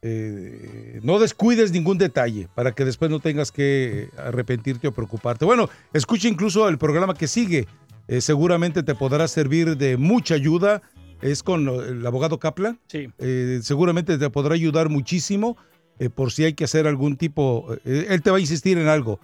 [0.00, 5.44] eh, no descuides ningún detalle para que después no tengas que arrepentirte o preocuparte.
[5.44, 7.66] Bueno, escucha incluso el programa que sigue.
[8.06, 10.82] Eh, seguramente te podrá servir de mucha ayuda.
[11.22, 12.78] Es con el abogado Kaplan.
[12.88, 13.08] Sí.
[13.18, 15.56] Eh, seguramente te podrá ayudar muchísimo
[15.98, 17.74] eh, por si hay que hacer algún tipo.
[17.84, 19.20] eh, él te va a insistir en algo.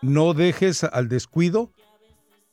[0.00, 1.70] No dejes al descuido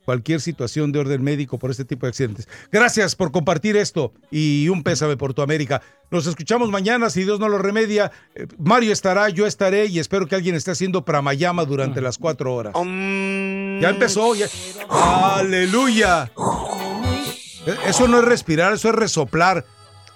[0.05, 2.47] cualquier situación de orden médico por este tipo de accidentes.
[2.71, 5.81] Gracias por compartir esto y un pésame por tu América.
[6.09, 8.11] Nos escuchamos mañana, si Dios no lo remedia.
[8.33, 12.55] Eh, Mario estará, yo estaré y espero que alguien esté haciendo pramayama durante las cuatro
[12.55, 12.73] horas.
[12.73, 14.33] Ya empezó.
[14.33, 14.47] ya-
[14.89, 16.31] Aleluya.
[17.85, 19.65] Eso no es respirar, eso es resoplar.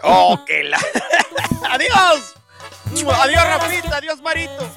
[0.01, 0.77] ¡Oh, que la...
[1.69, 2.33] ¡Adiós!
[2.91, 3.97] ¡Adiós, Rafita!
[3.97, 4.67] ¡Adiós, Marito!